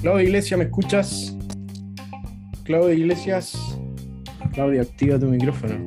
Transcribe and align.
Claudia 0.00 0.22
Iglesias, 0.24 0.58
¿me 0.58 0.64
escuchas? 0.64 1.36
Claudia 2.64 2.94
Iglesias. 2.94 3.78
Claudia, 4.52 4.82
activa 4.82 5.18
tu 5.18 5.26
micrófono. 5.26 5.78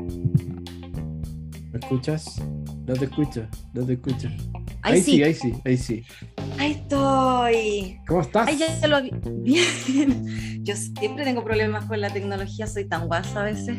¿Me 1.71 1.79
escuchas? 1.79 2.41
No 2.85 2.93
te 2.93 3.05
escucho, 3.05 3.47
no 3.73 3.85
te 3.85 3.93
escucho. 3.93 4.29
Ahí, 4.83 5.01
sí. 5.01 5.23
ahí 5.23 5.33
sí, 5.33 5.53
ahí 5.65 5.77
sí. 5.77 6.03
Ahí 6.59 6.71
estoy. 6.73 7.97
¿Cómo 8.07 8.21
estás? 8.21 8.47
Ahí 8.47 8.57
ya 8.57 8.87
lo 8.87 9.01
vi- 9.01 9.11
Bien. 9.43 10.63
Yo 10.63 10.75
siempre 10.75 11.23
tengo 11.23 11.43
problemas 11.43 11.85
con 11.85 11.99
la 11.99 12.09
tecnología, 12.11 12.67
soy 12.67 12.85
tan 12.85 13.07
guasa 13.07 13.41
a 13.41 13.45
veces. 13.45 13.77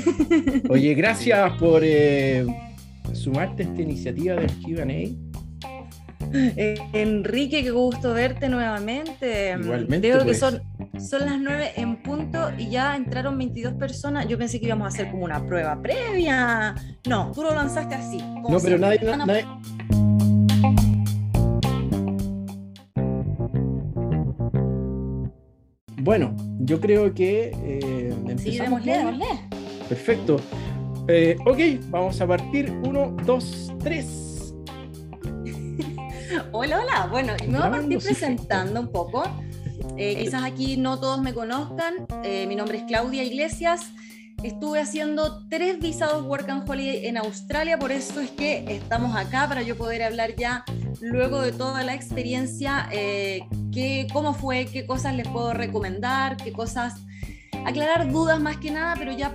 Oye, 0.68 0.94
gracias 0.94 1.52
por 1.58 1.80
eh, 1.84 2.46
sumarte 3.12 3.64
a 3.64 3.66
esta 3.66 3.82
iniciativa 3.82 4.34
del 4.36 4.52
QA. 4.62 4.86
Eh, 6.32 6.74
Enrique, 6.92 7.62
qué 7.62 7.70
gusto 7.70 8.12
verte 8.14 8.48
nuevamente. 8.48 9.54
Igualmente, 9.58 10.08
Veo 10.08 10.18
que 10.20 10.24
pues. 10.26 10.38
son, 10.38 10.60
son 10.98 11.26
las 11.26 11.38
9 11.40 11.72
en 11.76 12.02
punto 12.02 12.50
y 12.58 12.70
ya 12.70 12.96
entraron 12.96 13.38
22 13.38 13.74
personas. 13.74 14.26
Yo 14.28 14.36
pensé 14.38 14.58
que 14.60 14.66
íbamos 14.66 14.86
a 14.86 14.88
hacer 14.88 15.10
como 15.10 15.24
una 15.24 15.44
prueba 15.46 15.80
previa. 15.80 16.74
No, 17.08 17.32
tú 17.32 17.42
lo 17.42 17.54
lanzaste 17.54 17.94
así. 17.94 18.18
No, 18.18 18.58
pero 18.62 18.78
nadie, 18.78 19.00
nadie- 19.02 19.44
Bueno, 26.02 26.36
yo 26.60 26.80
creo 26.80 27.12
que 27.14 27.50
eh, 27.54 28.14
Sí, 28.38 28.58
démosle, 28.58 28.92
démosle. 28.98 29.24
Perfecto. 29.88 30.36
Eh, 31.08 31.36
ok, 31.46 31.58
vamos 31.90 32.20
a 32.20 32.26
partir. 32.26 32.70
Uno, 32.84 33.16
dos, 33.24 33.72
tres. 33.82 34.35
Hola, 36.52 36.80
hola. 36.80 37.08
Bueno, 37.10 37.34
y 37.42 37.46
me 37.46 37.58
voy 37.58 37.66
a 37.66 37.70
partir 37.70 37.98
presentando 37.98 38.80
un 38.80 38.90
poco. 38.90 39.22
Eh, 39.96 40.16
quizás 40.22 40.44
aquí 40.44 40.76
no 40.76 40.98
todos 40.98 41.20
me 41.20 41.32
conozcan. 41.34 42.06
Eh, 42.24 42.46
mi 42.46 42.56
nombre 42.56 42.78
es 42.78 42.84
Claudia 42.84 43.22
Iglesias. 43.22 43.92
Estuve 44.42 44.80
haciendo 44.80 45.46
tres 45.48 45.78
visados 45.78 46.24
Work 46.26 46.48
and 46.50 46.68
Holiday 46.68 47.06
en 47.06 47.16
Australia, 47.16 47.78
por 47.78 47.90
eso 47.90 48.20
es 48.20 48.30
que 48.30 48.64
estamos 48.68 49.16
acá 49.16 49.48
para 49.48 49.62
yo 49.62 49.76
poder 49.76 50.02
hablar 50.02 50.36
ya 50.36 50.62
luego 51.00 51.40
de 51.40 51.52
toda 51.52 51.82
la 51.84 51.94
experiencia, 51.94 52.86
eh, 52.92 53.40
qué, 53.72 54.06
cómo 54.12 54.34
fue, 54.34 54.66
qué 54.66 54.86
cosas 54.86 55.14
les 55.14 55.26
puedo 55.26 55.54
recomendar, 55.54 56.36
qué 56.36 56.52
cosas, 56.52 57.00
aclarar 57.64 58.12
dudas 58.12 58.38
más 58.38 58.58
que 58.58 58.70
nada, 58.70 58.94
pero 58.98 59.12
ya 59.12 59.34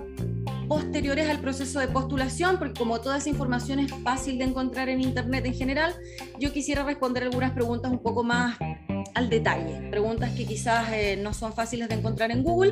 posteriores 0.71 1.29
al 1.29 1.41
proceso 1.41 1.81
de 1.81 1.89
postulación, 1.89 2.57
porque 2.57 2.79
como 2.79 3.01
toda 3.01 3.17
esa 3.17 3.27
información 3.27 3.79
es 3.79 3.91
fácil 4.05 4.37
de 4.37 4.45
encontrar 4.45 4.87
en 4.87 5.01
Internet 5.01 5.45
en 5.45 5.53
general, 5.53 5.93
yo 6.39 6.53
quisiera 6.53 6.81
responder 6.85 7.23
algunas 7.23 7.51
preguntas 7.51 7.91
un 7.91 7.99
poco 7.99 8.23
más 8.23 8.57
al 9.13 9.29
detalle, 9.29 9.89
preguntas 9.89 10.31
que 10.31 10.45
quizás 10.45 10.87
eh, 10.93 11.19
no 11.21 11.33
son 11.33 11.51
fáciles 11.51 11.89
de 11.89 11.95
encontrar 11.95 12.31
en 12.31 12.41
Google. 12.41 12.71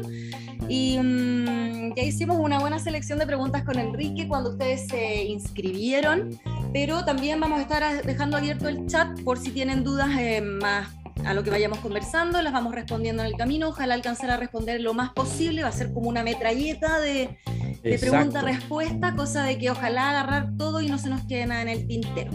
Y 0.70 0.98
mm, 0.98 1.96
ya 1.98 2.04
hicimos 2.04 2.38
una 2.40 2.60
buena 2.60 2.80
selección 2.80 3.20
de 3.20 3.26
preguntas 3.26 3.66
con 3.66 3.78
Enrique 3.78 4.30
cuando 4.30 4.52
ustedes 4.52 4.88
se 4.88 5.26
inscribieron, 5.26 6.40
pero 6.72 7.04
también 7.04 7.42
vamos 7.42 7.60
a 7.60 7.64
estar 7.64 8.06
dejando 8.06 8.38
abierto 8.38 8.70
el 8.70 8.88
chat 8.88 9.22
por 9.24 9.38
si 9.38 9.52
tienen 9.52 9.84
dudas 9.84 10.10
eh, 10.18 10.40
más 10.40 10.88
a 11.26 11.34
lo 11.34 11.44
que 11.44 11.50
vayamos 11.50 11.80
conversando, 11.80 12.42
las 12.42 12.54
vamos 12.54 12.74
respondiendo 12.74 13.24
en 13.24 13.30
el 13.30 13.36
camino, 13.36 13.70
ojalá 13.70 13.94
alcanzar 13.94 14.32
a 14.32 14.38
responder 14.38 14.82
lo 14.82 14.94
más 14.94 15.12
posible, 15.12 15.64
va 15.64 15.70
a 15.70 15.74
ser 15.74 15.94
como 15.94 16.10
una 16.10 16.24
metralleta 16.24 17.00
de, 17.00 17.38
de 17.84 18.00
pregunta-respuesta, 18.00 19.16
cosa 19.16 19.44
de 19.44 19.58
que 19.58 19.70
ojalá 19.70 20.10
agarrar 20.10 20.58
todo 20.58 20.82
y 20.82 20.88
no 20.88 20.98
se 20.98 21.10
nos 21.10 21.26
quede 21.26 21.46
nada 21.46 21.62
en 21.62 21.70
el 21.70 21.88
tintero. 21.88 22.32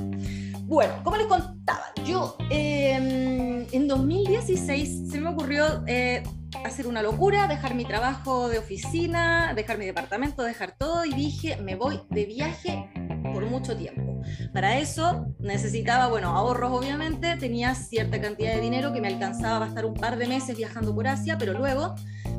Bueno, 0.67 0.95
como 1.03 1.17
les 1.17 1.27
contaba, 1.27 1.93
yo 2.07 2.37
eh, 2.51 3.67
en 3.71 3.89
2016 3.89 5.11
se 5.11 5.21
me 5.21 5.31
ocurrió 5.31 5.85
eh, 5.87 6.23
hacer 6.65 6.87
una 6.87 7.03
locura, 7.03 7.47
dejar 7.49 7.75
mi 7.75 7.85
trabajo 7.85 8.49
de 8.49 8.59
oficina, 8.59 9.53
dejar 9.55 9.79
mi 9.79 9.87
departamento, 9.87 10.43
dejar 10.43 10.75
todo 10.79 11.05
y 11.05 11.13
dije, 11.13 11.57
me 11.57 11.75
voy 11.75 12.01
de 12.11 12.25
viaje 12.25 12.89
por 13.35 13.45
mucho 13.45 13.77
tiempo. 13.77 14.23
Para 14.53 14.79
eso 14.79 15.27
necesitaba, 15.39 16.09
bueno, 16.09 16.31
ahorros 16.31 16.73
obviamente, 16.73 17.37
tenía 17.37 17.75
cierta 17.75 18.21
cantidad 18.21 18.55
de 18.55 18.61
dinero 18.61 18.93
que 18.93 19.01
me 19.01 19.09
alcanzaba 19.09 19.59
para 19.59 19.69
estar 19.69 19.85
un 19.85 19.95
par 19.95 20.17
de 20.17 20.27
meses 20.27 20.57
viajando 20.57 20.95
por 20.95 21.07
Asia, 21.07 21.37
pero 21.37 21.53
luego 21.53 21.95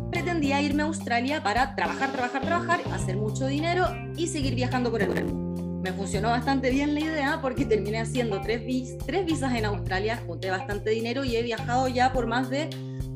pretendía 0.10 0.62
irme 0.62 0.84
a 0.84 0.86
Australia 0.88 1.44
para 1.44 1.76
trabajar, 1.76 2.12
trabajar, 2.12 2.42
trabajar, 2.42 2.80
hacer 2.94 3.18
mucho 3.18 3.46
dinero 3.48 3.86
y 4.16 4.28
seguir 4.28 4.56
viajando 4.56 4.90
por 4.90 5.02
el 5.02 5.10
mundo. 5.10 5.82
Me 5.84 5.94
funcionó 5.94 6.30
bastante 6.30 6.72
bien 6.72 6.96
la 6.96 7.02
idea 7.02 7.40
porque 7.42 7.66
terminé 7.66 8.00
haciendo 8.00 8.42
tres, 8.42 8.66
vis- 8.66 8.98
tres 9.06 9.24
visas 9.24 9.54
en 9.54 9.66
Australia, 9.66 10.20
junté 10.26 10.50
bastante 10.50 10.90
dinero 10.90 11.24
y 11.24 11.36
he 11.36 11.44
viajado 11.44 11.88
ya 11.88 12.12
por 12.12 12.26
más 12.26 12.50
de 12.50 12.70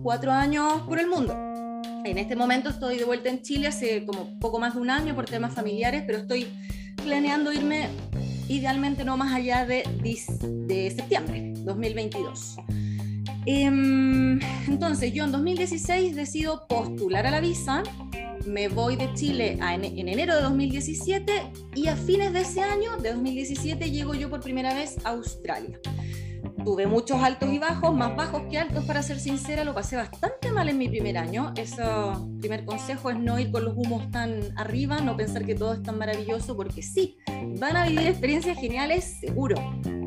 cuatro 0.03 0.31
años 0.31 0.81
por 0.81 0.99
el 0.99 1.07
mundo. 1.07 1.33
En 2.05 2.17
este 2.17 2.35
momento 2.35 2.69
estoy 2.69 2.97
de 2.97 3.05
vuelta 3.05 3.29
en 3.29 3.41
Chile 3.41 3.67
hace 3.67 4.05
como 4.05 4.39
poco 4.39 4.59
más 4.59 4.75
de 4.75 4.81
un 4.81 4.89
año 4.89 5.15
por 5.15 5.25
temas 5.25 5.53
familiares, 5.53 6.03
pero 6.05 6.19
estoy 6.19 6.47
planeando 7.01 7.51
irme 7.53 7.89
idealmente 8.47 9.03
no 9.03 9.15
más 9.17 9.33
allá 9.33 9.65
de, 9.65 9.83
de 10.41 10.91
septiembre 10.91 11.53
2022. 11.57 12.57
Em, 13.45 14.39
entonces, 14.67 15.13
yo 15.13 15.23
en 15.23 15.31
2016 15.31 16.15
decido 16.15 16.67
postular 16.67 17.25
a 17.25 17.31
la 17.31 17.39
visa, 17.39 17.83
me 18.45 18.67
voy 18.67 18.95
de 18.95 19.13
Chile 19.13 19.57
en 19.61 20.07
enero 20.07 20.35
de 20.35 20.41
2017 20.41 21.31
y 21.75 21.87
a 21.87 21.95
fines 21.95 22.33
de 22.33 22.41
ese 22.41 22.61
año, 22.61 22.97
de 22.97 23.13
2017, 23.13 23.91
llego 23.91 24.13
yo 24.13 24.29
por 24.29 24.41
primera 24.41 24.73
vez 24.73 24.97
a 25.03 25.09
Australia. 25.09 25.79
Tuve 26.63 26.87
muchos 26.87 27.21
altos 27.21 27.51
y 27.51 27.59
bajos, 27.59 27.95
más 27.95 28.15
bajos 28.15 28.43
que 28.49 28.57
altos, 28.57 28.85
para 28.85 29.01
ser 29.01 29.19
sincera, 29.19 29.63
lo 29.63 29.73
pasé 29.73 29.95
bastante 29.95 30.51
mal 30.51 30.69
en 30.69 30.77
mi 30.77 30.89
primer 30.89 31.17
año. 31.17 31.53
Ese 31.55 31.83
primer 32.39 32.65
consejo 32.65 33.09
es 33.09 33.19
no 33.19 33.39
ir 33.39 33.51
con 33.51 33.65
los 33.65 33.75
humos 33.75 34.09
tan 34.11 34.57
arriba, 34.57 34.99
no 34.99 35.15
pensar 35.15 35.45
que 35.45 35.55
todo 35.55 35.73
es 35.73 35.83
tan 35.83 35.97
maravilloso, 35.97 36.55
porque 36.55 36.81
sí, 36.81 37.17
van 37.59 37.77
a 37.77 37.87
vivir 37.87 38.07
experiencias 38.07 38.57
geniales, 38.57 39.19
seguro, 39.19 39.55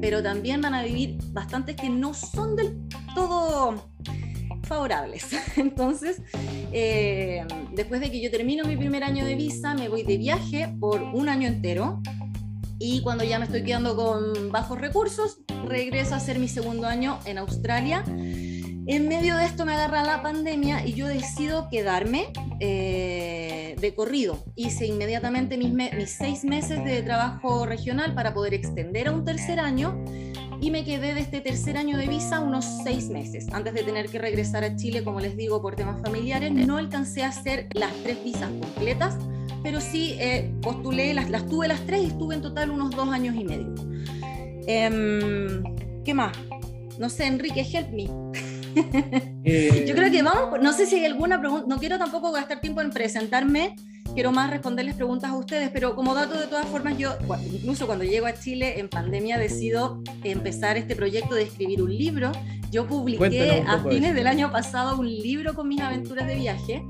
pero 0.01 0.23
también 0.23 0.61
van 0.61 0.75
a 0.75 0.83
vivir 0.83 1.19
bastantes 1.33 1.77
que 1.77 1.89
no 1.89 2.15
son 2.15 2.57
del 2.57 2.79
todo 3.15 3.93
favorables. 4.63 5.29
Entonces, 5.57 6.23
eh, 6.73 7.45
después 7.75 8.01
de 8.01 8.11
que 8.11 8.21
yo 8.21 8.31
termino 8.31 8.65
mi 8.65 8.77
primer 8.77 9.05
año 9.05 9.25
de 9.25 9.35
visa, 9.35 9.75
me 9.75 9.89
voy 9.89 10.03
de 10.03 10.17
viaje 10.17 10.75
por 10.81 11.03
un 11.03 11.29
año 11.29 11.49
entero. 11.49 12.01
Y 12.85 13.01
cuando 13.01 13.23
ya 13.23 13.39
me 13.39 13.45
estoy 13.45 13.63
quedando 13.63 13.95
con 13.95 14.51
bajos 14.51 14.81
recursos, 14.81 15.39
regreso 15.69 16.15
a 16.15 16.17
hacer 16.17 16.41
mi 16.41 16.49
segundo 16.49 16.89
año 16.89 17.21
en 17.27 17.39
Australia. 17.39 18.03
En 18.05 19.07
medio 19.07 19.37
de 19.37 19.45
esto 19.45 19.65
me 19.65 19.75
agarra 19.75 20.03
la 20.03 20.21
pandemia 20.21 20.85
y 20.85 20.95
yo 20.95 21.07
decido 21.07 21.69
quedarme 21.71 22.33
eh, 22.59 23.77
de 23.81 23.95
corrido. 23.95 24.45
Hice 24.57 24.87
inmediatamente 24.87 25.57
mis, 25.57 25.73
mis 25.73 26.11
seis 26.11 26.43
meses 26.43 26.85
de 26.85 27.03
trabajo 27.03 27.67
regional 27.67 28.15
para 28.15 28.35
poder 28.35 28.53
extender 28.53 29.07
a 29.07 29.13
un 29.13 29.25
tercer 29.25 29.61
año 29.61 30.05
y 30.61 30.73
me 30.73 30.85
quedé 30.85 31.15
de 31.15 31.21
este 31.21 31.41
tercer 31.41 31.77
año 31.77 31.97
de 31.97 32.09
visa 32.09 32.41
unos 32.41 32.65
seis 32.83 33.09
meses. 33.11 33.47
Antes 33.53 33.75
de 33.75 33.85
tener 33.85 34.09
que 34.09 34.19
regresar 34.19 34.65
a 34.65 34.75
Chile, 34.75 35.05
como 35.05 35.21
les 35.21 35.37
digo, 35.37 35.63
por 35.63 35.77
temas 35.77 36.03
familiares, 36.03 36.51
no 36.51 36.79
alcancé 36.79 37.23
a 37.23 37.29
hacer 37.29 37.69
las 37.75 37.93
tres 38.03 38.25
visas 38.25 38.51
completas, 38.51 39.17
pero 39.63 39.81
sí 39.81 40.17
eh, 40.19 40.53
postulé, 40.61 41.15
las, 41.15 41.31
las 41.31 41.47
tuve 41.49 41.69
las 41.69 41.85
tres 41.87 42.03
y 42.03 42.07
estuve 42.07 42.35
en 42.35 42.43
total 42.43 42.71
unos 42.71 42.91
dos 42.91 43.09
años 43.09 43.35
y 43.37 43.45
medio. 43.45 43.75
Em, 44.67 45.63
¿Qué 46.05 46.15
más? 46.15 46.37
No 46.99 47.09
sé, 47.09 47.27
Enrique, 47.27 47.67
help 47.73 47.91
me. 47.91 48.09
Eh, 49.45 49.85
Yo 49.89 49.97
creo 49.97 50.11
que 50.11 50.23
vamos, 50.23 50.61
no 50.63 50.73
sé 50.73 50.87
si 50.87 50.95
hay 50.95 51.05
alguna 51.05 51.41
pregunta, 51.41 51.67
no 51.69 51.77
quiero 51.79 51.99
tampoco 51.99 52.31
gastar 52.31 52.61
tiempo 52.61 52.81
en 52.81 52.91
presentarme, 52.91 53.75
quiero 54.15 54.31
más 54.31 54.51
responderles 54.51 54.95
preguntas 54.95 55.31
a 55.31 55.37
ustedes, 55.37 55.71
pero 55.71 55.97
como 55.97 56.15
dato 56.15 56.39
de 56.39 56.47
todas 56.47 56.67
formas, 56.67 56.97
yo, 56.97 57.11
incluso 57.53 57.87
cuando 57.87 58.05
llego 58.05 58.27
a 58.27 58.35
Chile 58.35 58.79
en 58.79 58.89
pandemia, 58.89 59.39
decido 59.39 60.01
empezar 60.23 60.77
este 60.77 60.95
proyecto 60.95 61.35
de 61.35 61.43
escribir 61.43 61.83
un 61.83 61.95
libro. 61.95 62.31
Yo 62.71 62.87
publiqué 62.87 63.65
a 63.67 63.83
fines 63.83 64.15
del 64.15 64.27
año 64.27 64.51
pasado 64.51 64.99
un 64.99 65.07
libro 65.07 65.55
con 65.55 65.69
mis 65.69 65.81
aventuras 65.81 66.27
de 66.27 66.37
viaje. 66.37 66.85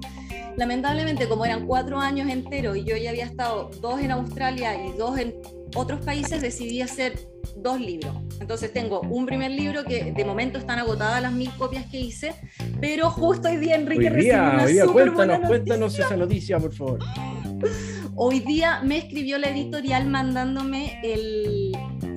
Lamentablemente, 0.57 1.29
como 1.29 1.45
eran 1.45 1.67
cuatro 1.67 1.99
años 1.99 2.29
enteros 2.29 2.77
y 2.77 2.85
yo 2.85 2.97
ya 2.97 3.11
había 3.11 3.25
estado 3.25 3.71
dos 3.81 4.01
en 4.01 4.11
Australia 4.11 4.75
y 4.87 4.93
dos 4.97 5.19
en 5.19 5.35
otros 5.75 6.05
países, 6.05 6.43
decidí 6.43 6.81
hacer 6.83 7.15
dos 7.57 7.81
libros. 7.81 8.15
Entonces 8.41 8.73
tengo 8.73 9.01
un 9.01 9.27
primer 9.27 9.51
libro 9.51 9.85
que 9.85 10.13
de 10.13 10.25
momento 10.25 10.59
están 10.59 10.79
agotadas 10.79 11.23
las 11.23 11.33
mil 11.33 11.51
copias 11.57 11.87
que 11.87 12.01
hice, 12.01 12.35
pero 12.81 13.11
justo 13.11 13.49
hoy 13.49 13.57
día 13.57 13.77
Enrique 13.77 14.05
hoy 14.05 14.09
recibió 14.11 14.33
día, 14.33 14.43
una 14.43 14.65
hoy 14.65 14.73
día, 14.73 14.87
cuéntanos, 14.87 15.41
cuéntanos 15.47 15.99
esa 15.99 16.17
noticia, 16.17 16.59
por 16.59 16.73
favor. 16.75 16.99
Hoy 18.15 18.41
día 18.41 18.83
me 18.83 18.99
escribió 18.99 19.39
la 19.39 19.49
editorial 19.49 20.07
mandándome 20.07 21.01
el, 21.03 21.73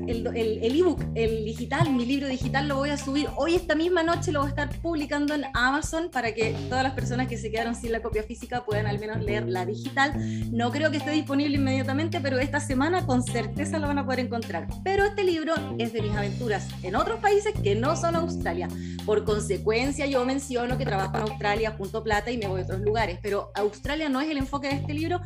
el 0.08 0.26
el, 0.36 0.64
el, 0.64 0.76
ebook, 0.80 1.02
el 1.16 1.46
digital, 1.46 1.92
mi 1.92 2.06
libro 2.06 2.28
digital 2.28 2.68
lo 2.68 2.78
voy 2.78 2.90
a 2.90 2.98
subir 2.98 3.28
hoy, 3.36 3.56
esta 3.56 3.76
misma 3.76 4.04
noche 4.04 4.32
lo 4.32 4.40
voy 4.40 4.48
a 4.48 4.50
estar 4.50 4.70
publicando 4.82 5.34
en 5.34 5.46
Amazon 5.54 6.10
para 6.12 6.34
que 6.34 6.56
todas 6.70 6.84
las 6.84 6.94
personas 6.94 7.28
que 7.28 7.38
se 7.38 7.52
quedaron 7.52 7.76
sin 7.76 7.92
la 7.92 8.02
copia 8.02 8.24
física 8.24 8.66
puedan 8.66 8.88
al 8.88 9.00
menos 9.00 9.24
leer 9.24 9.48
la 9.48 9.66
digital. 9.66 10.14
No 10.52 10.72
creo 10.72 10.92
que 10.92 10.98
esté 10.98 11.12
disponible 11.12 11.56
inmediatamente, 11.58 12.20
pero 12.22 12.40
esta 12.40 12.60
semana 12.60 13.06
con 13.06 13.24
certeza 13.24 13.80
lo 13.80 13.88
van 13.88 14.00
a 14.00 14.06
poder 14.06 14.20
encontrar. 14.20 14.68
Pero 14.84 15.06
este 15.06 15.24
libro 15.24 15.54
es 15.78 15.94
de 15.94 16.02
mis 16.02 16.16
aventuras 16.16 16.68
en 16.84 16.96
otros 16.96 17.20
países 17.20 17.54
que 17.64 17.76
no 17.76 17.96
son 17.96 18.16
Australia. 18.16 18.68
Por 19.06 19.24
consecuencia, 19.24 20.06
yo 20.06 20.26
menciono 20.26 20.78
que 20.78 20.86
trabajo 20.86 21.18
en 21.18 21.24
Australia, 21.24 21.76
junto 21.78 22.04
plata 22.04 22.32
y 22.32 22.38
me 22.38 22.48
voy 22.48 22.62
a 22.62 22.64
otros 22.64 22.82
lugares, 22.82 23.20
pero 23.22 23.52
Australia 23.56 24.10
no 24.10 24.22
es 24.22 24.30
el 24.30 24.38
enfoque 24.38 24.70
de 24.70 24.76
este 24.76 24.94
libro. 24.94 25.22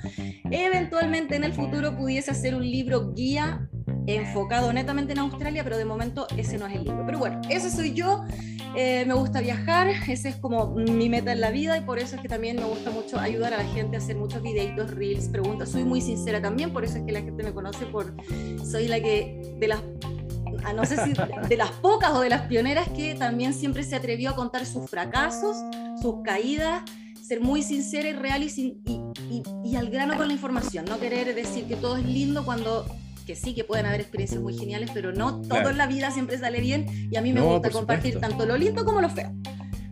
Eventualmente 0.51 1.35
en 1.35 1.43
el 1.43 1.53
futuro 1.53 1.95
pudiese 1.95 2.31
hacer 2.31 2.55
un 2.55 2.69
libro 2.69 3.13
guía 3.13 3.69
enfocado 4.15 4.71
netamente 4.73 5.13
en 5.13 5.19
Australia, 5.19 5.63
pero 5.63 5.77
de 5.77 5.85
momento 5.85 6.27
ese 6.37 6.57
no 6.57 6.67
es 6.67 6.75
el 6.75 6.83
libro. 6.83 7.03
Pero 7.05 7.19
bueno, 7.19 7.41
ese 7.49 7.69
soy 7.69 7.93
yo. 7.93 8.23
Eh, 8.75 9.03
me 9.05 9.15
gusta 9.15 9.41
viajar, 9.41 9.87
ese 10.07 10.29
es 10.29 10.35
como 10.35 10.67
mi 10.67 11.09
meta 11.09 11.31
en 11.31 11.41
la 11.41 11.49
vida 11.49 11.77
y 11.77 11.81
por 11.81 11.97
eso 11.97 12.15
es 12.15 12.21
que 12.21 12.29
también 12.29 12.57
me 12.57 12.65
gusta 12.65 12.91
mucho 12.91 13.19
ayudar 13.19 13.53
a 13.53 13.57
la 13.57 13.65
gente 13.69 13.97
a 13.97 13.99
hacer 13.99 14.15
muchos 14.15 14.43
videitos, 14.43 14.91
reels, 14.91 15.27
preguntas. 15.27 15.69
Soy 15.69 15.83
muy 15.83 16.01
sincera 16.01 16.41
también, 16.41 16.71
por 16.71 16.85
eso 16.85 16.97
es 16.97 17.03
que 17.03 17.11
la 17.11 17.21
gente 17.21 17.43
me 17.43 17.51
conoce 17.51 17.85
por 17.87 18.13
soy 18.63 18.87
la 18.87 18.99
que 18.99 19.55
de 19.57 19.67
las 19.67 19.81
no 20.75 20.85
sé 20.85 20.97
si 21.03 21.13
de 21.47 21.57
las 21.57 21.71
pocas 21.71 22.11
o 22.11 22.21
de 22.21 22.29
las 22.29 22.43
pioneras 22.43 22.87
que 22.89 23.15
también 23.15 23.53
siempre 23.53 23.83
se 23.83 23.95
atrevió 23.95 24.31
a 24.31 24.35
contar 24.35 24.65
sus 24.65 24.89
fracasos, 24.89 25.57
sus 26.01 26.21
caídas, 26.23 26.83
ser 27.21 27.41
muy 27.41 27.63
sincera 27.63 28.09
y 28.09 28.13
real 28.13 28.43
y, 28.43 28.47
y, 28.85 29.43
y 29.63 29.75
al 29.75 29.89
grano 29.89 30.17
con 30.17 30.27
la 30.27 30.33
información, 30.33 30.85
no 30.85 30.99
querer 30.99 31.33
decir 31.33 31.65
que 31.65 31.75
todo 31.75 31.97
es 31.97 32.05
lindo 32.05 32.43
cuando 32.43 32.85
que 33.29 33.35
sí, 33.35 33.53
que 33.53 33.63
pueden 33.63 33.85
haber 33.85 34.01
experiencias 34.01 34.41
muy 34.41 34.57
geniales, 34.57 34.89
pero 34.91 35.13
no 35.13 35.39
todo 35.43 35.69
en 35.69 35.77
la 35.77 35.85
vida 35.85 36.09
siempre 36.09 36.39
sale 36.39 36.61
bien 36.61 36.87
y 37.11 37.15
a 37.15 37.21
mí 37.21 37.31
me 37.31 37.41
gusta 37.41 37.69
compartir 37.69 38.19
tanto 38.19 38.43
lo 38.43 38.57
lindo 38.57 38.83
como 38.83 39.01
lo 39.01 39.09
feo. 39.11 39.31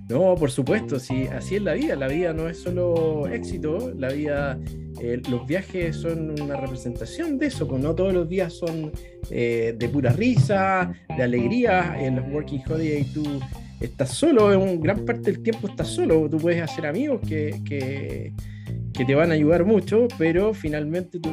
No, 0.09 0.33
por 0.33 0.49
supuesto, 0.49 0.97
sí, 0.97 1.27
así 1.27 1.57
es 1.57 1.61
la 1.61 1.73
vida. 1.73 1.95
La 1.95 2.07
vida 2.07 2.33
no 2.33 2.49
es 2.49 2.59
solo 2.59 3.27
éxito, 3.27 3.93
la 3.95 4.09
vida, 4.09 4.57
eh, 4.99 5.21
los 5.29 5.45
viajes 5.45 5.97
son 5.97 6.41
una 6.41 6.55
representación 6.55 7.37
de 7.37 7.45
eso, 7.45 7.67
pues 7.67 7.79
no 7.79 7.93
todos 7.93 8.11
los 8.11 8.27
días 8.27 8.53
son 8.53 8.91
eh, 9.29 9.75
de 9.77 9.89
pura 9.89 10.11
risa, 10.13 10.91
de 11.15 11.21
alegría. 11.21 11.95
En 11.99 12.15
los 12.15 12.25
Working 12.31 12.63
Holiday 12.67 13.03
tú 13.13 13.23
estás 13.79 14.09
solo, 14.09 14.51
en 14.51 14.81
gran 14.81 15.05
parte 15.05 15.31
del 15.31 15.43
tiempo 15.43 15.67
estás 15.67 15.89
solo. 15.89 16.27
Tú 16.27 16.37
puedes 16.37 16.63
hacer 16.63 16.87
amigos 16.87 17.21
que, 17.21 17.61
que, 17.63 18.33
que 18.93 19.05
te 19.05 19.13
van 19.13 19.29
a 19.29 19.35
ayudar 19.35 19.63
mucho, 19.63 20.07
pero 20.17 20.55
finalmente 20.55 21.19
tú 21.19 21.29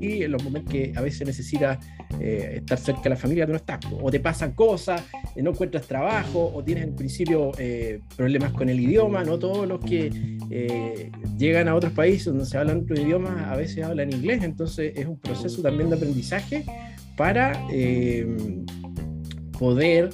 y 0.00 0.22
en 0.22 0.32
los 0.32 0.42
momentos 0.42 0.72
que 0.72 0.92
a 0.96 1.00
veces 1.00 1.26
necesitas 1.26 1.78
eh, 2.18 2.54
estar 2.56 2.78
cerca 2.78 3.02
de 3.02 3.10
la 3.10 3.16
familia, 3.16 3.46
tú 3.46 3.52
no 3.52 3.58
estás, 3.58 3.80
o 4.00 4.10
te 4.10 4.20
pasan 4.20 4.52
cosas, 4.52 5.02
eh, 5.36 5.42
no 5.42 5.50
encuentras 5.50 5.86
trabajo, 5.86 6.52
o 6.54 6.64
tienes 6.64 6.84
en 6.84 6.96
principio 6.96 7.52
eh, 7.58 8.00
problemas 8.16 8.52
con 8.52 8.68
el 8.68 8.80
idioma, 8.80 9.24
no 9.24 9.38
todos 9.38 9.66
los 9.66 9.80
que 9.80 10.10
llegan 11.36 11.68
a 11.68 11.74
otros 11.74 11.92
países 11.92 12.26
donde 12.26 12.44
se 12.44 12.58
hablan 12.58 12.80
otro 12.80 13.00
idioma 13.00 13.50
a 13.50 13.56
veces 13.56 13.84
hablan 13.84 14.12
inglés, 14.12 14.42
entonces 14.42 14.92
es 14.96 15.06
un 15.06 15.18
proceso 15.18 15.62
también 15.62 15.90
de 15.90 15.96
aprendizaje 15.96 16.64
para 17.16 17.52
poder 19.58 20.10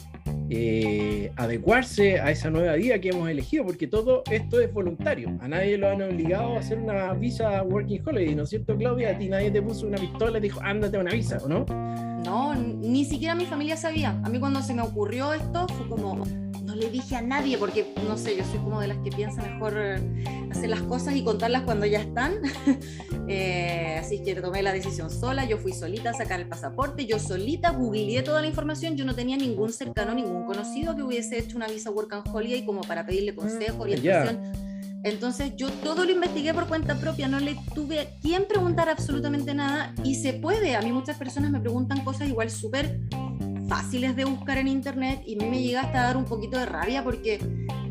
eh, 0.51 1.33
adecuarse 1.37 2.21
a 2.21 2.31
esa 2.31 2.51
nueva 2.51 2.75
vida 2.75 3.01
que 3.01 3.11
hemos 3.11 3.29
elegido, 3.29 3.65
porque 3.65 3.87
todo 3.87 4.23
esto 4.31 4.61
es 4.61 4.73
voluntario. 4.73 5.37
A 5.41 5.49
nadie 5.49 5.77
lo 5.77 5.89
han 5.89 6.03
obligado 6.03 6.55
a 6.55 6.59
hacer 6.61 6.79
una 6.79 7.13
visa 7.15 7.63
Working 7.63 8.03
Holiday, 8.05 8.35
¿no 8.35 8.45
es 8.45 8.51
cierto, 8.51 8.77
Claudia? 8.77 9.11
A 9.11 9.19
ti 9.19 9.29
nadie 9.29 9.51
te 9.51 9.63
puso 9.63 9.87
una 9.87 9.99
pistola 9.99 10.39
y 10.39 10.41
te 10.41 10.47
dijo, 10.49 10.61
ándate 10.63 10.99
una 10.99 11.13
visa, 11.13 11.39
¿o 11.43 11.49
no? 11.49 11.65
No, 12.25 12.55
ni 12.55 13.05
siquiera 13.05 13.35
mi 13.35 13.47
familia 13.47 13.77
sabía. 13.77 14.21
A 14.25 14.29
mí 14.29 14.39
cuando 14.41 14.63
se 14.63 14.75
me 14.75 14.83
ocurrió 14.83 15.33
esto 15.33 15.67
fue 15.69 15.89
como, 15.89 16.25
le 16.77 16.91
dije 16.91 17.17
a 17.17 17.23
nadie, 17.23 17.59
porque 17.59 17.93
no 18.07 18.17
sé, 18.17 18.37
yo 18.37 18.45
soy 18.45 18.59
como 18.59 18.81
de 18.81 18.89
las 18.89 18.99
que 18.99 19.11
piensan 19.11 19.55
mejor 19.55 19.77
hacer 20.51 20.71
las 20.71 20.83
cosas 20.83 21.17
y 21.17 21.25
contarlas 21.25 21.63
cuando 21.63 21.87
ya 21.87 22.01
están. 22.01 22.35
Eh, 23.29 23.99
así 24.01 24.23
que 24.23 24.37
tomé 24.37 24.63
la 24.63 24.73
decisión 24.73 25.11
sola, 25.11 25.45
yo 25.45 25.59
fui 25.59 25.73
solita 25.73 26.11
a 26.11 26.15
sacar 26.15 26.39
el 26.39 26.47
pasaporte, 26.47 27.07
yo 27.07 27.19
solita 27.19 27.71
googleé 27.71 28.23
toda 28.23 28.41
la 28.41 28.47
información, 28.47 28.97
yo 28.97 29.05
no 29.05 29.17
tenía 29.17 29.37
ningún 29.37 29.73
cercano, 29.73 30.15
ningún 30.15 30.45
conocido 30.45 30.95
que 30.95 31.03
hubiese 31.03 31.37
hecho 31.37 31.57
una 31.57 31.67
visa 31.67 31.91
Work 31.91 32.13
and 32.13 32.29
Holiday 32.33 32.65
como 32.65 32.83
para 32.83 33.05
pedirle 33.05 33.33
mm, 33.33 33.35
consejo, 33.35 33.83
orientación. 33.83 34.39
Entonces 35.03 35.55
yo 35.57 35.71
todo 35.71 36.05
lo 36.05 36.11
investigué 36.11 36.55
por 36.55 36.67
cuenta 36.67 36.97
propia, 36.97 37.29
no 37.29 37.39
le 37.39 37.57
tuve 37.75 38.01
a 38.01 38.07
quién 38.21 38.45
preguntar 38.47 38.89
absolutamente 38.89 39.55
nada 39.55 39.95
y 40.05 40.17
se 40.17 40.33
puede. 40.33 40.77
A 40.77 40.83
mí 40.83 40.93
muchas 40.93 41.17
personas 41.17 41.51
me 41.51 41.61
preguntan 41.61 42.05
cosas 42.05 42.29
igual 42.29 42.51
súper 42.51 43.01
fáciles 43.69 44.17
de 44.17 44.25
buscar 44.25 44.59
en 44.59 44.69
internet 44.69 45.23
y 45.27 45.35
a 45.35 45.45
mí 45.45 45.51
me 45.51 45.63
llega 45.63 45.83
hasta 45.83 46.01
a 46.01 46.03
dar 46.05 46.17
un 46.17 46.25
poquito 46.25 46.59
de 46.59 46.67
rabia 46.67 47.03
porque, 47.03 47.41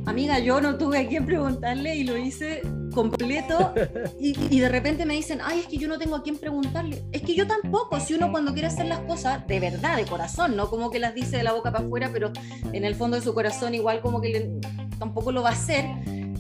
amiga, 0.05 0.39
yo 0.39 0.61
no 0.61 0.77
tuve 0.77 0.99
a 0.99 1.07
quién 1.07 1.25
preguntarle 1.25 1.95
y 1.95 2.03
lo 2.03 2.17
hice 2.17 2.61
completo 2.93 3.73
y, 4.19 4.59
de 4.59 4.69
repente 4.69 5.05
me 5.05 5.13
dicen, 5.13 5.39
ay, 5.43 5.59
es 5.59 5.67
que 5.67 5.77
yo 5.77 5.87
no 5.87 5.97
tengo 5.97 6.15
a 6.15 6.23
quién 6.23 6.37
preguntarle. 6.37 7.03
Es 7.11 7.21
que 7.21 7.35
yo 7.35 7.45
tampoco, 7.45 7.99
si 7.99 8.13
uno 8.13 8.31
cuando 8.31 8.53
quiere 8.53 8.67
hacer 8.67 8.85
las 8.85 8.99
cosas 9.01 9.45
de 9.47 9.59
verdad, 9.59 9.97
de 9.97 10.05
corazón, 10.05 10.55
no 10.55 10.69
como 10.69 10.89
que 10.89 10.99
las 10.99 11.13
dice 11.13 11.37
de 11.37 11.43
la 11.43 11.53
boca 11.53 11.71
para 11.71 11.85
afuera, 11.85 12.09
pero 12.11 12.31
en 12.71 12.85
el 12.85 12.95
fondo 12.95 13.17
de 13.17 13.23
su 13.23 13.33
corazón 13.33 13.75
igual 13.75 14.01
como 14.01 14.21
que 14.21 14.51
tampoco 14.97 15.31
lo 15.31 15.43
va 15.43 15.49
a 15.49 15.53
hacer, 15.53 15.85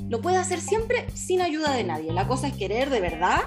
lo 0.09 0.21
puede 0.21 0.37
hacer 0.37 0.61
siempre 0.61 1.07
sin 1.13 1.41
ayuda 1.41 1.73
de 1.73 1.83
nadie. 1.83 2.13
La 2.13 2.27
cosa 2.27 2.47
es 2.47 2.55
querer 2.55 2.89
de 2.89 3.01
verdad 3.01 3.41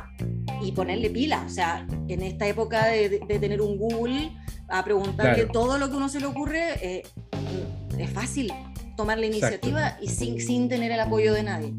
y 0.62 0.72
ponerle 0.72 1.10
pila. 1.10 1.44
O 1.46 1.48
sea, 1.48 1.86
en 2.08 2.22
esta 2.22 2.46
época 2.46 2.86
de, 2.86 3.20
tener 3.40 3.60
un 3.60 3.78
Google 3.78 4.32
a 4.68 4.84
preguntarle 4.84 5.46
todo 5.46 5.78
lo 5.78 5.88
que 5.90 5.96
uno 5.96 6.08
se 6.08 6.20
le 6.20 6.26
ocurre, 6.26 6.74
eh, 6.82 7.02
es 7.98 8.10
fácil 8.10 8.52
tomar 8.96 9.18
la 9.18 9.26
iniciativa 9.26 9.96
y 10.00 10.08
sin, 10.08 10.40
sin 10.40 10.68
tener 10.68 10.92
el 10.92 11.00
apoyo 11.00 11.32
de 11.32 11.42
nadie. 11.42 11.72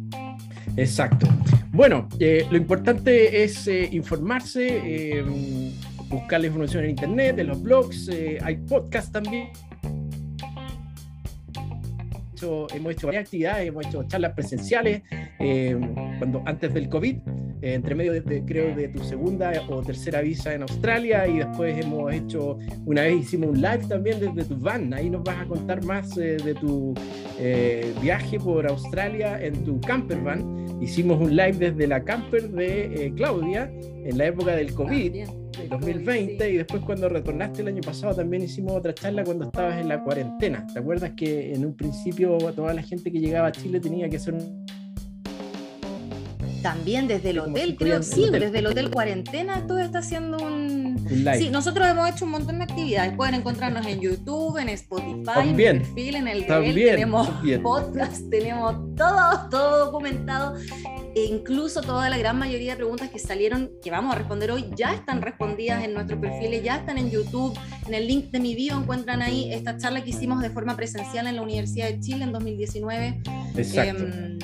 Exacto. 0.78 1.28
Bueno, 1.72 2.08
eh, 2.20 2.46
lo 2.50 2.58
importante 2.58 3.44
es 3.44 3.68
eh, 3.68 3.90
informarse, 3.92 5.24
buscar 6.08 6.40
la 6.40 6.48
información 6.48 6.86
en 6.86 6.90
internet, 6.92 7.40
en 7.40 7.48
los 7.48 7.62
blogs, 7.62 8.10
hay 8.44 8.58
podcasts 8.58 9.12
también 9.12 9.50
hemos 12.44 12.94
hecho 12.94 13.08
varias 13.08 13.26
actividades, 13.26 13.68
hemos 13.68 13.86
hecho 13.86 14.04
charlas 14.04 14.34
presenciales 14.34 15.02
eh, 15.40 15.78
cuando, 16.18 16.42
antes 16.46 16.74
del 16.74 16.90
COVID, 16.90 17.16
eh, 17.62 17.74
entre 17.74 17.96
medio 17.96 18.14
de, 18.14 18.44
creo 18.46 18.76
de 18.76 18.88
tu 18.90 19.04
segunda 19.04 19.52
o 19.70 19.82
tercera 19.82 20.22
visa 20.22 20.54
en 20.54 20.62
Australia 20.62 21.28
y 21.28 21.38
después 21.40 21.78
hemos 21.84 22.14
hecho, 22.14 22.58
una 22.86 23.04
vez 23.04 23.22
hicimos 23.22 23.50
un 23.50 23.62
live 23.62 23.86
también 23.88 24.20
desde 24.20 24.46
tu 24.46 24.58
van, 24.58 24.94
ahí 24.94 25.10
nos 25.10 25.24
vas 25.24 25.42
a 25.42 25.46
contar 25.46 25.84
más 25.84 26.18
eh, 26.18 26.38
de 26.44 26.54
tu 26.56 26.94
viaje 28.02 28.40
por 28.40 28.68
Australia 28.68 29.42
en 29.42 29.64
tu 29.64 29.80
camper 29.82 30.22
van. 30.22 30.68
Hicimos 30.82 31.20
un 31.20 31.36
live 31.36 31.54
desde 31.54 31.88
la 31.88 32.04
camper 32.04 32.50
de 32.50 33.14
Claudia 33.16 33.72
en 33.82 34.18
la 34.18 34.28
época 34.28 34.56
del 34.56 34.74
COVID. 34.74 35.39
2020 35.68 36.50
y 36.50 36.58
después 36.58 36.82
cuando 36.84 37.10
retornaste 37.10 37.62
el 37.62 37.70
año 37.70 37.82
pasado 37.82 38.16
también 38.16 38.44
hicimos 38.44 38.74
otra 38.74 38.94
charla 38.94 39.24
cuando 39.24 39.46
estabas 39.46 39.80
en 39.80 39.88
la 39.88 40.04
cuarentena. 40.04 40.66
¿Te 40.72 40.80
acuerdas 40.80 41.12
que 41.16 41.54
en 41.54 41.66
un 41.66 41.76
principio 41.76 42.38
toda 42.56 42.74
la 42.74 42.84
gente 42.84 43.12
que 43.12 43.20
llegaba 43.20 43.48
a 43.48 43.52
Chile 43.52 43.80
tenía 43.80 44.10
que 44.10 44.18
hacer 44.18 44.34
un... 44.36 44.66
También 46.62 47.08
desde 47.08 47.32
el 47.32 47.40
hotel, 47.40 47.76
creo, 47.78 48.04
sí, 48.04 48.30
desde 48.32 48.60
el 48.60 48.68
hotel 48.68 48.90
cuarentena 48.90 49.66
todo 49.68 49.80
está 49.80 50.00
haciendo 50.00 50.38
un... 50.38 50.98
Sí, 51.38 51.50
nosotros 51.50 51.88
hemos 51.88 52.10
hecho 52.10 52.26
un 52.26 52.32
montón 52.32 52.60
de 52.60 52.66
actividades. 52.66 53.14
Pueden 53.16 53.36
encontrarnos 53.36 53.86
en 53.86 54.00
YouTube, 54.00 54.58
en 54.58 54.70
Spotify, 54.70 55.50
en 55.50 55.60
el 55.60 55.78
perfil, 55.80 56.16
en 56.16 56.28
el 56.28 56.46
tenemos 56.46 57.30
podcast, 57.64 58.30
tenemos 58.30 58.96
todo, 58.96 59.50
todo 59.50 59.86
documentado 59.86 60.56
e 61.16 61.26
incluso 61.26 61.82
toda 61.82 62.10
la 62.10 62.18
gran 62.18 62.38
mayoría 62.38 62.72
de 62.72 62.78
preguntas 62.78 63.10
que 63.10 63.20
salieron, 63.20 63.72
que 63.82 63.92
vamos 63.92 64.14
a 64.14 64.18
responder 64.18 64.52
hoy, 64.52 64.66
ya 64.76 64.94
están 64.94 65.22
respondidas 65.22 65.84
en 65.84 65.94
nuestros 65.94 66.20
perfiles, 66.20 66.64
ya 66.64 66.78
están 66.78 66.98
en 66.98 67.10
YouTube, 67.10 67.58
en 67.88 67.94
el 67.94 68.08
link 68.08 68.26
de 68.32 68.40
mi 68.40 68.56
bio 68.56 68.78
encuentran 68.78 69.22
ahí 69.22 69.52
esta 69.52 69.78
charla 69.78 70.04
que 70.04 70.12
hicimos 70.12 70.42
de 70.42 70.50
forma 70.50 70.76
presencial 70.76 71.28
en 71.28 71.36
la 71.36 71.42
Universidad 71.42 71.88
de 71.88 72.00
Chile 72.00 72.24
en 72.24 72.32
2019. 72.32 73.22
Exacto. 73.56 74.04
Em, 74.04 74.40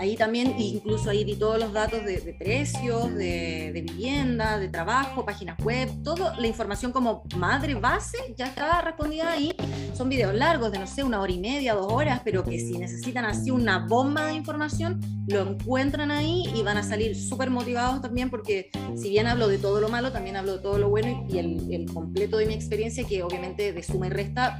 ahí 0.00 0.16
también, 0.16 0.54
incluso 0.58 1.10
ahí 1.10 1.24
di 1.24 1.36
todos 1.36 1.58
los 1.58 1.74
datos 1.74 2.02
de, 2.06 2.34
precios, 2.38 3.14
de, 3.14 3.70
vivienda, 3.86 4.58
de 4.58 4.68
trabajo, 4.68 5.26
páginas 5.26 5.58
web, 5.62 5.90
toda 6.02 6.40
la 6.40 6.46
información 6.46 6.90
como 6.90 7.22
madre 7.36 7.74
base 7.74 8.16
ya 8.34 8.46
está 8.46 8.80
respondida 8.80 9.32
ahí. 9.32 9.54
Son 9.92 10.08
videos 10.08 10.34
largos 10.34 10.72
de, 10.72 10.78
no 10.78 10.86
sé, 10.86 11.02
una 11.02 11.20
hora 11.20 11.30
y 11.30 11.38
media, 11.38 11.74
dos 11.74 11.92
horas, 11.92 12.22
pero 12.24 12.42
que 12.42 12.58
si 12.58 12.78
necesitan 12.78 13.26
así 13.26 13.50
una 13.50 13.86
bomba 13.86 14.24
de 14.24 14.32
información, 14.32 15.00
lo 15.28 15.42
encuentran 15.42 16.10
ahí 16.10 16.44
y 16.54 16.62
van 16.62 16.78
a 16.78 16.82
salir 16.82 17.14
súper 17.14 17.50
motivados 17.50 18.00
también 18.00 18.30
porque 18.30 18.70
si 18.96 19.10
bien 19.10 19.26
hablo 19.26 19.48
de 19.48 19.58
todo 19.58 19.82
lo 19.82 19.90
malo, 19.90 20.12
también 20.12 20.36
hablo 20.36 20.54
de 20.54 20.58
todo 20.60 20.78
lo 20.78 20.88
bueno 20.88 21.26
y 21.28 21.36
el, 21.36 21.70
el 21.70 21.92
completo 21.92 22.38
de 22.38 22.46
mi 22.46 22.54
experiencia, 22.54 23.04
que 23.04 23.22
obviamente 23.22 23.74
de 23.74 23.82
suma 23.82 24.06
y 24.06 24.10
resta 24.10 24.58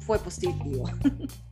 fue 0.00 0.18
positivo. 0.18 0.90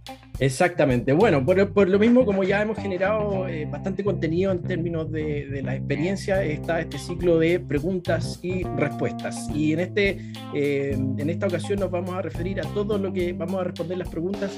Exactamente. 0.43 1.13
Bueno, 1.13 1.47
por, 1.47 1.89
lo 1.89 1.99
mismo, 2.01 2.25
como 2.25 2.43
ya 2.43 2.63
hemos 2.63 2.77
generado 2.77 3.47
eh, 3.47 3.65
bastante 3.65 4.03
contenido 4.03 4.51
en 4.51 4.61
términos 4.61 5.09
de, 5.13 5.63
la 5.63 5.77
experiencia, 5.77 6.43
está 6.43 6.81
este 6.81 6.99
ciclo 6.99 7.39
de 7.39 7.61
preguntas 7.61 8.41
y 8.43 8.65
respuestas. 8.65 9.49
Y 9.55 9.73
en, 9.73 9.79
este, 9.79 10.33
eh, 10.53 10.95
en 10.95 11.31
esta 11.31 11.47
ocasión 11.47 11.79
nos 11.79 11.93
vamos 11.93 12.17
a 12.17 12.23
referir 12.23 12.59
a 12.59 12.65
todo 12.75 12.99
lo 12.99 13.13
que 13.13 13.33
vamos 13.35 13.61
a 13.61 13.65
responder 13.65 13.99
las 13.99 14.09
preguntas 14.09 14.51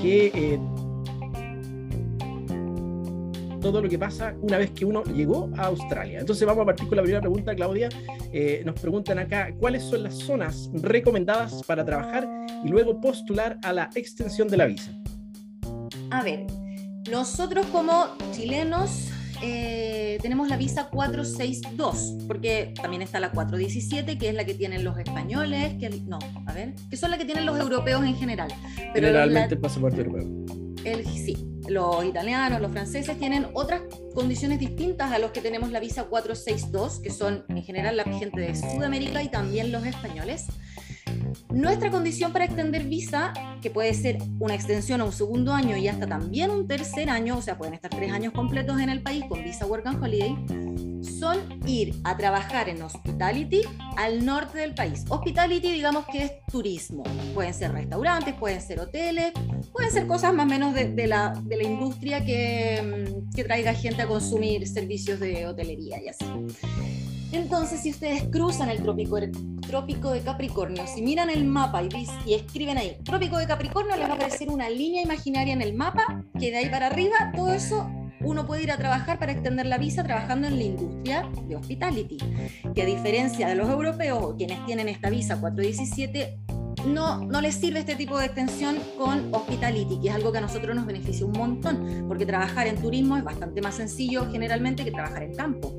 que... 0.00 0.26
Eh, 0.26 0.60
todo 3.60 3.80
lo 3.80 3.88
que 3.88 3.98
pasa 3.98 4.34
una 4.42 4.58
vez 4.58 4.70
que 4.70 4.84
uno 4.84 5.02
llegó 5.04 5.50
a 5.56 5.66
Australia. 5.66 6.20
Entonces 6.20 6.46
vamos 6.46 6.62
a 6.62 6.66
partir 6.66 6.86
con 6.86 6.96
la 6.96 7.02
primera 7.02 7.20
pregunta, 7.20 7.52
Claudia. 7.54 7.88
nos 8.64 8.80
preguntan 8.80 9.18
acá, 9.18 9.52
¿cuáles 9.58 9.82
son 9.82 10.04
las 10.04 10.18
zonas 10.18 10.70
recomendadas 10.72 11.62
para 11.64 11.84
trabajar 11.84 12.28
y 12.64 12.68
luego 12.68 13.00
postular 13.00 13.58
a 13.64 13.72
la 13.72 13.90
extensión 13.94 14.46
de 14.46 14.56
la 14.56 14.66
visa? 14.66 14.92
A 16.12 16.22
ver, 16.22 16.44
nosotros 17.10 17.64
como 17.72 18.06
chilenos 18.32 19.08
eh, 19.42 20.18
tenemos 20.20 20.46
la 20.50 20.58
visa 20.58 20.90
462, 20.90 22.18
porque 22.28 22.74
también 22.82 23.00
está 23.00 23.18
la 23.18 23.30
417, 23.32 24.18
que 24.18 24.28
es 24.28 24.34
la 24.34 24.44
que 24.44 24.52
tienen 24.52 24.84
los 24.84 24.98
españoles, 24.98 25.72
que 25.80 25.88
no, 25.88 26.18
a 26.46 26.52
ver, 26.52 26.74
que 26.90 26.98
son 26.98 27.10
las 27.10 27.18
que 27.18 27.24
tienen 27.24 27.46
los 27.46 27.58
europeos 27.58 28.04
en 28.04 28.14
general. 28.14 28.52
Pero 28.76 29.06
Generalmente 29.06 29.54
el 29.54 29.60
pasaporte 29.62 30.02
europeo. 30.02 30.28
El, 30.84 31.06
sí, 31.06 31.34
los 31.66 32.04
italianos, 32.04 32.60
los 32.60 32.72
franceses 32.72 33.18
tienen 33.18 33.46
otras 33.54 33.80
condiciones 34.14 34.58
distintas 34.58 35.12
a 35.12 35.18
los 35.18 35.30
que 35.30 35.40
tenemos 35.40 35.70
la 35.70 35.80
visa 35.80 36.04
462, 36.04 37.00
que 37.00 37.10
son 37.10 37.46
en 37.48 37.62
general 37.62 37.96
la 37.96 38.04
gente 38.04 38.38
de 38.38 38.54
Sudamérica 38.54 39.22
y 39.22 39.30
también 39.30 39.72
los 39.72 39.86
españoles. 39.86 40.44
Nuestra 41.50 41.90
condición 41.90 42.32
para 42.32 42.44
extender 42.44 42.84
visa, 42.84 43.32
que 43.60 43.70
puede 43.70 43.94
ser 43.94 44.18
una 44.38 44.54
extensión 44.54 45.00
a 45.00 45.04
un 45.04 45.12
segundo 45.12 45.52
año 45.52 45.76
y 45.76 45.88
hasta 45.88 46.06
también 46.06 46.50
un 46.50 46.66
tercer 46.66 47.10
año, 47.10 47.38
o 47.38 47.42
sea, 47.42 47.56
pueden 47.56 47.74
estar 47.74 47.90
tres 47.90 48.12
años 48.12 48.32
completos 48.32 48.80
en 48.80 48.88
el 48.88 49.02
país 49.02 49.24
con 49.28 49.42
visa 49.42 49.66
Work 49.66 49.86
and 49.86 50.02
Holiday, 50.02 50.36
son 51.02 51.38
ir 51.66 51.94
a 52.04 52.16
trabajar 52.16 52.68
en 52.68 52.82
hospitality 52.82 53.62
al 53.96 54.24
norte 54.24 54.58
del 54.58 54.74
país. 54.74 55.04
Hospitality, 55.08 55.70
digamos 55.70 56.04
que 56.06 56.24
es 56.24 56.32
turismo. 56.50 57.02
Pueden 57.34 57.54
ser 57.54 57.72
restaurantes, 57.72 58.34
pueden 58.34 58.60
ser 58.60 58.80
hoteles, 58.80 59.32
pueden 59.72 59.90
ser 59.90 60.06
cosas 60.06 60.32
más 60.34 60.46
o 60.46 60.48
menos 60.48 60.74
de, 60.74 61.06
la, 61.06 61.34
industria 61.62 62.24
que, 62.24 62.82
mm, 62.82 63.34
que 63.34 63.44
traiga 63.44 63.74
gente 63.74 64.02
a 64.02 64.06
consumir 64.06 64.66
servicios 64.66 65.20
de 65.20 65.46
hotelería 65.46 66.02
y 66.02 66.08
así. 66.08 66.24
Entonces, 67.32 67.80
si 67.80 67.90
ustedes 67.90 68.24
cruzan 68.30 68.68
el 68.68 68.82
trópico, 68.82 69.18
trópico 69.66 70.10
de 70.10 70.20
Capricornio, 70.20 70.86
si 70.86 71.00
miran 71.00 71.30
el 71.30 71.44
mapa 71.44 71.82
y, 71.82 71.88
y, 72.26 72.34
escriben 72.34 72.76
ahí 72.76 72.96
trópico 73.04 73.38
de 73.38 73.46
Capricornio, 73.46 73.96
les 73.96 74.06
va 74.06 74.12
a 74.12 74.16
aparecer 74.16 74.50
una 74.50 74.68
línea 74.68 75.02
imaginaria 75.02 75.54
en 75.54 75.62
el 75.62 75.74
mapa 75.74 76.22
que 76.38 76.50
de 76.50 76.58
ahí 76.58 76.68
para 76.68 76.88
arriba, 76.88 77.32
todo 77.34 77.52
eso 77.52 77.90
uno 78.20 78.46
puede 78.46 78.62
ir 78.62 78.70
a 78.70 78.76
trabajar 78.76 79.18
para 79.18 79.32
extender 79.32 79.66
la 79.66 79.78
visa 79.78 80.04
trabajando 80.04 80.46
en 80.46 80.58
la 80.58 80.64
industria 80.64 81.28
de 81.48 81.56
hospitality, 81.56 82.18
que 82.74 82.82
a 82.82 82.86
diferencia 82.86 83.48
de 83.48 83.54
los 83.54 83.68
europeos 83.68 84.34
quienes 84.36 84.64
tienen 84.66 84.88
esta 84.88 85.10
visa 85.10 85.40
417, 85.40 86.38
no, 86.86 87.24
no 87.24 87.40
les 87.40 87.54
sirve 87.54 87.80
este 87.80 87.94
tipo 87.94 88.18
de 88.18 88.26
extensión 88.26 88.78
con 88.98 89.34
hospitality, 89.34 90.00
que 90.00 90.08
es 90.08 90.14
algo 90.14 90.32
que 90.32 90.38
a 90.38 90.40
nosotros 90.40 90.74
nos 90.74 90.86
beneficia 90.86 91.24
un 91.26 91.32
montón, 91.32 92.04
porque 92.08 92.26
trabajar 92.26 92.66
en 92.66 92.80
turismo 92.80 93.16
es 93.16 93.24
bastante 93.24 93.60
más 93.60 93.76
sencillo 93.76 94.30
generalmente 94.30 94.84
que 94.84 94.90
trabajar 94.90 95.22
en 95.22 95.34
campo. 95.34 95.78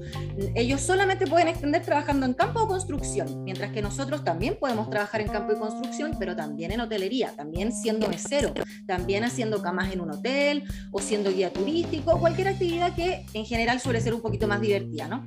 Ellos 0.56 0.82
solamente 0.82 1.28
pueden 1.28 1.48
extender 1.48 1.82
trabajando 1.84 2.26
en 2.26 2.34
campo 2.34 2.62
o 2.62 2.68
construcción, 2.68 3.44
mientras 3.44 3.72
que 3.72 3.82
nosotros 3.82 4.24
también 4.24 4.58
podemos 4.60 4.90
trabajar 4.90 5.22
en 5.22 5.28
campo 5.28 5.54
y 5.54 5.58
construcción, 5.58 6.16
pero 6.20 6.36
también 6.36 6.72
en 6.72 6.82
hotelería, 6.82 7.32
también 7.36 7.72
siendo 7.72 8.08
mesero, 8.08 8.54
también 8.86 9.24
haciendo 9.24 9.62
camas 9.62 9.94
en 9.94 10.02
un 10.02 10.12
hotel 10.12 10.64
o 10.92 11.00
siendo 11.00 11.32
guía 11.32 11.52
turístico, 11.52 12.20
cualquier 12.20 12.50
actividad 12.50 12.96
que 12.96 13.26
en 13.34 13.46
general 13.46 13.80
suele 13.80 14.02
ser 14.02 14.14
un 14.14 14.22
poquito 14.22 14.48
más 14.48 14.62
divertida, 14.62 15.08
¿no? 15.08 15.24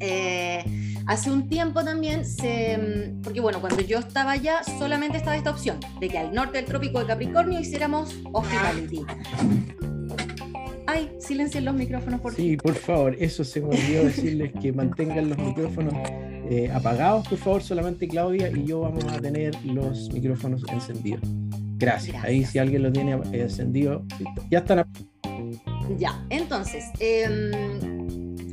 Eh, 0.00 0.89
hace 1.06 1.30
un 1.30 1.48
tiempo 1.48 1.84
también, 1.84 2.24
se, 2.24 2.78
mm, 2.78 3.22
porque 3.22 3.40
bueno, 3.40 3.60
cuando 3.60 3.80
yo 3.82 3.98
estaba 3.98 4.32
allá 4.32 4.62
solamente 4.78 5.18
estaba 5.18 5.36
esta 5.36 5.50
opción 5.50 5.78
de 6.00 6.08
que 6.08 6.18
al 6.18 6.34
norte 6.34 6.58
del 6.58 6.66
trópico 6.66 7.00
de 7.00 7.06
Capricornio 7.06 7.60
hiciéramos 7.60 8.14
hospitality. 8.32 9.04
Ay, 10.86 11.08
silencien 11.20 11.64
los 11.64 11.74
micrófonos, 11.74 12.20
por 12.20 12.32
favor. 12.32 12.44
Sí, 12.44 12.56
por 12.56 12.74
favor, 12.74 13.16
eso 13.20 13.44
se 13.44 13.60
me 13.60 13.68
olvidó 13.68 14.04
decirles 14.04 14.52
que 14.60 14.72
mantengan 14.72 15.28
los 15.28 15.38
micrófonos 15.38 15.94
eh, 16.50 16.68
apagados, 16.74 17.28
por 17.28 17.38
favor, 17.38 17.62
solamente 17.62 18.08
Claudia 18.08 18.50
y 18.50 18.64
yo 18.64 18.80
vamos 18.80 19.04
a 19.04 19.20
tener 19.20 19.54
los 19.64 20.12
micrófonos 20.12 20.64
encendidos. 20.68 21.22
Gracias. 21.76 22.22
Ahí 22.24 22.44
si 22.44 22.58
alguien 22.58 22.82
lo 22.82 22.92
tiene 22.92 23.12
encendido, 23.32 24.04
ya 24.50 24.58
están. 24.58 24.84
Ya, 25.96 26.24
entonces, 26.28 26.84
eh, 26.98 27.99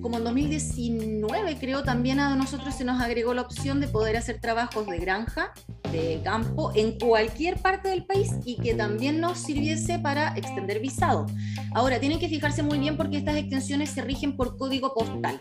como 0.02 0.18
en 0.18 0.24
2019 0.24 1.58
creo 1.60 1.84
también 1.84 2.20
a 2.20 2.36
nosotros 2.36 2.76
se 2.76 2.86
nos 2.86 3.02
agregó 3.02 3.34
la 3.34 3.42
opción 3.42 3.80
de 3.80 3.88
poder 3.88 4.18
hacer 4.18 4.40
trabajos 4.40 4.88
de 4.88 4.98
granja, 5.00 5.52
de 5.92 6.22
campo, 6.24 6.72
en 6.76 6.98
cualquier 7.00 7.58
parte 7.58 7.90
del 7.90 8.06
país 8.06 8.32
y 8.46 8.58
que 8.58 8.74
también 8.74 9.20
nos 9.20 9.38
sirviese 9.40 10.00
para 10.00 10.36
extender 10.36 10.80
visado. 10.80 11.26
Ahora, 11.74 12.00
tienen 12.00 12.20
que 12.20 12.30
fijarse 12.30 12.64
muy 12.64 12.80
bien 12.80 12.98
porque 12.98 13.18
estas 13.18 13.36
extensiones 13.38 13.90
se 13.90 14.02
rigen 14.02 14.36
por 14.36 14.58
código 14.58 14.94
postal. 14.94 15.40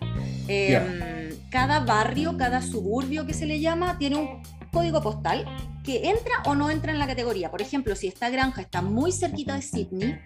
Em, 0.48 1.30
cada 1.50 1.80
barrio, 1.80 2.36
cada 2.36 2.62
suburbio 2.62 3.26
que 3.26 3.34
se 3.34 3.46
le 3.46 3.60
llama, 3.60 3.98
tiene 3.98 4.16
un 4.16 4.42
código 4.76 5.00
postal 5.00 5.46
que 5.82 6.10
entra 6.10 6.42
o 6.44 6.54
no 6.54 6.68
entra 6.68 6.92
en 6.92 6.98
la 6.98 7.06
categoría. 7.06 7.50
Por 7.50 7.62
ejemplo, 7.62 7.96
si 7.96 8.08
esta 8.08 8.28
granja 8.28 8.60
está 8.60 8.82
muy 8.82 9.10
cerquita 9.10 9.54
de 9.54 9.62
Sydney, 9.62 10.18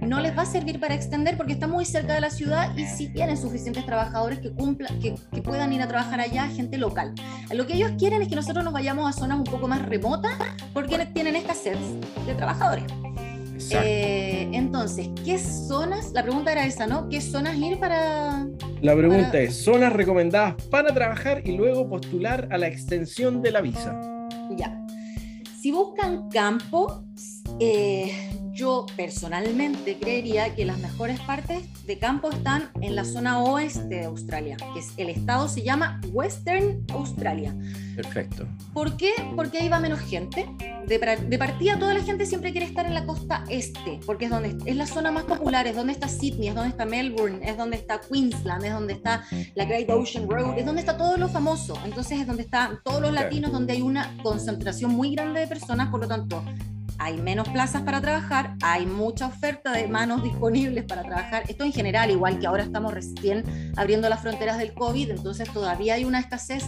no 0.00 0.20
les 0.20 0.38
va 0.38 0.42
a 0.42 0.46
servir 0.46 0.78
para 0.78 0.94
extender 0.94 1.36
porque 1.36 1.54
está 1.54 1.66
muy 1.66 1.84
cerca 1.84 2.14
de 2.14 2.20
la 2.20 2.30
ciudad 2.30 2.72
y 2.76 2.86
si 2.86 3.08
tienen 3.08 3.36
suficientes 3.36 3.84
trabajadores 3.84 4.38
que, 4.38 4.52
cumplan, 4.52 5.00
que, 5.00 5.16
puedan 5.42 5.72
ir 5.72 5.82
a 5.82 5.88
trabajar 5.88 6.20
allá, 6.20 6.46
gente 6.46 6.78
local. 6.78 7.14
Lo 7.52 7.66
que 7.66 7.74
ellos 7.74 7.90
quieren 7.98 8.22
es 8.22 8.28
que 8.28 8.36
nosotros 8.36 8.62
nos 8.62 8.72
vayamos 8.72 9.08
a 9.08 9.12
zonas 9.12 9.38
un 9.38 9.44
poco 9.44 9.66
más 9.66 9.84
remotas 9.84 10.34
porque 10.72 11.04
tienen 11.06 11.34
escasez 11.34 11.78
de 12.26 12.34
trabajadores. 12.36 12.84
Eh, 13.70 14.48
entonces, 14.52 15.08
¿qué 15.24 15.38
zonas? 15.38 16.12
La 16.12 16.22
pregunta 16.22 16.52
era 16.52 16.66
esa, 16.66 16.86
¿no? 16.86 17.08
¿Qué 17.08 17.20
zonas 17.20 17.56
ir 17.56 17.78
para... 17.78 18.46
La 18.82 18.96
pregunta 18.96 19.38
es, 19.38 19.56
zonas 19.56 19.92
recomendadas 19.92 20.54
para 20.70 20.92
trabajar 20.92 21.42
y 21.46 21.56
luego 21.56 21.88
postular 21.88 22.48
a 22.50 22.58
la 22.58 22.68
extensión 22.68 23.42
de 23.42 23.50
la 23.50 23.60
visa. 23.60 23.98
Ya. 24.56 24.78
Si 25.58 25.72
buscan 25.72 26.28
campo, 26.28 27.04
eh, 27.58 28.12
yo 28.56 28.86
personalmente 28.96 29.98
creería 29.98 30.54
que 30.54 30.64
las 30.64 30.78
mejores 30.78 31.20
partes 31.20 31.62
de 31.84 31.98
campo 31.98 32.30
están 32.30 32.70
en 32.80 32.96
la 32.96 33.04
zona 33.04 33.40
oeste 33.40 33.82
de 33.82 34.04
Australia, 34.04 34.56
que 34.72 34.80
es 34.80 34.92
el 34.96 35.10
estado 35.10 35.46
se 35.46 35.62
llama 35.62 36.00
Western 36.10 36.82
Australia. 36.92 37.54
Perfecto. 37.94 38.48
¿Por 38.72 38.96
qué? 38.96 39.12
Porque 39.36 39.58
ahí 39.58 39.68
va 39.68 39.78
menos 39.78 40.00
gente. 40.00 40.48
De, 40.86 41.38
partida 41.38 41.78
toda 41.78 41.92
la 41.92 42.02
gente 42.02 42.24
siempre 42.24 42.52
quiere 42.52 42.66
estar 42.66 42.86
en 42.86 42.94
la 42.94 43.04
costa 43.04 43.44
este, 43.50 44.00
porque 44.06 44.26
es 44.26 44.30
donde 44.30 44.56
es 44.64 44.76
la 44.76 44.86
zona 44.86 45.10
más 45.10 45.24
popular, 45.24 45.66
es 45.66 45.76
donde 45.76 45.92
está 45.92 46.08
Sydney, 46.08 46.48
es 46.48 46.54
donde 46.54 46.70
está 46.70 46.86
Melbourne, 46.86 47.40
es 47.42 47.58
donde 47.58 47.76
está 47.76 48.00
Queensland, 48.00 48.64
es 48.64 48.72
donde 48.72 48.94
está 48.94 49.24
la 49.54 49.64
Great 49.66 49.90
Ocean 49.90 50.30
Road, 50.30 50.58
es 50.58 50.64
donde 50.64 50.80
está 50.80 50.96
todo 50.96 51.16
lo 51.18 51.28
famoso. 51.28 51.78
Entonces 51.84 52.20
es 52.20 52.26
donde 52.26 52.44
están 52.44 52.78
todos 52.84 53.02
los 53.02 53.12
latinos, 53.12 53.52
donde 53.52 53.74
hay 53.74 53.82
una 53.82 54.16
concentración 54.22 54.92
muy 54.92 55.14
grande 55.14 55.40
de 55.40 55.46
personas, 55.46 55.90
por 55.90 56.00
lo 56.00 56.08
tanto 56.08 56.42
hay 56.98 57.16
menos 57.18 57.48
plazas 57.48 57.82
para 57.82 58.00
trabajar, 58.00 58.54
hay 58.62 58.86
mucha 58.86 59.26
oferta 59.26 59.72
de 59.72 59.88
manos 59.88 60.22
disponibles 60.22 60.84
para 60.84 61.02
trabajar. 61.02 61.44
Esto 61.48 61.64
en 61.64 61.72
general, 61.72 62.10
igual 62.10 62.38
que 62.38 62.46
ahora 62.46 62.62
estamos 62.62 62.92
recién 62.92 63.44
abriendo 63.76 64.08
las 64.08 64.20
fronteras 64.20 64.58
del 64.58 64.74
COVID, 64.74 65.10
entonces 65.10 65.50
todavía 65.52 65.94
hay 65.94 66.04
una 66.04 66.20
escasez 66.20 66.64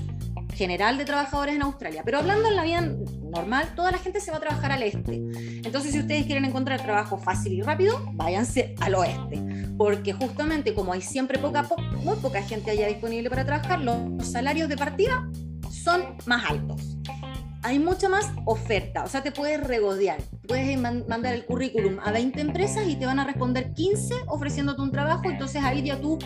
general 0.55 0.99
de 0.99 1.05
trabajadores 1.05 1.55
en 1.55 1.63
Australia. 1.63 2.03
Pero 2.05 2.19
hablando 2.19 2.49
en 2.49 2.57
la 2.57 2.65
vida 2.65 2.81
normal, 3.31 3.73
toda 3.77 3.93
la 3.93 3.99
gente 3.99 4.21
se 4.21 4.31
va 4.31 4.39
a 4.39 4.41
trabajar 4.41 4.73
al 4.73 4.83
este. 4.83 5.15
Entonces, 5.65 5.93
si 5.93 6.01
ustedes 6.01 6.27
quieren 6.27 6.45
encontrar 6.45 6.83
trabajo 6.83 7.17
fácil 7.17 7.53
y 7.53 7.63
rápido, 7.63 8.01
váyanse 8.15 8.75
al 8.81 8.95
oeste. 8.97 9.43
Porque 9.77 10.13
justamente 10.13 10.75
como 10.75 10.93
hay 10.93 11.01
siempre 11.01 11.39
poca, 11.39 11.69
muy 12.03 12.17
poca 12.17 12.43
gente 12.43 12.73
allá 12.73 12.89
disponible 12.89 13.31
para 13.31 13.45
trabajar, 13.45 13.81
los 13.81 14.27
salarios 14.27 14.69
de 14.69 14.77
partida 14.77 15.29
son 15.71 16.03
más 16.27 16.51
altos 16.51 16.98
hay 17.63 17.79
mucha 17.79 18.09
más 18.09 18.27
oferta, 18.45 19.05
o 19.05 19.09
sea, 19.09 19.23
te 19.23 19.33
puedes 19.33 19.63
regodear, 19.67 20.19
puedes 20.47 20.79
mandar 20.79 21.35
el 21.35 21.45
currículum 21.45 21.99
a 22.05 22.13
20 22.13 22.41
empresas 22.41 22.87
y 22.87 22.97
te 22.97 23.07
van 23.07 23.19
a 23.19 23.25
responder 23.25 23.73
15 23.73 24.15
ofreciéndote 24.27 24.81
un 24.83 24.93
trabajo, 24.93 25.29
entonces 25.29 25.63
ahí 25.65 25.83
ya 25.83 26.01
tú 26.01 26.19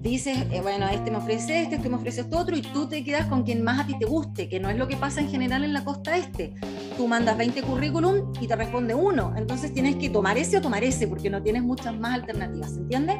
dices, 0.00 0.38
eh, 0.50 0.60
bueno, 0.60 0.88
este 0.88 1.10
me 1.10 1.18
ofrece 1.18 1.62
este, 1.62 1.76
este 1.76 1.88
me 1.88 1.96
ofrece 1.96 2.22
esto 2.22 2.38
otro, 2.38 2.56
y 2.56 2.62
tú 2.62 2.88
te 2.88 3.04
quedas 3.04 3.26
con 3.26 3.42
quien 3.44 3.62
más 3.62 3.80
a 3.80 3.86
ti 3.86 3.98
te 3.98 4.04
guste, 4.04 4.48
que 4.48 4.60
no 4.60 4.70
es 4.70 4.76
lo 4.76 4.88
que 4.88 4.96
pasa 4.96 5.20
en 5.20 5.28
general 5.28 5.64
en 5.64 5.72
la 5.72 5.84
costa 5.84 6.16
este. 6.16 6.54
Tú 6.96 7.06
mandas 7.06 7.36
20 7.36 7.62
currículum 7.62 8.32
y 8.40 8.46
te 8.46 8.56
responde 8.56 8.94
uno, 8.94 9.34
entonces 9.36 9.72
tienes 9.72 9.96
que 9.96 10.10
tomar 10.10 10.38
ese 10.38 10.58
o 10.58 10.60
tomar 10.60 10.82
ese, 10.84 11.06
porque 11.08 11.30
no 11.30 11.42
tienes 11.42 11.62
muchas 11.62 11.98
más 11.98 12.14
alternativas, 12.14 12.76
¿entiendes? 12.76 13.16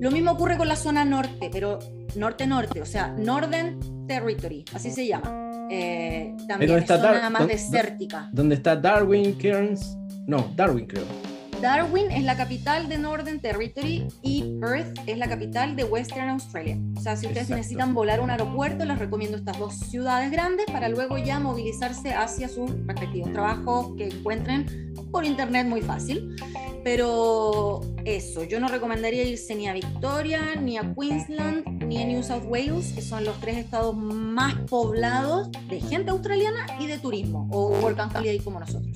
Lo 0.00 0.10
mismo 0.10 0.32
ocurre 0.32 0.56
con 0.56 0.68
la 0.68 0.76
zona 0.76 1.04
norte, 1.04 1.48
pero 1.52 1.78
norte-norte, 2.16 2.80
o 2.82 2.86
sea, 2.86 3.08
Northern 3.08 4.06
Territory, 4.06 4.64
así 4.74 4.90
se 4.90 5.06
llama. 5.06 5.51
Eh, 5.74 6.36
también 6.46 6.70
es 6.70 6.86
zona 6.86 7.30
más 7.30 7.48
desértica. 7.48 8.28
Donde 8.30 8.56
está 8.56 8.76
Darwin, 8.76 9.32
Cairns. 9.38 9.96
No, 10.26 10.52
Darwin 10.54 10.86
creo. 10.86 11.31
Darwin 11.62 12.10
es 12.10 12.24
la 12.24 12.36
capital 12.36 12.88
de 12.88 12.98
Northern 12.98 13.38
Territory 13.38 14.08
y 14.20 14.58
Perth 14.60 14.98
es 15.06 15.16
la 15.16 15.28
capital 15.28 15.76
de 15.76 15.84
Western 15.84 16.28
Australia. 16.30 16.76
O 16.96 17.00
sea, 17.00 17.14
si 17.14 17.26
ustedes 17.26 17.44
Exacto. 17.44 17.56
necesitan 17.56 17.94
volar 17.94 18.18
a 18.18 18.22
un 18.22 18.30
aeropuerto, 18.30 18.84
les 18.84 18.98
recomiendo 18.98 19.36
estas 19.36 19.60
dos 19.60 19.76
ciudades 19.76 20.32
grandes 20.32 20.66
para 20.66 20.88
luego 20.88 21.18
ya 21.18 21.38
movilizarse 21.38 22.14
hacia 22.14 22.48
sus 22.48 22.68
respectivos 22.84 23.30
trabajos 23.32 23.92
que 23.96 24.08
encuentren 24.08 24.92
por 25.12 25.24
internet 25.24 25.68
muy 25.68 25.82
fácil. 25.82 26.34
Pero 26.82 27.80
eso, 28.04 28.42
yo 28.42 28.58
no 28.58 28.66
recomendaría 28.66 29.22
irse 29.22 29.54
ni 29.54 29.68
a 29.68 29.72
Victoria, 29.72 30.56
ni 30.60 30.78
a 30.78 30.92
Queensland, 30.94 31.84
ni 31.84 32.02
a 32.02 32.06
New 32.06 32.24
South 32.24 32.42
Wales, 32.48 32.92
que 32.92 33.02
son 33.02 33.22
los 33.24 33.38
tres 33.38 33.58
estados 33.58 33.96
más 33.96 34.56
poblados 34.68 35.48
de 35.68 35.80
gente 35.80 36.10
australiana 36.10 36.66
y 36.80 36.88
de 36.88 36.98
turismo, 36.98 37.48
o 37.52 37.68
work 37.68 38.00
and 38.00 38.16
holiday 38.16 38.40
como 38.40 38.58
nosotros. 38.58 38.92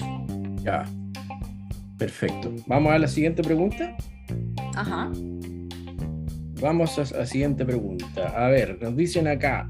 Ya. 0.64 0.84
Perfecto. 1.98 2.52
Vamos 2.66 2.92
a 2.92 2.98
la 2.98 3.08
siguiente 3.08 3.42
pregunta. 3.42 3.96
Ajá. 4.74 5.10
Vamos 6.60 6.98
a 6.98 7.18
la 7.18 7.26
siguiente 7.26 7.64
pregunta. 7.64 8.28
A 8.36 8.48
ver, 8.48 8.78
nos 8.80 8.96
dicen 8.96 9.28
acá. 9.28 9.68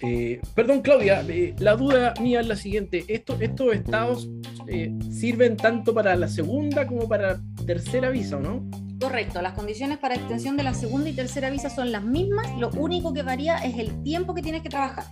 eh, 0.00 0.40
perdón, 0.54 0.82
Claudia, 0.82 1.24
eh, 1.28 1.54
la 1.58 1.76
duda 1.76 2.14
mía 2.20 2.40
es 2.40 2.46
la 2.46 2.56
siguiente. 2.56 3.04
¿Estos, 3.08 3.40
estos 3.40 3.74
estados 3.74 4.28
eh, 4.68 4.92
sirven 5.10 5.56
tanto 5.56 5.94
para 5.94 6.14
la 6.16 6.28
segunda 6.28 6.86
como 6.86 7.08
para 7.08 7.34
la 7.34 7.40
tercera 7.66 8.10
visa, 8.10 8.38
no? 8.38 8.68
Correcto, 9.00 9.42
las 9.42 9.52
condiciones 9.54 9.98
para 9.98 10.14
extensión 10.14 10.56
de 10.56 10.62
la 10.62 10.72
segunda 10.72 11.10
y 11.10 11.12
tercera 11.12 11.50
visa 11.50 11.68
son 11.68 11.92
las 11.92 12.02
mismas, 12.02 12.46
lo 12.58 12.70
único 12.70 13.12
que 13.12 13.22
varía 13.22 13.58
es 13.58 13.78
el 13.78 14.02
tiempo 14.02 14.34
que 14.34 14.42
tienes 14.42 14.62
que 14.62 14.68
trabajar. 14.68 15.04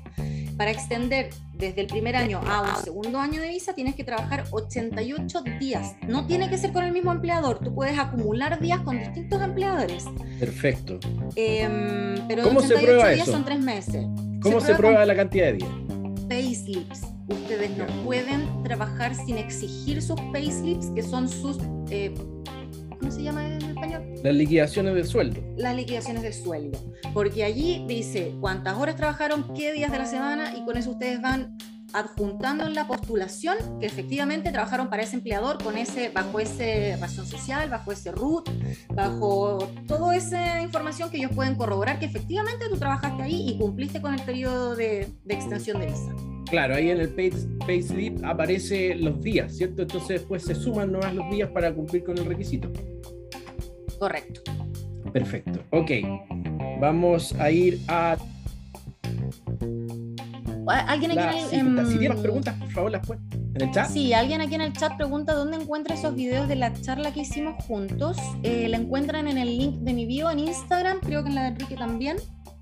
Para 0.56 0.70
extender 0.70 1.30
desde 1.54 1.80
el 1.80 1.86
primer 1.86 2.16
año 2.16 2.40
a 2.46 2.62
un 2.62 2.84
segundo 2.84 3.18
año 3.18 3.40
de 3.40 3.48
visa 3.48 3.74
tienes 3.74 3.94
que 3.94 4.04
trabajar 4.04 4.44
88 4.50 5.42
días. 5.60 5.94
No 6.06 6.26
tiene 6.26 6.48
que 6.50 6.58
ser 6.58 6.72
con 6.72 6.84
el 6.84 6.92
mismo 6.92 7.12
empleador, 7.12 7.58
tú 7.60 7.74
puedes 7.74 7.98
acumular 7.98 8.60
días 8.60 8.80
con 8.80 8.98
distintos 8.98 9.40
empleadores. 9.42 10.04
Perfecto. 10.38 10.98
Em, 11.36 12.16
pero 12.28 12.42
¿Cómo 12.44 12.60
se 12.60 12.74
88 12.74 12.84
prueba 12.84 13.08
días 13.10 13.28
eso? 13.28 13.32
son 13.32 13.44
tres 13.44 13.60
meses. 13.60 14.06
¿Cómo 14.42 14.60
se, 14.60 14.74
prueba 14.74 15.04
la 15.04 15.14
cantidad 15.14 15.46
de 15.46 15.52
días? 15.54 15.70
payslips. 16.28 17.02
Ustedes 17.28 17.76
no 17.76 17.86
pueden 18.04 18.62
trabajar 18.62 19.14
sin 19.14 19.38
exigir 19.38 20.02
sus 20.02 20.20
payslips, 20.32 20.86
que 20.94 21.02
son 21.02 21.28
sus... 21.28 21.58
eh, 21.90 22.12
¿Cómo 23.02 23.10
se 23.10 23.24
llama 23.24 23.44
en 23.44 23.60
español? 23.62 24.04
Las 24.22 24.32
liquidaciones 24.32 24.94
de 24.94 25.02
sueldo. 25.02 25.42
las 25.56 25.74
liquidaciones 25.74 26.22
de 26.22 26.32
sueldo, 26.32 26.78
porque 27.12 27.42
allí 27.42 27.84
dice 27.88 28.32
cuántas 28.40 28.78
horas 28.78 28.94
trabajaron, 28.94 29.52
qué 29.54 29.72
días 29.72 29.90
de 29.90 29.98
la 29.98 30.06
semana 30.06 30.56
y 30.56 30.64
con 30.64 30.76
eso 30.76 30.92
ustedes 30.92 31.20
van 31.20 31.58
adjuntando 31.92 32.64
en 32.64 32.74
la 32.74 32.86
postulación 32.86 33.56
que 33.80 33.86
efectivamente 33.86 34.52
trabajaron 34.52 34.88
para 34.88 35.02
ese 35.02 35.16
empleador 35.16 35.60
con 35.62 35.76
ese 35.76 36.10
bajo 36.10 36.38
ese 36.38 36.96
razón 37.00 37.26
social, 37.26 37.68
bajo 37.68 37.90
ese 37.90 38.12
RUT, 38.12 38.48
bajo 38.94 39.58
toda 39.88 40.14
esa 40.14 40.62
información 40.62 41.10
que 41.10 41.16
ellos 41.16 41.32
pueden 41.34 41.56
corroborar 41.56 41.98
que 41.98 42.06
efectivamente 42.06 42.66
tú 42.70 42.76
trabajaste 42.76 43.24
ahí 43.24 43.50
y 43.50 43.58
cumpliste 43.58 44.00
con 44.00 44.14
el 44.14 44.22
periodo 44.22 44.76
de, 44.76 45.08
de 45.24 45.34
extensión 45.34 45.80
de 45.80 45.86
visa. 45.86 46.14
Claro, 46.52 46.74
ahí 46.74 46.90
en 46.90 47.00
el 47.00 47.08
pay, 47.08 47.30
payslip 47.66 48.22
aparece 48.26 48.94
los 48.96 49.22
días, 49.22 49.56
¿cierto? 49.56 49.80
Entonces 49.80 50.20
después 50.20 50.42
se 50.44 50.54
suman 50.54 50.92
nomás 50.92 51.14
los 51.14 51.30
días 51.30 51.48
para 51.48 51.72
cumplir 51.72 52.04
con 52.04 52.18
el 52.18 52.26
requisito. 52.26 52.70
Correcto. 53.98 54.42
Perfecto. 55.14 55.60
Ok. 55.70 55.90
Vamos 56.78 57.34
a 57.40 57.50
ir 57.50 57.80
a 57.88 58.18
¿Alguien 60.86 61.12
aquí 61.12 61.20
la 61.20 61.32
en 61.32 61.38
el- 61.38 61.44
siguiente. 61.48 61.84
Si 61.86 61.92
em, 61.94 61.98
tienes 62.00 62.20
preguntas, 62.20 62.54
por 62.58 62.70
favor, 62.70 62.90
las 62.92 63.06
puedes 63.06 63.22
en 63.54 63.62
el 63.62 63.70
chat. 63.72 63.88
Sí, 63.88 64.12
alguien 64.12 64.42
aquí 64.42 64.54
en 64.54 64.60
el 64.60 64.72
chat 64.74 64.94
pregunta 64.98 65.32
dónde 65.32 65.56
encuentra 65.56 65.94
esos 65.94 66.14
videos 66.14 66.48
de 66.48 66.56
la 66.56 66.74
charla 66.74 67.14
que 67.14 67.20
hicimos 67.20 67.64
juntos. 67.64 68.18
Eh, 68.42 68.68
la 68.68 68.76
encuentran 68.76 69.26
en 69.26 69.38
el 69.38 69.56
link 69.56 69.76
de 69.80 69.94
mi 69.94 70.04
bio 70.04 70.30
en 70.30 70.38
Instagram, 70.40 71.00
creo 71.00 71.22
que 71.22 71.30
en 71.30 71.34
la 71.34 71.42
de 71.44 71.48
Enrique 71.48 71.76
también. 71.76 72.16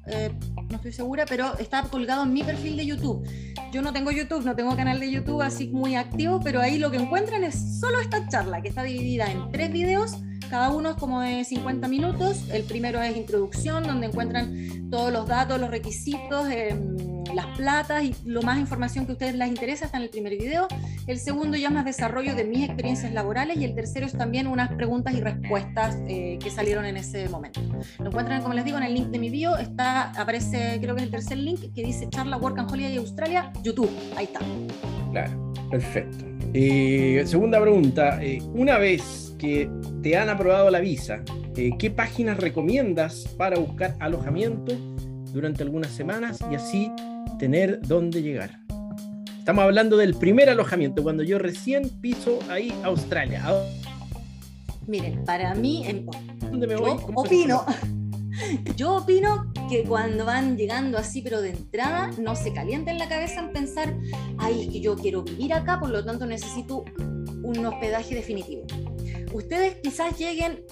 Eh, 0.07 0.31
no 0.69 0.77
estoy 0.77 0.93
segura, 0.93 1.25
pero 1.29 1.57
está 1.59 1.83
colgado 1.83 2.25
en 2.25 2.33
mi 2.33 2.43
perfil 2.43 2.77
de 2.77 2.87
YouTube. 2.87 3.27
Yo 3.73 3.83
no 3.83 3.93
tengo 3.93 4.11
YouTube, 4.11 4.45
no 4.45 4.57
tengo 4.57 4.75
canal 4.77 4.99
de 4.99 5.11
YouTube 5.11 5.43
así 5.43 5.69
muy 5.69 5.97
activo, 5.97 6.41
pero 6.43 6.61
ahí 6.61 6.79
lo 6.79 6.91
que 6.91 6.97
encuentran 6.97 7.45
es 7.45 7.79
solo 7.81 8.01
esta 8.01 8.27
charla, 8.29 8.63
que 8.63 8.69
está 8.69 8.83
dividida 8.83 9.31
en 9.31 9.51
tres 9.53 9.73
videos. 9.73 10.17
Cada 10.49 10.71
uno 10.71 10.91
es 10.91 10.97
como 10.97 11.21
de 11.21 11.45
50 11.45 11.87
minutos. 11.87 12.49
El 12.51 12.65
primero 12.65 13.01
es 13.01 13.17
introducción, 13.17 13.85
donde 13.85 14.09
encuentran 14.09 14.91
todos 14.91 15.13
los 15.13 15.29
datos, 15.29 15.61
los 15.61 15.71
requisitos, 15.71 16.49
em, 16.51 16.97
las 17.35 17.47
platas 17.57 18.05
y 18.05 18.15
lo 18.25 18.43
más 18.43 18.59
información 18.59 19.07
que 19.07 19.13
a 19.13 19.15
ustedes 19.15 19.35
les 19.35 19.49
interesa 19.49 19.87
está 19.87 19.99
en 19.99 20.05
el 20.05 20.11
primer 20.11 20.37
video. 20.37 20.69
El 21.07 21.19
segundo 21.19 21.57
ya 21.57 21.71
más 21.71 21.85
desarrollo 21.85 22.35
de 22.35 22.45
mis 22.45 22.65
experiencias 22.65 23.13
laborales 23.13 23.57
y 23.59 23.65
el 23.65 23.75
tercero 23.75 24.07
es 24.07 24.13
también 24.13 24.47
unas 24.47 24.73
preguntas 24.73 25.15
y 25.15 25.21
respuestas 25.21 25.97
eh, 26.09 26.39
que 26.43 26.51
salieron 26.51 26.85
en 26.85 26.97
ese 26.97 27.29
momento. 27.29 27.61
Lo 27.99 28.07
encuentran, 28.07 28.43
como 28.43 28.55
les 28.55 28.65
digo, 28.65 28.79
en 28.79 28.85
el 28.85 28.95
link 28.95 29.09
de 29.09 29.19
mi 29.19 29.31
bio. 29.31 29.57
Está, 29.57 30.11
aparece, 30.11 30.79
creo 30.81 30.95
que 30.95 31.03
es 31.03 31.07
el 31.07 31.11
tercer 31.11 31.39
link 31.39 31.73
que 31.75 31.83
dice 31.83 32.09
Charla 32.09 32.37
Work 32.37 32.59
and 32.59 32.71
Holiday 32.71 32.97
Australia, 32.97 33.53
YouTube. 33.63 33.91
Ahí 34.17 34.25
está. 34.25 34.41
Claro, 35.11 35.53
perfecto. 35.71 36.25
Eh, 36.53 37.23
segunda 37.27 37.61
pregunta. 37.61 38.23
eh, 38.23 38.41
una 38.55 38.79
vez 38.79 39.35
que 39.39 39.71
te 40.03 40.17
han 40.17 40.29
aprobado 40.29 40.71
la 40.71 40.81
visa, 40.81 41.23
eh, 41.57 41.71
¿qué 41.79 41.91
páginas 41.91 42.39
recomiendas 42.39 43.29
para 43.37 43.59
buscar 43.59 43.97
alojamiento 44.01 44.73
durante 45.33 45.63
algunas 45.63 45.91
semanas 45.93 46.39
y 46.51 46.55
así 46.55 46.93
tener 47.39 47.81
dónde 47.83 48.23
llegar? 48.23 48.61
Estamos 49.39 49.65
hablando 49.65 49.97
del 49.97 50.15
primer 50.15 50.51
alojamiento, 50.51 51.03
cuando 51.03 51.23
yo 51.23 51.39
recién 51.39 51.89
piso 52.01 52.39
ahí 52.49 52.73
Australia. 52.85 53.43
¿A 53.45 53.65
Miren, 54.87 55.25
para 55.25 55.55
mí, 55.55 55.87
en, 55.87 56.07
dónde 56.41 56.67
me 56.67 56.77
voy? 56.77 56.91
yo 56.91 57.07
¿Cómo 57.07 57.23
se 57.23 57.29
opino, 57.29 57.65
yo 58.77 58.97
opino 58.97 59.53
que 59.69 59.85
cuando 59.85 60.25
van 60.25 60.57
llegando 60.57 60.99
así, 60.99 61.23
pero 61.23 61.41
de 61.41 61.51
entrada, 61.51 62.11
no 62.19 62.37
se 62.37 62.53
calienten 62.53 62.99
la 62.99 63.09
cabeza 63.09 63.41
en 63.41 63.53
pensar, 63.53 63.97
ay, 64.39 64.63
es 64.63 64.69
que 64.69 64.81
yo 64.81 64.97
quiero 64.97 65.23
vivir 65.23 65.55
acá, 65.55 65.81
por 65.81 65.91
lo 65.91 66.05
tanto 66.05 66.27
necesito 66.27 66.85
un 67.43 67.65
hospedaje 67.65 68.15
definitivo. 68.15 68.63
Ustedes 69.33 69.77
quizás 69.83 70.19
lleguen 70.19 70.65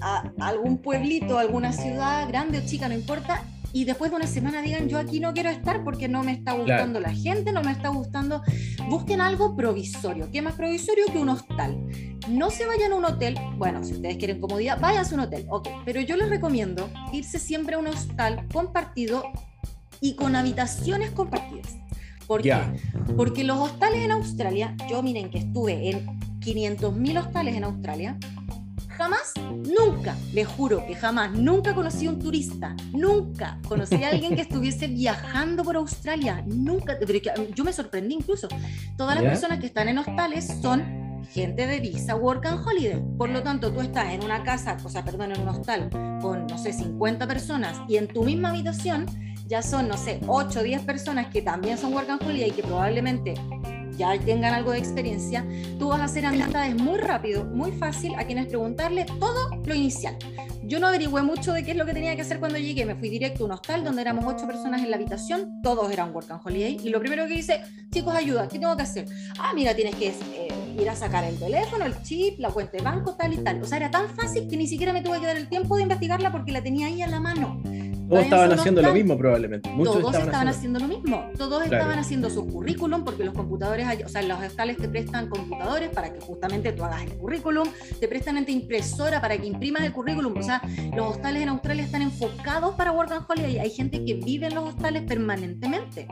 a 0.00 0.30
algún 0.38 0.78
pueblito, 0.78 1.38
alguna 1.38 1.72
ciudad 1.72 2.28
grande 2.28 2.58
o 2.58 2.66
chica, 2.66 2.88
no 2.88 2.94
importa, 2.94 3.42
y 3.76 3.84
después 3.84 4.10
de 4.10 4.16
una 4.16 4.26
semana 4.26 4.62
digan, 4.62 4.88
yo 4.88 4.96
aquí 4.98 5.20
no 5.20 5.34
quiero 5.34 5.50
estar 5.50 5.84
porque 5.84 6.08
no 6.08 6.22
me 6.22 6.32
está 6.32 6.52
gustando 6.52 6.98
la 6.98 7.12
gente, 7.12 7.52
no 7.52 7.62
me 7.62 7.72
está 7.72 7.90
gustando. 7.90 8.40
Busquen 8.88 9.20
algo 9.20 9.54
provisorio. 9.54 10.30
¿Qué 10.32 10.40
más 10.40 10.54
provisorio 10.54 11.04
que 11.12 11.18
un 11.18 11.28
hostal? 11.28 11.86
No 12.26 12.48
se 12.48 12.64
vayan 12.64 12.92
a 12.92 12.94
un 12.94 13.04
hotel. 13.04 13.38
Bueno, 13.58 13.84
si 13.84 13.92
ustedes 13.92 14.16
quieren 14.16 14.40
comodidad, 14.40 14.80
váyanse 14.80 15.14
a 15.14 15.18
un 15.18 15.24
hotel. 15.24 15.44
Ok, 15.50 15.68
pero 15.84 16.00
yo 16.00 16.16
les 16.16 16.30
recomiendo 16.30 16.88
irse 17.12 17.38
siempre 17.38 17.74
a 17.74 17.78
un 17.78 17.88
hostal 17.88 18.48
compartido 18.50 19.24
y 20.00 20.16
con 20.16 20.36
habitaciones 20.36 21.10
compartidas. 21.10 21.76
¿Por 22.26 22.40
qué? 22.40 22.48
Ya. 22.48 22.72
Porque 23.14 23.44
los 23.44 23.58
hostales 23.58 24.02
en 24.02 24.10
Australia, 24.10 24.74
yo 24.88 25.02
miren 25.02 25.28
que 25.28 25.40
estuve 25.40 25.90
en 25.90 26.06
500.000 26.40 27.18
hostales 27.18 27.54
en 27.54 27.64
Australia, 27.64 28.18
jamás, 28.96 29.34
nunca, 29.50 30.16
les 30.32 30.46
juro 30.46 30.84
que 30.86 30.94
jamás, 30.94 31.32
nunca 31.32 31.74
conocí 31.74 32.06
a 32.06 32.10
un 32.10 32.18
turista, 32.18 32.74
nunca 32.92 33.58
conocí 33.68 34.02
a 34.02 34.08
alguien 34.08 34.34
que 34.34 34.42
estuviese 34.48 34.86
viajando 34.88 35.62
por 35.62 35.76
Australia, 35.76 36.42
nunca, 36.46 36.96
pero 36.98 37.20
que, 37.20 37.30
yo 37.54 37.64
me 37.64 37.72
sorprendí 37.72 38.14
incluso. 38.14 38.48
Todas 38.96 39.14
las 39.16 39.24
personas 39.24 39.60
que 39.60 39.66
están 39.66 39.88
en 39.88 39.98
hostales 39.98 40.46
son 40.60 41.22
gente 41.30 41.66
de 41.66 41.80
visa 41.80 42.16
work 42.16 42.46
and 42.46 42.66
holiday. 42.66 43.02
Por 43.18 43.28
lo 43.28 43.42
tanto, 43.42 43.72
tú 43.72 43.80
estás 43.80 44.12
en 44.12 44.24
una 44.24 44.42
casa, 44.42 44.76
o 44.82 44.88
sea, 44.88 45.04
perdón, 45.04 45.32
en 45.32 45.40
un 45.42 45.48
hostal 45.48 45.90
con, 46.20 46.46
no 46.46 46.58
sé, 46.58 46.72
50 46.72 47.26
personas 47.26 47.78
y 47.88 47.96
en 47.96 48.08
tu 48.08 48.24
misma 48.24 48.50
habitación 48.50 49.06
ya 49.46 49.62
son, 49.62 49.88
no 49.88 49.96
sé, 49.96 50.20
8 50.26 50.60
o 50.60 50.62
10 50.62 50.82
personas 50.82 51.28
que 51.28 51.42
también 51.42 51.78
son 51.78 51.94
work 51.94 52.10
and 52.10 52.22
holiday 52.22 52.48
y 52.48 52.52
que 52.52 52.62
probablemente 52.62 53.34
ya 53.96 54.18
tengan 54.18 54.54
algo 54.54 54.72
de 54.72 54.78
experiencia, 54.78 55.44
tú 55.78 55.88
vas 55.88 56.00
a 56.00 56.04
hacer 56.04 56.26
amistades 56.26 56.74
muy 56.76 56.98
rápido, 56.98 57.44
muy 57.44 57.72
fácil, 57.72 58.14
a 58.16 58.24
quienes 58.24 58.46
preguntarle 58.46 59.04
todo 59.18 59.56
lo 59.64 59.74
inicial. 59.74 60.16
Yo 60.64 60.80
no 60.80 60.88
averigüé 60.88 61.22
mucho 61.22 61.52
de 61.52 61.62
qué 61.62 61.70
es 61.70 61.76
lo 61.76 61.86
que 61.86 61.92
tenía 61.92 62.16
que 62.16 62.22
hacer 62.22 62.40
cuando 62.40 62.58
llegué, 62.58 62.84
me 62.84 62.96
fui 62.96 63.08
directo 63.08 63.44
a 63.44 63.46
un 63.46 63.52
hostal 63.52 63.84
donde 63.84 64.02
éramos 64.02 64.24
ocho 64.26 64.48
personas 64.48 64.82
en 64.82 64.90
la 64.90 64.96
habitación, 64.96 65.62
todos 65.62 65.92
eran 65.92 66.12
work 66.12 66.28
and 66.28 66.40
holiday, 66.44 66.76
y 66.82 66.88
lo 66.88 66.98
primero 66.98 67.26
que 67.28 67.34
hice, 67.34 67.60
chicos, 67.92 68.14
ayuda, 68.14 68.48
¿qué 68.48 68.58
tengo 68.58 68.76
que 68.76 68.82
hacer? 68.82 69.06
Ah, 69.38 69.52
mira, 69.54 69.74
tienes 69.74 69.94
que 69.94 70.08
eh, 70.08 70.48
ir 70.76 70.90
a 70.90 70.96
sacar 70.96 71.22
el 71.22 71.38
teléfono, 71.38 71.84
el 71.84 72.02
chip, 72.02 72.40
la 72.40 72.50
cuenta 72.50 72.76
de 72.76 72.82
banco, 72.82 73.14
tal 73.14 73.32
y 73.32 73.38
tal. 73.38 73.62
O 73.62 73.66
sea, 73.66 73.76
era 73.78 73.92
tan 73.92 74.08
fácil 74.08 74.48
que 74.48 74.56
ni 74.56 74.66
siquiera 74.66 74.92
me 74.92 75.02
tuve 75.02 75.20
que 75.20 75.26
dar 75.26 75.36
el 75.36 75.48
tiempo 75.48 75.76
de 75.76 75.82
investigarla 75.82 76.32
porque 76.32 76.50
la 76.50 76.62
tenía 76.62 76.88
ahí 76.88 77.00
a 77.00 77.06
la 77.06 77.20
mano. 77.20 77.62
Todos 78.08 78.22
estaban 78.24 78.52
haciendo 78.52 78.82
lo 78.82 78.92
mismo 78.92 79.18
probablemente. 79.18 79.68
Muchos 79.70 80.00
todos 80.00 80.14
estaban, 80.14 80.48
haciendo- 80.48 80.50
haciendo 80.50 80.78
lo 80.80 80.88
mismo, 80.88 81.30
todos 81.36 81.62
Claro. 81.64 81.76
estaban 81.76 81.98
haciendo 81.98 82.30
su 82.30 82.46
currículum 82.46 83.04
porque 83.04 83.24
los 83.24 83.34
computadores, 83.34 83.86
o 84.04 84.08
sea, 84.08 84.22
los 84.22 84.40
hostales 84.40 84.76
te 84.76 84.88
prestan 84.88 85.28
computadores 85.28 85.90
para 85.90 86.12
que 86.12 86.20
justamente 86.20 86.72
tú 86.72 86.84
hagas 86.84 87.02
el 87.02 87.14
currículum, 87.14 87.66
te 87.98 88.08
prestan 88.08 88.36
esta 88.38 88.50
impresora 88.52 89.20
para 89.20 89.36
que 89.38 89.46
imprimas 89.46 89.82
el 89.82 89.92
currículum, 89.92 90.36
o 90.36 90.42
sea, 90.42 90.62
los 90.94 91.16
hostales 91.16 91.42
en 91.42 91.48
Australia 91.48 91.84
están 91.84 92.02
enfocados 92.02 92.74
para 92.76 92.92
Work 92.92 93.12
and 93.12 93.24
Holiday, 93.28 93.58
hay 93.58 93.70
gente 93.70 94.04
que 94.04 94.14
vive 94.14 94.46
en 94.46 94.54
los 94.54 94.68
hostales 94.68 95.02
permanentemente. 95.02 96.06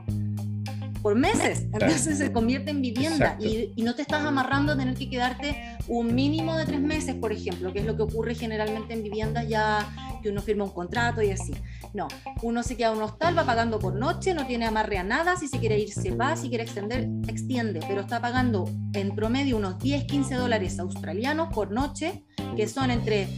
Por 1.04 1.16
meses. 1.16 1.66
Entonces 1.70 2.16
se 2.16 2.32
convierte 2.32 2.70
en 2.70 2.80
vivienda 2.80 3.36
y, 3.38 3.74
y, 3.76 3.82
no 3.82 3.94
te 3.94 4.00
estás 4.00 4.24
amarrando 4.24 4.72
a 4.72 4.76
tener 4.78 4.94
que 4.94 5.10
quedarte 5.10 5.76
un 5.86 6.14
mínimo 6.14 6.56
de 6.56 6.64
tres 6.64 6.80
meses, 6.80 7.14
por 7.14 7.30
ejemplo, 7.30 7.74
que 7.74 7.80
es 7.80 7.84
lo 7.84 7.94
que 7.94 8.04
ocurre 8.04 8.34
generalmente 8.34 8.94
en 8.94 9.02
viviendas 9.02 9.46
ya 9.46 9.86
que 10.22 10.30
uno 10.30 10.40
firma 10.40 10.64
un 10.64 10.70
contrato 10.70 11.20
y 11.20 11.30
así. 11.30 11.52
No, 11.92 12.08
uno 12.40 12.62
se 12.62 12.78
queda 12.78 12.92
en 12.92 12.96
un 12.96 13.02
hostal, 13.02 13.36
va 13.36 13.44
pagando 13.44 13.78
por 13.78 13.94
noche, 13.94 14.32
no 14.32 14.46
tiene 14.46 14.64
amarre 14.64 14.96
a 14.96 15.04
nada, 15.04 15.36
si 15.36 15.46
se 15.46 15.58
quiere 15.58 15.78
ir 15.78 15.92
se 15.92 16.12
va, 16.12 16.36
si 16.36 16.48
quiere 16.48 16.64
extender, 16.64 17.06
extiende, 17.28 17.80
pero 17.86 18.00
está 18.00 18.22
pagando 18.22 18.64
en 18.94 19.14
promedio 19.14 19.58
unos 19.58 19.78
10, 19.80 20.04
15 20.04 20.36
dólares 20.36 20.78
australianos 20.78 21.52
por 21.52 21.70
noche, 21.70 22.24
que 22.56 22.66
son 22.66 22.90
entre 22.90 23.28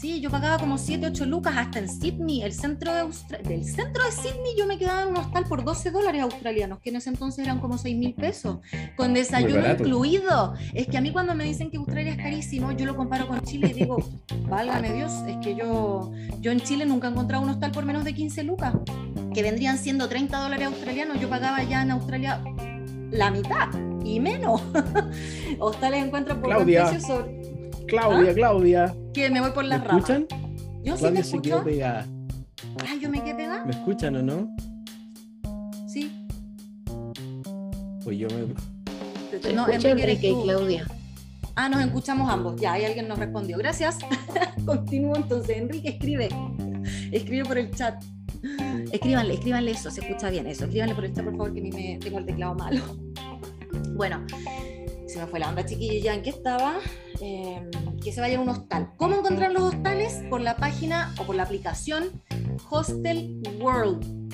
Sí, 0.00 0.20
yo 0.20 0.30
pagaba 0.30 0.58
como 0.58 0.76
7, 0.76 1.06
8 1.06 1.24
lucas 1.24 1.54
hasta 1.56 1.78
en 1.78 1.88
Sydney, 1.88 2.42
el 2.42 2.52
centro 2.52 2.92
de 2.92 3.06
del 3.44 3.64
centro 3.64 4.04
de 4.04 4.12
Sydney 4.12 4.54
yo 4.56 4.66
me 4.66 4.76
quedaba 4.76 5.02
en 5.02 5.08
un 5.08 5.16
hostal 5.16 5.44
por 5.44 5.64
12 5.64 5.90
dólares 5.90 6.22
australianos, 6.22 6.80
que 6.80 6.90
en 6.90 6.96
ese 6.96 7.08
entonces 7.08 7.44
eran 7.44 7.60
como 7.60 7.78
6 7.78 7.96
mil 7.96 8.12
pesos, 8.12 8.58
con 8.94 9.14
desayuno 9.14 9.70
incluido. 9.70 10.54
Es 10.74 10.86
que 10.86 10.98
a 10.98 11.00
mí 11.00 11.12
cuando 11.12 11.34
me 11.34 11.44
dicen 11.44 11.70
que 11.70 11.78
Australia 11.78 12.12
es 12.12 12.18
carísimo, 12.18 12.72
yo 12.72 12.84
lo 12.84 12.94
comparo 12.94 13.26
con 13.26 13.40
Chile 13.40 13.68
y 13.70 13.72
digo, 13.72 13.96
válgame 14.48 14.92
Dios, 14.92 15.12
es 15.26 15.38
que 15.38 15.54
yo, 15.54 16.12
yo 16.40 16.52
en 16.52 16.60
Chile 16.60 16.84
nunca 16.84 17.08
he 17.08 17.10
encontrado 17.10 17.42
un 17.42 17.50
hostal 17.50 17.72
por 17.72 17.86
menos 17.86 18.04
de 18.04 18.14
15 18.14 18.42
lucas, 18.42 18.74
que 19.32 19.42
vendrían 19.42 19.78
siendo 19.78 20.08
30 20.08 20.38
dólares 20.38 20.66
australianos, 20.66 21.20
yo 21.20 21.30
pagaba 21.30 21.62
ya 21.62 21.82
en 21.82 21.92
Australia 21.92 22.42
la 23.10 23.30
mitad 23.30 23.68
y 24.04 24.20
menos. 24.20 24.60
Hostales 25.58 26.04
encuentro 26.04 26.38
por 26.40 26.50
Claudia. 26.50 26.90
Claudia, 27.86 28.30
¿Ah? 28.30 28.34
Claudia. 28.34 28.96
Que 29.14 29.30
me 29.30 29.40
voy 29.40 29.50
por 29.50 29.64
las 29.64 29.82
ramas. 29.84 30.08
¿Me 30.08 30.14
escuchan? 30.16 30.46
Yo 30.82 30.96
Claudia 30.96 31.24
sí 31.24 31.30
se 31.30 31.42
quedó 31.42 31.64
pegada. 31.64 32.06
Ah, 32.80 32.94
yo 33.00 33.08
me 33.08 33.22
quedé 33.22 33.34
pegada. 33.34 33.64
¿Me 33.64 33.72
escuchan 33.72 34.16
o 34.16 34.22
no? 34.22 34.56
Sí. 35.88 36.12
Pues 38.04 38.18
yo 38.18 38.28
me. 38.28 39.52
no, 39.54 39.68
Enrique, 39.68 40.30
y 40.30 40.42
Claudia. 40.42 40.86
Ah, 41.54 41.68
nos 41.68 41.82
escuchamos 41.82 42.30
ambos. 42.30 42.60
Ya, 42.60 42.74
ahí 42.74 42.84
alguien 42.84 43.08
nos 43.08 43.18
respondió. 43.18 43.56
Gracias. 43.58 43.98
Continúo 44.66 45.16
entonces. 45.16 45.56
Enrique, 45.56 45.88
escribe. 45.90 46.28
Escribe 47.10 47.44
por 47.44 47.58
el 47.58 47.70
chat. 47.70 48.02
Escríbanle, 48.92 49.34
escríbanle 49.34 49.70
eso, 49.72 49.90
se 49.90 50.02
escucha 50.02 50.30
bien 50.30 50.46
eso. 50.46 50.64
Escríbanle 50.64 50.94
por 50.94 51.04
el 51.04 51.12
chat, 51.12 51.24
por 51.24 51.36
favor, 51.36 51.52
que 51.52 51.60
a 51.60 51.62
mí 51.62 51.70
me 51.70 51.98
tengo 51.98 52.18
el 52.18 52.26
teclado 52.26 52.54
malo. 52.54 52.82
Bueno, 53.94 54.24
se 55.06 55.18
me 55.18 55.26
fue 55.26 55.40
la 55.40 55.48
onda, 55.48 55.64
chiquillo, 55.64 56.04
ya 56.04 56.14
en 56.14 56.22
qué 56.22 56.30
estaba. 56.30 56.78
Em, 57.20 57.70
que 58.02 58.12
se 58.12 58.20
vaya 58.20 58.38
a 58.38 58.40
un 58.40 58.48
hostal. 58.48 58.92
¿Cómo 58.96 59.16
encontrar 59.16 59.52
los 59.52 59.62
hostales? 59.62 60.22
Por 60.28 60.40
la 60.40 60.56
página 60.56 61.14
o 61.18 61.24
por 61.24 61.34
la 61.34 61.44
aplicación 61.44 62.22
Hostel 62.70 63.40
World. 63.60 64.26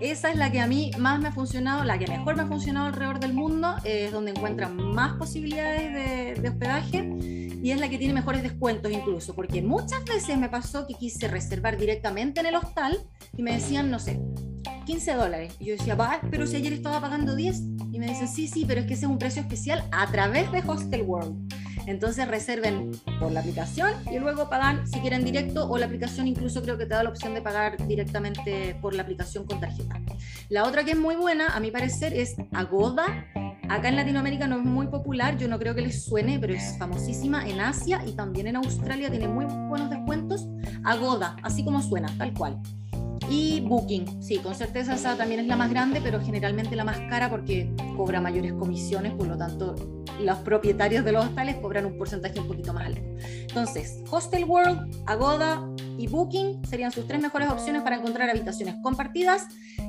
Esa 0.00 0.30
es 0.30 0.36
la 0.36 0.52
que 0.52 0.60
a 0.60 0.66
mí 0.66 0.90
más 0.98 1.20
me 1.20 1.28
ha 1.28 1.32
funcionado, 1.32 1.82
la 1.84 1.98
que 1.98 2.06
mejor 2.06 2.36
me 2.36 2.42
ha 2.42 2.46
funcionado 2.46 2.86
alrededor 2.86 3.18
del 3.18 3.32
mundo, 3.32 3.76
es 3.84 4.12
donde 4.12 4.32
encuentran 4.32 4.76
más 4.76 5.14
posibilidades 5.14 5.92
de, 6.34 6.40
de 6.40 6.48
hospedaje 6.48 7.08
y 7.62 7.70
es 7.70 7.80
la 7.80 7.88
que 7.88 7.96
tiene 7.96 8.12
mejores 8.12 8.42
descuentos 8.42 8.92
incluso, 8.92 9.34
porque 9.34 9.62
muchas 9.62 10.04
veces 10.04 10.36
me 10.38 10.50
pasó 10.50 10.86
que 10.86 10.94
quise 10.94 11.28
reservar 11.28 11.78
directamente 11.78 12.40
en 12.40 12.46
el 12.46 12.56
hostal 12.56 12.98
y 13.36 13.42
me 13.42 13.54
decían, 13.54 13.90
no 13.90 13.98
sé, 13.98 14.20
15 14.86 15.14
dólares. 15.14 15.54
Y 15.58 15.66
yo 15.66 15.76
decía, 15.76 15.94
va, 15.94 16.20
pero 16.30 16.46
si 16.46 16.56
ayer 16.56 16.72
estaba 16.72 17.00
pagando 17.00 17.34
10. 17.34 17.60
Y 17.92 17.98
me 17.98 18.06
dicen, 18.06 18.28
sí, 18.28 18.46
sí, 18.46 18.64
pero 18.66 18.80
es 18.80 18.86
que 18.86 18.94
ese 18.94 19.06
es 19.06 19.10
un 19.10 19.18
precio 19.18 19.42
especial 19.42 19.84
a 19.90 20.06
través 20.10 20.50
de 20.52 20.62
Hostel 20.66 21.02
World. 21.02 21.52
Entonces 21.86 22.26
reserven 22.28 22.92
por 23.20 23.32
la 23.32 23.40
aplicación 23.40 23.92
y 24.10 24.18
luego 24.18 24.48
pagan 24.50 24.86
si 24.86 25.00
quieren 25.00 25.24
directo 25.24 25.68
o 25.68 25.78
la 25.78 25.86
aplicación 25.86 26.26
incluso 26.26 26.62
creo 26.62 26.76
que 26.76 26.84
te 26.84 26.94
da 26.94 27.02
la 27.02 27.10
opción 27.10 27.34
de 27.34 27.42
pagar 27.42 27.76
directamente 27.86 28.76
por 28.80 28.94
la 28.94 29.02
aplicación 29.02 29.46
con 29.46 29.60
tarjeta. 29.60 30.00
La 30.48 30.64
otra 30.64 30.84
que 30.84 30.92
es 30.92 30.98
muy 30.98 31.16
buena, 31.16 31.48
a 31.48 31.60
mi 31.60 31.70
parecer, 31.70 32.12
es 32.12 32.36
Agoda. 32.52 33.26
Acá 33.68 33.88
en 33.88 33.96
Latinoamérica 33.96 34.46
no 34.46 34.56
es 34.56 34.62
muy 34.62 34.86
popular, 34.86 35.36
yo 35.38 35.48
no 35.48 35.58
creo 35.58 35.74
que 35.74 35.82
les 35.82 36.04
suene, 36.04 36.38
pero 36.38 36.54
es 36.54 36.78
famosísima 36.78 37.48
en 37.48 37.60
Asia 37.60 38.00
y 38.06 38.12
también 38.12 38.46
en 38.46 38.56
Australia, 38.56 39.10
tiene 39.10 39.26
muy 39.26 39.44
buenos 39.44 39.90
descuentos. 39.90 40.46
Agoda, 40.84 41.36
así 41.42 41.64
como 41.64 41.82
suena, 41.82 42.08
tal 42.16 42.32
cual. 42.32 42.60
Y 43.28 43.60
Booking, 43.60 44.22
sí, 44.22 44.38
con 44.38 44.54
certeza 44.54 44.94
esa 44.94 45.16
también 45.16 45.40
es 45.40 45.46
la 45.46 45.56
más 45.56 45.70
grande, 45.70 46.00
pero 46.02 46.20
generalmente 46.20 46.76
la 46.76 46.84
más 46.84 46.98
cara 47.08 47.28
porque 47.28 47.70
cobra 47.96 48.20
mayores 48.20 48.52
comisiones, 48.52 49.12
por 49.12 49.26
lo 49.26 49.36
tanto 49.36 49.74
los 50.20 50.38
propietarios 50.38 51.04
de 51.04 51.12
los 51.12 51.26
hostales 51.26 51.56
cobran 51.56 51.86
un 51.86 51.98
porcentaje 51.98 52.38
un 52.40 52.46
poquito 52.46 52.72
más 52.72 52.86
alto. 52.86 53.02
Entonces, 53.40 54.02
Hostel 54.10 54.44
World, 54.44 55.02
Agoda 55.06 55.68
y 55.98 56.06
Booking 56.06 56.64
serían 56.66 56.92
sus 56.92 57.06
tres 57.06 57.20
mejores 57.20 57.48
opciones 57.48 57.82
para 57.82 57.96
encontrar 57.96 58.30
habitaciones 58.30 58.76
compartidas 58.82 59.46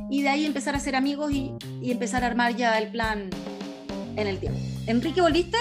y 0.09 0.23
de 0.23 0.29
ahí 0.29 0.45
empezar 0.45 0.75
a 0.75 0.79
ser 0.79 0.95
amigos 0.95 1.31
y, 1.31 1.53
y 1.81 1.91
empezar 1.91 2.23
a 2.23 2.27
armar 2.27 2.55
ya 2.55 2.77
el 2.77 2.89
plan 2.89 3.29
en 4.15 4.27
el 4.27 4.37
tiempo. 4.39 4.59
Enrique, 4.87 5.21
¿volviste? 5.21 5.57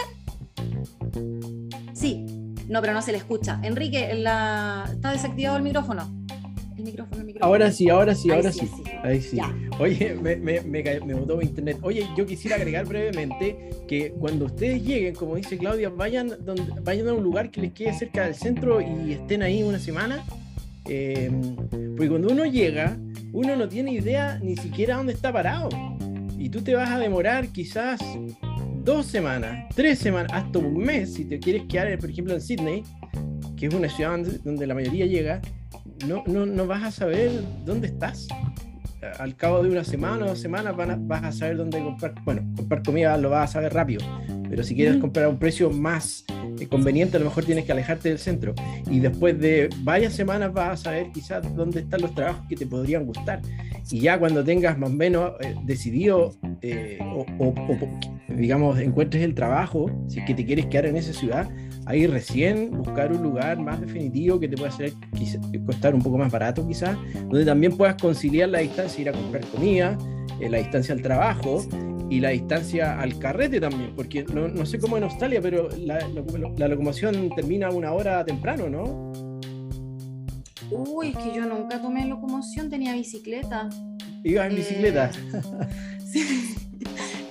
Sí, 1.93 2.27
no, 2.69 2.81
pero 2.81 2.93
no 2.93 3.03
se 3.03 3.13
le 3.13 3.19
escucha. 3.19 3.61
Enrique, 3.63 4.15
la... 4.15 4.89
¿está 4.91 5.13
desactivado 5.13 5.57
el 5.57 5.63
micrófono? 5.63 6.11
Micrófono, 6.87 7.25
Ahora 7.41 7.71
sí, 7.71 7.89
ahora 7.89 8.15
sí, 8.15 8.31
ahora 8.31 8.53
sí. 8.53 8.69
Ahí 9.03 9.21
sí. 9.21 9.39
Oye, 9.79 10.15
me, 10.15 10.37
me, 10.37 10.61
me, 10.63 11.15
botó 11.15 11.43
internet. 11.43 11.79
Oye, 11.83 12.07
yo 12.17 12.25
quisiera 12.25 12.57
agregar 12.57 12.87
brevemente 12.87 13.71
que 13.87 14.13
cuando 14.13 14.47
ustedes 14.47 14.83
lleguen, 14.83 15.15
como 15.15 15.37
dice 15.37 15.59
Claudia, 15.59 15.91
vayan, 15.91 16.33
donde, 16.45 16.65
vayan 16.83 17.09
a 17.09 17.13
un 17.13 17.23
lugar 17.23 17.51
que 17.51 17.61
les 17.61 17.73
quede 17.73 17.93
cerca 17.93 18.25
del 18.25 18.35
centro 18.35 18.81
y 18.81 19.13
estén 19.13 19.43
ahí 19.43 19.63
una 19.63 19.79
semana. 19.79 20.25
Eh, 20.89 21.31
porque 21.71 22.09
cuando 22.09 22.29
uno 22.29 22.45
llega, 22.45 22.97
uno 23.33 23.57
no 23.57 23.69
tiene 23.69 23.93
idea 23.93 24.39
ni 24.43 24.57
siquiera 24.57 24.97
dónde 24.97 25.13
está 25.13 25.33
parado. 25.33 25.69
Y 26.39 26.49
tú 26.49 26.63
te 26.63 26.75
vas 26.75 26.91
a 26.91 26.99
demorar 26.99 27.49
quizás 27.49 28.01
dos 28.85 29.07
semanas, 29.07 29.67
tres 29.75 29.99
semanas, 29.99 30.31
hasta 30.33 30.61
un 30.61 30.79
mes 30.79 31.15
si 31.15 31.25
te 31.25 31.41
quieres 31.41 31.65
quedar, 31.65 31.99
por 31.99 32.09
ejemplo, 32.09 32.35
en 32.35 32.41
Sydney, 32.41 32.85
que 33.57 33.67
es 33.67 33.75
una 33.75 33.89
ciudad 33.89 34.19
donde 34.45 34.67
la 34.67 34.75
mayoría 34.75 35.07
llega, 35.07 35.43
no, 36.07 36.23
no, 36.27 36.47
no 36.47 36.67
vas 36.67 36.83
a 36.83 36.91
saber 36.91 37.31
dónde 37.65 37.89
estás. 37.89 38.29
Al 39.19 39.37
cabo 39.37 39.63
de 39.63 39.71
una 39.71 39.85
semana 39.85 40.25
o 40.25 40.29
dos 40.29 40.41
semanas 40.41 40.75
vas 40.77 41.23
a 41.23 41.33
saber 41.33 41.59
dónde 41.59 41.79
comprar. 41.79 42.15
Bueno, 42.25 42.43
comprar 42.57 42.83
comida 42.83 43.17
lo 43.17 43.31
vas 43.31 43.51
a 43.51 43.53
saber 43.55 43.73
rápido, 43.73 44.05
pero 44.49 44.63
si 44.65 44.75
quieres 44.75 44.97
comprar 44.97 45.27
a 45.27 45.29
un 45.29 45.39
precio 45.39 45.71
más 45.71 46.25
eh, 46.59 46.67
conveniente, 46.67 47.17
a 47.17 47.21
lo 47.21 47.27
mejor 47.27 47.45
tienes 47.45 47.65
que 47.65 47.73
alejarte 47.73 48.09
del 48.09 48.19
centro. 48.19 48.55
Y 48.91 49.01
después 49.01 49.39
de 49.39 49.69
varias 49.83 50.15
semanas 50.15 50.53
vas 50.53 50.81
a 50.81 50.85
saber 50.85 51.13
quizás 51.13 51.55
dónde 51.55 51.81
están 51.81 52.01
los 52.01 52.15
trabajos 52.15 52.47
que 52.49 52.57
te 52.57 52.67
podrían 52.67 53.05
gustar. 53.07 53.41
Y 53.91 54.01
ya 54.01 54.19
cuando 54.19 54.43
tengas 54.43 54.79
más 54.79 54.91
o 54.91 54.93
menos 54.93 55.33
eh, 55.41 55.55
decidido 55.65 56.35
eh, 56.63 56.99
o, 57.01 57.55
digamos, 58.29 58.79
encuentres 58.81 59.23
el 59.23 59.35
trabajo, 59.35 59.91
si 60.09 60.21
es 60.21 60.27
que 60.27 60.35
te 60.35 60.45
quieres 60.45 60.67
quedar 60.67 60.87
en 60.87 60.97
esa 60.97 61.13
ciudad, 61.13 61.49
ahí 61.87 62.07
recién 62.07 62.71
buscar 62.71 63.13
un 63.13 63.23
lugar 63.23 63.59
más 63.59 63.81
definitivo 63.81 64.39
que 64.39 64.49
te 64.49 64.57
pueda 64.57 64.71
hacer 64.71 64.93
costar 65.65 65.95
un 65.95 66.03
poco 66.03 66.19
más 66.19 66.31
barato 66.31 66.67
quizás, 66.67 66.97
donde 67.15 67.45
también 67.45 67.77
puedas 67.77 68.01
conciliar 68.01 68.49
la 68.49 68.59
distancia, 68.59 69.03
ir 69.03 69.09
a 69.09 69.13
comprar 69.13 69.45
comida, 69.47 69.97
eh, 70.41 70.51
la 70.51 70.59
distancia 70.59 70.95
al 70.95 71.03
trabajo 71.03 71.65
y 72.11 72.21
la 72.21 72.31
distancia 72.31 73.01
al 73.01 73.19
carrete 73.19 73.61
también, 73.61 73.93
porque 73.95 74.25
no, 74.25 74.49
no 74.49 74.67
sé 74.67 74.79
cómo 74.79 74.97
en 74.97 75.05
Australia, 75.05 75.41
pero 75.41 75.69
la, 75.79 75.99
la, 76.57 76.69
locomoción 76.69 77.31
termina 77.35 77.71
una 77.71 77.93
hora 77.93 78.25
temprano, 78.25 78.69
¿no? 78.69 79.13
Uy, 80.71 81.09
es 81.11 81.17
que 81.17 81.37
yo 81.37 81.47
nunca 81.47 81.81
tomé 81.81 82.07
locomoción, 82.07 82.69
tenía 82.69 82.93
bicicleta. 82.95 83.69
¿Ibas 84.25 84.51
en 84.51 84.57
bicicleta? 84.57 85.11
Eh, 86.19 86.66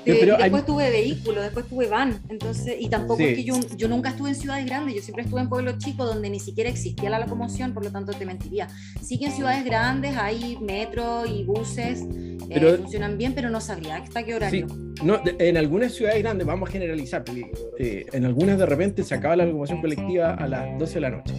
Eh, 0.05 0.37
después 0.37 0.65
tuve 0.65 0.89
vehículo, 0.89 1.41
después 1.41 1.65
tuve 1.67 1.87
van, 1.87 2.21
entonces, 2.29 2.75
y 2.79 2.89
tampoco 2.89 3.21
es 3.21 3.35
que 3.35 3.43
yo, 3.43 3.55
yo 3.75 3.87
nunca 3.87 4.09
estuve 4.09 4.29
en 4.29 4.35
ciudades 4.35 4.65
grandes, 4.65 4.95
yo 4.95 5.01
siempre 5.01 5.23
estuve 5.23 5.41
en 5.41 5.49
pueblos 5.49 5.77
chicos 5.79 6.07
donde 6.07 6.29
ni 6.29 6.39
siquiera 6.39 6.69
existía 6.69 7.09
la 7.09 7.19
locomoción, 7.19 7.73
por 7.73 7.83
lo 7.83 7.91
tanto 7.91 8.13
te 8.13 8.25
mentiría. 8.25 8.67
Sí 9.01 9.17
que 9.17 9.25
en 9.25 9.31
ciudades 9.31 9.65
grandes 9.65 10.15
hay 10.17 10.57
metro 10.61 11.25
y 11.25 11.43
buses, 11.43 12.01
eh, 12.01 12.37
pero, 12.47 12.77
funcionan 12.77 13.17
bien, 13.17 13.33
pero 13.33 13.49
no 13.49 13.59
sabría 13.59 13.97
hasta 13.97 14.23
qué 14.23 14.35
horario. 14.35 14.67
no, 15.03 15.19
en 15.25 15.57
algunas 15.57 15.93
ciudades 15.93 16.21
grandes, 16.21 16.45
vamos 16.45 16.69
a 16.69 16.71
generalizar, 16.71 17.23
porque 17.23 17.51
eh, 17.79 18.05
en 18.11 18.25
algunas 18.25 18.57
de 18.57 18.65
repente 18.65 19.03
se 19.03 19.15
acaba 19.15 19.35
la 19.35 19.45
locomoción 19.45 19.81
colectiva 19.81 20.33
a 20.33 20.47
las 20.47 20.77
12 20.77 20.93
de 20.93 21.01
la 21.01 21.09
noche, 21.09 21.33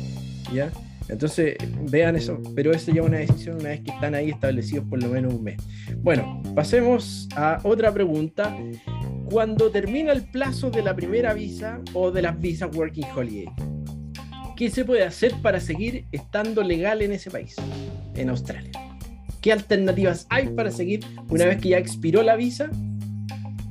¿ya? 0.52 0.72
Entonces, 1.08 1.56
vean 1.88 2.16
eso, 2.16 2.40
pero 2.54 2.72
eso 2.72 2.92
ya 2.92 3.00
es 3.02 3.06
una 3.06 3.18
decisión 3.18 3.56
una 3.60 3.70
vez 3.70 3.80
que 3.80 3.92
están 3.92 4.14
ahí 4.14 4.30
establecidos 4.30 4.84
por 4.88 5.02
lo 5.02 5.08
menos 5.08 5.34
un 5.34 5.44
mes. 5.44 5.56
Bueno, 5.98 6.42
pasemos 6.54 7.28
a 7.36 7.60
otra 7.62 7.92
pregunta. 7.92 8.56
Cuando 9.30 9.70
termina 9.70 10.12
el 10.12 10.22
plazo 10.22 10.70
de 10.70 10.82
la 10.82 10.94
primera 10.94 11.34
visa 11.34 11.80
o 11.94 12.10
de 12.10 12.22
las 12.22 12.38
visas 12.40 12.74
Working 12.74 13.06
Holiday, 13.14 13.46
¿qué 14.56 14.70
se 14.70 14.84
puede 14.84 15.04
hacer 15.04 15.32
para 15.42 15.60
seguir 15.60 16.06
estando 16.12 16.62
legal 16.62 17.02
en 17.02 17.12
ese 17.12 17.30
país, 17.30 17.54
en 18.14 18.30
Australia? 18.30 18.70
¿Qué 19.40 19.52
alternativas 19.52 20.26
hay 20.28 20.48
para 20.48 20.70
seguir 20.70 21.04
una 21.28 21.44
vez 21.44 21.58
que 21.58 21.70
ya 21.70 21.78
expiró 21.78 22.22
la 22.22 22.34
visa? 22.36 22.68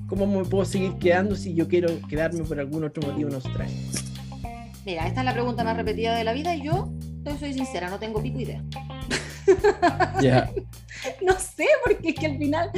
¿Cómo 0.08 0.28
me 0.28 0.46
puedo 0.46 0.64
seguir 0.64 0.94
quedando 1.00 1.36
si 1.36 1.54
yo 1.54 1.68
quiero 1.68 1.90
quedarme 2.08 2.44
por 2.44 2.60
algún 2.60 2.84
otro 2.84 3.10
motivo 3.10 3.30
en 3.30 3.36
Australia? 3.36 3.76
Mira, 4.86 5.08
esta 5.08 5.22
es 5.22 5.26
la 5.26 5.34
pregunta 5.34 5.64
más 5.64 5.76
repetida 5.76 6.16
de 6.16 6.24
la 6.24 6.32
vida 6.32 6.56
y 6.56 6.64
yo 6.64 6.94
soy 7.38 7.54
sincera, 7.54 7.90
no 7.90 8.00
tengo 8.00 8.22
pico 8.22 8.40
idea. 8.40 8.64
Ya. 10.22 10.50
no 11.22 11.34
sé, 11.40 11.68
porque 11.84 12.10
es 12.10 12.16
que 12.16 12.26
al 12.26 12.38
final 12.38 12.72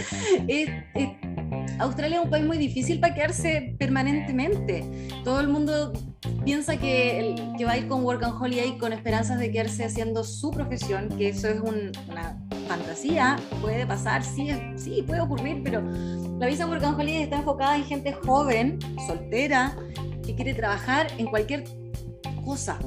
Australia 1.80 2.18
es 2.18 2.24
un 2.24 2.30
país 2.30 2.46
muy 2.46 2.58
difícil 2.58 3.00
para 3.00 3.14
quedarse 3.14 3.76
permanentemente. 3.78 5.10
Todo 5.24 5.40
el 5.40 5.48
mundo 5.48 5.94
piensa 6.44 6.78
que, 6.78 7.36
que 7.58 7.66
va 7.66 7.74
a 7.74 7.78
ir 7.78 7.88
con 7.88 8.04
Work 8.04 8.24
and 8.24 8.42
Holiday 8.42 8.78
con 8.78 8.94
esperanzas 8.94 9.40
de 9.40 9.52
quedarse 9.52 9.86
haciendo 9.86 10.24
su 10.24 10.52
profesión, 10.52 11.10
que 11.18 11.30
eso 11.30 11.48
es 11.48 11.60
una 11.62 12.38
fantasía, 12.68 13.38
puede 13.62 13.86
pasar, 13.86 14.24
sí, 14.24 14.50
sí, 14.76 15.04
puede 15.04 15.22
ocurrir, 15.22 15.62
pero 15.64 15.82
la 16.40 16.48
visa 16.48 16.68
Work 16.68 16.84
and 16.84 17.00
Holiday 17.00 17.24
está 17.24 17.38
enfocada 17.38 17.78
en 17.78 17.86
gente 17.86 18.14
joven, 18.14 18.80
soltera, 19.08 19.76
que 20.26 20.36
quiere 20.36 20.54
trabajar 20.54 21.08
en 21.18 21.28
cualquier 21.28 21.64
cosa, 22.44 22.78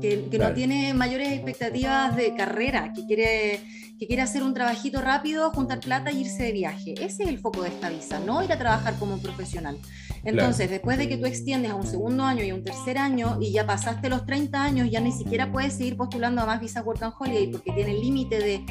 que, 0.00 0.28
que 0.30 0.38
no 0.38 0.52
tiene 0.52 0.94
mayores 0.94 1.32
expectativas 1.32 2.16
de 2.16 2.34
carrera, 2.34 2.92
que 2.94 3.04
quiere 3.06 3.60
que 4.00 4.06
quiere 4.06 4.22
hacer 4.22 4.42
un 4.42 4.54
trabajito 4.54 5.02
rápido, 5.02 5.50
juntar 5.50 5.78
plata 5.78 6.08
e 6.08 6.14
irse 6.14 6.42
de 6.42 6.52
viaje. 6.52 6.94
Ese 6.94 7.24
es 7.24 7.28
el 7.28 7.38
foco 7.38 7.60
de 7.60 7.68
esta 7.68 7.90
visa, 7.90 8.18
no 8.18 8.42
ir 8.42 8.50
a 8.50 8.56
trabajar 8.56 8.94
como 8.98 9.18
profesional. 9.18 9.76
Entonces, 10.24 10.70
después 10.70 10.96
de 10.96 11.06
que 11.06 11.18
tú 11.18 11.26
extiendes 11.26 11.70
a 11.70 11.74
un 11.74 11.86
segundo 11.86 12.24
año 12.24 12.42
y 12.42 12.48
a 12.48 12.54
un 12.54 12.64
tercer 12.64 12.96
año 12.96 13.36
y 13.42 13.52
ya 13.52 13.66
pasaste 13.66 14.08
los 14.08 14.24
30 14.24 14.64
años, 14.64 14.90
ya 14.90 15.00
ni 15.00 15.12
siquiera 15.12 15.52
puedes 15.52 15.74
seguir 15.74 15.98
postulando 15.98 16.40
a 16.40 16.46
más 16.46 16.62
visas 16.62 16.82
Work 16.82 17.02
and 17.02 17.12
Holiday 17.18 17.48
porque 17.48 17.72
tiene 17.72 17.90
el 17.90 18.00
límite 18.00 18.38
de 18.38 18.64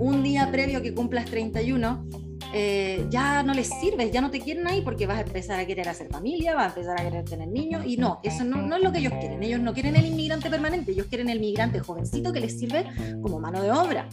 un 0.00 0.24
día 0.24 0.50
previo 0.50 0.82
que 0.82 0.92
cumplas 0.92 1.26
31 1.26 2.27
eh, 2.52 3.06
ya 3.10 3.42
no 3.42 3.54
les 3.54 3.68
sirves, 3.68 4.10
ya 4.10 4.20
no 4.20 4.30
te 4.30 4.40
quieren 4.40 4.66
ahí 4.66 4.80
porque 4.82 5.06
vas 5.06 5.18
a 5.18 5.22
empezar 5.22 5.58
a 5.58 5.66
querer 5.66 5.88
hacer 5.88 6.08
familia, 6.08 6.54
vas 6.54 6.66
a 6.66 6.68
empezar 6.68 7.00
a 7.00 7.04
querer 7.04 7.24
tener 7.24 7.48
niños 7.48 7.84
y 7.86 7.96
no, 7.96 8.20
eso 8.22 8.44
no, 8.44 8.62
no 8.62 8.76
es 8.76 8.82
lo 8.82 8.92
que 8.92 8.98
ellos 8.98 9.12
quieren. 9.20 9.42
Ellos 9.42 9.60
no 9.60 9.74
quieren 9.74 9.96
el 9.96 10.06
inmigrante 10.06 10.50
permanente, 10.50 10.92
ellos 10.92 11.06
quieren 11.08 11.28
el 11.28 11.40
migrante 11.40 11.80
jovencito 11.80 12.32
que 12.32 12.40
les 12.40 12.58
sirve 12.58 12.86
como 13.22 13.38
mano 13.40 13.62
de 13.62 13.70
obra. 13.70 14.08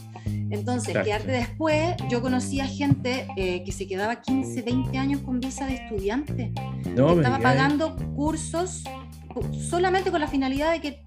Entonces, 0.50 0.96
quedarte 0.98 1.32
después, 1.32 1.96
yo 2.10 2.22
conocía 2.22 2.66
gente 2.66 3.28
eh, 3.36 3.64
que 3.64 3.72
se 3.72 3.88
quedaba 3.88 4.22
15, 4.22 4.62
20 4.62 4.98
años 4.98 5.22
con 5.22 5.40
visa 5.40 5.66
de 5.66 5.76
estudiante, 5.76 6.52
no, 6.96 7.14
estaba 7.14 7.40
pagando 7.40 7.96
cursos 8.16 8.84
solamente 9.70 10.12
con 10.12 10.22
la 10.22 10.28
finalidad 10.28 10.72
de, 10.72 10.82
que 10.82 11.04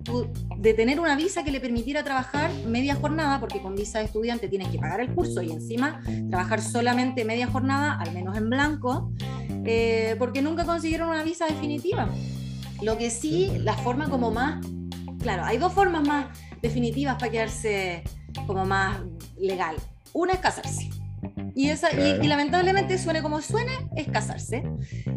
de 0.57 0.75
tener 0.75 1.01
una 1.01 1.17
visa 1.17 1.45
que 1.45 1.51
le 1.51 1.61
permitiera 1.61 2.03
trabajar 2.05 2.51
media 2.67 2.95
jornada, 2.95 3.41
porque 3.41 3.61
con 3.61 3.75
visa 3.75 3.99
de 3.99 4.07
estudiante 4.07 4.49
tienes 4.49 4.69
que 4.69 4.79
pagar 4.79 5.01
el 5.01 5.15
curso 5.15 5.43
y 5.43 5.51
encima 5.51 6.01
trabajar 6.31 6.61
solamente 6.61 7.25
media 7.25 7.47
jornada, 7.47 7.99
al 7.99 8.13
menos 8.13 8.37
en 8.37 8.51
blanco, 8.51 9.13
eh, 9.65 10.17
porque 10.19 10.43
nunca 10.43 10.65
consiguieron 10.65 11.09
una 11.09 11.23
visa 11.23 11.47
definitiva. 11.47 12.09
Lo 12.83 12.97
que 12.97 13.11
sí, 13.11 13.51
la 13.59 13.75
forma 13.75 14.09
como 14.09 14.31
más, 14.31 14.65
claro, 15.21 15.45
hay 15.45 15.59
dos 15.59 15.73
formas 15.73 16.07
más 16.07 16.27
definitivas 16.63 17.17
para 17.17 17.31
quedarse 17.31 18.05
como 18.47 18.65
más 18.65 19.01
legal. 19.39 19.77
Una 20.13 20.33
es 20.33 20.39
casarse. 20.39 20.91
Y, 21.55 21.71
esa, 21.71 21.93
y, 21.93 22.27
lamentablemente, 22.27 22.99
suene 22.99 23.23
como 23.23 23.41
suene, 23.41 23.73
es 23.97 24.09
casarse. 24.09 24.63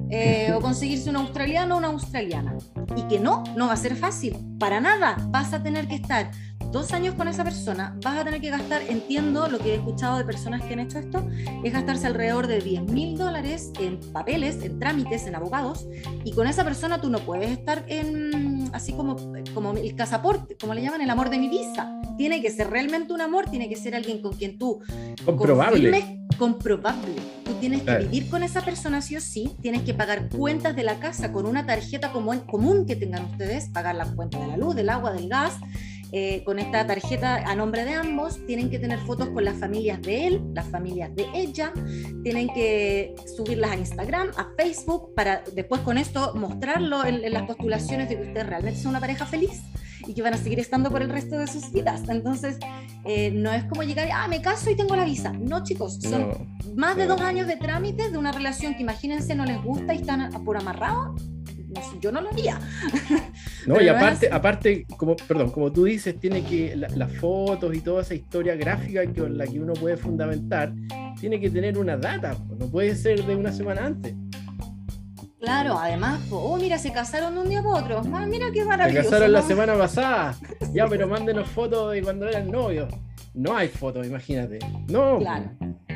Eh, 0.09 0.51
o 0.53 0.59
conseguirse 0.59 1.09
un 1.09 1.17
australiano 1.17 1.75
o 1.75 1.77
una 1.77 1.87
australiana. 1.89 2.57
Y 2.95 3.03
que 3.03 3.19
no, 3.19 3.43
no 3.55 3.67
va 3.67 3.73
a 3.73 3.77
ser 3.77 3.95
fácil. 3.95 4.37
Para 4.59 4.81
nada. 4.81 5.17
Vas 5.29 5.53
a 5.53 5.61
tener 5.61 5.87
que 5.87 5.95
estar 5.95 6.31
dos 6.71 6.93
años 6.93 7.15
con 7.15 7.27
esa 7.27 7.43
persona, 7.43 7.97
vas 8.03 8.17
a 8.17 8.23
tener 8.23 8.39
que 8.39 8.49
gastar, 8.49 8.81
entiendo 8.87 9.47
lo 9.47 9.59
que 9.59 9.73
he 9.73 9.75
escuchado 9.75 10.17
de 10.17 10.23
personas 10.23 10.63
que 10.63 10.73
han 10.73 10.79
hecho 10.79 10.99
esto, 10.99 11.27
es 11.63 11.73
gastarse 11.73 12.07
alrededor 12.07 12.47
de 12.47 12.59
10 12.59 12.83
mil 12.83 13.17
dólares 13.17 13.71
en 13.79 13.99
papeles, 14.13 14.63
en 14.63 14.79
trámites, 14.79 15.27
en 15.27 15.35
abogados, 15.35 15.85
y 16.23 16.31
con 16.31 16.47
esa 16.47 16.63
persona 16.63 17.01
tú 17.01 17.09
no 17.09 17.19
puedes 17.19 17.51
estar 17.51 17.83
en, 17.87 18.69
así 18.73 18.93
como, 18.93 19.17
como 19.53 19.73
el 19.73 19.95
casaporte, 19.95 20.55
como 20.55 20.73
le 20.73 20.81
llaman, 20.81 21.01
el 21.01 21.09
amor 21.09 21.29
de 21.29 21.39
mi 21.39 21.49
visa. 21.49 22.00
Tiene 22.21 22.39
que 22.39 22.51
ser 22.51 22.69
realmente 22.69 23.13
un 23.13 23.21
amor, 23.21 23.49
tiene 23.49 23.67
que 23.67 23.75
ser 23.75 23.95
alguien 23.95 24.21
con 24.21 24.33
quien 24.33 24.59
tú... 24.59 24.79
Comprobable. 25.25 26.19
comprobable. 26.37 27.15
Tú 27.43 27.53
tienes 27.53 27.81
que 27.81 27.97
vivir 27.97 28.29
con 28.29 28.43
esa 28.43 28.61
persona 28.61 29.01
sí 29.01 29.15
o 29.15 29.19
sí, 29.19 29.55
tienes 29.59 29.81
que 29.81 29.95
pagar 29.95 30.29
cuentas 30.29 30.75
de 30.75 30.83
la 30.83 30.99
casa 30.99 31.31
con 31.31 31.47
una 31.47 31.65
tarjeta 31.65 32.11
común, 32.11 32.41
común 32.41 32.85
que 32.85 32.95
tengan 32.95 33.25
ustedes, 33.25 33.69
pagar 33.69 33.95
la 33.95 34.05
cuenta 34.05 34.39
de 34.39 34.49
la 34.49 34.55
luz, 34.55 34.75
del 34.75 34.89
agua, 34.89 35.13
del 35.13 35.29
gas, 35.29 35.55
eh, 36.11 36.43
con 36.43 36.59
esta 36.59 36.85
tarjeta 36.85 37.37
a 37.37 37.55
nombre 37.55 37.85
de 37.85 37.95
ambos, 37.95 38.45
tienen 38.45 38.69
que 38.69 38.77
tener 38.77 38.99
fotos 38.99 39.29
con 39.29 39.43
las 39.43 39.57
familias 39.57 39.99
de 40.03 40.27
él, 40.27 40.41
las 40.53 40.67
familias 40.67 41.09
de 41.15 41.25
ella, 41.33 41.73
tienen 42.21 42.49
que 42.53 43.15
subirlas 43.35 43.71
a 43.71 43.77
Instagram, 43.77 44.29
a 44.37 44.47
Facebook, 44.55 45.15
para 45.15 45.43
después 45.55 45.81
con 45.81 45.97
esto 45.97 46.35
mostrarlo 46.35 47.03
en, 47.03 47.33
las 47.33 47.47
postulaciones 47.47 48.09
de 48.09 48.17
que 48.17 48.27
ustedes 48.27 48.45
realmente 48.45 48.79
son 48.79 48.91
una 48.91 48.99
pareja 48.99 49.25
feliz 49.25 49.63
y 50.07 50.13
que 50.13 50.21
van 50.21 50.33
a 50.33 50.37
seguir 50.37 50.59
estando 50.59 50.89
por 50.89 51.01
el 51.01 51.09
resto 51.09 51.37
de 51.37 51.47
sus 51.47 51.71
vidas. 51.71 52.01
Entonces, 52.09 52.57
eh, 53.05 53.31
no 53.31 53.51
es 53.51 53.63
como 53.65 53.83
llegar, 53.83 54.09
ah, 54.13 54.27
me 54.27 54.41
caso 54.41 54.69
y 54.69 54.75
tengo 54.75 54.95
la 54.95 55.05
visa. 55.05 55.31
No, 55.33 55.63
chicos, 55.63 55.99
son 56.01 56.47
más 56.75 56.95
de 56.95 57.05
dos 57.05 57.21
años 57.21 57.47
de 57.47 57.57
trámites 57.57 58.11
de 58.11 58.17
una 58.17 58.31
relación 58.31 58.75
que 58.75 58.81
imagínense 58.81 59.35
no 59.35 59.45
les 59.45 59.61
gusta 59.63 59.93
y 59.93 59.97
están 59.97 60.31
por 60.43 60.57
amarrado 60.57 61.15
yo 61.99 62.11
no 62.11 62.21
lo 62.21 62.29
haría. 62.29 62.59
No, 63.67 63.79
y 63.79 63.87
aparte, 63.87 64.27
aparte, 64.31 64.87
como, 64.97 65.15
perdón, 65.15 65.51
como 65.51 65.71
tú 65.71 65.83
dices, 65.83 66.19
tiene 66.19 66.43
que 66.43 66.75
las 66.75 67.11
fotos 67.17 67.75
y 67.75 67.81
toda 67.81 68.01
esa 68.01 68.15
historia 68.15 68.55
gráfica 68.55 69.03
con 69.13 69.37
la 69.37 69.45
que 69.45 69.59
uno 69.59 69.73
puede 69.73 69.97
fundamentar, 69.97 70.73
tiene 71.19 71.39
que 71.39 71.51
tener 71.51 71.77
una 71.77 71.95
data, 71.95 72.35
no 72.57 72.65
puede 72.71 72.95
ser 72.95 73.23
de 73.23 73.35
una 73.35 73.51
semana 73.51 73.85
antes. 73.85 74.15
Claro, 75.41 75.77
además, 75.79 76.21
oh, 76.29 76.55
mira, 76.57 76.77
se 76.77 76.91
casaron 76.91 77.33
de 77.33 77.41
un 77.41 77.49
día 77.49 77.63
para 77.63 77.79
otro. 77.79 78.01
Ah, 78.13 78.25
mira 78.27 78.51
qué 78.53 78.63
maravilloso. 78.63 79.03
Se 79.03 79.09
casaron 79.09 79.31
la 79.33 79.41
semana 79.41 79.75
pasada. 79.75 80.35
Ya, 80.73 80.87
pero 80.87 81.05
mándenos 81.05 81.49
fotos 81.49 81.91
de 81.91 82.01
cuando 82.01 82.29
eran 82.29 82.49
novios. 82.49 82.93
No 83.33 83.57
hay 83.57 83.67
fotos, 83.67 84.07
imagínate. 84.07 84.59
No. 84.87 85.19
Claro, 85.19 85.51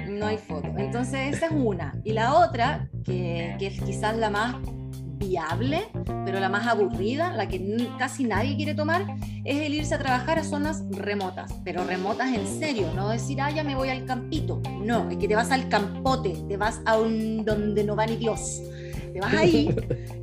no 0.09 0.25
hay 0.25 0.37
fotos. 0.37 0.71
Entonces, 0.77 1.33
esa 1.33 1.45
es 1.45 1.51
una. 1.53 1.93
Y 2.03 2.11
la 2.11 2.33
otra, 2.33 2.89
que, 3.05 3.55
que 3.57 3.67
es 3.67 3.81
quizás 3.81 4.17
la 4.17 4.29
más 4.29 4.55
viable, 5.17 5.87
pero 6.25 6.39
la 6.39 6.49
más 6.49 6.67
aburrida, 6.67 7.31
la 7.33 7.47
que 7.47 7.87
casi 7.97 8.25
nadie 8.25 8.55
quiere 8.55 8.75
tomar, 8.75 9.05
es 9.43 9.61
el 9.61 9.73
irse 9.73 9.95
a 9.95 9.99
trabajar 9.99 10.39
a 10.39 10.43
zonas 10.43 10.83
remotas, 10.91 11.53
pero 11.63 11.83
remotas 11.83 12.33
en 12.33 12.45
serio, 12.47 12.91
no 12.95 13.09
decir, 13.09 13.41
ah, 13.41 13.49
ya 13.49 13.63
me 13.63 13.75
voy 13.75 13.89
al 13.89 14.05
campito, 14.05 14.61
no, 14.81 15.09
es 15.09 15.17
que 15.17 15.27
te 15.27 15.35
vas 15.35 15.51
al 15.51 15.69
campote, 15.69 16.35
te 16.47 16.57
vas 16.57 16.81
a 16.85 16.97
un 16.97 17.45
donde 17.45 17.83
no 17.83 17.95
va 17.95 18.05
ni 18.05 18.17
Dios, 18.17 18.61
te 19.15 19.21
vas 19.21 19.33
ahí 19.33 19.73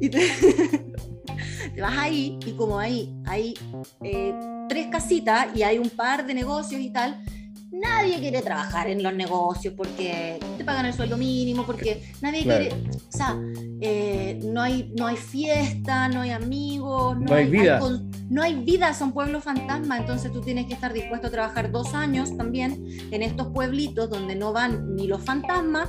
y 0.00 0.09
te, 0.11 0.20
vas 1.81 1.96
ahí 1.96 2.38
y 2.44 2.52
como 2.52 2.78
ahí 2.78 3.11
hay 3.24 3.55
eh, 4.02 4.35
tres 4.68 4.88
casitas 4.88 5.48
y 5.57 5.62
hay 5.62 5.78
un 5.78 5.88
par 5.88 6.26
de 6.26 6.35
negocios 6.35 6.78
y 6.78 6.90
tal, 6.90 7.24
nadie 7.70 8.18
quiere 8.18 8.42
trabajar 8.42 8.90
en 8.90 9.02
los 9.02 9.14
negocios 9.14 9.72
porque 9.74 10.38
te 10.59 10.64
pagan 10.64 10.85
el 10.85 10.92
sueldo 10.92 11.16
mínimo, 11.16 11.64
porque 11.64 12.02
nadie 12.20 12.42
quiere, 12.42 12.68
o 12.68 13.16
sea, 13.16 13.40
eh, 13.81 14.38
no, 14.44 14.61
hay, 14.61 14.92
no 14.98 15.07
hay 15.07 15.16
fiesta, 15.16 16.09
no 16.09 16.20
hay 16.20 16.33
amigos, 16.33 17.16
no, 17.18 17.35
hay, 17.35 17.46
vida. 17.46 17.81
no 18.28 18.42
hay 18.42 18.57
vida, 18.57 18.92
son 18.92 19.12
pueblos 19.12 19.42
fantasmas, 19.42 20.00
entonces 20.00 20.31
tú 20.33 20.42
tienes 20.42 20.66
que 20.66 20.74
estar 20.74 20.92
dispuesto 20.92 21.28
a 21.28 21.31
trabajar 21.31 21.72
dos 21.72 21.94
años 21.94 22.37
también 22.37 22.85
en 23.11 23.22
estos 23.22 23.48
pueblitos 23.55 24.11
donde 24.11 24.35
no 24.35 24.52
van 24.52 24.94
ni 24.96 25.07
los 25.07 25.22
fantasmas. 25.22 25.88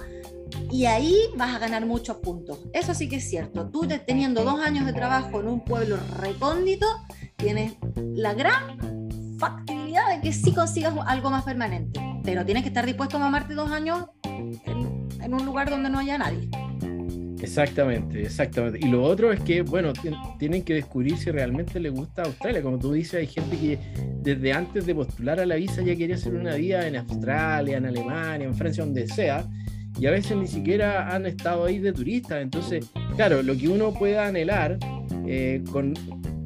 Y 0.73 0.87
ahí 0.87 1.15
vas 1.37 1.55
a 1.55 1.59
ganar 1.59 1.85
muchos 1.85 2.17
puntos. 2.17 2.59
Eso 2.73 2.95
sí 2.95 3.07
que 3.07 3.17
es 3.17 3.29
cierto. 3.29 3.69
Tú 3.69 3.87
teniendo 4.07 4.43
dos 4.43 4.59
años 4.59 4.87
de 4.87 4.93
trabajo 4.93 5.39
en 5.39 5.47
un 5.47 5.63
pueblo 5.63 5.97
recóndito, 6.19 6.87
tienes 7.35 7.73
la 7.95 8.33
gran 8.33 8.79
factibilidad 9.37 10.15
de 10.15 10.21
que 10.21 10.33
sí 10.33 10.51
consigas 10.51 10.95
algo 11.05 11.29
más 11.29 11.43
permanente, 11.43 12.01
pero 12.23 12.43
tienes 12.43 12.63
que 12.63 12.69
estar 12.69 12.87
dispuesto 12.87 13.17
a 13.17 13.19
mamarte 13.19 13.53
dos 13.53 13.69
años 13.69 14.07
en, 14.23 15.31
un 15.31 15.45
lugar 15.45 15.69
donde 15.69 15.91
no 15.91 15.99
haya 15.99 16.17
nadie. 16.17 16.49
Exactamente, 17.39 18.23
exactamente. 18.23 18.79
Y 18.81 18.89
lo 18.89 19.03
otro 19.03 19.31
es 19.31 19.41
que, 19.41 19.61
bueno, 19.61 19.93
tienen 20.39 20.63
que 20.63 20.73
descubrir 20.73 21.17
si 21.17 21.29
realmente 21.29 21.79
les 21.79 21.93
gusta 21.93 22.23
Australia. 22.23 22.63
Como 22.63 22.79
tú 22.79 22.93
dices, 22.93 23.13
hay 23.13 23.27
gente 23.27 23.59
que 23.59 23.77
desde 24.23 24.51
antes 24.51 24.87
de 24.87 24.95
postular 24.95 25.39
a 25.39 25.45
la 25.45 25.53
visa 25.53 25.83
ya 25.83 25.95
quería 25.95 26.15
hacer 26.15 26.33
una 26.33 26.55
vida 26.55 26.87
en 26.87 26.95
Australia, 26.95 27.77
en 27.77 27.85
Alemania, 27.85 28.47
en 28.47 28.55
Francia, 28.55 28.83
donde 28.83 29.07
sea. 29.07 29.47
Y 29.99 30.07
a 30.07 30.11
veces 30.11 30.35
ni 30.37 30.47
siquiera 30.47 31.13
han 31.13 31.25
estado 31.25 31.65
ahí 31.65 31.79
de 31.79 31.93
turistas. 31.93 32.41
Entonces, 32.41 32.89
claro, 33.15 33.43
lo 33.43 33.55
que 33.55 33.67
uno 33.69 33.93
pueda 33.93 34.27
anhelar 34.27 34.77
eh, 35.27 35.63
con, 35.71 35.93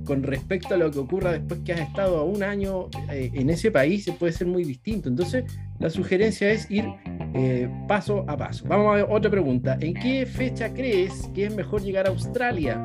con 0.06 0.24
respecto 0.24 0.74
a 0.74 0.78
lo 0.78 0.92
que 0.92 1.00
ocurra 1.00 1.34
después 1.34 1.62
que 1.62 1.74
has 1.74 1.82
estado 1.82 2.24
un 2.26 2.44
año 2.44 2.90
eh, 3.12 3.32
en 3.34 3.50
ese 3.50 3.72
país 3.72 4.10
puede 4.18 4.34
ser 4.34 4.48
muy 4.48 4.64
distinto. 4.64 5.10
Entonces, 5.10 5.46
la 5.80 5.90
sugerencia 5.90 6.50
es 6.52 6.70
ir 6.72 6.86
eh, 7.34 7.70
paso 7.88 8.26
a 8.28 8.38
paso. 8.38 8.66
Vamos 8.68 8.94
a 8.94 8.96
ver 8.96 9.08
otra 9.10 9.30
pregunta. 9.30 9.78
¿En 9.80 9.94
qué 9.94 10.26
fecha 10.26 10.74
crees 10.74 11.30
que 11.36 11.46
es 11.46 11.56
mejor 11.56 11.82
llegar 11.82 12.08
a 12.08 12.10
Australia? 12.10 12.82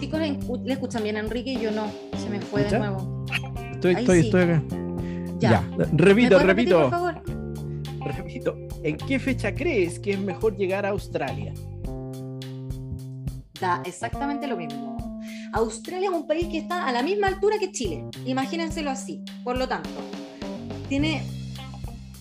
Chicos, 0.00 0.20
le 0.64 0.72
escuchan 0.72 1.02
bien 1.02 1.16
a 1.16 1.20
Enrique 1.20 1.52
y 1.52 1.60
yo 1.60 1.70
no. 1.70 1.90
Se 2.16 2.30
me 2.30 2.40
fue 2.40 2.64
de 2.64 2.78
nuevo. 2.78 3.24
Estoy, 3.72 3.94
estoy, 3.94 4.18
estoy 4.20 4.42
acá. 4.42 4.87
Ya. 5.38 5.62
Repito, 5.92 6.38
repito. 6.38 6.90
Repito. 8.00 8.56
¿En 8.82 8.96
qué 8.96 9.18
fecha 9.18 9.54
crees 9.54 9.98
que 9.98 10.12
es 10.12 10.20
mejor 10.20 10.56
llegar 10.56 10.86
a 10.86 10.90
Australia? 10.90 11.52
da 13.60 13.82
exactamente 13.84 14.46
lo 14.46 14.56
mismo. 14.56 14.96
Australia 15.52 16.10
es 16.10 16.14
un 16.14 16.26
país 16.26 16.48
que 16.48 16.58
está 16.58 16.86
a 16.86 16.92
la 16.92 17.02
misma 17.02 17.28
altura 17.28 17.56
que 17.58 17.72
Chile, 17.72 18.04
imagínenselo 18.24 18.90
así. 18.90 19.22
Por 19.44 19.56
lo 19.56 19.66
tanto, 19.66 19.90
tiene 20.88 21.22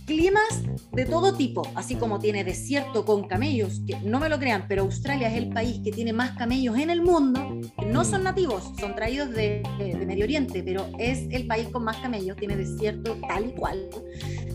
climas 0.08 0.64
de 0.94 1.06
todo 1.06 1.34
tipo, 1.34 1.62
así 1.76 1.96
como 1.96 2.18
tiene 2.18 2.46
desierto 2.46 3.06
con 3.06 3.28
camellos, 3.28 3.82
que 3.86 4.00
no 4.00 4.20
me 4.20 4.30
lo 4.30 4.40
crean, 4.40 4.66
pero 4.68 4.84
Australia 4.84 5.28
es 5.28 5.36
el 5.36 5.50
país 5.50 5.82
que 5.84 5.92
tiene 5.92 6.14
más 6.14 6.32
camellos 6.38 6.78
en 6.78 6.90
el 6.90 7.02
mundo, 7.02 7.60
no 7.86 8.06
son 8.06 8.24
nativos, 8.24 8.72
son 8.80 8.96
traídos 8.96 9.30
de, 9.32 9.62
de 9.78 10.06
Medio 10.06 10.24
Oriente, 10.24 10.64
pero 10.64 10.88
es 10.98 11.28
el 11.30 11.46
país 11.46 11.68
con 11.68 11.84
más 11.84 11.98
camellos, 11.98 12.38
tiene 12.38 12.56
desierto 12.56 13.18
tal 13.28 13.50
y 13.50 13.52
cual, 13.52 13.90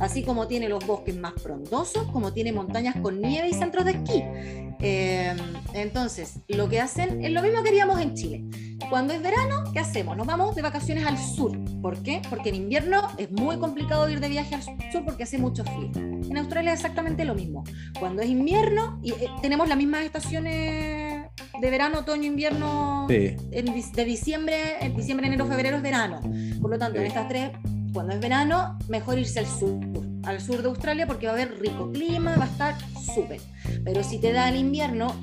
así 0.00 0.22
como 0.22 0.48
tiene 0.48 0.70
los 0.70 0.84
bosques 0.86 1.16
más 1.16 1.34
frondosos, 1.40 2.10
como 2.10 2.32
tiene 2.32 2.50
montañas 2.52 2.96
con 3.02 3.20
nieve 3.20 3.50
y 3.50 3.52
centros 3.52 3.84
de 3.84 3.90
esquí. 3.92 4.24
Eh, 4.84 5.34
entonces, 5.74 6.40
lo 6.48 6.68
que 6.68 6.80
hacen 6.80 7.24
es 7.24 7.30
lo 7.30 7.40
mismo 7.40 7.62
que 7.62 7.68
haríamos 7.68 8.00
en 8.00 8.14
Chile. 8.14 8.44
Cuando 8.90 9.14
es 9.14 9.22
verano, 9.22 9.64
¿qué 9.72 9.78
hacemos? 9.78 10.16
Nos 10.16 10.26
vamos 10.26 10.56
de 10.56 10.62
vacaciones 10.62 11.06
al 11.06 11.16
sur. 11.16 11.56
¿Por 11.80 12.02
qué? 12.02 12.20
Porque 12.28 12.48
en 12.48 12.56
invierno 12.56 13.08
es 13.16 13.30
muy 13.30 13.58
complicado 13.58 14.10
ir 14.10 14.18
de 14.18 14.28
viaje 14.28 14.56
al 14.56 14.62
sur 14.62 15.04
porque 15.04 15.22
hace 15.22 15.38
mucho 15.38 15.64
frío. 15.64 15.90
En 15.94 16.36
Australia 16.36 16.72
es 16.72 16.80
exactamente 16.80 17.24
lo 17.24 17.34
mismo. 17.34 17.62
Cuando 17.98 18.22
es 18.22 18.28
invierno, 18.28 18.98
y 19.02 19.12
eh, 19.12 19.30
tenemos 19.40 19.68
las 19.68 19.78
mismas 19.78 20.04
estaciones 20.04 21.26
de 21.60 21.70
verano, 21.70 22.00
otoño, 22.00 22.24
invierno, 22.24 23.06
de 23.08 24.04
diciembre, 24.04 24.84
en 24.84 24.96
diciembre, 24.96 25.28
enero, 25.28 25.46
febrero 25.46 25.76
es 25.76 25.82
verano. 25.82 26.20
Por 26.60 26.70
lo 26.70 26.78
tanto, 26.78 26.98
en 26.98 27.06
estas 27.06 27.28
tres, 27.28 27.52
cuando 27.92 28.14
es 28.14 28.20
verano, 28.20 28.78
mejor 28.88 29.18
irse 29.18 29.38
al 29.38 29.46
sur, 29.46 29.78
al 30.24 30.40
sur 30.40 30.62
de 30.62 30.68
Australia 30.68 31.06
porque 31.06 31.26
va 31.26 31.32
a 31.32 31.34
haber 31.36 31.60
rico 31.60 31.90
clima, 31.92 32.36
va 32.36 32.44
a 32.44 32.48
estar 32.48 32.74
súper. 33.14 33.40
Pero 33.84 34.02
si 34.02 34.18
te 34.18 34.32
da 34.32 34.48
el 34.48 34.56
invierno, 34.56 35.14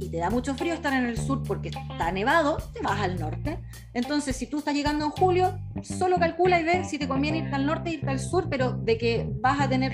y 0.00 0.08
te 0.10 0.18
da 0.18 0.30
mucho 0.30 0.54
frío 0.54 0.74
estar 0.74 0.92
en 0.92 1.06
el 1.06 1.18
sur 1.18 1.42
porque 1.42 1.68
está 1.68 2.12
nevado, 2.12 2.56
te 2.72 2.80
vas 2.80 3.00
al 3.00 3.18
norte. 3.18 3.58
Entonces, 3.94 4.36
si 4.36 4.46
tú 4.46 4.58
estás 4.58 4.74
llegando 4.74 5.04
en 5.04 5.10
julio, 5.10 5.58
solo 5.82 6.18
calcula 6.18 6.60
y 6.60 6.64
ve 6.64 6.84
si 6.84 6.98
te 6.98 7.08
conviene 7.08 7.38
irte 7.38 7.54
al 7.54 7.66
norte, 7.66 7.90
irte 7.90 8.08
al 8.08 8.20
sur, 8.20 8.48
pero 8.48 8.72
de 8.72 8.96
que 8.96 9.28
vas 9.40 9.60
a 9.60 9.68
tener 9.68 9.92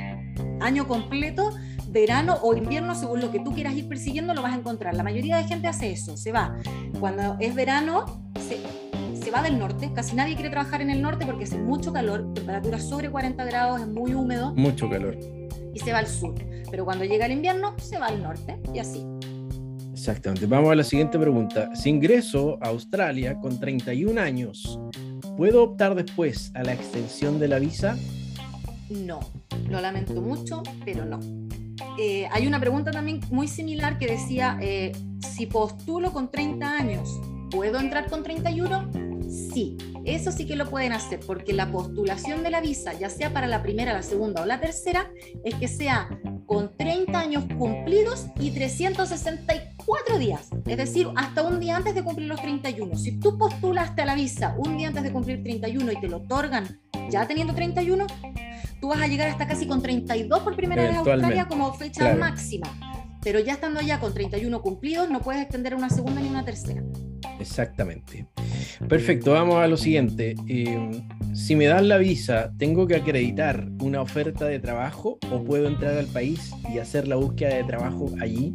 año 0.60 0.86
completo, 0.86 1.50
verano 1.88 2.38
o 2.42 2.54
invierno, 2.54 2.94
según 2.94 3.20
lo 3.20 3.30
que 3.30 3.40
tú 3.40 3.54
quieras 3.54 3.74
ir 3.74 3.88
persiguiendo, 3.88 4.34
lo 4.34 4.42
vas 4.42 4.52
a 4.52 4.56
encontrar. 4.56 4.94
La 4.94 5.02
mayoría 5.02 5.36
de 5.36 5.44
gente 5.44 5.68
hace 5.68 5.92
eso, 5.92 6.16
se 6.16 6.32
va. 6.32 6.56
Cuando 7.00 7.36
es 7.40 7.54
verano, 7.54 8.30
se 8.38 8.58
va 9.34 9.42
del 9.42 9.58
norte. 9.58 9.90
Casi 9.94 10.14
nadie 10.14 10.34
quiere 10.34 10.50
trabajar 10.50 10.80
en 10.80 10.90
el 10.90 11.02
norte 11.02 11.26
porque 11.26 11.44
hace 11.44 11.58
mucho 11.58 11.92
calor, 11.92 12.32
temperatura 12.34 12.78
sobre 12.78 13.10
40 13.10 13.44
grados, 13.44 13.80
es 13.80 13.88
muy 13.88 14.14
húmedo. 14.14 14.54
Mucho 14.54 14.88
calor. 14.88 15.18
Y 15.74 15.80
se 15.80 15.92
va 15.92 15.98
al 15.98 16.06
sur. 16.06 16.34
Pero 16.70 16.84
cuando 16.84 17.04
llega 17.04 17.26
el 17.26 17.32
invierno, 17.32 17.74
se 17.78 17.98
va 17.98 18.06
al 18.06 18.22
norte 18.22 18.58
y 18.72 18.78
así. 18.78 19.04
Exactamente. 19.92 20.46
Vamos 20.46 20.70
a 20.70 20.74
la 20.74 20.84
siguiente 20.84 21.18
pregunta. 21.18 21.74
Si 21.74 21.90
ingreso 21.90 22.58
a 22.60 22.68
Australia 22.68 23.38
con 23.40 23.58
31 23.58 24.20
años, 24.20 24.78
¿puedo 25.36 25.64
optar 25.64 25.94
después 25.94 26.52
a 26.54 26.62
la 26.62 26.72
extensión 26.72 27.38
de 27.38 27.48
la 27.48 27.58
visa? 27.58 27.96
No, 28.90 29.20
lo 29.68 29.80
lamento 29.80 30.20
mucho, 30.20 30.62
pero 30.84 31.04
no. 31.04 31.18
Eh, 31.98 32.28
hay 32.30 32.46
una 32.46 32.60
pregunta 32.60 32.90
también 32.90 33.20
muy 33.30 33.48
similar 33.48 33.98
que 33.98 34.06
decía, 34.06 34.58
eh, 34.60 34.92
si 35.20 35.46
postulo 35.46 36.12
con 36.12 36.30
30 36.30 36.70
años, 36.70 37.20
¿puedo 37.50 37.80
entrar 37.80 38.08
con 38.08 38.22
31? 38.22 39.13
Sí, 39.34 39.76
eso 40.04 40.30
sí 40.30 40.46
que 40.46 40.54
lo 40.54 40.70
pueden 40.70 40.92
hacer, 40.92 41.18
porque 41.26 41.52
la 41.52 41.70
postulación 41.72 42.44
de 42.44 42.50
la 42.50 42.60
visa, 42.60 42.92
ya 42.92 43.10
sea 43.10 43.32
para 43.32 43.48
la 43.48 43.62
primera, 43.62 43.92
la 43.92 44.02
segunda 44.02 44.42
o 44.42 44.46
la 44.46 44.60
tercera, 44.60 45.10
es 45.44 45.56
que 45.56 45.66
sea 45.66 46.08
con 46.46 46.76
30 46.76 47.18
años 47.18 47.44
cumplidos 47.58 48.26
y 48.38 48.52
364 48.52 50.18
días, 50.18 50.50
es 50.66 50.76
decir, 50.76 51.08
hasta 51.16 51.42
un 51.42 51.58
día 51.58 51.76
antes 51.76 51.94
de 51.94 52.04
cumplir 52.04 52.28
los 52.28 52.40
31. 52.40 52.96
Si 52.96 53.18
tú 53.18 53.36
postulaste 53.36 54.02
a 54.02 54.06
la 54.06 54.14
visa 54.14 54.54
un 54.56 54.76
día 54.76 54.88
antes 54.88 55.02
de 55.02 55.12
cumplir 55.12 55.42
31 55.42 55.92
y 55.92 56.00
te 56.00 56.08
lo 56.08 56.18
otorgan 56.18 56.80
ya 57.10 57.26
teniendo 57.26 57.54
31, 57.54 58.06
tú 58.80 58.88
vas 58.88 59.00
a 59.00 59.08
llegar 59.08 59.28
hasta 59.28 59.48
casi 59.48 59.66
con 59.66 59.82
32 59.82 60.40
por 60.40 60.54
primera 60.54 60.82
vez 60.82 60.94
a 60.94 60.98
Australia 60.98 61.48
como 61.48 61.72
fecha 61.74 62.14
máxima. 62.14 62.68
Pero 63.22 63.40
ya 63.40 63.54
estando 63.54 63.80
ya 63.80 63.98
con 63.98 64.12
31 64.12 64.60
cumplidos, 64.62 65.10
no 65.10 65.20
puedes 65.20 65.42
extender 65.42 65.74
una 65.74 65.88
segunda 65.88 66.20
ni 66.20 66.28
una 66.28 66.44
tercera. 66.44 66.82
Exactamente. 67.40 68.26
Perfecto, 68.88 69.32
vamos 69.32 69.56
a 69.56 69.66
lo 69.66 69.76
siguiente. 69.76 70.34
Eh, 70.48 71.02
si 71.34 71.56
me 71.56 71.66
dan 71.66 71.88
la 71.88 71.98
visa, 71.98 72.52
¿tengo 72.58 72.86
que 72.86 72.96
acreditar 72.96 73.68
una 73.80 74.00
oferta 74.00 74.46
de 74.46 74.58
trabajo 74.58 75.18
o 75.30 75.42
puedo 75.42 75.68
entrar 75.68 75.96
al 75.98 76.06
país 76.06 76.52
y 76.72 76.78
hacer 76.78 77.08
la 77.08 77.16
búsqueda 77.16 77.54
de 77.56 77.64
trabajo 77.64 78.10
allí? 78.20 78.54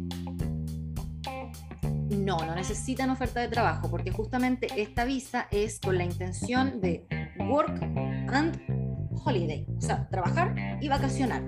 No, 2.10 2.38
no 2.38 2.54
necesitan 2.54 3.10
oferta 3.10 3.40
de 3.40 3.48
trabajo 3.48 3.90
porque 3.90 4.10
justamente 4.10 4.68
esta 4.76 5.04
visa 5.04 5.46
es 5.50 5.78
con 5.80 5.96
la 5.96 6.04
intención 6.04 6.80
de 6.80 7.04
work 7.38 7.80
and 8.32 8.79
holiday, 9.24 9.66
o 9.76 9.80
sea, 9.80 10.08
trabajar 10.08 10.54
y 10.80 10.88
vacacionar. 10.88 11.42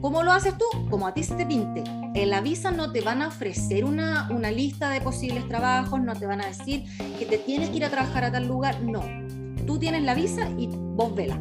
¿Cómo 0.00 0.22
lo 0.22 0.32
haces 0.32 0.56
tú? 0.58 0.64
Como 0.90 1.06
a 1.06 1.14
ti 1.14 1.22
se 1.22 1.34
te 1.34 1.46
pinte. 1.46 1.82
En 2.14 2.30
la 2.30 2.40
visa 2.40 2.70
no 2.70 2.92
te 2.92 3.00
van 3.00 3.22
a 3.22 3.28
ofrecer 3.28 3.84
una, 3.84 4.28
una 4.30 4.50
lista 4.50 4.90
de 4.90 5.00
posibles 5.00 5.48
trabajos, 5.48 6.00
no 6.00 6.14
te 6.14 6.26
van 6.26 6.40
a 6.40 6.46
decir 6.46 6.84
que 7.18 7.26
te 7.26 7.38
tienes 7.38 7.70
que 7.70 7.76
ir 7.76 7.84
a 7.84 7.90
trabajar 7.90 8.24
a 8.24 8.32
tal 8.32 8.46
lugar, 8.46 8.80
no. 8.82 9.02
Tú 9.66 9.78
tienes 9.78 10.02
la 10.02 10.14
visa 10.14 10.48
y 10.58 10.68
vos 10.68 11.14
vela. 11.14 11.40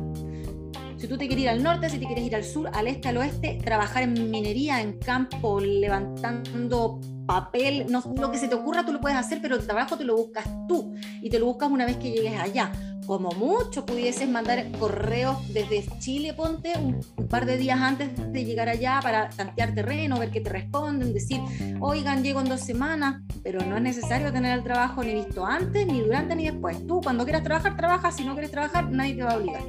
Si 0.98 1.10
tú 1.10 1.18
te 1.18 1.28
quieres 1.28 1.44
ir 1.44 1.50
al 1.50 1.62
norte, 1.62 1.90
si 1.90 2.00
te 2.00 2.06
quieres 2.06 2.26
ir 2.26 2.34
al 2.34 2.46
sur, 2.46 2.70
al 2.74 2.88
este, 2.88 3.10
al 3.10 3.18
oeste, 3.18 3.60
trabajar 3.62 4.04
en 4.04 4.32
minería, 4.32 4.82
en 4.82 5.00
campo, 5.00 5.60
levantando 5.60 7.02
papel, 7.26 7.86
no, 7.90 8.04
lo 8.18 8.32
que 8.32 8.38
se 8.38 8.48
te 8.48 8.56
ocurra 8.56 8.86
tú 8.86 8.94
lo 8.94 9.02
puedes 9.02 9.18
hacer, 9.18 9.40
pero 9.42 9.56
el 9.56 9.66
trabajo 9.66 9.98
te 9.98 10.04
lo 10.04 10.16
buscas 10.16 10.46
tú 10.68 10.94
y 11.22 11.30
te 11.30 11.40
lo 11.40 11.46
buscas 11.46 11.72
una 11.72 11.86
vez 11.86 11.98
que 11.98 12.12
llegues 12.12 12.40
allá 12.40 12.72
como 13.06 13.32
mucho 13.32 13.86
pudieses 13.86 14.30
mandar 14.30 14.66
correos 14.80 15.38
desde 15.54 15.84
Chile, 16.00 16.34
ponte 16.34 16.74
un, 16.78 17.02
par 17.28 17.46
de 17.46 17.58
días 17.58 17.80
antes 17.80 18.10
de 18.32 18.46
llegar 18.46 18.70
allá 18.70 19.00
para 19.02 19.30
tantear 19.30 19.74
terreno, 19.74 20.20
ver 20.20 20.30
qué 20.30 20.42
te 20.42 20.50
responden, 20.50 21.14
decir, 21.14 21.40
oigan, 21.80 22.24
llego 22.24 22.42
en 22.42 22.50
dos 22.50 22.62
semanas, 22.62 23.22
pero 23.44 23.66
no 23.66 23.78
es 23.78 23.82
necesario 23.82 24.32
tener 24.32 24.58
el 24.58 24.64
trabajo 24.64 25.04
ni 25.04 25.14
visto 25.14 25.46
antes, 25.46 25.86
ni 25.88 26.02
durante, 26.02 26.36
ni 26.36 26.46
después. 26.46 26.86
Tú 26.88 27.02
cuando 27.02 27.24
quieras 27.24 27.44
trabajar, 27.44 27.76
trabaja, 27.76 28.12
si 28.12 28.24
no 28.24 28.34
quieres 28.34 28.52
trabajar, 28.52 28.92
nadie 28.92 29.16
te 29.16 29.24
va 29.24 29.32
a 29.32 29.38
obligar. 29.38 29.62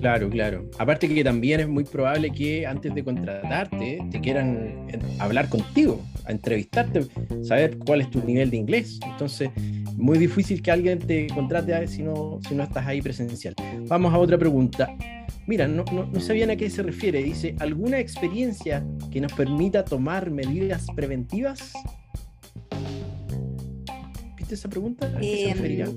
Claro, 0.00 0.28
claro. 0.28 0.64
Aparte 0.78 1.08
que 1.08 1.24
también 1.24 1.60
es 1.60 1.68
muy 1.68 1.84
probable 1.84 2.30
que 2.30 2.66
antes 2.66 2.94
de 2.94 3.04
contratarte 3.04 4.04
te 4.10 4.20
quieran 4.20 4.86
eh, 4.88 4.98
hablar 5.18 5.48
contigo, 5.48 6.02
a 6.24 6.32
entrevistarte, 6.32 7.06
saber 7.42 7.78
cuál 7.78 8.00
es 8.02 8.10
tu 8.10 8.22
nivel 8.24 8.50
de 8.50 8.56
inglés. 8.56 8.98
Entonces, 9.06 9.50
muy 9.96 10.18
difícil 10.18 10.62
que 10.62 10.70
alguien 10.70 10.98
te 10.98 11.26
contrate 11.28 11.86
si 11.86 12.02
no, 12.02 12.40
si 12.48 12.54
no 12.54 12.64
estás 12.64 12.86
ahí 12.86 13.00
presencial. 13.00 13.54
Vamos 13.86 14.12
a 14.12 14.18
otra 14.18 14.38
pregunta. 14.38 14.88
Mira, 15.46 15.68
no, 15.68 15.84
no, 15.92 16.06
no 16.06 16.20
sabían 16.20 16.50
a 16.50 16.56
qué 16.56 16.70
se 16.70 16.82
refiere. 16.82 17.22
Dice, 17.22 17.54
¿alguna 17.60 17.98
experiencia 17.98 18.84
que 19.10 19.20
nos 19.20 19.32
permita 19.32 19.84
tomar 19.84 20.30
medidas 20.30 20.86
preventivas? 20.94 21.72
¿Viste 24.36 24.54
esa 24.54 24.68
pregunta? 24.68 25.06
¿A 25.06 25.20
qué 25.20 25.36
se 25.36 25.44
em, 25.44 25.56
referirá? 25.56 25.88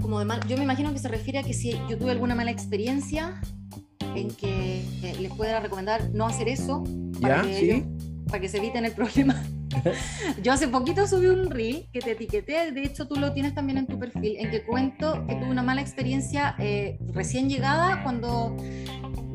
Como 0.00 0.24
de 0.24 0.34
yo 0.48 0.56
me 0.56 0.64
imagino 0.64 0.92
que 0.92 0.98
se 0.98 1.08
refiere 1.08 1.40
a 1.40 1.42
que 1.42 1.52
si 1.52 1.72
yo 1.90 1.98
tuve 1.98 2.12
alguna 2.12 2.34
mala 2.34 2.50
experiencia 2.50 3.40
en 4.14 4.28
que 4.30 4.80
eh, 5.02 5.16
les 5.20 5.32
pueda 5.32 5.60
recomendar 5.60 6.10
no 6.14 6.26
hacer 6.26 6.48
eso 6.48 6.82
para, 7.20 7.44
¿Ya? 7.44 7.52
¿Sí? 7.52 7.84
Para 8.28 8.40
que 8.40 8.48
se 8.48 8.58
eviten 8.58 8.84
el 8.84 8.92
problema. 8.92 9.42
Yo 10.42 10.52
hace 10.52 10.68
poquito 10.68 11.06
subí 11.06 11.26
un 11.26 11.50
reel 11.50 11.88
que 11.92 12.00
te 12.00 12.12
etiqueté, 12.12 12.72
de 12.72 12.82
hecho 12.82 13.06
tú 13.06 13.16
lo 13.16 13.32
tienes 13.32 13.54
también 13.54 13.78
en 13.78 13.86
tu 13.86 13.98
perfil, 13.98 14.36
en 14.38 14.50
que 14.50 14.64
cuento 14.64 15.26
que 15.26 15.34
tuve 15.34 15.50
una 15.50 15.62
mala 15.62 15.80
experiencia 15.80 16.54
eh, 16.58 16.98
recién 17.12 17.48
llegada 17.48 18.02
cuando 18.02 18.56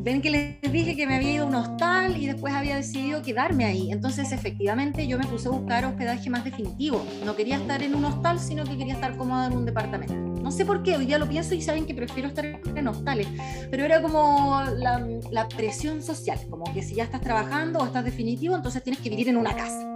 ven 0.03 0.21
que 0.21 0.29
les 0.29 0.71
dije 0.71 0.95
que 0.95 1.07
me 1.07 1.15
había 1.15 1.31
ido 1.31 1.45
a 1.45 1.47
un 1.47 1.55
hostal 1.55 2.21
y 2.21 2.27
después 2.27 2.53
había 2.53 2.75
decidido 2.75 3.21
quedarme 3.21 3.65
ahí. 3.65 3.91
Entonces, 3.91 4.31
efectivamente, 4.33 5.07
yo 5.07 5.17
me 5.17 5.25
puse 5.25 5.47
a 5.47 5.51
buscar 5.51 5.85
hospedaje 5.85 6.29
más 6.29 6.43
definitivo. 6.43 7.05
No 7.25 7.35
quería 7.35 7.55
estar 7.55 7.81
en 7.81 7.95
un 7.95 8.03
hostal, 8.03 8.39
sino 8.39 8.65
que 8.65 8.77
quería 8.77 8.95
estar 8.95 9.15
cómoda 9.15 9.47
en 9.47 9.53
un 9.53 9.65
departamento. 9.65 10.13
No 10.13 10.51
sé 10.51 10.65
por 10.65 10.83
qué, 10.83 10.97
hoy 10.97 11.05
día 11.05 11.17
lo 11.17 11.29
pienso 11.29 11.55
y 11.55 11.61
saben 11.61 11.85
que 11.85 11.95
prefiero 11.95 12.27
estar 12.27 12.45
en 12.45 12.87
hostales, 12.87 13.27
pero 13.71 13.85
era 13.85 14.01
como 14.01 14.61
la, 14.75 15.07
la 15.31 15.47
presión 15.47 16.03
social, 16.03 16.37
como 16.49 16.65
que 16.73 16.83
si 16.83 16.95
ya 16.95 17.05
estás 17.05 17.21
trabajando 17.21 17.79
o 17.79 17.85
estás 17.85 18.03
definitivo, 18.03 18.53
entonces 18.53 18.83
tienes 18.83 19.01
que 19.01 19.09
vivir 19.09 19.29
en 19.29 19.37
una 19.37 19.55
casa. 19.55 19.93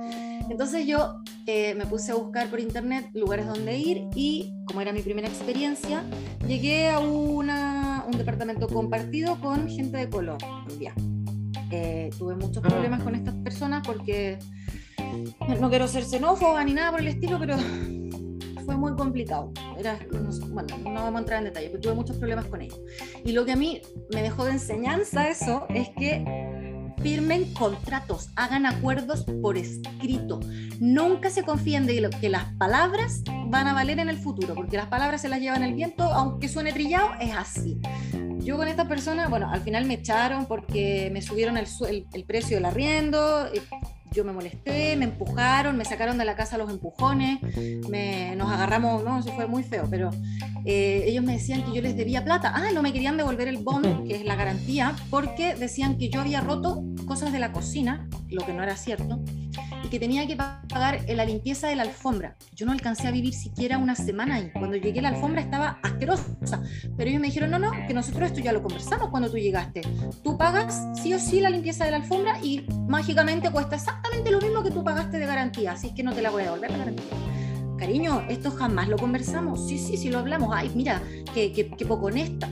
Entonces 0.49 0.87
yo 0.87 1.21
eh, 1.45 1.75
me 1.75 1.85
puse 1.85 2.11
a 2.11 2.15
buscar 2.15 2.47
por 2.47 2.59
internet 2.59 3.09
lugares 3.13 3.47
donde 3.47 3.77
ir 3.77 4.07
y 4.15 4.53
como 4.65 4.81
era 4.81 4.93
mi 4.93 5.01
primera 5.01 5.27
experiencia, 5.27 6.03
llegué 6.47 6.89
a 6.89 6.99
una, 6.99 7.76
un 8.07 8.17
departamento 8.17 8.67
compartido 8.67 9.39
con 9.39 9.67
gente 9.67 9.97
de 9.97 10.09
Colombia. 10.09 10.93
Eh, 11.71 12.09
tuve 12.17 12.35
muchos 12.35 12.63
problemas 12.63 13.03
con 13.03 13.13
estas 13.15 13.35
personas 13.35 13.85
porque 13.85 14.39
no 15.59 15.69
quiero 15.69 15.87
ser 15.87 16.05
xenófoba 16.05 16.63
ni 16.63 16.73
nada 16.73 16.91
por 16.91 17.01
el 17.01 17.09
estilo, 17.09 17.37
pero 17.37 17.57
fue 18.65 18.77
muy 18.77 18.95
complicado. 18.95 19.51
Era, 19.77 19.99
bueno, 20.49 20.77
no 20.83 20.93
vamos 20.93 21.15
a 21.15 21.19
entrar 21.19 21.39
en 21.39 21.45
detalle, 21.45 21.69
pero 21.69 21.81
tuve 21.81 21.93
muchos 21.93 22.17
problemas 22.17 22.45
con 22.45 22.61
ellos. 22.61 22.79
Y 23.25 23.33
lo 23.33 23.45
que 23.45 23.51
a 23.51 23.55
mí 23.55 23.81
me 24.13 24.21
dejó 24.21 24.45
de 24.45 24.51
enseñanza 24.51 25.29
eso 25.29 25.65
es 25.69 25.89
que 25.89 26.23
firmen 27.01 27.53
contratos, 27.53 28.29
hagan 28.35 28.65
acuerdos 28.65 29.25
por 29.41 29.57
escrito. 29.57 30.39
Nunca 30.79 31.29
se 31.29 31.43
confíen 31.43 31.85
de 31.85 32.09
que 32.21 32.29
las 32.29 32.45
palabras 32.55 33.23
van 33.47 33.67
a 33.67 33.73
valer 33.73 33.99
en 33.99 34.09
el 34.09 34.17
futuro, 34.17 34.55
porque 34.55 34.77
las 34.77 34.87
palabras 34.87 35.21
se 35.21 35.29
las 35.29 35.39
llevan 35.39 35.63
el 35.63 35.73
viento, 35.73 36.03
aunque 36.03 36.49
suene 36.49 36.73
trillado, 36.73 37.11
es 37.19 37.35
así. 37.35 37.79
Yo 38.39 38.57
con 38.57 38.67
esta 38.67 38.87
persona, 38.87 39.27
bueno, 39.27 39.49
al 39.51 39.61
final 39.61 39.85
me 39.85 39.95
echaron 39.95 40.45
porque 40.45 41.09
me 41.11 41.21
subieron 41.21 41.57
el, 41.57 41.67
el 42.13 42.23
precio 42.23 42.57
del 42.57 42.65
arriendo, 42.65 43.47
eh, 43.47 43.61
yo 44.11 44.23
me 44.23 44.31
molesté, 44.31 44.95
me 44.95 45.05
empujaron, 45.05 45.77
me 45.77 45.85
sacaron 45.85 46.17
de 46.17 46.25
la 46.25 46.35
casa 46.35 46.57
los 46.57 46.69
empujones, 46.69 47.39
me, 47.89 48.35
nos 48.35 48.51
agarramos, 48.51 49.03
no, 49.03 49.19
eso 49.19 49.31
fue 49.33 49.47
muy 49.47 49.63
feo, 49.63 49.85
pero 49.89 50.11
eh, 50.65 51.03
ellos 51.07 51.23
me 51.23 51.33
decían 51.33 51.63
que 51.63 51.73
yo 51.73 51.81
les 51.81 51.95
debía 51.95 52.23
plata. 52.23 52.51
Ah, 52.55 52.69
no 52.73 52.81
me 52.81 52.93
querían 52.93 53.17
devolver 53.17 53.47
el 53.47 53.57
bond, 53.57 54.07
que 54.07 54.15
es 54.15 54.25
la 54.25 54.35
garantía, 54.35 54.95
porque 55.09 55.55
decían 55.55 55.97
que 55.97 56.09
yo 56.09 56.21
había 56.21 56.41
roto 56.41 56.83
cosas 57.05 57.31
de 57.31 57.39
la 57.39 57.51
cocina, 57.51 58.07
lo 58.29 58.45
que 58.45 58.53
no 58.53 58.63
era 58.63 58.75
cierto, 58.75 59.19
que 59.89 59.99
tenía 59.99 60.27
que 60.27 60.35
pagar 60.35 61.01
la 61.07 61.25
limpieza 61.25 61.67
de 61.67 61.75
la 61.75 61.83
alfombra. 61.83 62.35
Yo 62.53 62.65
no 62.65 62.71
alcancé 62.71 63.07
a 63.07 63.11
vivir 63.11 63.33
siquiera 63.33 63.77
una 63.77 63.95
semana 63.95 64.35
ahí. 64.35 64.51
Cuando 64.51 64.77
llegué 64.77 65.01
la 65.01 65.09
alfombra 65.09 65.41
estaba 65.41 65.79
asquerosa, 65.83 66.61
pero 66.95 67.09
ellos 67.09 67.21
me 67.21 67.27
dijeron, 67.27 67.51
no, 67.51 67.59
no, 67.59 67.71
que 67.87 67.93
nosotros 67.93 68.29
esto 68.29 68.39
ya 68.39 68.51
lo 68.51 68.61
conversamos 68.61 69.09
cuando 69.09 69.29
tú 69.29 69.37
llegaste. 69.37 69.81
Tú 70.23 70.37
pagas 70.37 70.81
sí 71.01 71.13
o 71.13 71.19
sí 71.19 71.39
la 71.39 71.49
limpieza 71.49 71.85
de 71.85 71.91
la 71.91 71.97
alfombra 71.97 72.39
y 72.41 72.65
mágicamente 72.87 73.51
cuesta 73.51 73.75
exactamente 73.75 74.31
lo 74.31 74.39
mismo 74.39 74.63
que 74.63 74.71
tú 74.71 74.83
pagaste 74.83 75.19
de 75.19 75.25
garantía, 75.25 75.73
así 75.73 75.87
es 75.87 75.93
que 75.93 76.03
no 76.03 76.13
te 76.13 76.21
la 76.21 76.29
voy 76.29 76.43
a 76.43 76.45
devolver 76.45 76.71
la 76.71 76.77
garantía. 76.77 77.05
Cariño, 77.77 78.21
esto 78.27 78.49
jamás 78.51 78.87
lo 78.87 78.97
conversamos. 78.97 79.67
Sí, 79.67 79.77
sí, 79.77 79.97
sí 79.97 80.09
lo 80.09 80.17
hablamos. 80.17 80.49
Ay, 80.51 80.71
mira, 80.73 80.99
qué, 81.33 81.51
qué, 81.51 81.69
qué 81.69 81.85
poco 81.85 82.07
honesta 82.07 82.49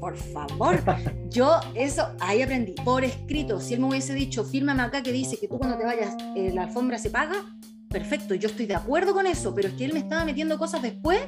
por 0.00 0.16
favor. 0.16 0.82
Yo 1.30 1.60
eso 1.74 2.08
ahí 2.20 2.42
aprendí, 2.42 2.74
por 2.84 3.04
escrito. 3.04 3.60
Si 3.60 3.74
él 3.74 3.80
me 3.80 3.88
hubiese 3.88 4.14
dicho, 4.14 4.44
fírmame 4.44 4.82
acá 4.82 5.02
que 5.02 5.12
dice 5.12 5.36
que 5.38 5.46
tú 5.46 5.58
cuando 5.58 5.76
te 5.76 5.84
vayas 5.84 6.16
eh, 6.34 6.50
la 6.52 6.64
alfombra 6.64 6.98
se 6.98 7.10
paga, 7.10 7.36
perfecto, 7.88 8.34
yo 8.34 8.48
estoy 8.48 8.66
de 8.66 8.76
acuerdo 8.76 9.12
con 9.12 9.26
eso, 9.26 9.54
pero 9.54 9.68
es 9.68 9.74
que 9.74 9.84
él 9.84 9.92
me 9.92 9.98
estaba 9.98 10.24
metiendo 10.24 10.58
cosas 10.58 10.80
después 10.80 11.20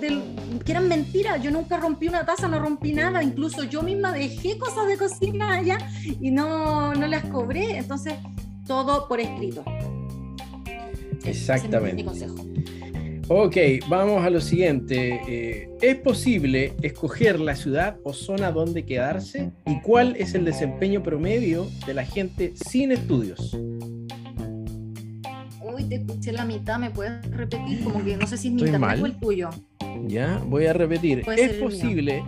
del, 0.00 0.22
que 0.64 0.72
eran 0.72 0.88
mentiras. 0.88 1.42
Yo 1.42 1.50
nunca 1.50 1.76
rompí 1.76 2.08
una 2.08 2.24
taza, 2.24 2.48
no 2.48 2.58
rompí 2.58 2.92
nada, 2.92 3.22
incluso 3.22 3.64
yo 3.64 3.82
misma 3.82 4.12
dejé 4.12 4.58
cosas 4.58 4.86
de 4.86 4.96
cocina 4.96 5.54
allá 5.54 5.78
y 6.20 6.30
no, 6.30 6.94
no 6.94 7.06
las 7.06 7.24
cobré. 7.26 7.78
Entonces, 7.78 8.14
todo 8.66 9.08
por 9.08 9.20
escrito. 9.20 9.64
Exactamente. 11.24 12.04
Ok, 13.30 13.56
vamos 13.90 14.24
a 14.24 14.30
lo 14.30 14.40
siguiente. 14.40 15.20
Eh, 15.28 15.68
¿Es 15.82 15.96
posible 15.96 16.72
escoger 16.80 17.38
la 17.38 17.54
ciudad 17.56 17.98
o 18.02 18.14
zona 18.14 18.50
donde 18.50 18.86
quedarse? 18.86 19.52
¿Y 19.66 19.82
cuál 19.82 20.16
es 20.16 20.34
el 20.34 20.46
desempeño 20.46 21.02
promedio 21.02 21.66
de 21.86 21.92
la 21.92 22.06
gente 22.06 22.54
sin 22.54 22.90
estudios? 22.90 23.52
Uy, 25.62 25.84
te 25.90 25.96
escuché 25.96 26.32
la 26.32 26.46
mitad, 26.46 26.78
¿me 26.78 26.90
puedes 26.90 27.22
repetir? 27.30 27.84
Como 27.84 28.02
que 28.02 28.16
no 28.16 28.26
sé 28.26 28.38
si 28.38 28.48
es 28.48 28.54
mi 28.54 28.62
internet 28.62 28.98
o 29.02 29.04
el 29.04 29.20
tuyo. 29.20 29.50
Ya, 30.06 30.42
voy 30.46 30.64
a 30.64 30.72
repetir. 30.72 31.22
¿Es 31.36 31.52
posible 31.52 32.24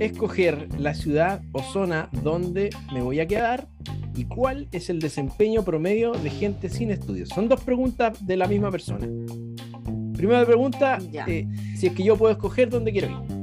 escoger 0.00 0.66
la 0.78 0.94
ciudad 0.94 1.42
o 1.52 1.62
zona 1.62 2.08
donde 2.22 2.70
me 2.94 3.02
voy 3.02 3.20
a 3.20 3.26
quedar? 3.26 3.68
¿Y 4.16 4.24
cuál 4.24 4.66
es 4.72 4.88
el 4.88 4.98
desempeño 4.98 5.62
promedio 5.62 6.12
de 6.12 6.30
gente 6.30 6.70
sin 6.70 6.90
estudios? 6.90 7.28
Son 7.28 7.50
dos 7.50 7.60
preguntas 7.60 8.26
de 8.26 8.36
la 8.38 8.48
misma 8.48 8.70
persona. 8.70 9.06
Primera 10.18 10.44
pregunta, 10.44 10.98
eh, 11.28 11.46
si 11.76 11.86
es 11.86 11.92
que 11.92 12.02
yo 12.02 12.16
puedo 12.16 12.32
escoger 12.32 12.68
dónde 12.68 12.90
quiero 12.90 13.06
ir. 13.06 13.38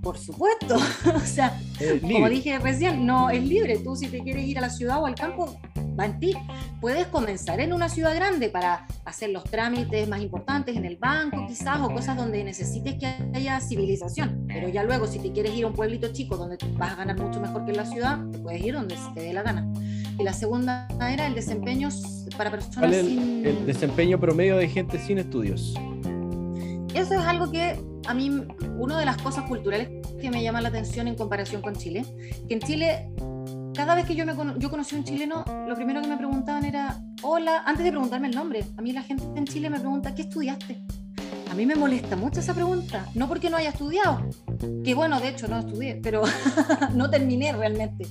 Por 0.00 0.16
supuesto, 0.16 0.76
o 1.16 1.20
sea, 1.26 1.60
como 2.00 2.28
dije 2.28 2.56
recién, 2.60 3.04
no 3.04 3.30
es 3.30 3.42
libre. 3.42 3.78
Tú 3.78 3.96
si 3.96 4.06
te 4.06 4.20
quieres 4.20 4.46
ir 4.46 4.58
a 4.58 4.60
la 4.60 4.70
ciudad 4.70 5.02
o 5.02 5.06
al 5.06 5.16
campo, 5.16 5.60
va 5.98 6.06
en 6.06 6.20
ti. 6.20 6.34
Puedes 6.80 7.08
comenzar 7.08 7.58
en 7.58 7.72
una 7.72 7.88
ciudad 7.88 8.14
grande 8.14 8.48
para 8.48 8.86
hacer 9.04 9.30
los 9.30 9.42
trámites 9.42 10.08
más 10.08 10.22
importantes 10.22 10.76
en 10.76 10.84
el 10.84 10.96
banco 10.96 11.44
quizás 11.48 11.80
o 11.80 11.90
cosas 11.90 12.16
donde 12.16 12.44
necesites 12.44 12.94
que 12.94 13.12
haya 13.34 13.60
civilización. 13.60 14.44
Pero 14.46 14.68
ya 14.68 14.84
luego 14.84 15.08
si 15.08 15.18
te 15.18 15.32
quieres 15.32 15.52
ir 15.56 15.64
a 15.64 15.66
un 15.66 15.74
pueblito 15.74 16.12
chico 16.12 16.36
donde 16.36 16.58
vas 16.78 16.92
a 16.92 16.94
ganar 16.94 17.18
mucho 17.18 17.40
mejor 17.40 17.64
que 17.64 17.72
en 17.72 17.76
la 17.76 17.86
ciudad, 17.86 18.20
te 18.30 18.38
puedes 18.38 18.64
ir 18.64 18.74
donde 18.74 18.96
te 19.14 19.20
dé 19.20 19.32
la 19.32 19.42
gana. 19.42 19.66
Y 20.20 20.22
la 20.22 20.34
segunda 20.34 20.86
era 21.00 21.26
el 21.26 21.34
desempeño 21.34 21.88
para 22.36 22.50
personas 22.50 22.92
el, 22.92 23.06
sin... 23.06 23.46
El 23.46 23.64
desempeño 23.64 24.20
promedio 24.20 24.58
de 24.58 24.68
gente 24.68 24.98
sin 24.98 25.16
estudios. 25.16 25.74
Eso 26.94 27.14
es 27.14 27.20
algo 27.20 27.50
que 27.50 27.80
a 28.06 28.12
mí, 28.12 28.30
una 28.76 28.98
de 28.98 29.06
las 29.06 29.16
cosas 29.16 29.44
culturales 29.46 29.88
que 30.20 30.30
me 30.30 30.42
llama 30.42 30.60
la 30.60 30.68
atención 30.68 31.08
en 31.08 31.14
comparación 31.14 31.62
con 31.62 31.74
Chile, 31.74 32.04
que 32.46 32.54
en 32.54 32.60
Chile, 32.60 33.10
cada 33.74 33.94
vez 33.94 34.04
que 34.04 34.14
yo, 34.14 34.26
me, 34.26 34.34
yo 34.58 34.68
conocí 34.68 34.94
a 34.94 34.98
un 34.98 35.04
chileno, 35.04 35.42
lo 35.66 35.74
primero 35.74 36.02
que 36.02 36.08
me 36.08 36.18
preguntaban 36.18 36.66
era, 36.66 37.00
hola, 37.22 37.62
antes 37.64 37.82
de 37.82 37.90
preguntarme 37.90 38.28
el 38.28 38.34
nombre, 38.34 38.62
a 38.76 38.82
mí 38.82 38.92
la 38.92 39.02
gente 39.02 39.24
en 39.36 39.46
Chile 39.46 39.70
me 39.70 39.80
pregunta, 39.80 40.14
¿qué 40.14 40.22
estudiaste? 40.22 40.82
A 41.50 41.54
mí 41.54 41.64
me 41.64 41.76
molesta 41.76 42.14
mucho 42.14 42.40
esa 42.40 42.52
pregunta, 42.52 43.06
no 43.14 43.26
porque 43.26 43.48
no 43.48 43.56
haya 43.56 43.70
estudiado, 43.70 44.28
que 44.84 44.94
bueno, 44.94 45.18
de 45.18 45.28
hecho 45.30 45.48
no 45.48 45.60
estudié, 45.60 45.98
pero 46.02 46.22
no 46.94 47.08
terminé 47.08 47.52
realmente 47.52 48.06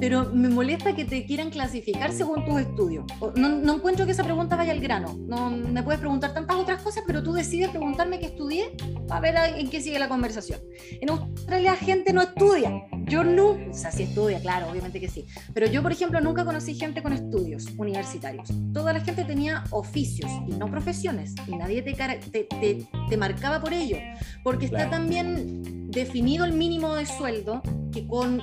pero 0.00 0.30
me 0.32 0.48
molesta 0.48 0.94
que 0.94 1.04
te 1.04 1.24
quieran 1.24 1.50
clasificar 1.50 2.12
según 2.12 2.44
tus 2.44 2.60
estudios. 2.60 3.04
No, 3.36 3.48
no, 3.48 3.74
encuentro 3.74 4.06
que 4.06 4.12
esa 4.12 4.24
pregunta 4.24 4.56
vaya 4.56 4.72
al 4.72 4.80
grano. 4.80 5.16
No 5.26 5.50
me 5.50 5.82
puedes 5.82 6.00
preguntar 6.00 6.34
tantas 6.34 6.56
otras 6.56 6.82
cosas, 6.82 7.04
pero 7.06 7.22
tú 7.22 7.32
decides 7.32 7.70
preguntarme 7.70 8.18
qué 8.18 8.26
estudié 8.26 8.76
para 9.08 9.20
ver 9.20 9.36
en 9.58 9.70
qué 9.70 9.80
sigue 9.80 9.98
la 9.98 10.08
conversación. 10.08 10.60
En 11.00 11.10
Australia 11.10 11.72
la 11.72 11.76
gente 11.76 12.12
no 12.12 12.22
estudia. 12.22 12.72
Yo 13.06 13.22
no, 13.22 13.50
o 13.50 13.74
sea, 13.74 13.90
sí 13.92 14.04
estudia, 14.04 14.40
claro, 14.40 14.68
obviamente 14.70 15.00
que 15.00 15.08
sí. 15.08 15.26
Pero 15.52 15.66
yo, 15.66 15.82
por 15.82 15.92
ejemplo, 15.92 16.20
nunca 16.20 16.44
conocí 16.44 16.74
gente 16.74 17.02
con 17.02 17.12
estudios 17.12 17.66
universitarios. 17.76 18.48
Toda 18.72 18.92
la 18.92 19.00
gente 19.00 19.24
tenía 19.24 19.64
oficios 19.70 20.30
y 20.48 20.52
no 20.52 20.70
profesiones. 20.70 21.34
Y 21.46 21.56
nadie 21.56 21.82
te, 21.82 21.92
te, 21.92 22.86
te, 23.08 23.16
marcaba 23.16 23.60
por 23.60 23.72
ello. 23.72 23.98
Porque 24.42 24.66
está 24.66 24.88
también 24.88 25.90
definido 25.90 26.44
el 26.44 26.52
mínimo 26.52 26.94
de 26.94 27.06
sueldo 27.06 27.62
que 27.92 28.06
con 28.06 28.40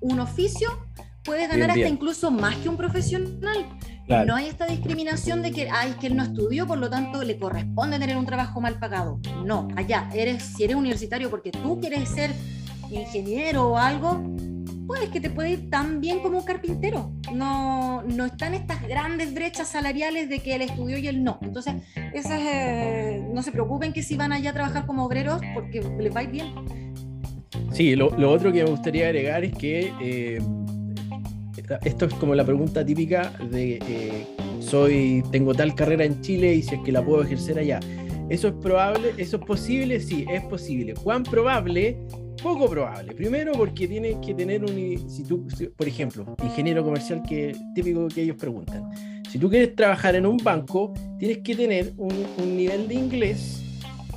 un 0.00 0.20
oficio 0.20 0.70
puedes 1.24 1.48
ganar 1.48 1.70
hasta 1.70 1.88
incluso 1.88 2.30
más 2.30 2.56
que 2.56 2.68
un 2.68 2.76
profesional. 2.76 3.66
No 4.26 4.34
hay 4.34 4.46
esta 4.46 4.66
discriminación 4.66 5.42
de 5.42 5.52
que, 5.52 5.68
ay, 5.68 5.94
que 6.00 6.06
él 6.06 6.16
no 6.16 6.22
estudió, 6.22 6.66
por 6.66 6.78
lo 6.78 6.88
tanto 6.88 7.22
le 7.22 7.38
corresponde 7.38 7.98
tener 7.98 8.16
un 8.16 8.24
trabajo 8.24 8.60
mal 8.60 8.78
pagado. 8.78 9.20
No, 9.44 9.68
allá, 9.76 10.08
eres, 10.14 10.42
si 10.42 10.64
eres 10.64 10.76
universitario 10.76 11.28
porque 11.28 11.50
tú 11.50 11.78
quieres 11.78 12.08
ser 12.08 12.32
ingeniero 12.90 13.72
o 13.72 13.76
algo, 13.76 14.24
pues 14.86 15.10
que 15.10 15.20
te 15.20 15.28
puede 15.28 15.50
ir 15.50 15.68
tan 15.68 16.00
bien 16.00 16.20
como 16.20 16.38
un 16.38 16.44
carpintero. 16.44 17.12
No, 17.34 18.02
no 18.04 18.24
están 18.24 18.54
estas 18.54 18.80
grandes 18.88 19.34
brechas 19.34 19.68
salariales 19.68 20.30
de 20.30 20.38
que 20.38 20.54
él 20.54 20.62
estudió 20.62 20.96
y 20.96 21.08
él 21.08 21.22
no. 21.22 21.38
Entonces, 21.42 21.74
esas, 22.14 22.40
eh, 22.40 23.22
no 23.30 23.42
se 23.42 23.52
preocupen 23.52 23.92
que 23.92 24.02
si 24.02 24.16
van 24.16 24.32
allá 24.32 24.50
a 24.50 24.54
trabajar 24.54 24.86
como 24.86 25.04
obreros 25.04 25.42
porque 25.52 25.82
les 25.82 26.16
va 26.16 26.20
a 26.20 26.22
ir 26.22 26.30
bien 26.30 26.54
Sí, 27.72 27.94
lo, 27.94 28.08
otro 28.30 28.52
que 28.52 28.64
me 28.64 28.70
gustaría 28.70 29.06
agregar 29.06 29.44
es 29.44 29.52
que 29.56 29.92
eh, 30.00 30.38
esto 31.84 32.06
es 32.06 32.14
como 32.14 32.34
la 32.34 32.44
pregunta 32.44 32.84
típica 32.84 33.32
de 33.50 33.78
eh, 33.88 34.26
soy, 34.60 35.22
tengo 35.30 35.54
tal 35.54 35.74
carrera 35.74 36.04
en 36.04 36.20
Chile 36.20 36.54
y 36.54 36.62
si 36.62 36.74
es 36.74 36.80
que 36.82 36.92
la 36.92 37.04
puedo 37.04 37.22
ejercer 37.22 37.58
allá. 37.58 37.80
¿Eso 38.28 38.48
es 38.48 38.54
probable? 38.54 39.14
¿Eso 39.16 39.36
es 39.36 39.44
posible? 39.44 40.00
Sí, 40.00 40.26
es 40.30 40.42
posible. 40.42 40.94
¿Cuán 40.94 41.22
probable? 41.22 41.98
Poco 42.42 42.68
probable. 42.68 43.14
Primero 43.14 43.52
porque 43.52 43.88
tienes 43.88 44.16
que 44.24 44.34
tener 44.34 44.64
un... 44.64 45.08
Si 45.08 45.24
tú, 45.24 45.46
por 45.76 45.88
ejemplo, 45.88 46.36
ingeniero 46.42 46.84
comercial, 46.84 47.22
que 47.26 47.56
típico 47.74 48.06
que 48.08 48.22
ellos 48.22 48.36
preguntan. 48.36 48.88
Si 49.30 49.38
tú 49.38 49.48
quieres 49.48 49.74
trabajar 49.74 50.14
en 50.14 50.26
un 50.26 50.36
banco, 50.36 50.92
tienes 51.18 51.38
que 51.38 51.54
tener 51.54 51.92
un, 51.96 52.12
un 52.38 52.56
nivel 52.56 52.86
de 52.86 52.94
inglés 52.94 53.67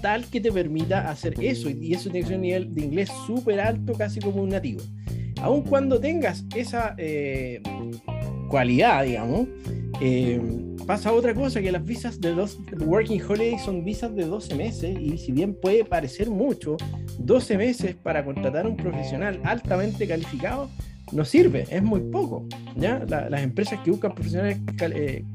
tal 0.02 0.26
que 0.26 0.42
te 0.42 0.52
permita 0.52 1.10
hacer 1.10 1.36
eso. 1.42 1.70
Y 1.70 1.94
eso 1.94 2.10
tiene 2.10 2.22
que 2.22 2.28
ser 2.28 2.36
un 2.36 2.42
nivel 2.42 2.74
de 2.74 2.82
inglés 2.82 3.10
súper 3.26 3.60
alto, 3.60 3.94
casi 3.94 4.20
como 4.20 4.42
un 4.42 4.50
nativo. 4.50 4.82
Aun 5.42 5.64
cuando 5.64 6.00
tengas 6.00 6.46
esa 6.56 6.96
eh, 6.98 7.62
cualidad, 8.50 9.04
digamos, 9.04 9.48
eh, 10.02 10.42
pasa 10.86 11.14
otra 11.14 11.34
cosa, 11.34 11.62
que 11.62 11.72
las 11.72 11.86
visas 11.86 12.20
de 12.20 12.34
dos, 12.34 12.60
Working 12.86 13.22
Holiday 13.22 13.60
son 13.60 13.84
visas 13.84 14.14
de 14.16 14.26
12 14.26 14.56
meses 14.56 14.98
y 15.00 15.18
si 15.18 15.32
bien 15.32 15.56
puede 15.60 15.86
parecer 15.86 16.30
mucho, 16.30 16.78
12 17.20 17.58
meses 17.58 17.96
para 17.96 18.26
contratar 18.26 18.66
a 18.66 18.70
un 18.70 18.78
profesional 18.78 19.40
altamente 19.44 20.08
calificado 20.08 20.70
no 21.12 21.26
sirve, 21.26 21.66
es 21.70 21.84
muy 21.84 22.00
poco. 22.00 22.46
¿ya? 22.76 23.06
las 23.08 23.42
empresas 23.42 23.80
que 23.84 23.92
buscan 23.92 24.14
profesionales 24.14 24.60
eh, 24.80 25.26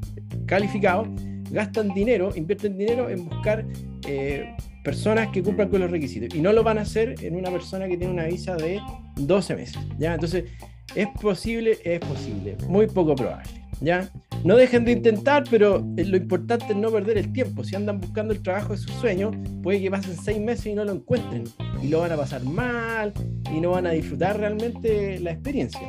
calificados 0.45 1.07
gastan 1.51 1.93
dinero, 1.93 2.31
invierten 2.35 2.77
dinero 2.77 3.09
en 3.09 3.25
buscar 3.25 3.65
eh, 4.07 4.55
personas 4.83 5.29
que 5.29 5.43
cumplan 5.43 5.69
con 5.69 5.81
los 5.81 5.91
requisitos 5.91 6.35
y 6.35 6.41
no 6.41 6.53
lo 6.53 6.63
van 6.63 6.77
a 6.77 6.81
hacer 6.81 7.15
en 7.21 7.35
una 7.35 7.51
persona 7.51 7.87
que 7.87 7.97
tiene 7.97 8.13
una 8.13 8.25
visa 8.25 8.55
de 8.55 8.79
12 9.15 9.55
meses, 9.55 9.77
¿ya? 9.97 10.13
Entonces, 10.13 10.45
¿es 10.95 11.07
posible? 11.21 11.77
Es 11.83 11.99
posible, 11.99 12.57
muy 12.67 12.87
poco 12.87 13.15
probable, 13.15 13.49
¿ya? 13.81 14.09
no 14.43 14.55
dejen 14.55 14.85
de 14.85 14.93
intentar, 14.93 15.43
pero 15.49 15.85
lo 15.95 16.17
importante 16.17 16.65
es 16.69 16.75
no 16.75 16.91
perder 16.91 17.17
el 17.17 17.33
tiempo. 17.33 17.63
Si 17.63 17.75
andan 17.75 17.99
buscando 17.99 18.33
el 18.33 18.41
trabajo 18.41 18.73
de 18.73 18.77
sus 18.77 18.91
sueños, 18.93 19.35
puede 19.63 19.81
que 19.81 19.91
pasen 19.91 20.15
seis 20.15 20.39
meses 20.39 20.67
y 20.67 20.73
no 20.73 20.85
lo 20.85 20.93
encuentren. 20.93 21.43
Y 21.81 21.89
lo 21.89 21.99
van 21.99 22.11
a 22.11 22.17
pasar 22.17 22.43
mal 22.43 23.13
y 23.53 23.59
no 23.59 23.71
van 23.71 23.87
a 23.87 23.91
disfrutar 23.91 24.39
realmente 24.39 25.19
la 25.19 25.31
experiencia. 25.31 25.81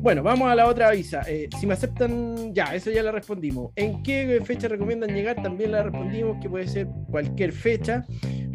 Bueno, 0.00 0.22
vamos 0.22 0.48
a 0.48 0.54
la 0.54 0.66
otra 0.66 0.88
avisa. 0.88 1.22
Eh, 1.26 1.48
si 1.58 1.66
me 1.66 1.74
aceptan, 1.74 2.54
ya, 2.54 2.74
eso 2.74 2.90
ya 2.90 3.02
la 3.02 3.12
respondimos. 3.12 3.72
¿En 3.76 4.02
qué 4.02 4.40
fecha 4.44 4.68
recomiendan 4.68 5.14
llegar? 5.14 5.42
También 5.42 5.72
la 5.72 5.82
respondimos, 5.82 6.38
que 6.40 6.48
puede 6.48 6.68
ser 6.68 6.88
cualquier 7.10 7.52
fecha. 7.52 8.04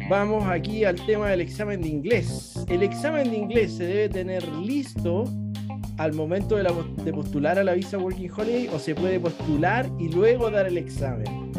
Vamos 0.08 0.44
aquí 0.46 0.84
al 0.84 1.04
tema 1.06 1.30
del 1.30 1.40
examen 1.40 1.80
de 1.80 1.88
inglés. 1.88 2.54
El 2.68 2.82
examen 2.82 3.30
de 3.30 3.36
inglés 3.36 3.76
se 3.76 3.86
debe 3.86 4.08
tener 4.08 4.46
listo 4.48 5.24
al 6.02 6.14
momento 6.14 6.56
de, 6.56 6.64
de, 7.04 7.12
postular 7.12 7.58
a 7.58 7.64
la 7.64 7.74
visa 7.74 7.96
Working 7.96 8.30
Holiday 8.30 8.68
o 8.68 8.78
se 8.80 8.94
puede 8.94 9.20
postular 9.20 9.88
y 10.00 10.08
luego 10.08 10.50
dar 10.50 10.66
el 10.66 10.76
examen? 10.76 11.52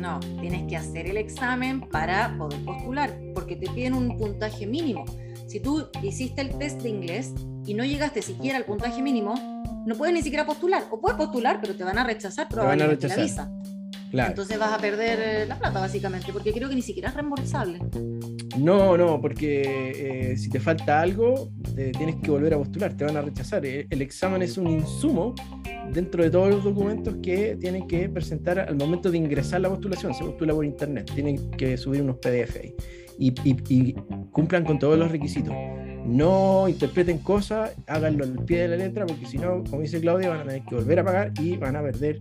No, 0.00 0.20
tienes 0.40 0.66
que 0.66 0.76
hacer 0.76 1.06
el 1.06 1.18
examen 1.18 1.82
para 1.82 2.34
poder 2.38 2.64
postular, 2.64 3.14
porque 3.34 3.56
te 3.56 3.70
piden 3.70 3.92
un 3.94 4.16
puntaje 4.16 4.66
mínimo. 4.66 5.04
Si 5.46 5.60
tú 5.60 5.86
hiciste 6.02 6.40
el 6.40 6.56
test 6.56 6.80
de 6.80 6.88
inglés 6.88 7.34
y 7.66 7.74
no 7.74 7.84
llegaste 7.84 8.22
siquiera 8.22 8.56
al 8.56 8.64
puntaje 8.64 9.02
mínimo, 9.02 9.34
no 9.86 9.94
puedes 9.96 10.14
ni 10.14 10.22
siquiera 10.22 10.46
postular. 10.46 10.84
O 10.90 10.98
puedes 10.98 11.18
postular, 11.18 11.58
pero 11.60 11.74
te 11.76 11.84
van 11.84 11.98
a 11.98 12.04
rechazar 12.04 12.48
probablemente 12.48 13.06
la 13.06 13.16
visa. 13.16 13.52
Entonces 14.22 14.58
vas 14.58 14.72
a 14.72 14.78
perder 14.78 15.18
eh, 15.20 15.46
la 15.46 15.58
plata, 15.58 15.80
básicamente, 15.80 16.32
porque 16.32 16.52
creo 16.52 16.68
que 16.68 16.74
ni 16.74 16.82
siquiera 16.82 17.08
es 17.08 17.14
reembolsable. 17.14 17.80
No, 18.58 18.96
no, 18.96 19.20
porque 19.20 20.32
eh, 20.32 20.36
si 20.36 20.48
te 20.48 20.60
falta 20.60 21.00
algo, 21.00 21.50
tienes 21.74 22.16
que 22.16 22.30
volver 22.30 22.54
a 22.54 22.58
postular, 22.58 22.96
te 22.96 23.04
van 23.04 23.16
a 23.16 23.22
rechazar. 23.22 23.66
Eh, 23.66 23.86
el 23.90 24.02
examen 24.02 24.42
es 24.42 24.56
un 24.56 24.68
insumo 24.68 25.34
dentro 25.92 26.22
de 26.22 26.30
todos 26.30 26.50
los 26.50 26.64
documentos 26.64 27.16
que 27.22 27.56
tienen 27.60 27.86
que 27.88 28.08
presentar 28.08 28.58
al 28.60 28.76
momento 28.76 29.10
de 29.10 29.18
ingresar 29.18 29.60
la 29.60 29.68
postulación. 29.68 30.14
Se 30.14 30.24
postula 30.24 30.54
por 30.54 30.64
internet, 30.64 31.10
tienen 31.14 31.50
que 31.52 31.76
subir 31.76 32.02
unos 32.02 32.16
PDF 32.16 32.56
ahí 32.56 32.74
y, 33.18 33.94
cumplan 34.30 34.64
con 34.64 34.78
todos 34.78 34.98
los 34.98 35.10
requisitos. 35.10 35.54
No 36.04 36.68
interpreten 36.68 37.18
cosas, 37.18 37.74
háganlo 37.86 38.24
al 38.24 38.44
pie 38.44 38.62
de 38.62 38.68
la 38.68 38.76
letra, 38.76 39.06
porque 39.06 39.26
si 39.26 39.38
no, 39.38 39.64
como 39.64 39.80
dice 39.82 40.00
Claudia, 40.00 40.28
van 40.28 40.40
a 40.40 40.44
tener 40.44 40.62
que 40.64 40.74
volver 40.74 40.98
a 40.98 41.04
pagar 41.04 41.32
y 41.40 41.56
van 41.56 41.76
a 41.76 41.82
perder 41.82 42.18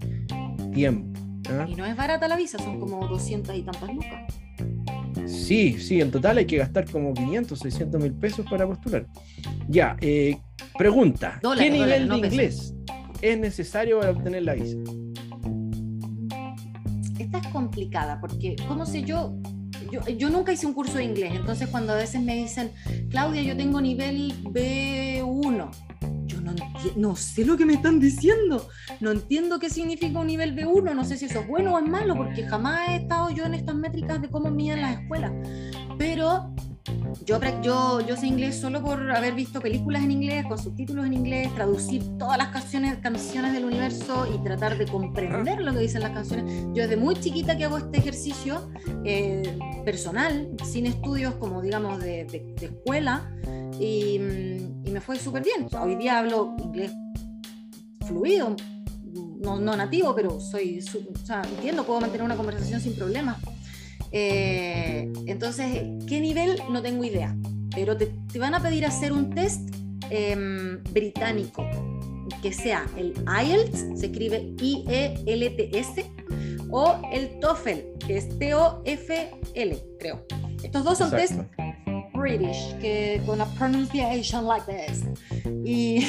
tiempo. 0.73 1.22
¿Ah? 1.49 1.65
Y 1.67 1.75
no 1.75 1.85
es 1.85 1.95
barata 1.95 2.27
la 2.27 2.35
visa, 2.35 2.57
son 2.57 2.79
como 2.79 3.07
200 3.07 3.55
y 3.55 3.61
tantas 3.63 3.93
lucas. 3.93 4.33
Sí, 5.25 5.79
sí, 5.79 6.01
en 6.01 6.11
total 6.11 6.37
hay 6.37 6.45
que 6.45 6.57
gastar 6.57 6.89
como 6.89 7.13
500, 7.13 7.59
600 7.59 8.01
mil 8.01 8.13
pesos 8.13 8.45
para 8.49 8.67
postular. 8.67 9.07
Ya, 9.67 9.97
eh, 10.01 10.37
pregunta, 10.77 11.39
¿qué 11.57 11.69
nivel 11.69 12.09
de 12.09 12.17
inglés 12.17 12.73
es 13.21 13.39
necesario 13.39 13.99
para 13.99 14.11
obtener 14.11 14.43
la 14.43 14.53
visa? 14.55 14.77
Esta 17.19 17.37
es 17.37 17.47
complicada 17.47 18.19
porque, 18.19 18.55
¿cómo 18.67 18.85
sé 18.85 19.03
yo? 19.03 19.35
Yo, 19.91 20.07
yo, 20.07 20.29
nunca 20.29 20.51
hice 20.51 20.65
un 20.65 20.73
curso 20.73 20.97
de 20.97 21.03
inglés, 21.03 21.33
entonces 21.35 21.69
cuando 21.69 21.93
a 21.93 21.97
veces 21.97 22.21
me 22.21 22.35
dicen, 22.35 22.71
Claudia, 23.09 23.43
yo 23.43 23.55
tengo 23.55 23.79
nivel 23.79 24.33
B1, 24.43 25.69
no, 26.95 27.15
sé 27.15 27.45
lo 27.45 27.57
que 27.57 27.65
me 27.65 27.73
están 27.73 27.99
diciendo. 27.99 28.67
No 28.99 29.11
entiendo 29.11 29.59
qué 29.59 29.69
significa 29.69 30.19
un 30.19 30.27
nivel 30.27 30.55
B1. 30.55 30.93
No 30.93 31.03
sé 31.03 31.17
si 31.17 31.25
eso 31.25 31.39
es 31.41 31.47
bueno 31.47 31.73
o 31.73 31.79
es 31.79 31.85
malo, 31.85 32.15
porque 32.15 32.45
jamás 32.47 32.89
he 32.89 32.95
estado 32.97 33.29
yo 33.29 33.45
en 33.45 33.53
estas 33.53 33.75
métricas 33.75 34.21
de 34.21 34.29
cómo 34.29 34.51
miden 34.51 34.81
las 34.81 34.99
escuelas. 34.99 35.31
Pero 35.97 36.53
yo, 37.25 37.39
yo, 37.61 38.01
yo 38.01 38.17
sé 38.17 38.27
inglés 38.27 38.59
solo 38.59 38.81
por 38.81 39.11
haber 39.11 39.33
visto 39.33 39.61
películas 39.61 40.03
en 40.03 40.11
inglés, 40.11 40.45
con 40.45 40.57
subtítulos 40.57 41.05
en 41.05 41.13
inglés, 41.13 41.53
traducir 41.55 42.03
todas 42.17 42.37
las 42.37 42.49
canciones, 42.49 42.97
canciones 42.97 43.53
del 43.53 43.65
universo 43.65 44.27
y 44.33 44.43
tratar 44.43 44.77
de 44.77 44.85
comprender 44.85 45.61
lo 45.61 45.73
que 45.73 45.79
dicen 45.79 46.01
las 46.01 46.11
canciones. 46.11 46.51
Yo 46.73 46.83
desde 46.83 46.97
muy 46.97 47.15
chiquita 47.15 47.57
que 47.57 47.65
hago 47.65 47.77
este 47.77 47.99
ejercicio 47.99 48.69
eh, 49.05 49.57
personal, 49.85 50.49
sin 50.65 50.85
estudios 50.85 51.35
como 51.35 51.61
digamos 51.61 51.99
de, 52.01 52.55
escuela, 52.59 53.31
y, 53.79 54.19
me 54.19 55.01
fue 55.01 55.17
súper 55.17 55.43
bien. 55.43 55.67
hoy 55.81 55.95
día 55.95 56.19
hablo 56.19 56.55
inglés 56.63 56.91
fluido, 58.05 58.55
no, 59.39 59.59
no 59.59 59.75
nativo, 59.75 60.13
pero 60.13 60.39
soy, 60.39 60.79
o 60.79 61.25
sea, 61.25 61.41
entiendo, 61.43 61.83
puedo 61.83 61.99
mantener 61.99 62.25
una 62.25 62.35
conversación 62.35 62.79
sin 62.79 62.95
problemas. 62.95 63.37
Eh, 64.13 65.11
entonces, 65.25 65.83
¿qué 66.07 66.21
nivel? 66.21 66.61
No 66.69 66.81
tengo 66.83 67.03
idea, 67.03 67.35
pero 67.73 67.97
te, 67.97 68.13
te 68.31 68.37
van 68.37 68.53
a 68.53 68.61
pedir 68.61 68.85
hacer 68.85 69.11
un 69.11 69.31
test 69.31 69.75
em, 70.11 70.83
británico, 70.91 71.67
que 72.43 72.53
sea 72.53 72.85
el 72.95 73.13
IELTS, 73.25 73.99
se 73.99 74.05
escribe 74.05 74.53
I-E-L-T-S, 74.61 76.05
o 76.69 77.01
el 77.11 77.39
TOEFL, 77.39 77.79
que 78.05 78.17
es 78.17 78.37
T-O-F-L, 78.37 79.83
creo. 79.99 80.25
Estos 80.63 80.83
dos 80.83 80.97
son 80.99 81.11
test 81.11 81.39
British, 82.13 82.77
que 82.79 83.21
con 83.25 83.39
la 83.39 83.45
pronunciation 83.45 84.45
like 84.45 84.65
this. 84.71 85.03
Y 85.65 86.05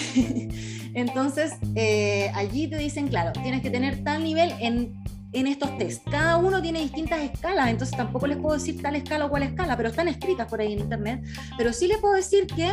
entonces 0.94 1.52
eh, 1.74 2.30
allí 2.34 2.68
te 2.68 2.76
dicen, 2.78 3.08
claro, 3.08 3.32
tienes 3.32 3.62
que 3.62 3.70
tener 3.70 4.04
tal 4.04 4.22
nivel 4.22 4.52
en, 4.60 4.94
en 5.34 5.46
estos 5.48 5.76
test. 5.78 6.08
Cada 6.10 6.36
uno 6.36 6.62
tiene 6.62 6.80
distintas 6.80 7.20
escalas, 7.20 7.68
entonces 7.68 7.96
tampoco 7.96 8.26
les 8.26 8.38
puedo 8.38 8.54
decir 8.54 8.80
tal 8.80 8.96
escala 8.96 9.26
o 9.26 9.30
cual 9.30 9.42
escala, 9.42 9.76
pero 9.76 9.88
están 9.90 10.08
escritas 10.08 10.48
por 10.48 10.60
ahí 10.60 10.72
en 10.72 10.80
internet. 10.80 11.24
Pero 11.58 11.72
sí 11.72 11.88
les 11.88 11.98
puedo 11.98 12.14
decir 12.14 12.46
que 12.46 12.72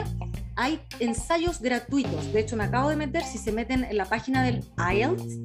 hay 0.55 0.79
ensayos 0.99 1.59
gratuitos. 1.59 2.31
De 2.31 2.39
hecho, 2.39 2.55
me 2.55 2.63
acabo 2.63 2.89
de 2.89 2.95
meter, 2.95 3.23
si 3.23 3.37
se 3.37 3.51
meten 3.51 3.83
en 3.83 3.97
la 3.97 4.05
página 4.05 4.43
del 4.43 4.63
IELTS, 4.77 5.39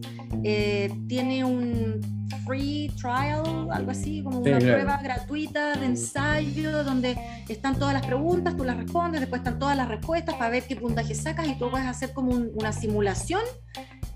eh, 0.44 0.92
tiene 1.08 1.44
un 1.44 2.00
free 2.44 2.90
trial, 3.00 3.68
algo 3.70 3.90
así, 3.90 4.22
como 4.22 4.40
una 4.40 4.58
prueba 4.58 4.98
gratuita 5.02 5.76
de 5.76 5.86
ensayo 5.86 6.84
donde 6.84 7.16
están 7.48 7.78
todas 7.78 7.94
las 7.94 8.06
preguntas, 8.06 8.56
tú 8.56 8.64
las 8.64 8.76
respondes, 8.76 9.20
después 9.20 9.40
están 9.40 9.58
todas 9.58 9.76
las 9.76 9.88
respuestas 9.88 10.34
para 10.34 10.50
ver 10.50 10.64
qué 10.64 10.76
puntaje 10.76 11.14
sacas 11.14 11.46
y 11.46 11.54
tú 11.56 11.70
puedes 11.70 11.86
hacer 11.86 12.12
como 12.12 12.32
una 12.32 12.72
simulación 12.72 13.40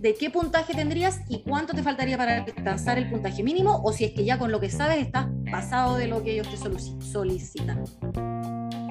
de 0.01 0.15
qué 0.15 0.31
puntaje 0.31 0.75
tendrías 0.75 1.21
y 1.29 1.43
cuánto 1.43 1.75
te 1.75 1.83
faltaría 1.83 2.17
para 2.17 2.43
alcanzar 2.43 2.99
el 2.99 3.09
puntaje 3.11 3.43
mínimo 3.43 3.81
o 3.85 3.93
si 3.93 4.05
es 4.05 4.13
que 4.13 4.25
ya 4.25 4.39
con 4.39 4.51
lo 4.51 4.59
que 4.59 4.71
sabes 4.71 4.99
estás 4.99 5.27
pasado 5.51 5.97
de 5.97 6.09
lo 6.09 6.23
que 6.23 6.33
ellos 6.33 6.49
te 6.51 6.57
solicitan. 7.05 7.85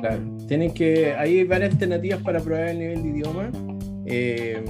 Claro, 0.01 0.37
tienen 0.47 0.73
que, 0.73 1.13
hay 1.13 1.43
varias 1.43 1.73
alternativas 1.73 2.21
para 2.21 2.39
probar 2.39 2.69
el 2.69 2.79
nivel 2.79 3.03
de 3.03 3.09
idioma. 3.09 3.51
Eh, 4.05 4.63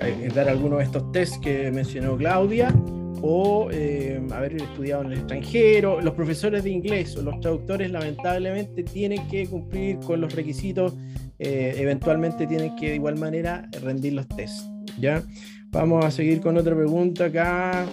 eh, 0.00 0.28
dar 0.32 0.48
algunos 0.48 0.78
de 0.78 0.84
estos 0.84 1.10
tests 1.12 1.38
que 1.38 1.70
mencionó 1.72 2.16
Claudia 2.16 2.72
o 3.20 3.68
eh, 3.72 4.20
haber 4.32 4.62
estudiado 4.62 5.02
en 5.02 5.12
el 5.12 5.18
extranjero. 5.18 6.00
Los 6.00 6.14
profesores 6.14 6.62
de 6.62 6.70
inglés 6.70 7.16
o 7.16 7.22
los 7.22 7.40
traductores 7.40 7.90
lamentablemente 7.90 8.84
tienen 8.84 9.26
que 9.28 9.48
cumplir 9.48 9.98
con 9.98 10.20
los 10.20 10.32
requisitos, 10.34 10.94
eventualmente 11.40 12.46
tienen 12.46 12.74
que 12.76 12.90
de 12.90 12.94
igual 12.94 13.16
manera 13.16 13.68
rendir 13.82 14.12
los 14.12 14.28
tests. 14.28 14.68
¿Ya? 15.00 15.22
Vamos 15.70 16.04
a 16.04 16.10
seguir 16.10 16.40
con 16.40 16.56
otra 16.56 16.74
pregunta 16.74 17.26
acá. 17.26 17.86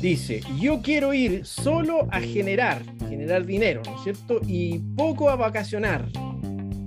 Dice, 0.00 0.40
yo 0.60 0.82
quiero 0.82 1.14
ir 1.14 1.46
solo 1.46 2.06
a 2.10 2.20
generar, 2.20 2.82
generar 3.08 3.46
dinero, 3.46 3.82
¿no 3.84 3.96
es 3.96 4.02
cierto? 4.02 4.40
Y 4.46 4.78
poco 4.96 5.30
a 5.30 5.36
vacacionar. 5.36 6.08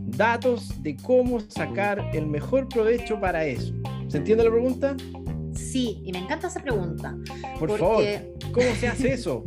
Datos 0.05 0.83
de 0.83 0.97
cómo 0.97 1.39
sacar 1.39 2.11
el 2.13 2.27
mejor 2.27 2.67
provecho 2.67 3.19
para 3.19 3.45
eso. 3.45 3.73
¿Se 4.09 4.17
entiende 4.17 4.43
la 4.43 4.51
pregunta? 4.51 4.95
Sí, 5.55 6.01
y 6.03 6.11
me 6.11 6.19
encanta 6.19 6.47
esa 6.47 6.61
pregunta. 6.61 7.15
Por 7.57 7.77
favor, 7.77 8.03
¿cómo 8.51 8.75
se 8.79 8.87
hace 8.87 9.13
eso? 9.13 9.45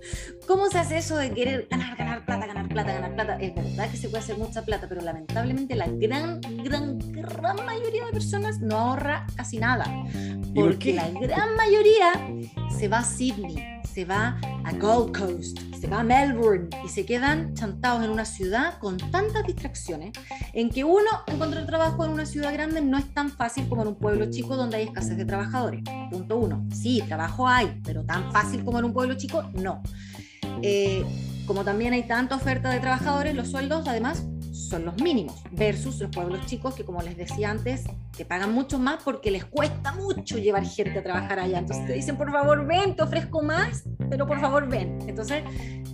¿Cómo 0.46 0.68
se 0.68 0.78
hace 0.78 0.98
eso 0.98 1.16
de 1.16 1.30
querer 1.30 1.68
ganar, 1.70 1.96
ganar 1.96 2.09
plata, 2.30 2.46
ganar 2.46 2.68
plata, 2.68 2.92
ganar 2.92 3.14
plata? 3.14 3.36
Es 3.40 3.54
verdad 3.54 3.90
que 3.90 3.96
se 3.96 4.08
puede 4.08 4.22
hacer 4.22 4.38
mucha 4.38 4.62
plata, 4.62 4.86
pero 4.88 5.00
lamentablemente 5.00 5.74
la 5.74 5.86
gran, 5.86 6.40
gran, 6.62 6.98
gran 6.98 7.56
mayoría 7.66 8.06
de 8.06 8.12
personas 8.12 8.60
no 8.60 8.76
ahorra 8.76 9.26
casi 9.34 9.58
nada. 9.58 9.84
Porque 10.54 10.94
la 10.94 11.08
gran 11.10 11.56
mayoría 11.56 12.12
se 12.78 12.88
va 12.88 12.98
a 12.98 13.04
Sydney, 13.04 13.80
se 13.84 14.04
va 14.04 14.38
a 14.64 14.72
Gold 14.72 15.16
Coast, 15.16 15.58
se 15.80 15.88
va 15.88 16.00
a 16.00 16.04
Melbourne 16.04 16.68
y 16.84 16.88
se 16.88 17.04
quedan 17.04 17.54
chantados 17.54 18.04
en 18.04 18.10
una 18.10 18.24
ciudad 18.24 18.78
con 18.78 18.96
tantas 18.96 19.46
distracciones 19.46 20.12
en 20.52 20.70
que 20.70 20.84
uno 20.84 21.10
encontrar 21.26 21.66
trabajo 21.66 22.04
en 22.04 22.12
una 22.12 22.26
ciudad 22.26 22.52
grande 22.52 22.80
no 22.80 22.98
es 22.98 23.12
tan 23.12 23.30
fácil 23.30 23.68
como 23.68 23.82
en 23.82 23.88
un 23.88 23.96
pueblo 23.96 24.30
chico 24.30 24.56
donde 24.56 24.76
hay 24.76 24.84
escasez 24.84 25.16
de 25.16 25.24
trabajadores. 25.24 25.82
Punto 26.10 26.36
uno. 26.36 26.66
Sí, 26.72 27.02
trabajo 27.08 27.48
hay, 27.48 27.80
pero 27.84 28.04
tan 28.04 28.30
fácil 28.30 28.64
como 28.64 28.78
en 28.78 28.84
un 28.84 28.92
pueblo 28.92 29.14
chico, 29.14 29.42
no. 29.54 29.82
Eh, 30.62 31.04
como 31.50 31.64
también 31.64 31.92
hay 31.94 32.04
tanta 32.04 32.36
oferta 32.36 32.70
de 32.70 32.78
trabajadores, 32.78 33.34
los 33.34 33.50
sueldos 33.50 33.88
además 33.88 34.24
son 34.52 34.84
los 34.84 35.02
mínimos, 35.02 35.42
versus 35.50 35.98
los 35.98 36.08
pueblos 36.08 36.46
chicos 36.46 36.76
que, 36.76 36.84
como 36.84 37.02
les 37.02 37.16
decía 37.16 37.50
antes, 37.50 37.82
te 38.16 38.24
pagan 38.24 38.52
mucho 38.52 38.78
más 38.78 39.02
porque 39.02 39.32
les 39.32 39.44
cuesta 39.46 39.92
mucho 39.94 40.38
llevar 40.38 40.64
gente 40.64 41.00
a 41.00 41.02
trabajar 41.02 41.40
allá. 41.40 41.58
Entonces 41.58 41.84
te 41.88 41.94
dicen, 41.94 42.16
por 42.16 42.30
favor, 42.30 42.64
ven, 42.68 42.94
te 42.94 43.02
ofrezco 43.02 43.42
más, 43.42 43.82
pero 44.08 44.28
por 44.28 44.40
favor, 44.40 44.68
ven. 44.68 44.96
Entonces 45.08 45.42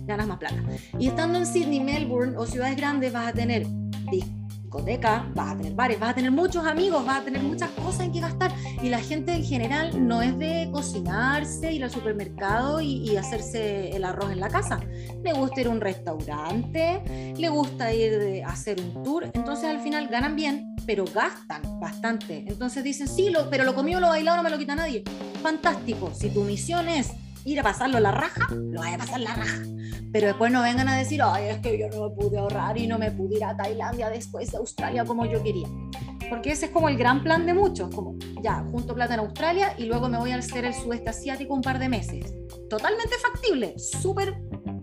ganas 0.05 0.27
más 0.27 0.37
plata. 0.37 0.63
Y 0.99 1.07
estando 1.07 1.39
en 1.39 1.47
Sydney, 1.47 1.79
Melbourne 1.79 2.37
o 2.37 2.45
ciudades 2.45 2.77
grandes 2.77 3.11
vas 3.11 3.29
a 3.29 3.33
tener 3.33 3.65
discoteca, 4.67 5.25
vas 5.33 5.53
a 5.53 5.57
tener 5.57 5.73
bares, 5.73 5.97
vas 5.97 6.09
a 6.09 6.13
tener 6.13 6.31
muchos 6.31 6.65
amigos, 6.65 7.05
vas 7.05 7.21
a 7.21 7.23
tener 7.23 7.41
muchas 7.41 7.69
cosas 7.71 8.01
en 8.01 8.11
que 8.11 8.19
gastar. 8.19 8.51
Y 8.83 8.89
la 8.89 8.99
gente 8.99 9.33
en 9.33 9.43
general 9.43 10.07
no 10.07 10.21
es 10.21 10.37
de 10.37 10.69
cocinarse, 10.73 11.71
ir 11.71 11.85
al 11.85 11.91
supermercado 11.91 12.81
y, 12.81 13.15
hacerse 13.17 13.89
el 13.95 14.03
arroz 14.03 14.31
en 14.31 14.39
la 14.39 14.49
casa. 14.49 14.79
Le 15.23 15.33
gusta 15.33 15.61
ir 15.61 15.67
a 15.67 15.69
un 15.71 15.81
restaurante, 15.81 17.33
le 17.35 17.49
gusta 17.49 17.93
ir 17.93 18.43
a 18.43 18.49
hacer 18.49 18.79
un 18.79 19.03
tour. 19.03 19.31
Entonces 19.33 19.65
al 19.65 19.79
final 19.79 20.07
ganan 20.07 20.35
bien, 20.35 20.75
pero 20.85 21.05
gastan 21.05 21.61
bastante. 21.79 22.45
Entonces 22.47 22.83
dicen, 22.83 23.07
sí, 23.07 23.33
pero 23.49 23.63
lo 23.63 23.73
comió, 23.73 23.99
lo 23.99 24.09
bailado, 24.09 24.37
no 24.37 24.43
me 24.43 24.49
lo 24.49 24.57
quita 24.57 24.75
nadie. 24.75 25.03
Fantástico. 25.41 26.11
Si 26.13 26.29
tu 26.29 26.43
misión 26.43 26.89
es 26.89 27.13
ir 27.47 27.59
a 27.59 27.63
pasarlo 27.63 27.99
la 27.99 28.11
raja, 28.11 28.47
lo 28.51 28.79
vas 28.79 28.93
a 28.93 28.97
pasar 28.97 29.19
la 29.21 29.33
raja. 29.33 29.61
Pero 30.11 30.27
después 30.27 30.51
no 30.51 30.61
vengan 30.61 30.87
a 30.87 30.97
decir, 30.97 31.21
ay, 31.23 31.49
es 31.49 31.59
que 31.59 31.77
yo 31.77 31.87
no 31.89 32.09
me 32.09 32.15
pude 32.15 32.37
ahorrar 32.37 32.77
y 32.77 32.87
no 32.87 32.97
me 32.97 33.11
pude 33.11 33.37
ir 33.37 33.43
a 33.43 33.55
Tailandia 33.55 34.09
después 34.09 34.51
de 34.51 34.57
Australia 34.57 35.05
como 35.05 35.25
yo 35.25 35.41
quería. 35.43 35.67
Porque 36.29 36.51
ese 36.51 36.65
es 36.65 36.71
como 36.71 36.89
el 36.89 36.97
gran 36.97 37.23
plan 37.23 37.45
de 37.45 37.53
muchos, 37.53 37.93
como 37.93 38.15
ya, 38.41 38.65
junto 38.71 38.93
plata 38.93 39.13
en 39.13 39.21
Australia 39.21 39.73
y 39.77 39.85
luego 39.85 40.09
me 40.09 40.17
voy 40.17 40.31
a 40.31 40.37
hacer 40.37 40.65
el 40.65 40.73
sudeste 40.73 41.09
asiático 41.09 41.53
un 41.53 41.61
par 41.61 41.79
de 41.79 41.87
meses. 41.87 42.33
Totalmente 42.69 43.15
factible, 43.21 43.77
súper 43.79 44.35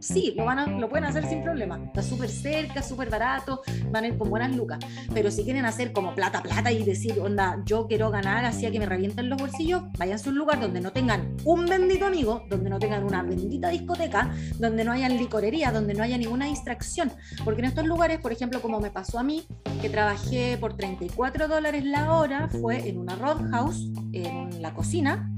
sí, 0.05 0.35
lo, 0.37 0.45
van 0.45 0.59
a, 0.59 0.67
lo 0.67 0.89
pueden 0.89 1.07
hacer 1.07 1.27
sin 1.27 1.43
problema. 1.43 1.81
Está 1.85 2.03
súper 2.03 2.29
cerca, 2.29 2.83
súper 2.83 3.09
barato, 3.09 3.63
van 3.91 4.05
a 4.05 4.09
ir 4.09 4.19
con 4.19 4.29
buenas 4.29 4.55
lucas. 4.55 4.79
Pero 5.13 5.31
si 5.31 5.45
quieren 5.45 5.65
hacer 5.65 5.93
como 5.93 6.15
plata, 6.15 6.43
plata 6.43 6.71
y 6.71 6.85
decir, 6.85 7.19
onda, 7.19 7.63
yo 7.65 7.87
quiero 7.87 8.11
ganar 8.11 8.45
así 8.45 8.67
a 8.67 8.71
que 8.71 8.79
me 8.79 8.87
revienten 8.87 9.31
los 9.31 9.41
bolsillos, 9.41 9.83
váyanse 9.99 10.29
a 10.29 10.33
un 10.33 10.39
lugar 10.39 10.61
donde 10.61 10.81
no 10.81 10.93
tengan 10.93 11.37
un 11.45 11.67
bendito 11.67 12.07
amigo, 12.07 12.45
donde 12.51 12.69
no 12.69 12.79
tengan 12.79 13.05
una 13.05 13.23
bendita 13.23 13.69
discoteca, 13.69 14.35
donde 14.59 14.85
no 14.85 14.93
hayan 14.93 15.17
licorería, 15.17 15.73
donde 15.73 15.95
no 15.95 16.03
haya 16.03 16.19
ninguna 16.19 16.47
distracción. 16.47 17.11
Porque 17.45 17.63
en 17.63 17.67
estos 17.67 17.87
lugares, 17.87 18.21
por 18.21 18.33
ejemplo, 18.33 18.61
como 18.61 18.81
me 18.81 18.91
pasó 18.91 19.19
a 19.19 19.23
mí, 19.23 19.47
que 19.81 19.89
trabajé 19.89 20.59
por 20.59 20.77
34 20.77 21.49
dólares 21.49 21.85
la 21.85 22.13
hora, 22.13 22.49
fue 22.49 22.89
en 22.89 22.99
una 22.99 23.17
roadhouse, 23.17 23.91
en 24.13 24.61
la 24.61 24.75
cocina, 24.75 25.33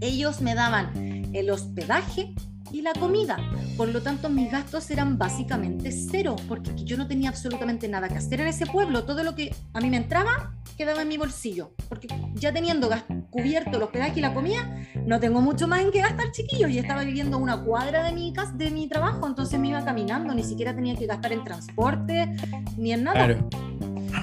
ellos 0.00 0.40
me 0.40 0.54
daban 0.54 0.92
el 1.32 1.50
hospedaje 1.50 2.34
y 2.72 2.82
la 2.82 2.92
comida. 2.92 3.38
Por 3.76 3.88
lo 3.88 4.02
tanto, 4.02 4.28
mis 4.28 4.50
gastos 4.50 4.90
eran 4.90 5.18
básicamente 5.18 5.92
cero, 5.92 6.36
porque 6.48 6.72
yo 6.76 6.96
no 6.96 7.06
tenía 7.06 7.30
absolutamente 7.30 7.88
nada 7.88 8.08
que 8.08 8.16
hacer 8.16 8.40
en 8.40 8.48
ese 8.48 8.66
pueblo. 8.66 9.04
Todo 9.04 9.22
lo 9.22 9.34
que 9.34 9.54
a 9.72 9.80
mí 9.80 9.90
me 9.90 9.96
entraba 9.96 10.54
quedaba 10.76 11.02
en 11.02 11.08
mi 11.08 11.18
bolsillo, 11.18 11.72
porque 11.88 12.06
ya 12.34 12.52
teniendo 12.52 12.88
cubierto 13.30 13.76
el 13.76 13.82
hospedaje 13.82 14.20
y 14.20 14.22
la 14.22 14.32
comida, 14.32 14.78
no 15.04 15.18
tengo 15.18 15.40
mucho 15.40 15.66
más 15.66 15.80
en 15.80 15.90
qué 15.90 16.00
gastar, 16.00 16.30
chiquillos. 16.30 16.70
Y 16.70 16.78
estaba 16.78 17.02
viviendo 17.02 17.38
una 17.38 17.64
cuadra 17.64 18.04
de 18.04 18.12
mi, 18.12 18.32
casa, 18.32 18.52
de 18.52 18.70
mi 18.70 18.88
trabajo, 18.88 19.26
entonces 19.26 19.58
me 19.58 19.68
iba 19.68 19.84
caminando, 19.84 20.34
ni 20.34 20.44
siquiera 20.44 20.74
tenía 20.74 20.94
que 20.94 21.06
gastar 21.06 21.32
en 21.32 21.42
transporte 21.42 22.36
ni 22.76 22.92
en 22.92 23.04
nada. 23.04 23.26
Claro. 23.26 23.48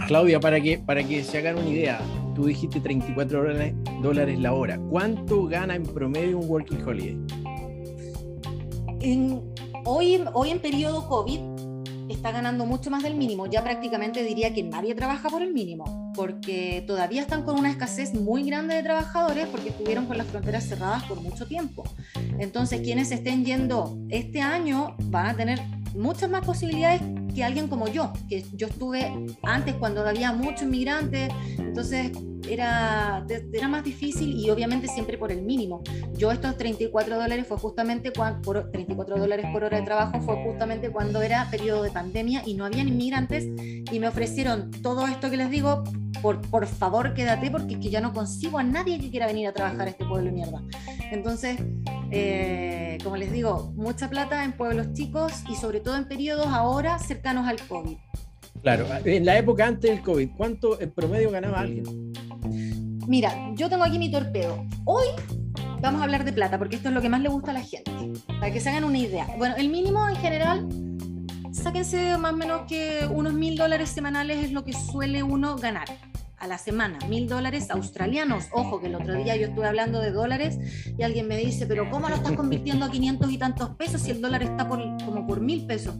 Claudia, 0.07 0.39
para 0.39 0.61
que, 0.61 0.77
para 0.77 1.03
que 1.03 1.23
se 1.23 1.39
hagan 1.39 1.57
una 1.57 1.69
idea, 1.69 1.99
tú 2.35 2.45
dijiste 2.45 2.79
34 2.79 3.39
dólares, 3.39 3.73
dólares 4.01 4.39
la 4.39 4.53
hora. 4.53 4.79
¿Cuánto 4.89 5.45
gana 5.45 5.75
en 5.75 5.83
promedio 5.83 6.39
un 6.39 6.49
working 6.49 6.81
holiday? 6.85 7.44
Hoy, 9.85 10.23
hoy 10.33 10.49
en 10.49 10.59
periodo 10.59 11.07
COVID 11.07 11.39
está 12.09 12.31
ganando 12.31 12.65
mucho 12.65 12.89
más 12.89 13.03
del 13.03 13.15
mínimo. 13.15 13.47
Ya 13.47 13.63
prácticamente 13.63 14.23
diría 14.23 14.53
que 14.53 14.63
nadie 14.63 14.95
trabaja 14.95 15.29
por 15.29 15.41
el 15.41 15.53
mínimo, 15.53 16.11
porque 16.15 16.83
todavía 16.85 17.21
están 17.21 17.43
con 17.43 17.57
una 17.57 17.69
escasez 17.69 18.13
muy 18.13 18.43
grande 18.43 18.75
de 18.75 18.83
trabajadores 18.83 19.47
porque 19.47 19.69
estuvieron 19.69 20.05
con 20.05 20.17
las 20.17 20.27
fronteras 20.27 20.65
cerradas 20.65 21.03
por 21.03 21.21
mucho 21.21 21.47
tiempo. 21.47 21.83
Entonces, 22.39 22.81
quienes 22.81 23.11
estén 23.11 23.45
yendo 23.45 23.97
este 24.09 24.41
año 24.41 24.95
van 25.05 25.27
a 25.27 25.35
tener 25.35 25.61
muchas 25.95 26.29
más 26.29 26.45
posibilidades 26.45 27.01
que 27.33 27.43
alguien 27.43 27.67
como 27.67 27.87
yo, 27.87 28.13
que 28.29 28.45
yo 28.53 28.67
estuve 28.67 29.25
antes 29.43 29.75
cuando 29.75 30.07
había 30.07 30.31
muchos 30.31 30.63
inmigrantes, 30.63 31.29
entonces 31.57 32.11
era, 32.49 33.25
era 33.53 33.67
más 33.67 33.83
difícil 33.83 34.37
y 34.37 34.49
obviamente 34.49 34.87
siempre 34.87 35.17
por 35.17 35.31
el 35.31 35.41
mínimo. 35.41 35.81
Yo 36.17 36.31
estos 36.31 36.57
34 36.57 37.17
dólares 37.17 37.47
fue 37.47 37.57
justamente 37.57 38.11
cuando, 38.13 38.41
por 38.41 38.71
34 38.71 39.17
dólares 39.17 39.45
por 39.51 39.63
hora 39.63 39.79
de 39.79 39.83
trabajo 39.83 40.21
fue 40.21 40.35
justamente 40.43 40.91
cuando 40.91 41.21
era 41.21 41.49
periodo 41.49 41.83
de 41.83 41.91
pandemia 41.91 42.43
y 42.45 42.53
no 42.53 42.65
habían 42.65 42.87
inmigrantes 42.87 43.45
y 43.45 43.99
me 43.99 44.07
ofrecieron 44.07 44.71
todo 44.71 45.07
esto 45.07 45.29
que 45.29 45.37
les 45.37 45.49
digo, 45.49 45.83
por, 46.21 46.41
por 46.49 46.65
favor 46.67 47.13
quédate 47.13 47.51
porque 47.51 47.75
es 47.75 47.79
que 47.79 47.89
ya 47.89 48.01
no 48.01 48.13
consigo 48.13 48.57
a 48.57 48.63
nadie 48.63 48.99
que 48.99 49.09
quiera 49.09 49.27
venir 49.27 49.47
a 49.47 49.53
trabajar 49.53 49.87
a 49.87 49.89
este 49.89 50.05
pueblo 50.05 50.25
de 50.25 50.31
mierda. 50.31 50.61
Entonces, 51.11 51.57
eh, 52.11 52.97
como 53.03 53.17
les 53.17 53.31
digo, 53.31 53.73
mucha 53.75 54.09
plata 54.09 54.43
en 54.43 54.53
pueblos 54.53 54.93
chicos 54.93 55.43
y 55.49 55.55
sobre 55.55 55.79
todo 55.79 55.95
en 55.95 56.07
periodos 56.07 56.47
ahora 56.47 56.99
cercanos 56.99 57.47
al 57.47 57.59
COVID. 57.67 57.97
Claro, 58.61 58.87
en 59.03 59.25
la 59.25 59.37
época 59.37 59.67
antes 59.67 59.91
del 59.91 60.01
COVID, 60.01 60.29
¿cuánto 60.35 60.79
en 60.81 60.91
promedio 60.91 61.29
ganaba 61.29 61.59
alguien? 61.59 62.13
Mira, 63.07 63.51
yo 63.53 63.69
tengo 63.69 63.83
aquí 63.83 63.99
mi 63.99 64.09
torpedo. 64.09 64.65
Hoy 64.85 65.05
vamos 65.81 66.01
a 66.01 66.05
hablar 66.05 66.25
de 66.25 66.33
plata, 66.33 66.57
porque 66.57 66.77
esto 66.77 66.89
es 66.89 66.95
lo 66.95 67.01
que 67.01 67.09
más 67.09 67.21
le 67.21 67.29
gusta 67.29 67.51
a 67.51 67.53
la 67.53 67.61
gente, 67.61 67.91
para 68.27 68.51
que 68.51 68.59
se 68.59 68.69
hagan 68.69 68.85
una 68.85 68.97
idea. 68.97 69.27
Bueno, 69.37 69.55
el 69.55 69.69
mínimo 69.69 70.07
en 70.09 70.15
general, 70.15 70.67
sáquense 71.51 72.17
más 72.17 72.33
o 72.33 72.37
menos 72.37 72.61
que 72.67 73.07
unos 73.09 73.33
mil 73.33 73.55
dólares 73.55 73.89
semanales 73.89 74.45
es 74.45 74.51
lo 74.51 74.63
que 74.63 74.73
suele 74.73 75.21
uno 75.21 75.55
ganar 75.57 75.87
a 76.45 76.47
la 76.47 76.57
semana, 76.59 76.99
mil 77.09 77.27
dólares 77.27 77.71
australianos. 77.71 78.49
Ojo, 78.51 78.79
que 78.79 78.85
el 78.85 78.95
otro 78.95 79.15
día 79.15 79.35
yo 79.35 79.47
estuve 79.47 79.65
hablando 79.65 79.99
de 79.99 80.11
dólares 80.11 80.59
y 80.95 81.01
alguien 81.01 81.27
me 81.27 81.37
dice, 81.37 81.65
pero 81.65 81.89
¿cómo 81.89 82.07
lo 82.07 82.15
estás 82.15 82.33
convirtiendo 82.33 82.85
a 82.85 82.91
500 82.91 83.31
y 83.31 83.37
tantos 83.39 83.69
pesos 83.71 84.01
si 84.01 84.11
el 84.11 84.21
dólar 84.21 84.43
está 84.43 84.69
por, 84.69 84.79
como 85.03 85.25
por 85.25 85.41
mil 85.41 85.65
pesos? 85.65 85.95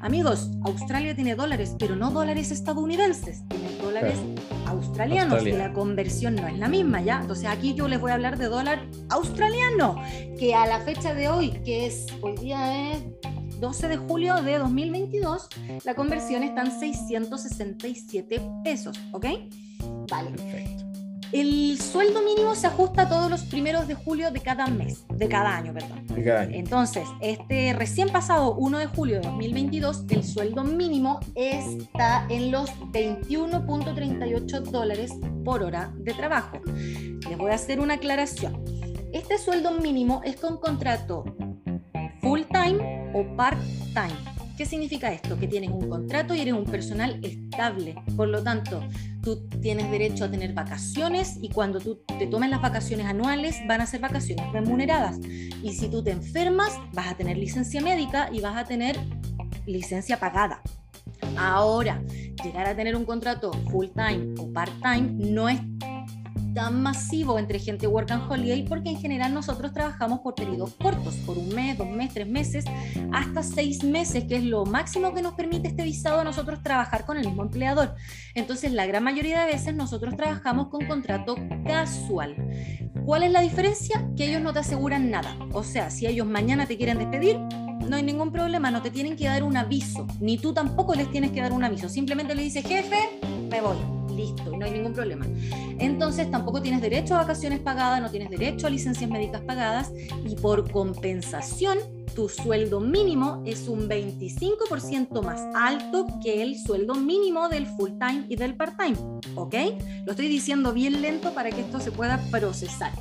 Amigos, 0.00 0.50
Australia 0.64 1.16
tiene 1.16 1.34
dólares, 1.34 1.74
pero 1.78 1.96
no 1.96 2.12
dólares 2.12 2.52
estadounidenses, 2.52 3.42
tiene 3.48 3.76
dólares 3.82 4.18
australianos, 4.66 5.44
y 5.46 5.52
la 5.52 5.72
conversión 5.72 6.36
no 6.36 6.46
es 6.46 6.58
la 6.58 6.68
misma, 6.68 7.02
¿ya? 7.02 7.20
Entonces 7.20 7.46
aquí 7.46 7.74
yo 7.74 7.88
les 7.88 8.00
voy 8.00 8.12
a 8.12 8.14
hablar 8.14 8.38
de 8.38 8.46
dólar 8.46 8.86
australiano, 9.10 10.00
que 10.38 10.54
a 10.54 10.66
la 10.66 10.80
fecha 10.80 11.12
de 11.12 11.28
hoy, 11.28 11.50
que 11.64 11.86
es, 11.86 12.06
hoy 12.20 12.36
día 12.36 12.92
es 12.92 13.04
12 13.62 13.86
de 13.86 13.96
julio 13.96 14.42
de 14.42 14.58
2022, 14.58 15.48
la 15.84 15.94
conversión 15.94 16.42
está 16.42 16.62
en 16.62 16.72
667 16.72 18.42
pesos, 18.64 18.98
¿ok? 19.12 19.26
Vale. 20.10 20.30
Perfecto. 20.30 20.84
El 21.30 21.78
sueldo 21.80 22.22
mínimo 22.22 22.56
se 22.56 22.66
ajusta 22.66 23.08
todos 23.08 23.30
los 23.30 23.44
primeros 23.44 23.86
de 23.86 23.94
julio 23.94 24.32
de 24.32 24.40
cada 24.40 24.66
mes, 24.66 25.06
de 25.08 25.28
cada 25.28 25.56
año, 25.56 25.72
perdón. 25.72 26.04
De 26.08 26.24
cada 26.24 26.40
año. 26.40 26.56
Entonces, 26.56 27.06
este 27.20 27.72
recién 27.72 28.08
pasado 28.08 28.56
1 28.56 28.78
de 28.78 28.86
julio 28.86 29.20
de 29.20 29.28
2022, 29.28 30.06
el 30.08 30.24
sueldo 30.24 30.64
mínimo 30.64 31.20
está 31.36 32.26
en 32.30 32.50
los 32.50 32.68
21.38 32.90 34.60
dólares 34.72 35.12
por 35.44 35.62
hora 35.62 35.94
de 35.98 36.12
trabajo. 36.14 36.58
Les 36.66 37.38
voy 37.38 37.52
a 37.52 37.54
hacer 37.54 37.78
una 37.78 37.94
aclaración. 37.94 38.60
Este 39.12 39.38
sueldo 39.38 39.70
mínimo 39.72 40.20
es 40.24 40.36
con 40.36 40.58
contrato 40.58 41.24
full 42.32 42.44
time 42.50 43.10
o 43.12 43.36
part 43.36 43.58
time. 43.92 44.16
¿Qué 44.56 44.64
significa 44.64 45.12
esto? 45.12 45.38
Que 45.38 45.46
tienes 45.46 45.68
un 45.68 45.86
contrato 45.90 46.34
y 46.34 46.40
eres 46.40 46.54
un 46.54 46.64
personal 46.64 47.20
estable. 47.22 47.94
Por 48.16 48.28
lo 48.28 48.42
tanto, 48.42 48.82
tú 49.22 49.46
tienes 49.60 49.90
derecho 49.90 50.24
a 50.24 50.30
tener 50.30 50.54
vacaciones 50.54 51.36
y 51.42 51.50
cuando 51.50 51.78
tú 51.78 52.00
te 52.18 52.26
tomes 52.26 52.48
las 52.48 52.62
vacaciones 52.62 53.04
anuales 53.04 53.60
van 53.68 53.82
a 53.82 53.86
ser 53.86 54.00
vacaciones 54.00 54.50
remuneradas. 54.50 55.18
Y 55.62 55.74
si 55.74 55.90
tú 55.90 56.02
te 56.02 56.12
enfermas, 56.12 56.72
vas 56.94 57.08
a 57.08 57.16
tener 57.16 57.36
licencia 57.36 57.82
médica 57.82 58.30
y 58.32 58.40
vas 58.40 58.56
a 58.56 58.64
tener 58.64 58.98
licencia 59.66 60.18
pagada. 60.18 60.62
Ahora, 61.36 62.02
llegar 62.42 62.66
a 62.66 62.74
tener 62.74 62.96
un 62.96 63.04
contrato 63.04 63.52
full 63.70 63.88
time 63.88 64.32
o 64.38 64.50
part 64.54 64.72
time 64.80 65.12
no 65.18 65.50
es 65.50 65.60
tan 66.54 66.82
masivo 66.82 67.38
entre 67.38 67.58
gente 67.58 67.86
work 67.86 68.10
and 68.10 68.30
holiday 68.30 68.62
porque 68.64 68.90
en 68.90 68.98
general 68.98 69.32
nosotros 69.32 69.72
trabajamos 69.72 70.20
por 70.20 70.34
periodos 70.34 70.74
cortos, 70.74 71.14
por 71.26 71.38
un 71.38 71.48
mes, 71.54 71.78
dos 71.78 71.88
meses, 71.88 72.14
tres 72.14 72.28
meses, 72.28 72.64
hasta 73.12 73.42
seis 73.42 73.84
meses, 73.84 74.24
que 74.24 74.36
es 74.36 74.44
lo 74.44 74.64
máximo 74.64 75.14
que 75.14 75.22
nos 75.22 75.34
permite 75.34 75.68
este 75.68 75.84
visado 75.84 76.20
a 76.20 76.24
nosotros 76.24 76.62
trabajar 76.62 77.04
con 77.04 77.16
el 77.16 77.26
mismo 77.26 77.42
empleador. 77.42 77.94
Entonces, 78.34 78.72
la 78.72 78.86
gran 78.86 79.04
mayoría 79.04 79.40
de 79.40 79.52
veces 79.52 79.74
nosotros 79.74 80.16
trabajamos 80.16 80.68
con 80.68 80.86
contrato 80.86 81.36
casual. 81.64 82.36
¿Cuál 83.04 83.24
es 83.24 83.32
la 83.32 83.40
diferencia? 83.40 84.08
Que 84.16 84.28
ellos 84.28 84.42
no 84.42 84.52
te 84.52 84.60
aseguran 84.60 85.10
nada. 85.10 85.36
O 85.52 85.62
sea, 85.62 85.90
si 85.90 86.06
ellos 86.06 86.26
mañana 86.26 86.66
te 86.66 86.76
quieren 86.76 86.98
despedir, 86.98 87.38
no 87.88 87.96
hay 87.96 88.02
ningún 88.02 88.30
problema, 88.30 88.70
no 88.70 88.82
te 88.82 88.90
tienen 88.90 89.16
que 89.16 89.26
dar 89.26 89.42
un 89.42 89.56
aviso, 89.56 90.06
ni 90.20 90.38
tú 90.38 90.54
tampoco 90.54 90.94
les 90.94 91.10
tienes 91.10 91.32
que 91.32 91.40
dar 91.40 91.52
un 91.52 91.64
aviso. 91.64 91.88
Simplemente 91.88 92.34
le 92.34 92.42
dices, 92.42 92.64
jefe, 92.64 92.98
me 93.50 93.60
voy 93.60 94.01
listo, 94.16 94.56
no 94.56 94.64
hay 94.64 94.72
ningún 94.72 94.92
problema. 94.92 95.26
Entonces 95.78 96.30
tampoco 96.30 96.62
tienes 96.62 96.80
derecho 96.80 97.14
a 97.14 97.18
vacaciones 97.18 97.60
pagadas, 97.60 98.00
no 98.00 98.10
tienes 98.10 98.30
derecho 98.30 98.66
a 98.66 98.70
licencias 98.70 99.10
médicas 99.10 99.42
pagadas 99.42 99.92
y 100.24 100.34
por 100.36 100.70
compensación 100.70 101.78
tu 102.14 102.28
sueldo 102.28 102.80
mínimo 102.80 103.42
es 103.46 103.68
un 103.68 103.88
25% 103.88 105.22
más 105.22 105.40
alto 105.54 106.06
que 106.22 106.42
el 106.42 106.58
sueldo 106.58 106.94
mínimo 106.94 107.48
del 107.48 107.66
full 107.66 107.92
time 107.92 108.26
y 108.28 108.36
del 108.36 108.54
part 108.54 108.78
time, 108.78 108.96
¿ok? 109.34 109.54
Lo 110.04 110.12
estoy 110.12 110.28
diciendo 110.28 110.72
bien 110.72 111.00
lento 111.00 111.32
para 111.32 111.50
que 111.50 111.62
esto 111.62 111.80
se 111.80 111.90
pueda 111.90 112.18
procesar. 112.30 112.92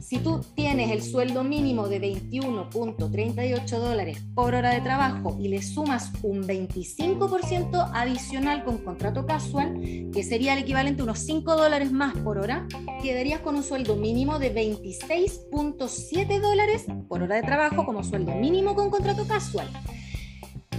Si 0.00 0.18
tú 0.18 0.44
tienes 0.54 0.90
el 0.90 1.02
sueldo 1.02 1.44
mínimo 1.44 1.88
de 1.88 2.00
21.38 2.00 3.78
dólares 3.78 4.22
por 4.34 4.54
hora 4.54 4.70
de 4.70 4.80
trabajo 4.80 5.36
y 5.40 5.48
le 5.48 5.62
sumas 5.62 6.12
un 6.22 6.42
25% 6.44 7.90
adicional 7.94 8.64
con 8.64 8.78
contrato 8.78 9.26
casual, 9.26 9.80
que 10.12 10.22
sería 10.22 10.52
el 10.54 10.60
equivalente 10.60 11.02
a 11.02 11.04
unos 11.04 11.18
5 11.20 11.56
dólares 11.56 11.92
más 11.92 12.16
por 12.18 12.38
hora, 12.38 12.66
quedarías 13.02 13.40
con 13.40 13.56
un 13.56 13.62
sueldo 13.62 13.96
mínimo 13.96 14.38
de 14.38 14.54
26.7 14.54 16.40
dólares 16.40 16.86
por 17.08 17.22
hora 17.22 17.36
de 17.36 17.42
trabajo 17.42 17.84
como 17.84 18.04
sueldo 18.04 18.32
mínimo 18.34 18.74
con 18.74 18.90
contrato 18.90 19.26
casual. 19.26 19.68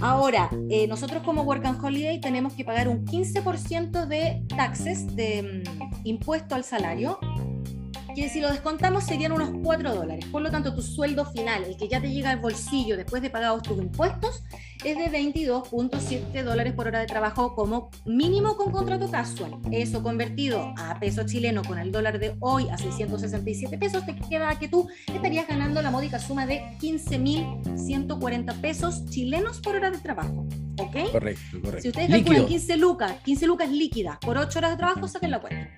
Ahora, 0.00 0.48
eh, 0.70 0.86
nosotros 0.86 1.22
como 1.24 1.42
Work 1.42 1.66
and 1.66 1.84
Holiday 1.84 2.20
tenemos 2.20 2.52
que 2.52 2.64
pagar 2.64 2.88
un 2.88 3.04
15% 3.04 4.06
de 4.06 4.44
taxes, 4.48 5.16
de 5.16 5.64
impuesto 6.04 6.54
al 6.54 6.62
salario, 6.62 7.18
que 8.20 8.28
si 8.28 8.40
lo 8.40 8.50
descontamos 8.50 9.04
serían 9.04 9.32
unos 9.32 9.50
4 9.62 9.94
dólares. 9.94 10.24
Por 10.26 10.42
lo 10.42 10.50
tanto, 10.50 10.74
tu 10.74 10.82
sueldo 10.82 11.24
final, 11.24 11.64
el 11.64 11.76
que 11.76 11.88
ya 11.88 12.00
te 12.00 12.10
llega 12.10 12.30
al 12.30 12.40
bolsillo 12.40 12.96
después 12.96 13.22
de 13.22 13.30
pagados 13.30 13.62
tus 13.62 13.78
impuestos, 13.78 14.42
es 14.84 14.96
de 14.96 15.10
22.7 15.10 16.42
dólares 16.42 16.72
por 16.72 16.86
hora 16.88 17.00
de 17.00 17.06
trabajo 17.06 17.54
como 17.54 17.90
mínimo 18.06 18.56
con 18.56 18.72
contrato 18.72 19.10
casual. 19.10 19.58
Eso 19.70 20.02
convertido 20.02 20.72
a 20.76 20.98
peso 20.98 21.24
chileno 21.26 21.62
con 21.62 21.78
el 21.78 21.92
dólar 21.92 22.18
de 22.18 22.36
hoy 22.40 22.68
a 22.70 22.78
667 22.78 23.78
pesos, 23.78 24.04
te 24.04 24.16
queda 24.16 24.58
que 24.58 24.68
tú 24.68 24.88
estarías 25.12 25.46
ganando 25.46 25.80
la 25.82 25.90
módica 25.90 26.18
suma 26.18 26.46
de 26.46 26.62
15.140 26.80 28.60
pesos 28.60 29.04
chilenos 29.06 29.60
por 29.60 29.76
hora 29.76 29.90
de 29.90 29.98
trabajo. 29.98 30.46
¿Ok? 30.80 31.12
Correcto, 31.12 31.60
correcto. 31.62 31.82
Si 31.82 31.88
ustedes 31.88 32.10
calculan 32.10 32.46
15 32.46 32.76
lucas, 32.76 33.12
15 33.24 33.46
lucas 33.46 33.70
líquidas 33.70 34.18
por 34.18 34.38
8 34.38 34.58
horas 34.58 34.70
de 34.72 34.76
trabajo, 34.76 35.08
saquen 35.08 35.30
la 35.30 35.40
cuenta. 35.40 35.70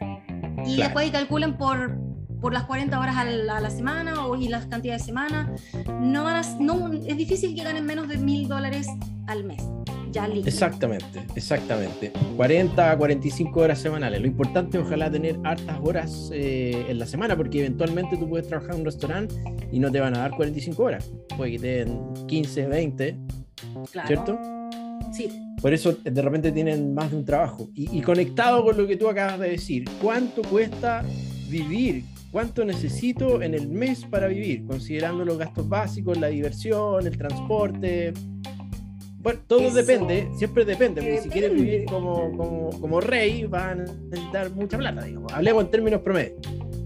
Y 0.66 0.76
después 0.76 1.10
calculen 1.10 1.56
por 1.56 2.09
por 2.40 2.52
las 2.52 2.64
40 2.64 2.98
horas 2.98 3.16
a 3.16 3.24
la, 3.24 3.70
semana 3.70 4.26
o, 4.26 4.36
y 4.36 4.48
las 4.48 4.66
cantidades 4.66 5.02
de 5.02 5.06
semana, 5.06 5.54
no, 6.00 6.24
van 6.24 6.44
no 6.60 6.92
es 6.92 7.16
difícil 7.16 7.54
que 7.54 7.62
ganen 7.62 7.84
menos 7.84 8.08
de 8.08 8.16
mil 8.16 8.48
dólares 8.48 8.86
al 9.26 9.44
mes. 9.44 9.62
Ya 10.12 10.26
líquido. 10.26 10.48
Exactamente, 10.48 11.24
exactamente. 11.36 12.12
40 12.36 12.90
a 12.90 12.96
45 12.96 13.60
horas 13.60 13.78
semanales. 13.78 14.20
Lo 14.20 14.26
importante 14.26 14.76
es 14.76 14.84
ojalá 14.84 15.08
tener 15.08 15.38
hartas 15.44 15.78
horas 15.82 16.30
eh, 16.32 16.86
en 16.88 16.98
la 16.98 17.06
semana, 17.06 17.36
porque 17.36 17.60
eventualmente 17.60 18.16
tú 18.16 18.28
puedes 18.28 18.48
trabajar 18.48 18.74
en 18.74 18.80
un 18.80 18.86
restaurante 18.86 19.36
y 19.70 19.78
no 19.78 19.92
te 19.92 20.00
van 20.00 20.16
a 20.16 20.20
dar 20.20 20.32
45 20.32 20.82
horas. 20.82 21.12
Puede 21.36 21.52
que 21.52 21.58
te 21.60 21.84
den 21.84 22.00
15, 22.26 22.66
20, 22.66 23.18
¿cierto? 24.06 24.38
Sí. 25.12 25.30
Por 25.62 25.72
eso 25.72 25.92
de 25.92 26.22
repente 26.22 26.50
tienen 26.50 26.92
más 26.92 27.12
de 27.12 27.18
un 27.18 27.24
trabajo. 27.24 27.68
Y, 27.74 27.96
y 27.96 28.02
conectado 28.02 28.64
con 28.64 28.76
lo 28.76 28.88
que 28.88 28.96
tú 28.96 29.08
acabas 29.08 29.38
de 29.38 29.50
decir, 29.50 29.84
¿cuánto 30.00 30.42
cuesta 30.42 31.04
vivir 31.48 32.04
¿Cuánto 32.30 32.64
necesito 32.64 33.42
en 33.42 33.54
el 33.54 33.68
mes 33.68 34.04
para 34.04 34.28
vivir? 34.28 34.64
Considerando 34.64 35.24
los 35.24 35.36
gastos 35.36 35.68
básicos, 35.68 36.16
la 36.18 36.28
diversión, 36.28 37.04
el 37.04 37.18
transporte. 37.18 38.12
Bueno, 39.18 39.40
todo 39.46 39.70
depende, 39.70 40.28
siempre 40.34 40.64
depende, 40.64 41.02
porque 41.02 41.20
si 41.20 41.28
quieres 41.28 41.52
vivir 41.52 41.84
como, 41.84 42.34
como, 42.36 42.70
como, 42.80 43.00
rey, 43.00 43.44
van 43.44 43.80
a 43.80 43.84
necesitar 43.84 44.50
mucha 44.52 44.78
plata, 44.78 45.04
digamos. 45.04 45.32
Hablemos 45.32 45.64
en 45.64 45.70
términos 45.70 46.00
promedio. 46.00 46.36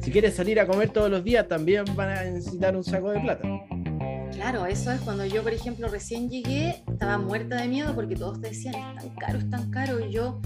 Si 0.03 0.11
quieres 0.11 0.35
salir 0.35 0.59
a 0.59 0.67
comer 0.67 0.89
todos 0.89 1.11
los 1.11 1.23
días, 1.23 1.47
también 1.47 1.85
van 1.95 2.09
a 2.09 2.25
necesitar 2.25 2.75
un 2.75 2.83
saco 2.83 3.11
de 3.11 3.21
plata. 3.21 3.49
Claro, 4.35 4.67
eso 4.67 4.91
es 4.91 5.01
cuando 5.01 5.25
yo, 5.25 5.43
por 5.43 5.53
ejemplo, 5.53 5.89
recién 5.89 6.29
llegué, 6.29 6.83
estaba 6.91 7.19
muerta 7.19 7.57
de 7.57 7.69
miedo 7.69 7.95
porque 7.95 8.17
todos 8.17 8.41
te 8.41 8.49
decían, 8.49 8.75
es 8.75 9.05
tan 9.05 9.17
caro, 9.17 9.39
es 9.39 9.49
tan 9.49 9.71
caro, 9.71 10.05
y 10.05 10.13
yo 10.13 10.41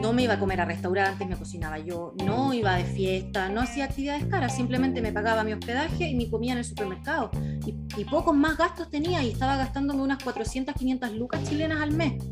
no 0.00 0.12
me 0.12 0.24
iba 0.24 0.34
a 0.34 0.38
comer 0.38 0.60
a 0.60 0.66
restaurantes, 0.66 1.26
me 1.26 1.36
cocinaba 1.36 1.78
yo, 1.78 2.14
no 2.22 2.52
iba 2.52 2.76
de 2.76 2.84
fiesta, 2.84 3.48
no 3.48 3.62
hacía 3.62 3.84
actividades 3.86 4.26
caras, 4.26 4.54
simplemente 4.54 5.00
me 5.00 5.12
pagaba 5.12 5.42
mi 5.42 5.52
hospedaje 5.52 6.08
y 6.08 6.14
mi 6.14 6.28
comida 6.28 6.52
en 6.52 6.58
el 6.58 6.64
supermercado. 6.64 7.30
Y, 7.66 8.04
pocos 8.04 8.36
más 8.36 8.58
gastos 8.58 8.90
tenía 8.90 9.22
y 9.22 9.30
estaba 9.30 9.56
gastándome 9.56 10.02
unas 10.02 10.22
400, 10.22 10.74
500 10.74 11.12
lucas 11.12 11.42
chilenas 11.48 11.80
al 11.80 11.92
mes. 11.92 12.22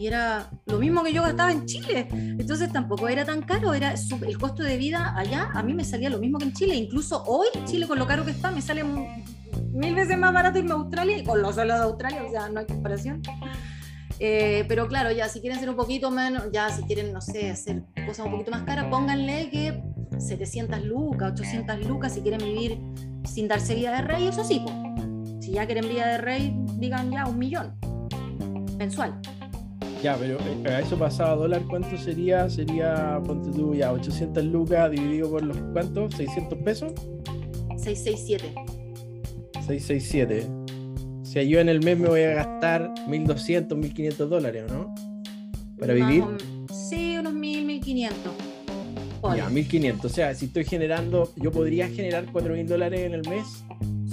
Y 0.00 0.06
era 0.06 0.50
lo 0.64 0.78
mismo 0.78 1.04
que 1.04 1.12
yo 1.12 1.20
gastaba 1.20 1.52
en 1.52 1.66
Chile. 1.66 2.08
Entonces 2.10 2.72
tampoco 2.72 3.06
era 3.06 3.26
tan 3.26 3.42
caro, 3.42 3.74
era 3.74 3.94
el 4.26 4.38
costo 4.38 4.62
de 4.62 4.78
vida 4.78 5.14
allá 5.14 5.50
a 5.52 5.62
mí 5.62 5.74
me 5.74 5.84
salía 5.84 6.08
lo 6.08 6.18
mismo 6.18 6.38
que 6.38 6.46
en 6.46 6.54
Chile. 6.54 6.74
Incluso 6.74 7.22
hoy 7.26 7.48
Chile 7.66 7.86
con 7.86 7.98
lo 7.98 8.06
caro 8.06 8.24
que 8.24 8.30
está 8.30 8.50
me 8.50 8.62
sale 8.62 8.82
mil 8.82 9.94
veces 9.94 10.16
más 10.16 10.32
barato 10.32 10.58
irme 10.58 10.72
a 10.72 10.76
Australia 10.76 11.18
y 11.18 11.22
con 11.22 11.42
lo 11.42 11.52
solo 11.52 11.74
de 11.74 11.82
Australia, 11.82 12.24
o 12.26 12.30
sea, 12.30 12.48
no 12.48 12.60
hay 12.60 12.66
comparación. 12.66 13.20
Eh, 14.18 14.64
pero 14.68 14.88
claro, 14.88 15.12
ya 15.12 15.28
si 15.28 15.42
quieren 15.42 15.60
ser 15.60 15.68
un 15.68 15.76
poquito 15.76 16.10
menos, 16.10 16.44
ya 16.50 16.70
si 16.70 16.82
quieren, 16.84 17.12
no 17.12 17.20
sé, 17.20 17.50
hacer 17.50 17.82
cosas 18.06 18.24
un 18.24 18.32
poquito 18.32 18.50
más 18.52 18.62
caras, 18.62 18.86
pónganle 18.86 19.50
que 19.50 19.82
700 20.18 20.82
lucas, 20.82 21.32
800 21.32 21.86
lucas 21.86 22.14
si 22.14 22.22
quieren 22.22 22.40
vivir 22.40 22.78
sin 23.24 23.48
darse 23.48 23.74
vida 23.74 23.94
de 23.96 24.00
rey, 24.00 24.28
eso 24.28 24.44
sí, 24.44 24.64
si 25.40 25.52
ya 25.52 25.66
quieren 25.66 25.90
vida 25.90 26.06
de 26.06 26.18
rey, 26.18 26.56
digan 26.78 27.10
ya 27.10 27.26
un 27.26 27.38
millón 27.38 27.78
mensual. 28.78 29.20
Ya, 30.02 30.16
pero 30.16 30.38
eh, 30.38 30.68
a 30.68 30.80
eso 30.80 30.98
pasado 30.98 31.32
a 31.32 31.36
dólar, 31.36 31.62
¿cuánto 31.68 31.96
sería? 31.98 32.48
Sería, 32.48 33.20
ponte 33.24 33.50
tú 33.50 33.74
ya, 33.74 33.92
800 33.92 34.44
lucas 34.44 34.90
dividido 34.90 35.30
por 35.30 35.42
los, 35.42 35.56
¿cuántos? 35.72 36.14
¿600 36.14 36.64
pesos? 36.64 36.92
667. 37.76 38.54
667 39.66 40.60
sea, 41.30 41.44
yo 41.44 41.60
en 41.60 41.68
el 41.68 41.80
mes 41.80 41.96
me 41.96 42.08
voy 42.08 42.22
a 42.22 42.34
gastar 42.34 42.92
1.200, 43.06 43.68
1.500 43.68 44.26
dólares, 44.26 44.64
¿no? 44.68 44.92
Para 45.78 45.94
vivir. 45.94 46.24
Sí, 46.72 47.16
unos 47.18 47.34
1.000, 47.34 47.80
1.500. 47.84 49.36
Ya, 49.36 49.48
1.500. 49.48 50.04
O 50.04 50.08
sea, 50.08 50.34
si 50.34 50.46
estoy 50.46 50.64
generando, 50.64 51.32
yo 51.36 51.52
podría 51.52 51.88
generar 51.88 52.26
4.000 52.26 52.66
dólares 52.66 53.00
en 53.02 53.14
el 53.14 53.22
mes. 53.28 53.64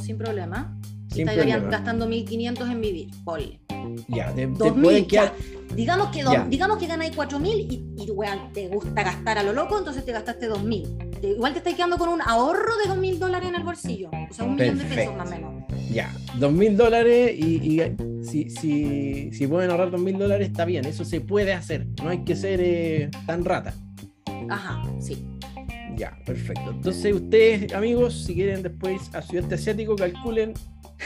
Sin 0.04 0.20
problema. 0.20 0.78
Sin 1.12 1.28
estarían 1.28 1.72
gastando 1.72 2.08
1.500 2.08 2.72
en 2.72 2.82
vivir, 2.82 3.10
ponle. 3.26 3.60
Ya, 4.08 4.34
te, 4.34 4.48
pueden 4.48 5.08
quedar... 5.08 5.34
Digamos 5.76 6.08
que, 6.10 6.24
digamos 6.50 6.78
que 6.78 6.88
ganáis 6.88 7.12
4.000 7.12 7.46
y, 7.46 7.86
y 7.98 8.54
te 8.54 8.68
gusta 8.70 9.04
gastar 9.04 9.38
a 9.38 9.44
lo 9.44 9.54
loco, 9.54 9.78
entonces 9.78 10.06
te 10.06 10.12
gastaste 10.14 10.50
2.000. 10.50 11.34
Igual 11.36 11.52
te 11.54 11.60
estás 11.60 11.74
quedando 11.74 11.98
con 11.98 12.10
un 12.10 12.22
ahorro 12.22 12.78
de 12.78 12.90
2.000 12.90 13.18
dólares 13.18 13.50
en 13.50 13.56
el 13.56 13.64
bolsillo. 13.64 14.10
O 14.30 14.34
sea, 14.34 14.46
un 14.46 14.56
millón 14.56 14.78
de 14.78 14.86
pesos 14.86 15.16
más 15.16 15.28
o 15.28 15.32
menos. 15.32 15.58
Ya, 15.90 16.14
dos 16.38 16.52
mil 16.52 16.76
dólares 16.76 17.34
y, 17.38 17.82
si, 18.22 18.50
si, 18.50 19.32
si, 19.32 19.48
pueden 19.48 19.72
ahorrar 19.72 19.92
dos 19.92 20.02
mil 20.02 20.18
dólares 20.18 20.50
está 20.50 20.66
bien, 20.66 20.86
eso 20.86 21.06
se 21.06 21.22
puede 21.22 21.54
hacer, 21.54 21.88
no 22.04 22.10
hay 22.10 22.24
que 22.24 22.36
ser 22.36 22.60
eh, 22.62 23.10
tan 23.26 23.46
rata. 23.46 23.74
Ajá, 24.50 24.84
sí. 25.00 25.26
Ya, 25.96 26.16
perfecto. 26.26 26.72
Entonces 26.72 27.16
ustedes, 27.16 27.74
amigos, 27.74 28.26
si 28.26 28.36
quieren 28.36 28.62
después 28.62 29.10
a 29.14 29.22
Sudeste 29.22 29.56
Asiático, 29.56 29.96
calculen 29.96 30.54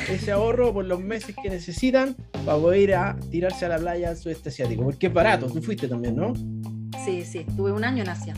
ese 0.10 0.32
ahorro 0.32 0.74
por 0.74 0.86
los 0.86 1.00
meses 1.00 1.36
que 1.42 1.50
necesitan 1.50 2.16
para 2.46 2.58
poder 2.58 2.80
ir 2.82 2.96
a 2.96 3.18
tirarse 3.30 3.66
a 3.66 3.70
la 3.70 3.78
playa 3.78 4.10
al 4.10 4.18
Sudeste 4.18 4.50
Asiático, 4.50 4.84
porque 4.84 5.08
es 5.08 5.14
barato, 5.14 5.48
tú 5.48 5.62
fuiste 5.62 5.88
también, 5.88 6.16
¿no? 6.16 6.34
Sí, 7.06 7.24
sí, 7.24 7.46
tuve 7.56 7.72
un 7.72 7.84
año 7.84 8.04
en 8.04 8.10
Asia. 8.10 8.34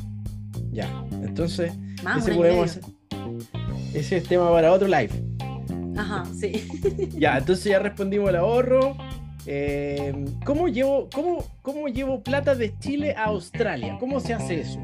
Ya, 0.72 1.06
entonces, 1.12 1.74
ese, 2.18 2.34
podemos, 2.34 2.80
ese 3.94 4.18
es 4.18 4.24
tema 4.24 4.50
para 4.52 4.72
otro 4.72 4.88
live. 4.88 5.12
Ajá, 5.96 6.24
sí. 6.34 6.68
Ya, 7.12 7.38
entonces 7.38 7.66
ya 7.66 7.80
respondimos 7.80 8.30
el 8.30 8.38
ahorro. 8.38 8.98
Eh, 9.46 10.26
¿cómo, 10.46 10.68
llevo, 10.68 11.10
cómo, 11.14 11.44
¿Cómo 11.62 11.88
llevo 11.88 12.24
plata 12.24 12.56
de 12.56 12.78
Chile 12.80 13.14
a 13.16 13.26
Australia? 13.26 13.98
¿Cómo 14.00 14.20
se 14.20 14.34
hace 14.34 14.62
eso? 14.62 14.80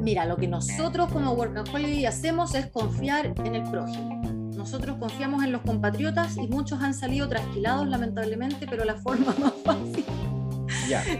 Mira, 0.00 0.26
lo 0.26 0.36
que 0.36 0.48
nosotros 0.48 1.12
como 1.12 1.32
Work 1.32 1.56
and 1.56 1.68
Holiday 1.68 2.06
hacemos 2.06 2.54
es 2.54 2.66
confiar 2.66 3.32
en 3.44 3.54
el 3.54 3.62
prójimo. 3.62 4.31
Nosotros 4.62 4.96
confiamos 4.98 5.42
en 5.42 5.50
los 5.50 5.62
compatriotas 5.62 6.36
y 6.36 6.46
muchos 6.46 6.80
han 6.82 6.94
salido 6.94 7.28
trasquilados 7.28 7.88
lamentablemente, 7.88 8.68
pero 8.70 8.84
la 8.84 8.94
forma 8.94 9.34
más 9.40 9.52
fácil 9.64 10.04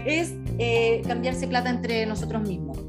es 0.05 0.33
eh, 0.59 1.01
cambiarse 1.05 1.45
plata 1.49 1.69
entre 1.69 2.05
nosotros 2.05 2.41
mismos. 2.43 2.79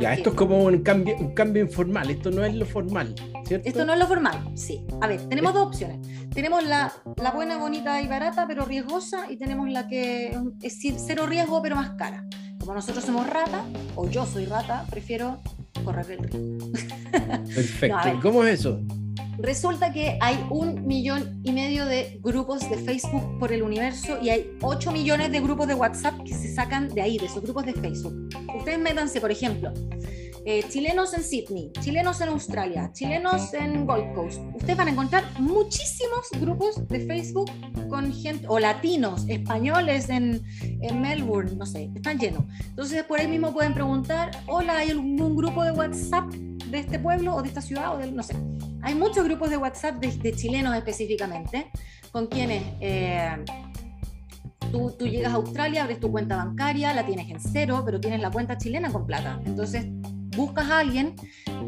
Ya, 0.00 0.14
esto 0.14 0.30
es 0.30 0.36
como 0.36 0.62
un 0.62 0.84
cambio, 0.84 1.16
un 1.18 1.34
cambio 1.34 1.64
informal, 1.64 2.10
esto 2.10 2.30
no 2.30 2.44
es 2.44 2.54
lo 2.54 2.64
formal, 2.64 3.16
¿cierto? 3.44 3.68
Esto 3.68 3.84
no 3.84 3.92
es 3.92 3.98
lo 3.98 4.06
formal, 4.06 4.52
sí. 4.54 4.86
A 5.00 5.08
ver, 5.08 5.28
tenemos 5.28 5.52
dos 5.52 5.66
opciones. 5.66 5.98
Tenemos 6.32 6.64
la, 6.64 6.92
la, 7.16 7.32
buena, 7.32 7.58
bonita 7.58 8.00
y 8.00 8.06
barata, 8.06 8.46
pero 8.46 8.64
riesgosa, 8.64 9.28
y 9.28 9.36
tenemos 9.36 9.68
la 9.68 9.88
que 9.88 10.38
es 10.62 10.78
cero 11.04 11.26
riesgo, 11.26 11.60
pero 11.60 11.74
más 11.74 11.90
cara. 11.98 12.24
Como 12.60 12.72
nosotros 12.72 13.04
somos 13.04 13.28
rata, 13.28 13.64
o 13.96 14.08
yo 14.08 14.24
soy 14.26 14.44
rata, 14.46 14.86
prefiero 14.88 15.40
correr 15.84 16.12
el 16.12 16.18
riesgo. 16.20 16.70
Perfecto. 17.52 18.20
¿Cómo 18.22 18.44
es 18.44 18.60
eso? 18.60 18.80
Resulta 19.38 19.92
que 19.92 20.18
hay 20.20 20.44
un 20.50 20.86
millón 20.86 21.40
y 21.42 21.52
medio 21.52 21.86
de 21.86 22.20
grupos 22.22 22.68
de 22.70 22.76
Facebook 22.76 23.38
por 23.38 23.52
el 23.52 23.62
universo 23.62 24.18
y 24.22 24.30
hay 24.30 24.56
8 24.62 24.92
millones 24.92 25.32
de 25.32 25.40
grupos 25.40 25.66
de 25.66 25.74
WhatsApp 25.74 26.14
que 26.24 26.34
se 26.34 26.54
sacan 26.54 26.88
de 26.88 27.02
ahí, 27.02 27.18
de 27.18 27.26
esos 27.26 27.42
grupos 27.42 27.66
de 27.66 27.72
Facebook. 27.72 28.14
Ustedes 28.56 28.78
métanse, 28.78 29.20
por 29.20 29.30
ejemplo, 29.30 29.72
eh, 30.46 30.62
chilenos 30.68 31.14
en 31.14 31.24
Sydney, 31.24 31.72
chilenos 31.80 32.20
en 32.20 32.28
Australia, 32.28 32.90
chilenos 32.92 33.54
en 33.54 33.86
Gold 33.86 34.14
Coast. 34.14 34.40
Ustedes 34.54 34.76
van 34.76 34.88
a 34.88 34.90
encontrar 34.90 35.24
muchísimos 35.40 36.28
grupos 36.38 36.86
de 36.88 37.00
Facebook 37.06 37.50
con 37.88 38.12
gente, 38.12 38.46
o 38.48 38.58
latinos, 38.58 39.24
españoles 39.28 40.10
en, 40.10 40.42
en 40.82 41.00
Melbourne, 41.00 41.52
no 41.56 41.64
sé, 41.64 41.90
están 41.94 42.18
llenos. 42.18 42.44
Entonces 42.60 43.02
por 43.04 43.18
ahí 43.18 43.26
mismo 43.26 43.54
pueden 43.54 43.72
preguntar, 43.72 44.30
hola, 44.46 44.78
¿hay 44.78 44.90
algún 44.90 45.34
grupo 45.34 45.64
de 45.64 45.72
WhatsApp 45.72 46.30
de 46.74 46.80
este 46.80 46.98
pueblo 46.98 47.34
o 47.34 47.42
de 47.42 47.48
esta 47.48 47.60
ciudad 47.60 47.94
o 47.94 47.98
del, 47.98 48.14
no 48.14 48.22
sé. 48.22 48.36
Hay 48.82 48.94
muchos 48.94 49.24
grupos 49.24 49.50
de 49.50 49.56
WhatsApp 49.56 49.96
de, 49.96 50.32
chilenos 50.32 50.76
específicamente, 50.76 51.70
con 52.12 52.26
quienes 52.26 52.62
eh, 52.80 53.36
tú, 54.70 54.94
tú, 54.98 55.06
llegas 55.06 55.32
a 55.32 55.36
Australia, 55.36 55.84
abres 55.84 56.00
tu 56.00 56.10
cuenta 56.10 56.36
bancaria, 56.36 56.92
la 56.92 57.06
tienes 57.06 57.30
en 57.30 57.40
cero, 57.40 57.82
pero 57.84 58.00
tienes 58.00 58.20
la 58.20 58.30
cuenta 58.30 58.58
chilena 58.58 58.92
con 58.92 59.06
plata. 59.06 59.40
Entonces 59.44 59.86
buscas 60.36 60.70
a 60.70 60.80
alguien 60.80 61.14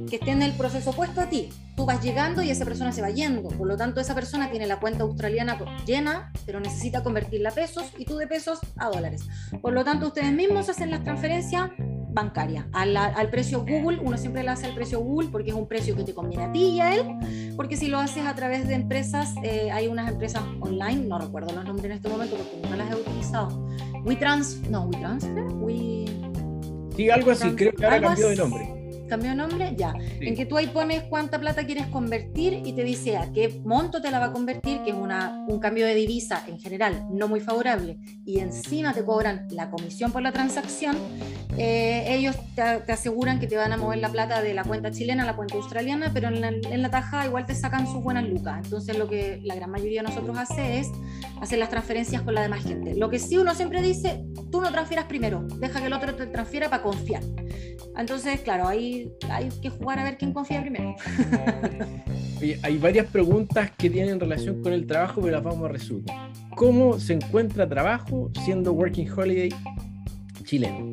que 0.09 0.17
esté 0.17 0.31
en 0.31 0.43
el 0.43 0.53
proceso 0.53 0.91
opuesto 0.91 1.21
a 1.21 1.29
ti. 1.29 1.51
Tú 1.77 1.87
vas 1.87 2.03
llegando 2.03 2.43
y 2.43 2.51
esa 2.51 2.65
persona 2.65 2.93
se 2.93 3.03
va 3.03 3.11
yendo. 3.11 3.49
Por 3.49 3.67
lo 3.67 3.77
tanto, 3.77 4.01
esa 4.01 4.15
persona 4.15 4.51
tiene 4.51 4.67
la 4.67 4.79
cuenta 4.81 5.05
australiana 5.05 5.59
llena, 5.85 6.33
pero 6.45 6.61
necesita 6.61 7.03
convertirla 7.03 7.51
a 7.51 7.53
pesos 7.53 7.93
y 7.97 8.05
tú 8.05 8.17
de 8.17 8.27
pesos 8.27 8.61
a 8.77 8.89
dólares. 8.89 9.23
Por 9.61 9.73
lo 9.73 9.85
tanto, 9.85 10.09
ustedes 10.09 10.33
mismos 10.33 10.69
hacen 10.69 10.91
las 10.91 11.03
transferencias 11.05 11.71
bancaria. 12.17 12.67
Al, 12.73 12.97
al, 12.97 13.31
precio 13.31 13.61
Google, 13.61 14.01
uno 14.03 14.17
siempre 14.17 14.43
le 14.43 14.49
hace 14.49 14.67
el 14.67 14.75
precio 14.75 14.99
Google 15.01 15.29
porque 15.31 15.51
es 15.51 15.57
un 15.57 15.69
precio 15.69 15.95
que 15.95 16.03
te 16.03 16.15
conviene 16.15 16.45
a 16.45 16.53
ti 16.53 16.65
y 16.71 16.81
a 16.81 16.95
él, 16.95 17.53
porque 17.57 17.77
si 17.77 17.89
lo 17.89 17.99
haces 17.99 18.27
a 18.27 18.35
través 18.35 18.67
de 18.67 18.75
empresas, 18.75 19.35
eh, 19.45 19.71
hay 19.71 19.87
unas 19.87 20.11
empresas 20.11 20.43
online, 20.61 21.05
no 21.07 21.19
recuerdo 21.19 21.55
los 21.55 21.65
nombres 21.65 21.85
en 21.85 21.93
este 21.93 22.09
momento 22.09 22.37
porque 22.37 22.57
nunca 22.63 22.77
las 22.77 22.91
he 22.91 22.95
utilizado. 22.97 23.69
WeTrans, 24.05 24.69
no, 24.71 24.87
WeTransfer, 24.87 25.45
We... 25.61 26.07
Sí, 26.97 27.11
algo 27.11 27.31
así, 27.31 27.51
creo 27.51 27.73
que 27.73 27.85
ahora 27.85 28.01
cambió 28.01 28.29
de 28.29 28.37
nombre 28.37 28.86
cambió 29.07 29.31
de 29.31 29.37
nombre, 29.37 29.75
ya. 29.77 29.95
En 30.21 30.35
que 30.35 30.47
tú 30.47 30.57
ahí 30.57 30.67
pones 30.69 31.05
cuánta 31.05 31.39
plata 31.39 31.65
quieres 31.65 31.87
convertir 31.87 32.63
y 32.65 32.73
te 32.73 32.85
dice 32.85 33.17
a 33.17 33.33
qué 33.33 33.61
monto 33.65 34.01
te 34.01 34.11
la 34.11 34.19
va 34.19 34.27
a 34.27 34.33
convertir, 34.33 34.83
que 34.83 34.91
es 34.91 34.97
una, 34.97 35.45
un 35.49 35.59
cambio 35.59 35.87
de 35.87 35.95
divisa 35.95 36.45
en 36.47 36.59
general 36.59 37.07
no 37.11 37.29
muy 37.29 37.41
favorable, 37.41 37.99
y 38.25 38.39
encima 38.41 38.93
te 38.93 39.05
cobran 39.05 39.47
la 39.51 39.71
comisión 39.71 40.13
por 40.13 40.23
la 40.23 40.33
transacción, 40.33 40.97
eh, 41.59 42.05
ellos 42.09 42.37
te, 42.55 42.63
aseguran 42.63 43.41
que 43.41 43.47
te 43.47 43.57
van 43.57 43.73
a 43.73 43.77
mover 43.77 43.99
la 43.99 44.11
plata 44.11 44.43
de 44.43 44.53
la 44.53 44.65
cuenta 44.65 44.91
chilena 44.91 45.23
a 45.23 45.27
la 45.27 45.37
cuenta 45.37 45.57
australiana, 45.57 46.11
pero 46.13 46.29
en 46.29 46.41
la, 46.41 46.49
en 46.49 46.83
la 46.83 46.91
taja 46.91 47.27
igual 47.27 47.47
te 47.47 47.55
sacan 47.55 47.87
sus 47.87 48.03
buenas 48.03 48.25
lucas. 48.25 48.61
Entonces 48.65 48.99
lo 48.99 49.09
que 49.09 49.41
la 49.43 49.55
gran 49.55 49.71
mayoría 49.71 50.03
de 50.03 50.09
nosotros 50.09 50.37
hace 50.37 50.81
es 50.81 50.89
hacer 51.41 51.59
las 51.59 51.71
transferencias 51.71 52.23
con 52.23 52.35
la 52.35 52.43
demás 52.43 52.63
gente. 52.63 52.95
Lo 52.95 53.09
que 53.11 53.19
sí 53.19 53.39
uno 53.39 53.55
siempre 53.55 53.81
dice, 53.83 54.25
tú 54.51 54.61
no 54.61 54.71
transfieras 54.71 55.07
primero, 55.07 55.43
deja 55.59 55.81
que 55.81 55.87
el 55.87 55.93
otro 55.93 56.15
te 56.15 56.27
transfiera 56.27 56.69
para 56.69 56.83
confiar. 56.83 57.23
Entonces, 57.97 58.41
claro, 58.41 58.69
ahí 58.69 59.11
hay 59.31 59.49
que 59.61 59.71
jugar 59.71 59.99
a 59.99 60.05
ver 60.05 60.19
quién 60.19 60.33
confía 60.33 60.61
primero. 60.61 60.95
hay 62.63 62.79
varias 62.79 63.07
preguntas 63.07 63.71
que 63.77 63.91
tienen 63.91 64.21
relación 64.21 64.63
con 64.63 64.73
el 64.73 64.87
trabajo, 64.87 65.21
pero 65.21 65.33
las 65.33 65.43
vamos 65.43 65.69
a 65.69 65.73
resumir. 65.73 66.05
¿Cómo 66.55 66.99
se 66.99 67.15
encuentra 67.15 67.69
trabajo 67.69 68.31
siendo 68.45 68.73
Working 68.73 69.11
Holiday 69.11 69.51
chileno? 70.45 70.93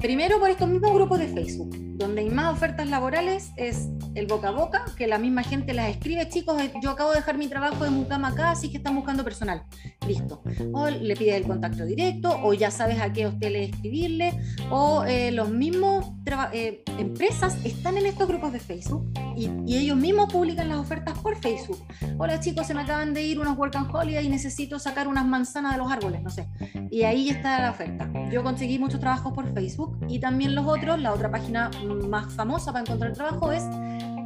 Primero 0.00 0.38
por 0.40 0.50
estos 0.50 0.68
mismos 0.68 0.94
grupos 0.94 1.18
de 1.18 1.28
Facebook, 1.28 1.76
donde 2.00 2.22
hay 2.22 2.30
más 2.30 2.52
ofertas 2.52 2.88
laborales, 2.88 3.52
es 3.56 3.88
el 4.14 4.26
boca 4.26 4.48
a 4.48 4.50
boca, 4.50 4.84
que 4.96 5.06
la 5.06 5.18
misma 5.18 5.42
gente 5.42 5.74
las 5.74 5.90
escribe, 5.90 6.28
chicos, 6.28 6.60
eh, 6.60 6.72
yo 6.82 6.90
acabo 6.90 7.10
de 7.10 7.16
dejar 7.16 7.38
mi 7.38 7.46
trabajo 7.46 7.84
de 7.84 7.90
mucama 7.90 8.28
acá, 8.28 8.50
así 8.50 8.70
que 8.70 8.78
están 8.78 8.96
buscando 8.96 9.22
personal. 9.22 9.62
Listo. 10.08 10.42
O 10.72 10.88
le 10.88 11.14
pides 11.14 11.34
el 11.34 11.44
contacto 11.44 11.84
directo, 11.84 12.40
o 12.42 12.54
ya 12.54 12.70
sabes 12.70 13.00
a 13.00 13.12
qué 13.12 13.30
le 13.38 13.64
escribirle, 13.64 14.32
o 14.70 15.04
eh, 15.04 15.30
los 15.30 15.50
mismos 15.50 16.06
eh, 16.52 16.82
empresas 16.98 17.58
están 17.64 17.98
en 17.98 18.06
estos 18.06 18.28
grupos 18.28 18.52
de 18.52 18.60
Facebook 18.60 19.10
y, 19.36 19.50
ellos 19.80 19.96
mismos 19.96 20.32
publican 20.32 20.68
las 20.68 20.78
ofertas 20.78 21.18
por 21.18 21.36
Facebook. 21.36 21.78
Hola 22.18 22.38
chicos, 22.40 22.66
se 22.66 22.74
me 22.74 22.82
acaban 22.82 23.14
de 23.14 23.22
ir 23.22 23.40
unos 23.40 23.56
work 23.56 23.74
and 23.76 23.94
holiday 23.94 24.26
y 24.26 24.28
necesito 24.28 24.78
sacar 24.78 25.08
unas 25.08 25.26
manzanas 25.26 25.72
de 25.72 25.78
los 25.78 25.90
árboles, 25.90 26.22
no 26.22 26.30
sé. 26.30 26.48
Y 26.90 27.02
ahí 27.02 27.30
está 27.30 27.60
la 27.60 27.70
oferta. 27.70 28.10
Yo 28.30 28.42
conseguí 28.42 28.78
muchos 28.78 29.00
trabajos 29.00 29.32
por 29.32 29.52
Facebook 29.54 29.98
y 30.08 30.18
también 30.18 30.54
los 30.54 30.66
otros, 30.66 31.00
la 31.00 31.12
otra 31.12 31.30
página 31.30 31.70
más 31.94 32.32
famosa 32.32 32.72
para 32.72 32.84
encontrar 32.84 33.12
trabajo 33.12 33.52
es 33.52 33.64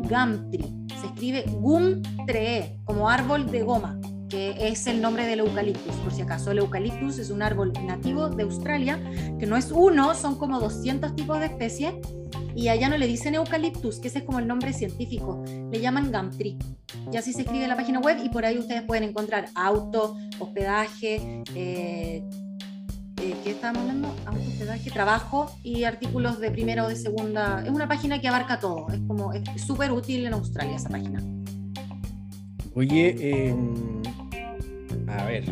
Gumtree. 0.08 0.72
Se 1.00 1.06
escribe 1.06 1.44
Gumtree, 1.60 2.78
como 2.84 3.08
árbol 3.08 3.50
de 3.50 3.62
goma, 3.62 3.98
que 4.28 4.68
es 4.68 4.86
el 4.86 5.00
nombre 5.00 5.26
del 5.26 5.40
eucaliptus, 5.40 5.94
por 5.96 6.12
si 6.12 6.22
acaso. 6.22 6.50
El 6.50 6.58
eucaliptus 6.58 7.18
es 7.18 7.30
un 7.30 7.42
árbol 7.42 7.72
nativo 7.84 8.28
de 8.28 8.42
Australia, 8.42 9.00
que 9.38 9.46
no 9.46 9.56
es 9.56 9.70
uno, 9.70 10.14
son 10.14 10.36
como 10.36 10.60
200 10.60 11.14
tipos 11.14 11.40
de 11.40 11.46
especies, 11.46 11.94
y 12.54 12.68
allá 12.68 12.88
no 12.88 12.96
le 12.96 13.06
dicen 13.06 13.34
eucaliptus, 13.34 13.98
que 13.98 14.08
ese 14.08 14.20
es 14.20 14.24
como 14.24 14.38
el 14.38 14.46
nombre 14.46 14.72
científico, 14.72 15.42
le 15.46 15.80
llaman 15.80 16.12
Gumtree. 16.12 16.56
Y 17.12 17.16
así 17.16 17.32
se 17.32 17.42
escribe 17.42 17.64
en 17.64 17.70
la 17.70 17.76
página 17.76 18.00
web 18.00 18.18
y 18.24 18.28
por 18.28 18.44
ahí 18.44 18.58
ustedes 18.58 18.82
pueden 18.82 19.04
encontrar 19.04 19.46
auto, 19.54 20.16
hospedaje, 20.38 21.42
eh, 21.54 22.24
eh, 23.24 23.34
¿qué 23.42 23.50
estábamos 23.52 23.82
hablando? 23.82 24.14
Autohospedaje, 24.26 24.90
trabajo 24.90 25.50
y 25.62 25.84
artículos 25.84 26.40
de 26.40 26.50
primera 26.50 26.84
o 26.84 26.88
de 26.88 26.96
segunda. 26.96 27.62
Es 27.64 27.70
una 27.70 27.88
página 27.88 28.20
que 28.20 28.28
abarca 28.28 28.60
todo. 28.60 28.86
Es 28.90 29.00
como 29.06 29.32
es 29.32 29.42
súper 29.66 29.92
útil 29.92 30.26
en 30.26 30.34
Australia 30.34 30.76
esa 30.76 30.90
página. 30.90 31.22
Oye, 32.74 33.16
em, 33.48 34.02
a 35.08 35.24
ver, 35.24 35.44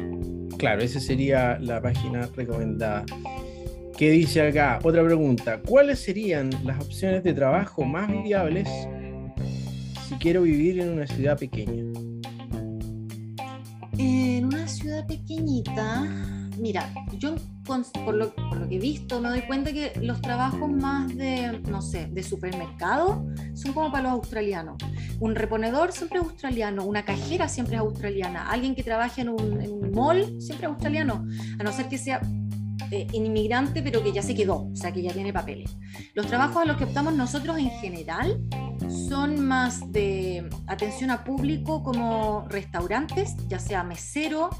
claro, 0.59 0.83
esa 0.83 1.01
sería 1.01 1.59
la 1.61 1.81
página 1.81 2.29
recomendada. 2.35 3.05
¿Qué 3.97 4.11
dice 4.11 4.43
acá? 4.43 4.79
Otra 4.83 5.05
pregunta. 5.05 5.61
¿Cuáles 5.61 6.01
serían 6.01 6.51
las 6.65 6.81
opciones 6.81 7.23
de 7.23 7.33
trabajo 7.33 7.85
más 7.85 8.11
viables 8.25 8.69
si 10.09 10.15
quiero 10.17 10.43
vivir 10.43 10.81
en 10.81 10.91
una 10.91 11.07
ciudad 11.07 11.39
pequeña? 11.39 11.85
En 13.99 14.47
una 14.47 14.67
ciudad 14.67 15.07
pequeñita, 15.07 16.03
mira, 16.59 16.93
yo 17.19 17.37
por 17.65 18.15
lo, 18.15 18.35
que 18.35 18.77
he 18.77 18.79
visto 18.79 19.21
me 19.21 19.29
doy 19.29 19.43
cuenta 19.43 19.73
que 19.73 19.93
los 20.01 20.21
trabajos 20.21 20.71
más 20.71 21.15
de, 21.15 21.61
no 21.69 21.81
sé, 21.81 22.07
de 22.07 22.23
supermercado 22.23 23.25
son 23.55 23.73
como 23.73 23.91
para 23.91 24.05
los 24.05 24.13
australianos. 24.13 24.77
Un 25.21 25.35
reponedor 25.35 25.93
siempre 25.93 26.19
es 26.19 26.25
australiano, 26.25 26.85
una 26.85 27.05
cajera 27.05 27.49
siempre 27.49 27.77
es 27.77 27.81
australiana, 27.81 28.51
alguien 28.51 28.75
que 28.75 28.83
trabaje 28.83 29.23
en 29.23 29.29
un, 29.29 29.93
mall 29.93 30.41
siempre 30.41 30.67
es 30.67 30.73
australiano, 30.73 31.25
a 31.59 31.63
no 31.63 31.73
ser 31.73 31.89
que 31.89 31.99
sea 31.99 32.21
eh, 32.91 33.07
inmigrante 33.13 33.83
pero 33.83 34.03
que 34.03 34.13
ya 34.13 34.23
se 34.23 34.35
quedó, 34.35 34.69
o 34.71 34.77
sea 34.77 34.93
que 34.93 35.03
ya 35.03 35.13
tiene 35.13 35.33
papeles. 35.33 35.77
Los 36.15 36.27
trabajos 36.27 36.63
a 36.63 36.65
los 36.65 36.77
que 36.77 36.85
optamos 36.85 37.15
nosotros 37.15 37.59
en 37.59 37.71
general 37.71 38.41
son 39.09 39.47
más 39.47 39.93
de 39.93 40.49
atención 40.67 41.11
a 41.11 41.23
público 41.25 41.83
como 41.83 42.47
restaurantes, 42.49 43.37
ya 43.49 43.59
sea 43.59 43.85
mesero, 43.85 44.51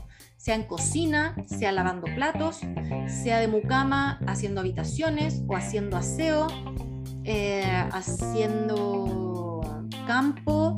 sea 0.43 0.57
en 0.57 0.65
cocina, 0.65 1.37
sea 1.47 1.71
lavando 1.71 2.09
platos, 2.17 2.63
sea 3.07 3.39
de 3.39 3.47
mucama 3.47 4.19
haciendo 4.27 4.61
habitaciones 4.61 5.41
o 5.47 5.55
haciendo 5.55 5.97
aseo, 5.97 6.49
eh, 7.23 7.63
haciendo 7.93 9.61
campo. 10.05 10.75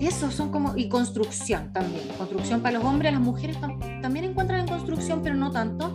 Eso 0.00 0.30
son 0.30 0.50
como, 0.50 0.74
y 0.78 0.88
construcción 0.88 1.74
también. 1.74 2.08
Construcción 2.16 2.62
para 2.62 2.78
los 2.78 2.86
hombres, 2.86 3.12
las 3.12 3.20
mujeres 3.20 3.58
también 4.00 4.24
encuentran 4.24 4.60
en 4.60 4.66
construcción, 4.66 5.20
pero 5.22 5.34
no 5.34 5.50
tanto. 5.50 5.94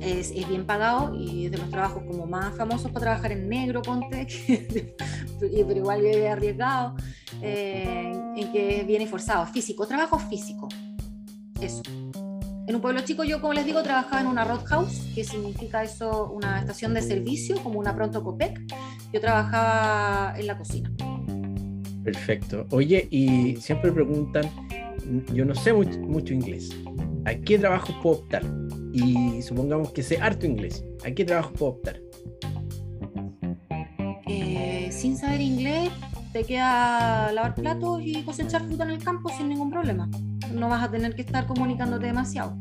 Es, 0.00 0.32
bien 0.48 0.66
pagado 0.66 1.14
y 1.14 1.46
es 1.46 1.52
de 1.52 1.58
los 1.58 1.70
trabajos 1.70 2.02
como 2.08 2.26
más 2.26 2.56
famosos 2.56 2.90
para 2.90 3.00
trabajar 3.00 3.30
en 3.30 3.48
negro, 3.48 3.82
ponte, 3.82 4.26
pero 5.40 5.76
igual 5.76 6.04
es 6.06 6.28
arriesgado, 6.28 6.96
eh, 7.40 8.12
en 8.36 8.52
que 8.52 8.84
viene 8.84 9.06
forzado, 9.06 9.46
físico, 9.46 9.86
trabajo 9.86 10.18
físico 10.18 10.68
eso. 11.62 11.82
En 12.68 12.74
un 12.74 12.82
pueblo 12.82 13.00
chico 13.00 13.24
yo, 13.24 13.40
como 13.40 13.54
les 13.54 13.64
digo, 13.64 13.82
trabajaba 13.82 14.20
en 14.20 14.26
una 14.26 14.44
roadhouse, 14.44 15.00
que 15.14 15.24
significa 15.24 15.82
eso, 15.82 16.30
una 16.30 16.60
estación 16.60 16.92
de 16.92 17.00
servicio, 17.00 17.56
como 17.62 17.78
una 17.78 17.96
Pronto 17.96 18.22
Copec. 18.22 18.60
Yo 19.10 19.20
trabajaba 19.22 20.38
en 20.38 20.46
la 20.46 20.58
cocina. 20.58 20.92
Perfecto. 22.04 22.66
Oye, 22.70 23.08
y 23.10 23.56
siempre 23.56 23.90
preguntan, 23.90 24.44
yo 25.32 25.46
no 25.46 25.54
sé 25.54 25.72
mucho, 25.72 26.34
inglés, 26.34 26.68
¿a 27.24 27.34
qué 27.34 27.58
trabajo 27.58 27.94
puedo 28.02 28.16
optar? 28.16 28.42
Y 28.92 29.40
supongamos 29.40 29.90
que 29.92 30.02
sé 30.02 30.18
harto 30.18 30.44
inglés, 30.44 30.84
¿a 31.06 31.10
qué 31.10 31.24
trabajo 31.24 31.52
puedo 31.54 31.72
optar? 31.72 32.00
Eh, 34.26 34.90
sin 34.92 35.16
saber 35.16 35.40
inglés, 35.40 35.90
te 36.34 36.44
queda 36.44 37.32
lavar 37.32 37.54
platos 37.54 38.02
y 38.04 38.22
cosechar 38.24 38.66
fruta 38.66 38.84
en 38.84 38.90
el 38.90 39.02
campo 39.02 39.30
sin 39.30 39.48
ningún 39.48 39.70
problema 39.70 40.10
no 40.52 40.68
vas 40.68 40.82
a 40.82 40.90
tener 40.90 41.14
que 41.14 41.22
estar 41.22 41.46
comunicándote 41.46 42.06
demasiado. 42.06 42.56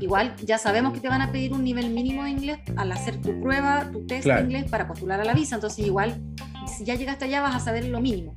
Igual 0.00 0.34
ya 0.44 0.58
sabemos 0.58 0.92
que 0.92 1.00
te 1.00 1.08
van 1.08 1.22
a 1.22 1.32
pedir 1.32 1.52
un 1.52 1.64
nivel 1.64 1.90
mínimo 1.90 2.24
de 2.24 2.30
inglés 2.30 2.58
al 2.76 2.92
hacer 2.92 3.20
tu 3.20 3.40
prueba, 3.40 3.88
tu 3.90 4.06
test 4.06 4.26
de 4.26 4.40
inglés 4.40 4.70
para 4.70 4.86
postular 4.86 5.20
a 5.20 5.24
la 5.24 5.34
visa. 5.34 5.54
Entonces 5.54 5.86
igual, 5.86 6.20
si 6.66 6.84
ya 6.84 6.94
llegaste 6.94 7.24
allá 7.24 7.40
vas 7.40 7.54
a 7.54 7.60
saber 7.60 7.86
lo 7.86 8.00
mínimo. 8.00 8.34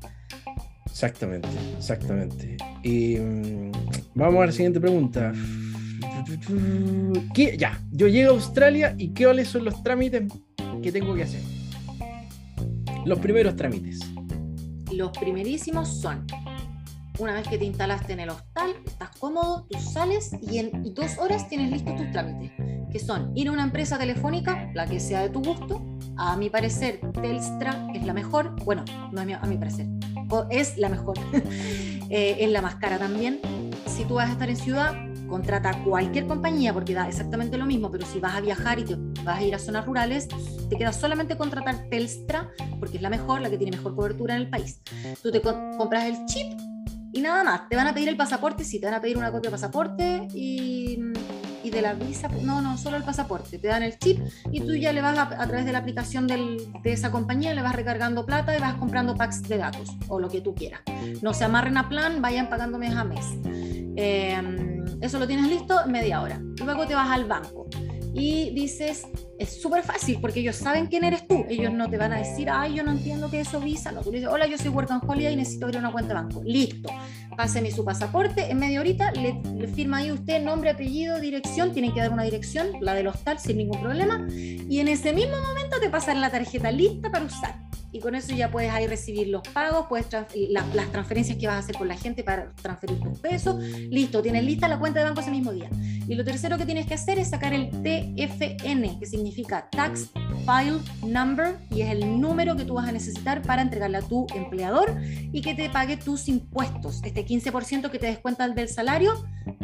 Exactamente, 0.85 1.49
exactamente. 1.77 2.57
Y, 2.83 3.17
mm, 3.17 3.71
vamos 4.13 4.43
a 4.43 4.45
la 4.45 4.51
siguiente 4.51 4.79
pregunta. 4.79 5.33
Ya, 7.57 7.79
yo 7.91 8.07
llego 8.07 8.31
a 8.31 8.33
Australia 8.35 8.95
y 8.97 9.09
¿qué 9.09 9.25
cuáles 9.25 9.47
son 9.49 9.65
los 9.65 9.81
trámites 9.83 10.31
que 10.81 10.91
tengo 10.91 11.15
que 11.15 11.23
hacer? 11.23 11.41
Los 13.05 13.19
primeros 13.19 13.55
trámites. 13.55 13.99
Los 14.91 15.17
primerísimos 15.17 15.89
son 15.89 16.25
Una 17.19 17.33
vez 17.33 17.47
que 17.47 17.59
te 17.59 17.65
instalaste 17.65 18.13
en 18.13 18.21
el 18.21 18.29
hostal, 18.29 18.75
estás 18.85 19.09
cómodo, 19.19 19.67
tú 19.69 19.79
sales 19.79 20.31
y 20.41 20.57
en 20.57 20.93
dos 20.95 21.19
horas 21.19 21.47
tienes 21.47 21.71
listos 21.71 21.95
tus 21.95 22.09
trámites, 22.11 22.51
que 22.91 22.99
son 22.99 23.31
ir 23.37 23.49
a 23.49 23.51
una 23.51 23.63
empresa 23.63 23.99
telefónica, 23.99 24.71
la 24.73 24.87
que 24.87 24.99
sea 24.99 25.21
de 25.21 25.29
tu 25.29 25.43
gusto. 25.43 25.85
A 26.17 26.35
mi 26.37 26.49
parecer, 26.49 26.99
Telstra 27.21 27.87
es 27.93 28.03
la 28.03 28.13
mejor. 28.13 28.55
Bueno, 28.65 28.83
no 29.11 29.21
es 29.21 29.35
a 29.35 29.45
mi 29.45 29.57
parecer, 29.57 29.87
es 30.49 30.77
la 30.77 30.89
mejor. 30.89 31.15
Eh, 32.09 32.43
es 32.43 32.51
la 32.51 32.61
más 32.61 32.75
cara 32.75 32.99
también. 32.99 33.39
Si 33.87 34.03
tú 34.03 34.15
vas 34.15 34.29
a 34.29 34.33
estar 34.33 34.47
en 34.47 34.57
ciudad, 34.57 34.93
contrata 35.27 35.71
cualquier 35.83 36.27
compañía 36.27 36.71
porque 36.71 36.93
da 36.93 37.07
exactamente 37.07 37.57
lo 37.57 37.65
mismo, 37.65 37.89
pero 37.89 38.05
si 38.05 38.19
vas 38.19 38.35
a 38.35 38.41
viajar 38.41 38.77
y 38.77 38.83
te 38.83 38.95
vas 39.23 39.39
a 39.39 39.41
ir 39.41 39.55
a 39.55 39.57
zonas 39.57 39.83
rurales, 39.85 40.27
te 40.69 40.77
queda 40.77 40.93
solamente 40.93 41.37
contratar 41.37 41.87
Telstra 41.89 42.51
porque 42.77 42.97
es 42.97 43.01
la 43.01 43.09
mejor, 43.09 43.41
la 43.41 43.49
que 43.49 43.57
tiene 43.57 43.75
mejor 43.75 43.95
cobertura 43.95 44.35
en 44.35 44.41
el 44.41 44.49
país. 44.49 44.79
Tú 45.23 45.31
te 45.31 45.41
compras 45.41 46.03
el 46.03 46.23
chip 46.25 46.72
y 47.13 47.21
nada 47.21 47.43
más. 47.43 47.69
Te 47.69 47.75
van 47.75 47.87
a 47.87 47.93
pedir 47.93 48.09
el 48.09 48.17
pasaporte, 48.17 48.63
sí, 48.63 48.79
te 48.79 48.87
van 48.87 48.95
a 48.95 49.01
pedir 49.01 49.17
una 49.17 49.31
copia 49.31 49.49
de 49.49 49.51
pasaporte 49.51 50.27
y, 50.33 50.99
y 51.63 51.69
de 51.69 51.81
la 51.81 51.93
visa, 51.93 52.27
no, 52.41 52.61
no, 52.61 52.77
solo 52.77 52.97
el 52.97 53.03
pasaporte. 53.03 53.59
Te 53.59 53.67
dan 53.67 53.83
el 53.83 53.97
chip 53.99 54.19
y 54.51 54.61
tú 54.61 54.73
ya 54.73 54.91
le 54.91 55.01
vas 55.01 55.17
a, 55.17 55.47
través 55.47 55.65
de 55.65 55.71
la 55.71 55.77
aplicación 55.77 56.27
del, 56.27 56.57
de 56.81 56.91
esa 56.91 57.11
compañía, 57.11 57.53
le 57.53 57.61
vas 57.61 57.75
recargando 57.75 58.25
plata 58.25 58.57
y 58.57 58.59
vas 58.59 58.73
comprando 58.75 59.15
packs 59.15 59.43
de 59.43 59.57
datos 59.57 59.89
o 60.07 60.19
lo 60.19 60.27
que 60.27 60.41
tú 60.41 60.55
quieras. 60.55 60.81
No 61.21 61.33
se 61.33 61.45
amarren 61.45 61.77
a 61.77 61.87
plan, 61.87 62.21
vayan 62.21 62.49
pagando 62.49 62.79
mes 62.79 62.95
a 62.95 63.03
mes. 63.03 63.25
Eh, 63.95 64.41
eso 65.01 65.19
lo 65.19 65.27
tienes 65.27 65.47
listo 65.47 65.85
media 65.87 66.21
hora. 66.21 66.41
Luego 66.65 66.87
te 66.87 66.95
vas 66.95 67.11
al 67.11 67.25
banco 67.25 67.67
y 68.13 68.51
dices, 68.51 69.07
es 69.39 69.61
súper 69.61 69.83
fácil 69.83 70.19
porque 70.21 70.41
ellos 70.41 70.55
saben 70.55 70.85
quién 70.85 71.03
eres 71.03 71.27
tú. 71.27 71.45
Ellos 71.49 71.73
no 71.73 71.89
te 71.89 71.97
van 71.97 72.13
a 72.13 72.19
decir, 72.19 72.47
ay, 72.49 72.75
yo 72.75 72.83
no 72.83 72.91
entiendo 72.91 73.29
qué 73.29 73.41
es 73.41 73.47
eso 73.47 73.59
Visa. 73.59 73.91
No, 73.91 74.01
tú 74.01 74.11
dices, 74.11 74.29
hola, 74.31 74.45
yo 74.45 74.57
soy 74.57 74.69
Work 74.69 74.91
and 74.91 75.09
Holiday 75.09 75.33
y 75.33 75.35
necesito 75.35 75.65
abrir 75.65 75.79
una 75.79 75.91
cuenta 75.91 76.09
de 76.09 76.21
banco. 76.21 76.41
Listo. 76.43 76.89
Páseme 77.35 77.71
su 77.71 77.83
pasaporte. 77.83 78.51
En 78.51 78.59
media 78.59 78.79
horita 78.79 79.11
le, 79.11 79.41
le, 79.55 79.67
firma 79.67 79.97
ahí 79.97 80.11
usted 80.11 80.43
nombre, 80.43 80.69
apellido, 80.69 81.19
dirección. 81.19 81.73
Tienen 81.73 81.93
que 81.93 82.01
dar 82.01 82.11
una 82.11 82.23
dirección, 82.23 82.67
la 82.81 82.93
del 82.93 83.07
hostal, 83.07 83.39
sin 83.39 83.57
ningún 83.57 83.81
problema. 83.81 84.27
Y 84.29 84.79
en 84.79 84.87
ese 84.87 85.13
mismo 85.13 85.35
momento 85.41 85.79
te 85.79 85.89
pasan 85.89 86.21
la 86.21 86.29
tarjeta 86.29 86.71
lista 86.71 87.11
para 87.11 87.25
usar 87.25 87.55
y 87.93 87.99
con 87.99 88.15
eso 88.15 88.33
ya 88.33 88.49
puedes 88.49 88.71
ahí 88.71 88.87
recibir 88.87 89.27
los 89.27 89.43
pagos, 89.49 89.85
puedes 89.87 90.07
las 90.49 90.91
transferencias 90.91 91.37
que 91.37 91.45
vas 91.45 91.57
a 91.57 91.59
hacer 91.59 91.75
con 91.75 91.87
la 91.87 91.95
gente 91.95 92.23
para 92.23 92.51
transferir 92.53 92.99
tus 92.99 93.19
pesos. 93.19 93.55
Listo, 93.61 94.21
tienes 94.23 94.43
lista 94.43 94.67
la 94.67 94.79
cuenta 94.79 94.99
de 94.99 95.05
banco 95.05 95.21
ese 95.21 95.29
mismo 95.29 95.51
día. 95.53 95.69
Y 96.07 96.15
lo 96.15 96.23
tercero 96.23 96.57
que 96.57 96.65
tienes 96.65 96.85
que 96.85 96.93
hacer 96.95 97.19
es 97.19 97.29
sacar 97.29 97.53
el 97.53 97.69
TFN, 97.69 98.99
que 98.99 99.05
significa 99.05 99.69
Tax 99.69 100.09
File 100.45 100.79
Number, 101.05 101.57
y 101.71 101.81
es 101.81 101.91
el 101.91 102.19
número 102.19 102.55
que 102.55 102.65
tú 102.65 102.75
vas 102.75 102.87
a 102.87 102.91
necesitar 102.91 103.41
para 103.41 103.61
entregarle 103.61 103.97
a 103.97 104.01
tu 104.01 104.27
empleador 104.35 104.95
y 105.31 105.41
que 105.41 105.55
te 105.55 105.69
pague 105.69 105.97
tus 105.97 106.27
impuestos. 106.27 107.01
Este 107.03 107.25
15% 107.25 107.89
que 107.89 107.99
te 107.99 108.07
descuentan 108.07 108.55
del 108.55 108.67
salario, 108.67 109.13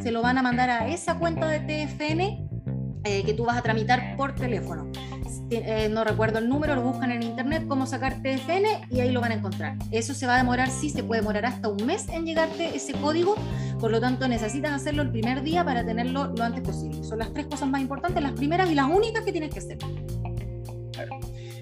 se 0.01 0.11
lo 0.11 0.21
van 0.21 0.37
a 0.37 0.41
mandar 0.41 0.69
a 0.69 0.87
esa 0.87 1.17
cuenta 1.19 1.47
de 1.47 1.59
TFN 1.59 2.48
eh, 3.03 3.23
que 3.23 3.33
tú 3.33 3.45
vas 3.45 3.57
a 3.57 3.61
tramitar 3.61 4.15
por 4.17 4.35
teléfono. 4.35 4.91
Eh, 5.51 5.89
no 5.89 6.03
recuerdo 6.03 6.37
el 6.37 6.47
número, 6.47 6.75
lo 6.75 6.83
buscan 6.83 7.11
en 7.11 7.23
internet, 7.23 7.65
cómo 7.67 7.87
sacar 7.87 8.21
TFN 8.21 8.87
y 8.91 8.99
ahí 8.99 9.11
lo 9.11 9.19
van 9.19 9.31
a 9.31 9.35
encontrar. 9.35 9.77
Eso 9.89 10.13
se 10.13 10.27
va 10.27 10.35
a 10.35 10.37
demorar, 10.37 10.69
sí, 10.69 10.89
se 10.89 11.03
puede 11.03 11.21
demorar 11.21 11.45
hasta 11.45 11.69
un 11.69 11.85
mes 11.85 12.07
en 12.09 12.25
llegarte 12.25 12.75
ese 12.75 12.93
código, 12.93 13.35
por 13.79 13.89
lo 13.89 13.99
tanto 13.99 14.27
necesitas 14.27 14.73
hacerlo 14.73 15.01
el 15.01 15.11
primer 15.11 15.41
día 15.41 15.65
para 15.65 15.83
tenerlo 15.83 16.27
lo 16.27 16.43
antes 16.43 16.61
posible. 16.61 17.03
Son 17.03 17.17
las 17.17 17.33
tres 17.33 17.47
cosas 17.47 17.67
más 17.67 17.81
importantes, 17.81 18.21
las 18.21 18.33
primeras 18.33 18.69
y 18.69 18.75
las 18.75 18.87
únicas 18.87 19.23
que 19.23 19.31
tienes 19.31 19.51
que 19.51 19.59
hacer. 19.59 19.77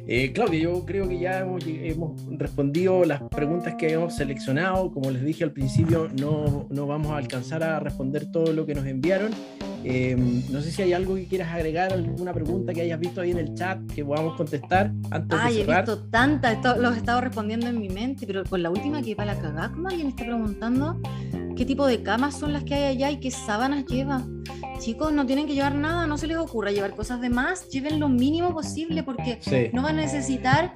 Eh, 0.10 0.32
Claudia, 0.32 0.62
yo 0.62 0.86
creo 0.86 1.08
que 1.08 1.20
ya 1.20 1.40
hemos, 1.40 1.66
respondido 2.38 3.04
las 3.04 3.22
preguntas 3.24 3.76
que 3.76 3.92
hemos 3.92 4.16
seleccionado. 4.16 4.90
Como 4.92 5.12
les 5.12 5.24
dije 5.24 5.44
al 5.44 5.52
principio, 5.52 6.08
no, 6.18 6.66
no 6.70 6.88
vamos 6.88 7.12
a 7.12 7.18
alcanzar 7.18 7.62
a 7.62 7.80
responder 7.82 8.32
todo 8.32 8.54
lo 8.54 8.66
que 8.66 8.74
nos 8.74 8.86
enviaron. 8.86 9.32
Em, 9.90 10.44
no 10.52 10.60
sé 10.62 10.70
si 10.70 10.82
hay 10.82 10.92
algo 10.92 11.16
que 11.16 11.28
quieras 11.28 11.48
agregar, 11.54 11.94
alguna 11.94 12.34
pregunta 12.34 12.74
que 12.74 12.82
hayas 12.82 13.00
visto 13.00 13.22
ahí 13.22 13.32
en 13.32 13.38
el 13.38 13.56
chat 13.56 13.80
que 13.96 14.04
podamos 14.04 14.36
contestar 14.36 14.92
antes 15.12 15.40
Ay, 15.42 15.54
de 15.54 15.60
cerrar. 15.62 15.78
he 15.78 15.92
visto 15.92 16.10
tantas, 16.10 16.78
los 16.78 16.94
he 16.94 16.98
estado 16.98 17.22
respondiendo 17.22 17.68
en 17.68 17.80
mi 17.80 17.88
mente, 17.88 18.28
pero 18.28 18.44
con 18.44 18.62
la 18.62 18.70
última 18.70 19.02
que 19.02 19.16
para 19.16 19.34
la 19.34 19.42
cagada, 19.42 19.72
como 19.72 19.88
alguien 19.88 20.10
está 20.10 20.26
preguntando 20.26 21.00
qué 21.56 21.66
tipo 21.66 21.88
de 21.88 22.04
camas 22.04 22.38
son 22.38 22.52
las 22.52 22.66
que 22.66 22.74
hay 22.74 22.84
allá 22.98 23.12
y 23.12 23.22
qué 23.22 23.32
sábanas 23.32 23.86
lleva. 23.86 24.26
Chicos, 24.80 25.14
no 25.14 25.26
tienen 25.26 25.48
que 25.48 25.54
llevar 25.54 25.76
nada, 25.76 26.06
no 26.06 26.18
se 26.18 26.28
les 26.28 26.36
ocurra 26.36 26.72
llevar 26.72 26.94
cosas 26.94 27.22
de 27.22 27.30
más, 27.30 27.70
lleven 27.70 28.02
lo 28.02 28.10
mínimo 28.10 28.54
posible 28.54 29.04
porque 29.04 29.40
no 29.72 29.84
van 29.84 30.00
a 30.00 30.02
necesitar 30.02 30.74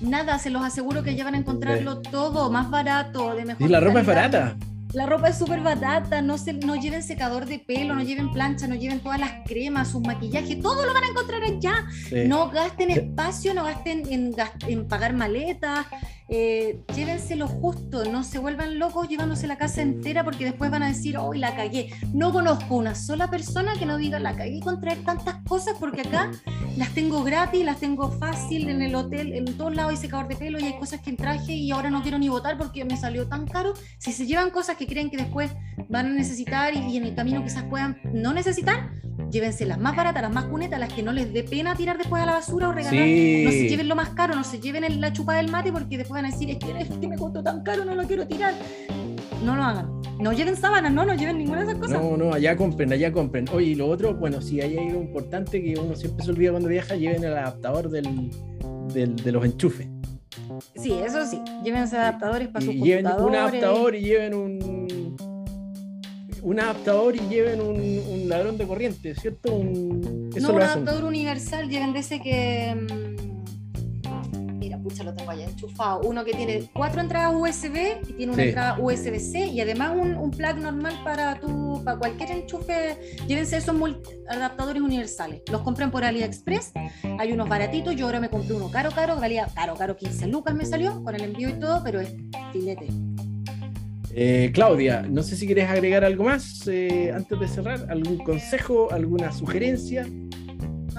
nada, 0.00 0.38
se 0.38 0.50
los 0.50 0.62
aseguro 0.62 1.02
que 1.02 1.16
ya 1.16 1.24
van 1.24 1.34
a 1.34 1.38
encontrarlo 1.38 2.00
todo 2.00 2.48
más 2.52 2.70
barato, 2.70 3.34
de 3.34 3.44
mejor. 3.44 3.66
Y 3.66 3.68
la 3.68 3.80
ropa 3.80 4.02
es 4.02 4.06
barata. 4.06 4.56
La 4.92 5.06
ropa 5.06 5.28
es 5.28 5.38
súper 5.38 5.60
batata, 5.60 6.20
no, 6.20 6.36
se, 6.36 6.52
no 6.52 6.74
lleven 6.74 7.02
secador 7.02 7.46
de 7.46 7.60
pelo, 7.60 7.94
no 7.94 8.02
lleven 8.02 8.32
plancha, 8.32 8.66
no 8.66 8.74
lleven 8.74 9.00
todas 9.00 9.20
las 9.20 9.30
cremas, 9.46 9.88
sus 9.88 10.02
maquillajes, 10.02 10.60
todo 10.60 10.84
lo 10.84 10.92
van 10.92 11.04
a 11.04 11.08
encontrar 11.08 11.42
allá. 11.44 11.86
No 12.26 12.50
gasten 12.50 12.90
espacio, 12.90 13.54
no 13.54 13.64
gasten 13.64 14.02
en, 14.12 14.34
en 14.66 14.88
pagar 14.88 15.12
maletas, 15.14 15.86
eh, 16.32 16.84
llévense 16.94 17.34
lo 17.34 17.48
justo, 17.48 18.04
no 18.04 18.22
se 18.22 18.38
vuelvan 18.38 18.78
locos 18.78 19.08
llevándose 19.08 19.48
la 19.48 19.58
casa 19.58 19.82
entera 19.82 20.22
porque 20.22 20.44
después 20.44 20.70
van 20.70 20.84
a 20.84 20.86
decir, 20.86 21.18
hoy 21.18 21.38
la 21.38 21.56
cagué. 21.56 21.90
No 22.14 22.32
conozco 22.32 22.76
una 22.76 22.94
sola 22.94 23.28
persona 23.28 23.72
que 23.76 23.84
no 23.84 23.96
diga, 23.96 24.20
la 24.20 24.36
cagué 24.36 24.60
con 24.60 24.80
traer 24.80 25.02
tantas 25.04 25.42
cosas 25.48 25.76
porque 25.80 26.02
acá 26.02 26.30
las 26.76 26.90
tengo 26.90 27.24
gratis, 27.24 27.64
las 27.64 27.80
tengo 27.80 28.12
fácil 28.12 28.68
en 28.68 28.80
el 28.80 28.94
hotel, 28.94 29.32
en 29.32 29.44
todos 29.56 29.74
lados 29.74 29.90
hay 29.90 29.96
secador 29.96 30.28
de 30.28 30.36
pelo 30.36 30.60
y 30.60 30.64
hay 30.64 30.78
cosas 30.78 31.00
que 31.00 31.12
traje 31.14 31.52
y 31.52 31.72
ahora 31.72 31.90
no 31.90 32.00
quiero 32.00 32.18
ni 32.18 32.28
votar 32.28 32.56
porque 32.56 32.84
me 32.84 32.96
salió 32.96 33.26
tan 33.26 33.48
caro. 33.48 33.74
Si 33.98 34.12
se 34.12 34.24
llevan 34.24 34.50
cosas 34.50 34.76
que 34.76 34.86
creen 34.86 35.10
que 35.10 35.16
después 35.16 35.50
van 35.88 36.06
a 36.06 36.10
necesitar 36.10 36.74
y, 36.74 36.78
y 36.78 36.96
en 36.96 37.06
el 37.06 37.14
camino 37.16 37.42
quizás 37.42 37.64
puedan 37.64 37.98
no 38.12 38.32
necesitar, 38.32 38.90
llévense 39.30 39.66
las 39.66 39.78
más 39.78 39.96
baratas, 39.96 40.22
las 40.22 40.32
más 40.32 40.44
cunetas, 40.44 40.78
las 40.78 40.92
que 40.92 41.02
no 41.02 41.12
les 41.12 41.32
dé 41.32 41.42
pena 41.42 41.74
tirar 41.74 41.98
después 41.98 42.22
a 42.22 42.26
la 42.26 42.32
basura 42.32 42.68
o 42.68 42.72
regalar. 42.72 43.00
No 43.00 43.50
se 43.50 43.68
lleven 43.68 43.88
lo 43.88 43.96
más 43.96 44.10
caro, 44.10 44.34
no 44.34 44.44
se 44.44 44.60
lleven 44.60 45.00
la 45.00 45.12
chupa 45.12 45.34
del 45.34 45.50
mate 45.50 45.72
porque 45.72 45.98
después 45.98 46.19
van 46.20 46.30
a 46.30 46.34
decir, 46.34 46.50
es 46.50 46.58
que, 46.58 46.78
es 46.78 46.88
que 46.88 47.08
me 47.08 47.16
costó 47.16 47.42
tan 47.42 47.62
caro, 47.62 47.84
no 47.84 47.94
lo 47.94 48.02
quiero 48.04 48.26
tirar. 48.26 48.54
No 49.42 49.56
lo 49.56 49.62
hagan. 49.62 50.00
No 50.20 50.32
lleven 50.32 50.54
sábanas, 50.54 50.92
no, 50.92 51.06
no 51.06 51.14
lleven 51.14 51.38
ninguna 51.38 51.60
de 51.60 51.68
esas 51.68 51.78
cosas. 51.78 52.02
No, 52.02 52.16
no, 52.16 52.34
allá 52.34 52.56
compren, 52.56 52.92
allá 52.92 53.10
compren. 53.10 53.46
Oye, 53.52 53.68
y 53.68 53.74
lo 53.74 53.88
otro, 53.88 54.14
bueno, 54.14 54.42
si 54.42 54.60
hay 54.60 54.76
algo 54.76 55.00
importante 55.00 55.62
que 55.62 55.78
uno 55.78 55.96
siempre 55.96 56.24
se 56.24 56.30
olvida 56.30 56.50
cuando 56.50 56.68
viaja, 56.68 56.94
lleven 56.94 57.24
el 57.24 57.32
adaptador 57.32 57.88
del, 57.88 58.30
del 58.92 59.16
de 59.16 59.32
los 59.32 59.44
enchufes. 59.46 59.88
Sí, 60.76 60.92
eso 60.92 61.24
sí. 61.24 61.40
Llévense 61.64 61.96
adaptadores 61.96 62.48
para 62.48 62.66
sus 62.66 62.74
Lleven 62.74 63.06
un 63.06 63.34
adaptador 63.34 63.94
y 63.94 64.00
lleven 64.02 64.34
un 64.34 65.16
un 66.42 66.60
adaptador 66.60 67.16
y 67.16 67.20
lleven 67.28 67.60
un, 67.60 68.28
ladrón 68.28 68.56
de 68.56 68.66
corriente, 68.66 69.14
¿cierto? 69.14 69.52
Un, 69.52 70.30
no, 70.40 70.52
un 70.52 70.62
adaptador 70.62 71.04
universal, 71.04 71.68
lleven 71.68 71.92
de 71.92 71.98
ese 71.98 72.20
que. 72.20 73.09
Lo 75.04 75.14
tengo 75.14 75.30
allá 75.30 75.44
enchufado. 75.44 76.00
Uno 76.02 76.24
que 76.24 76.32
tiene 76.32 76.70
cuatro 76.72 77.00
entradas 77.00 77.34
USB 77.34 78.00
y 78.08 78.12
tiene 78.12 78.32
una 78.32 78.42
entrada 78.42 78.78
USB-C 78.78 79.46
y 79.46 79.60
además 79.60 79.92
un, 79.96 80.14
un, 80.16 80.30
plug 80.30 80.56
normal 80.56 81.00
para 81.04 81.38
tu, 81.40 81.82
para 81.84 81.98
cualquier 81.98 82.30
enchufe. 82.32 82.98
Llévense 83.26 83.56
esos 83.56 83.76
adaptadores 84.28 84.82
universales. 84.82 85.42
Los 85.50 85.62
compren 85.62 85.90
por 85.90 86.04
AliExpress. 86.04 86.72
Hay 87.18 87.32
unos 87.32 87.48
baratitos. 87.48 87.96
Yo 87.96 88.06
ahora 88.06 88.20
me 88.20 88.28
compré 88.28 88.54
uno 88.54 88.70
caro, 88.70 88.90
caro, 88.90 89.16
valía 89.16 89.48
caro, 89.54 89.74
caro, 89.74 89.96
15 89.96 90.26
lucas 90.28 90.54
me 90.54 90.64
salió 90.64 91.02
con 91.02 91.14
el 91.14 91.22
envío 91.22 91.48
y 91.48 91.54
todo, 91.54 91.82
pero 91.82 92.00
es 92.00 92.14
filete. 92.52 92.86
Eh, 94.12 94.50
Claudia, 94.52 95.02
no 95.02 95.22
sé 95.22 95.36
si 95.36 95.46
quieres 95.46 95.70
agregar 95.70 96.04
algo 96.04 96.24
más 96.24 96.66
eh, 96.66 97.12
antes 97.14 97.38
de 97.38 97.46
cerrar, 97.46 97.86
algún 97.90 98.18
consejo, 98.18 98.90
alguna 98.90 99.30
sugerencia. 99.30 100.06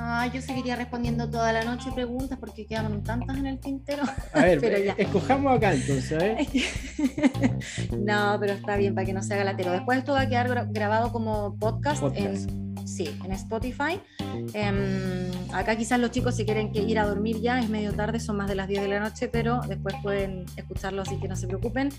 Ah, 0.04 0.26
yo 0.34 0.42
seguiría 0.42 0.76
respondiendo 0.76 1.30
toda 1.30 1.54
la 1.54 1.64
noche 1.64 1.92
preguntas 1.94 2.36
porque 2.40 2.66
quedaron 2.66 3.04
tantas 3.04 3.38
en 3.38 3.46
el 3.46 3.60
tintero. 3.60 4.02
A 4.34 4.42
ver, 4.42 4.60
pero 4.62 4.80
ya. 4.80 4.94
escojamos 4.98 5.56
acá 5.56 5.74
entonces. 5.74 6.48
no, 8.00 8.36
pero 8.40 8.54
está 8.54 8.78
bien 8.78 8.96
para 8.96 9.06
que 9.06 9.14
no 9.14 9.22
se 9.22 9.36
haga 9.36 9.44
latero. 9.44 9.72
Después 9.72 10.00
esto 10.00 10.14
va 10.14 10.22
a 10.22 10.28
quedar 10.28 10.70
grabado 10.72 11.12
como 11.12 11.56
podcast, 11.60 12.02
en 12.16 12.71
sí, 12.92 13.20
en 13.24 13.32
Spotify. 13.32 14.00
Em, 14.54 15.32
acá 15.54 15.76
quizás 15.76 16.00
los 16.00 16.12
chicos 16.12 16.36
si 16.36 16.46
quieren 16.46 16.72
que 16.72 16.82
ir 16.82 17.00
a 17.00 17.06
dormir 17.06 17.42
ya, 17.42 17.60
es 17.60 17.70
medio 17.70 17.94
tarde, 17.94 18.20
son 18.20 18.38
más 18.38 18.48
de 18.48 18.56
las 18.56 18.68
10 18.68 18.82
de 18.84 18.88
la 18.88 19.00
noche, 19.00 19.28
pero 19.28 19.62
después 19.68 19.96
pueden 20.02 20.46
escucharlo, 20.58 21.02
así 21.02 21.18
que 21.18 21.28
no 21.28 21.36
se 21.36 21.48
preocupen. 21.48 21.90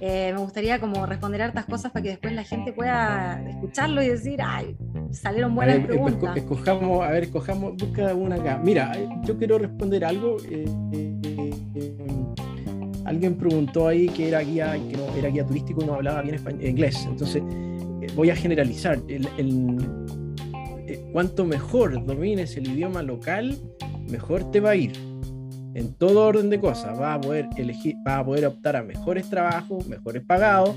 Eh, 0.00 0.32
me 0.34 0.40
gustaría 0.40 0.80
como 0.80 1.06
responder 1.06 1.42
hartas 1.42 1.66
cosas 1.66 1.92
para 1.92 2.02
que 2.02 2.08
después 2.10 2.32
la 2.32 2.44
gente 2.44 2.72
pueda 2.72 3.42
escucharlo 3.48 4.02
y 4.02 4.08
decir, 4.08 4.40
ay, 4.42 4.76
salieron 5.10 5.54
buenas 5.54 5.78
a 5.78 5.86
preguntas. 5.86 6.36
Escojamos, 6.36 7.04
a 7.04 7.10
ver, 7.10 7.24
escojamos, 7.24 7.76
busca 7.76 8.14
una 8.14 8.36
acá. 8.36 8.60
Mira, 8.62 8.92
yo 9.24 9.36
quiero 9.36 9.58
responder 9.58 10.04
algo. 10.04 10.36
Eh, 10.50 10.64
eh, 10.92 11.50
alguien 13.04 13.36
preguntó 13.36 13.88
ahí 13.88 14.08
que 14.08 14.28
era 14.28 14.40
guía, 14.40 14.72
que 14.72 14.96
no, 14.96 15.14
era 15.16 15.28
guía 15.28 15.46
turístico 15.46 15.82
y 15.82 15.86
no 15.86 15.94
hablaba 15.94 16.22
bien 16.22 16.36
español, 16.36 16.64
inglés. 16.64 17.06
Entonces, 17.08 17.42
voy 18.14 18.30
a 18.30 18.36
generalizar. 18.36 18.98
el, 19.08 20.01
cuanto 21.12 21.44
mejor 21.44 22.04
domines 22.04 22.56
el 22.56 22.68
idioma 22.68 23.02
local, 23.02 23.58
mejor 24.08 24.50
te 24.50 24.60
va 24.60 24.70
a 24.70 24.76
ir. 24.76 24.92
en 25.74 25.94
todo 25.94 26.26
orden 26.26 26.50
de 26.50 26.60
cosas. 26.60 26.98
Vas 26.98 27.16
a 27.16 27.20
poder 27.20 27.48
elegir, 27.56 27.94
vas 28.04 28.20
a 28.20 28.24
poder 28.24 28.44
optar 28.44 28.76
a 28.76 28.82
mejores 28.82 29.30
trabajos, 29.30 29.86
mejores 29.86 30.22
pagados, 30.22 30.76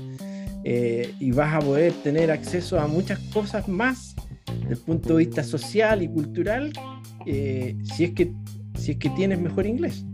eh, 0.64 1.12
y 1.20 1.32
vas 1.32 1.54
a 1.54 1.58
poder 1.58 1.92
tener 2.02 2.30
acceso 2.30 2.80
a 2.80 2.86
muchas 2.86 3.18
cosas 3.32 3.68
más 3.68 4.16
desde 4.60 4.72
el 4.74 4.78
punto 4.78 5.10
de 5.10 5.26
vista 5.26 5.44
social 5.44 6.02
y 6.02 6.08
cultural 6.08 6.72
eh, 7.26 7.76
si, 7.84 8.04
es 8.04 8.12
que, 8.12 8.32
si 8.74 8.92
es 8.92 8.98
que 8.98 9.10
tienes 9.10 9.40
mejor 9.40 9.66
inglés. 9.66 10.04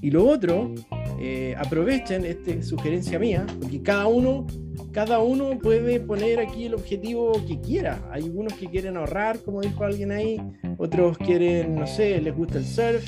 Y 0.00 0.10
lo 0.10 0.26
otro, 0.26 0.74
eh, 1.20 1.54
aprovechen, 1.56 2.24
esta 2.24 2.62
sugerencia 2.62 3.18
mía, 3.18 3.46
porque 3.60 3.80
cada 3.82 4.08
uno, 4.08 4.46
cada 4.92 5.20
uno 5.20 5.58
puede 5.58 6.00
poner 6.00 6.38
aquí 6.38 6.66
el 6.66 6.74
objetivo 6.74 7.32
que 7.46 7.58
quiera. 7.60 8.06
Hay 8.12 8.24
algunos 8.24 8.52
que 8.54 8.66
quieren 8.66 8.96
ahorrar, 8.96 9.38
como 9.40 9.60
dijo 9.62 9.84
alguien 9.84 10.12
ahí, 10.12 10.40
otros 10.76 11.16
quieren, 11.18 11.74
no 11.74 11.86
sé, 11.86 12.20
les 12.20 12.34
gusta 12.36 12.58
el 12.58 12.66
surf, 12.66 13.04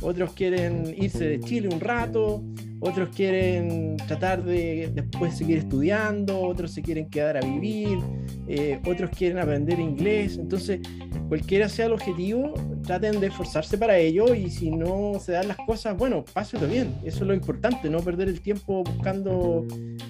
otros 0.00 0.32
quieren 0.32 0.94
irse 0.96 1.28
de 1.28 1.40
Chile 1.40 1.68
un 1.70 1.80
rato, 1.80 2.42
otros 2.80 3.08
quieren 3.14 3.96
tratar 4.06 4.42
de 4.44 4.90
después 4.94 5.36
seguir 5.36 5.58
estudiando, 5.58 6.40
otros 6.40 6.72
se 6.72 6.82
quieren 6.82 7.08
quedar 7.08 7.36
a 7.36 7.40
vivir, 7.40 7.98
eh, 8.46 8.80
otros 8.86 9.10
quieren 9.10 9.38
aprender 9.38 9.78
inglés. 9.80 10.38
Entonces, 10.38 10.80
cualquiera 11.28 11.68
sea 11.68 11.86
el 11.86 11.92
objetivo, 11.92 12.54
traten 12.84 13.20
de 13.20 13.28
esforzarse 13.28 13.76
para 13.76 13.98
ello 13.98 14.34
y 14.34 14.50
si 14.50 14.70
no 14.70 15.14
se 15.20 15.32
dan 15.32 15.48
las 15.48 15.56
cosas, 15.58 15.96
bueno, 15.96 16.24
pásenlo 16.32 16.68
bien. 16.68 16.94
Eso 17.04 17.18
es 17.18 17.26
lo 17.26 17.34
importante, 17.34 17.90
no 17.90 17.98
perder 18.00 18.28
el 18.28 18.40
tiempo 18.40 18.84
buscando, 18.84 19.66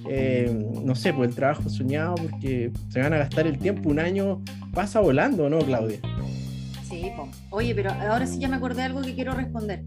eh, 0.09 0.55
no 0.85 0.95
sé, 0.95 1.13
pues 1.13 1.31
el 1.31 1.35
trabajo 1.35 1.69
soñado, 1.69 2.15
porque 2.17 2.71
se 2.89 3.01
van 3.01 3.13
a 3.13 3.19
gastar 3.19 3.47
el 3.47 3.59
tiempo. 3.59 3.89
Un 3.89 3.99
año 3.99 4.43
pasa 4.73 5.01
volando, 5.01 5.49
¿no, 5.49 5.59
Claudia? 5.59 5.99
Sí, 6.89 7.11
oye, 7.51 7.75
pero 7.75 7.91
ahora 7.93 8.27
sí 8.27 8.39
ya 8.39 8.49
me 8.49 8.57
acordé 8.57 8.77
de 8.77 8.83
algo 8.85 9.03
que 9.03 9.15
quiero 9.15 9.35
responder, 9.35 9.85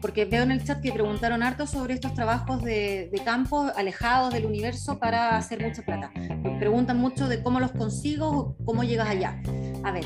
porque 0.00 0.24
veo 0.24 0.42
en 0.42 0.50
el 0.50 0.64
chat 0.64 0.80
que 0.80 0.92
preguntaron 0.92 1.42
harto 1.42 1.66
sobre 1.66 1.94
estos 1.94 2.14
trabajos 2.14 2.62
de, 2.62 3.08
de 3.12 3.18
campo 3.24 3.70
alejados 3.76 4.32
del 4.32 4.46
universo 4.46 4.98
para 4.98 5.36
hacer 5.36 5.62
mucha 5.62 5.82
plata. 5.82 6.10
Preguntan 6.58 6.98
mucho 6.98 7.28
de 7.28 7.42
cómo 7.42 7.60
los 7.60 7.72
consigo, 7.72 8.56
cómo 8.64 8.84
llegas 8.84 9.08
allá. 9.08 9.40
A 9.82 9.92
ver, 9.92 10.04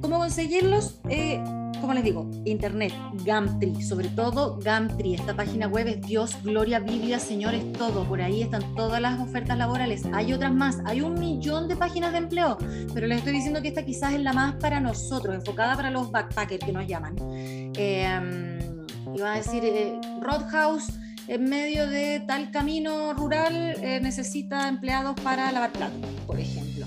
¿cómo 0.00 0.18
conseguirlos? 0.18 1.00
Eh, 1.08 1.42
como 1.80 1.94
les 1.94 2.04
digo, 2.04 2.28
internet, 2.44 2.92
Gumtree, 3.24 3.82
sobre 3.82 4.08
todo 4.08 4.56
Gumtree, 4.56 5.14
esta 5.14 5.34
página 5.34 5.68
web 5.68 5.86
es 5.86 6.00
Dios, 6.00 6.36
Gloria, 6.42 6.80
Biblia, 6.80 7.18
señores, 7.18 7.72
todo, 7.72 8.04
por 8.04 8.20
ahí 8.20 8.42
están 8.42 8.74
todas 8.74 9.00
las 9.00 9.20
ofertas 9.20 9.56
laborales, 9.56 10.02
hay 10.12 10.32
otras 10.32 10.52
más, 10.52 10.78
hay 10.86 11.00
un 11.00 11.14
millón 11.14 11.68
de 11.68 11.76
páginas 11.76 12.12
de 12.12 12.18
empleo, 12.18 12.58
pero 12.94 13.06
les 13.06 13.18
estoy 13.18 13.34
diciendo 13.34 13.62
que 13.62 13.68
esta 13.68 13.84
quizás 13.84 14.14
es 14.14 14.20
la 14.20 14.32
más 14.32 14.54
para 14.56 14.80
nosotros, 14.80 15.34
enfocada 15.34 15.76
para 15.76 15.90
los 15.90 16.10
backpackers 16.10 16.64
que 16.64 16.72
nos 16.72 16.86
llaman. 16.86 17.16
Eh, 17.76 18.58
iba 19.16 19.32
a 19.32 19.36
decir, 19.36 19.64
eh, 19.64 20.00
Roadhouse 20.20 20.92
en 21.26 21.44
medio 21.44 21.86
de 21.86 22.20
tal 22.26 22.50
camino 22.50 23.12
rural 23.12 23.74
eh, 23.82 24.00
necesita 24.00 24.68
empleados 24.68 25.20
para 25.20 25.52
lavar 25.52 25.72
platos, 25.72 26.10
por 26.26 26.40
ejemplo 26.40 26.86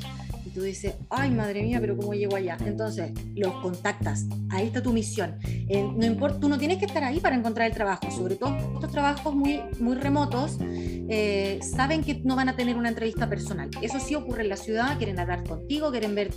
tú 0.53 0.61
dices, 0.61 0.95
ay 1.09 1.31
madre 1.31 1.63
mía, 1.63 1.79
pero 1.79 1.97
¿cómo 1.97 2.13
llego 2.13 2.35
allá? 2.35 2.57
Entonces 2.65 3.11
los 3.35 3.53
contactas, 3.61 4.25
ahí 4.49 4.67
está 4.67 4.81
tu 4.81 4.93
misión. 4.93 5.37
Eh, 5.43 5.83
no 5.95 6.05
importa, 6.05 6.39
tú 6.39 6.49
no 6.49 6.57
tienes 6.57 6.77
que 6.77 6.85
estar 6.85 7.03
ahí 7.03 7.19
para 7.19 7.35
encontrar 7.35 7.67
el 7.67 7.73
trabajo, 7.73 8.09
sobre 8.11 8.35
todo 8.35 8.55
estos 8.75 8.91
trabajos 8.91 9.33
muy, 9.33 9.61
muy 9.79 9.95
remotos, 9.95 10.57
eh, 10.61 11.59
saben 11.61 12.03
que 12.03 12.21
no 12.23 12.35
van 12.35 12.49
a 12.49 12.55
tener 12.55 12.75
una 12.75 12.89
entrevista 12.89 13.29
personal. 13.29 13.69
Eso 13.81 13.99
sí 13.99 14.15
ocurre 14.15 14.43
en 14.43 14.49
la 14.49 14.57
ciudad, 14.57 14.97
quieren 14.97 15.19
hablar 15.19 15.43
contigo, 15.43 15.91
quieren 15.91 16.15
ver 16.15 16.31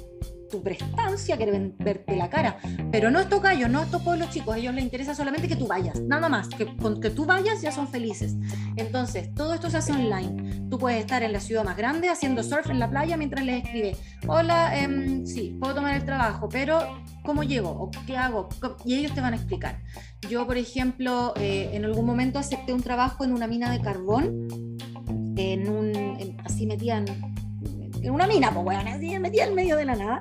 tu 0.51 0.63
prestancia, 0.63 1.37
quieren 1.37 1.75
verte 1.79 2.17
la 2.17 2.31
cara. 2.31 2.59
Pero 2.91 3.11
no 3.11 3.21
estos 3.21 3.43
gallos, 3.43 3.71
no 3.71 3.83
estos 3.83 4.03
pueblos 4.03 4.31
chicos, 4.31 4.55
a 4.55 4.59
ellos 4.59 4.75
les 4.75 4.85
interesa 4.85 5.15
solamente 5.15 5.49
que 5.49 5.57
tú 5.57 5.67
vayas, 5.67 6.01
nada 6.01 6.29
más, 6.29 6.49
que 6.49 6.77
con 6.77 7.01
que 7.01 7.11
tú 7.11 7.25
vayas 7.27 7.63
ya 7.63 7.73
son 7.73 7.89
felices. 7.89 8.37
Entonces, 8.77 9.35
todo 9.35 9.55
esto 9.55 9.71
se 9.71 9.79
hace 9.79 9.93
online. 9.93 10.67
Tú 10.71 10.79
puedes 10.79 11.01
estar 11.01 11.23
en 11.23 11.33
la 11.33 11.41
ciudad 11.41 11.65
más 11.65 11.77
grande 11.77 12.09
haciendo 12.09 12.43
surf 12.43 12.71
en 12.71 12.79
la 12.79 12.91
playa 12.91 13.17
mientras 13.17 13.45
les 13.45 13.65
escribe, 13.65 13.97
hola, 14.27 14.73
eh, 14.79 15.23
sí, 15.25 15.57
puedo 15.61 15.75
tomar 15.75 15.95
el 15.95 16.05
trabajo, 16.05 16.49
pero 16.49 16.81
¿cómo 17.23 17.43
llego? 17.43 17.71
¿O 17.71 17.91
qué 18.07 18.17
hago? 18.17 18.49
Y 18.85 18.95
ellos 18.95 19.15
te 19.15 19.21
van 19.21 19.33
a 19.35 19.37
explicar. 19.37 19.81
Yo, 20.29 20.47
por 20.47 20.57
ejemplo, 20.57 21.35
eh, 21.37 21.71
en 21.73 21.85
algún 21.85 22.07
momento 22.07 22.39
acepté 22.39 22.73
un 22.73 22.83
trabajo 22.83 23.25
en 23.25 23.33
una 23.33 23.47
mina 23.47 23.71
de 23.71 23.81
carbón, 23.81 24.49
en 25.37 25.69
un, 25.69 26.37
así 26.45 26.67
metían 26.67 27.34
en 28.07 28.11
una 28.11 28.27
mina, 28.27 28.51
pues 28.53 28.65
bueno, 28.65 28.91
así 28.91 29.09
me 29.11 29.21
metí 29.21 29.41
en 29.41 29.55
medio 29.55 29.77
de 29.77 29.85
la 29.85 29.97
nada. 29.97 30.21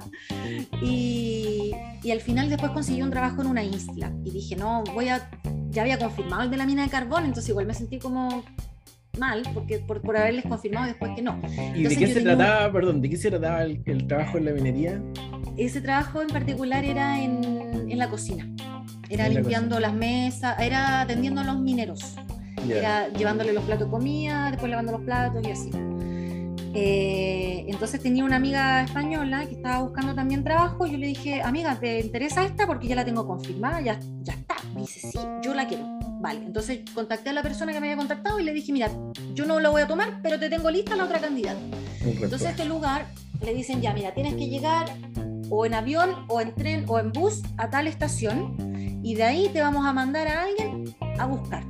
Y, 0.81 1.71
y, 2.01 2.11
al 2.11 2.21
final 2.21 2.49
después 2.49 2.71
conseguí 2.71 3.01
un 3.01 3.09
trabajo 3.11 3.41
en 3.41 3.47
una 3.47 3.63
isla. 3.63 4.11
Y 4.23 4.31
dije, 4.31 4.55
no, 4.55 4.83
voy 4.93 5.09
a, 5.09 5.29
ya 5.69 5.81
había 5.81 5.97
confirmado 5.97 6.43
el 6.43 6.51
de 6.51 6.57
la 6.57 6.65
mina 6.65 6.83
de 6.83 6.89
carbón, 6.89 7.25
entonces 7.25 7.49
igual 7.49 7.65
me 7.65 7.73
sentí 7.73 7.99
como 7.99 8.43
mal 9.19 9.43
porque 9.53 9.77
por, 9.77 10.01
por 10.01 10.17
haberles 10.17 10.43
confirmado 10.45 10.87
después 10.87 11.11
que 11.15 11.21
no. 11.21 11.39
¿Y 11.75 11.83
de 11.83 11.95
qué 11.95 12.07
se 12.07 12.21
trataba, 12.21 12.71
perdón, 12.71 13.01
de 13.01 13.09
qué 13.09 13.17
se 13.17 13.29
trataba 13.29 13.61
el, 13.63 14.07
trabajo 14.07 14.37
en 14.37 14.45
la 14.45 14.51
minería? 14.53 15.01
Ese 15.55 15.81
trabajo 15.81 16.21
en 16.21 16.29
particular 16.29 16.83
era 16.83 17.21
en, 17.21 17.91
en 17.91 17.97
la 17.97 18.09
cocina. 18.09 18.47
Era 19.09 19.29
limpiando 19.29 19.79
las 19.79 19.93
mesas, 19.93 20.59
era 20.59 21.01
atendiendo 21.01 21.41
a 21.41 21.43
los 21.43 21.59
mineros. 21.59 22.15
Era 22.67 23.09
llevándole 23.09 23.53
los 23.53 23.63
platos 23.65 23.87
de 23.87 23.91
comida, 23.91 24.49
después 24.49 24.69
lavando 24.69 24.93
los 24.93 25.01
platos 25.01 25.45
y 25.45 25.51
así. 25.51 25.69
Eh, 26.75 27.65
entonces 27.67 28.01
tenía 28.01 28.25
una 28.25 28.37
amiga 28.37 28.81
española 28.81 29.45
que 29.45 29.55
estaba 29.55 29.83
buscando 29.83 30.15
también 30.15 30.43
trabajo. 30.43 30.87
Y 30.87 30.91
yo 30.91 30.97
le 30.97 31.07
dije, 31.07 31.41
amiga, 31.41 31.79
¿te 31.79 31.99
interesa 31.99 32.43
esta? 32.43 32.65
Porque 32.65 32.87
ya 32.87 32.95
la 32.95 33.05
tengo 33.05 33.27
confirmada, 33.27 33.81
ya, 33.81 33.99
ya 34.21 34.33
está. 34.33 34.55
dice, 34.75 35.11
sí, 35.11 35.19
yo 35.43 35.53
la 35.53 35.67
quiero. 35.67 35.85
Vale, 36.19 36.45
entonces 36.45 36.79
contacté 36.93 37.29
a 37.31 37.33
la 37.33 37.43
persona 37.43 37.73
que 37.73 37.81
me 37.81 37.87
había 37.87 37.97
contactado 37.97 38.39
y 38.39 38.43
le 38.43 38.53
dije, 38.53 38.71
mira, 38.71 38.89
yo 39.33 39.45
no 39.45 39.59
la 39.59 39.69
voy 39.69 39.81
a 39.81 39.87
tomar, 39.87 40.21
pero 40.23 40.39
te 40.39 40.49
tengo 40.49 40.71
lista 40.71 40.95
la 40.95 41.03
otra 41.03 41.19
candidata. 41.19 41.59
Entonces 42.01 42.49
este 42.49 42.65
lugar 42.65 43.07
le 43.41 43.53
dicen, 43.53 43.81
ya, 43.81 43.93
mira, 43.93 44.13
tienes 44.13 44.35
que 44.35 44.47
llegar 44.47 44.85
o 45.49 45.65
en 45.65 45.73
avión 45.73 46.25
o 46.29 46.39
en 46.39 46.55
tren 46.55 46.85
o 46.87 46.97
en 46.97 47.11
bus 47.11 47.41
a 47.57 47.69
tal 47.69 47.87
estación 47.87 48.55
y 49.03 49.15
de 49.15 49.23
ahí 49.23 49.49
te 49.51 49.61
vamos 49.61 49.85
a 49.85 49.91
mandar 49.91 50.27
a 50.27 50.43
alguien 50.43 50.95
a 51.19 51.25
buscar 51.25 51.63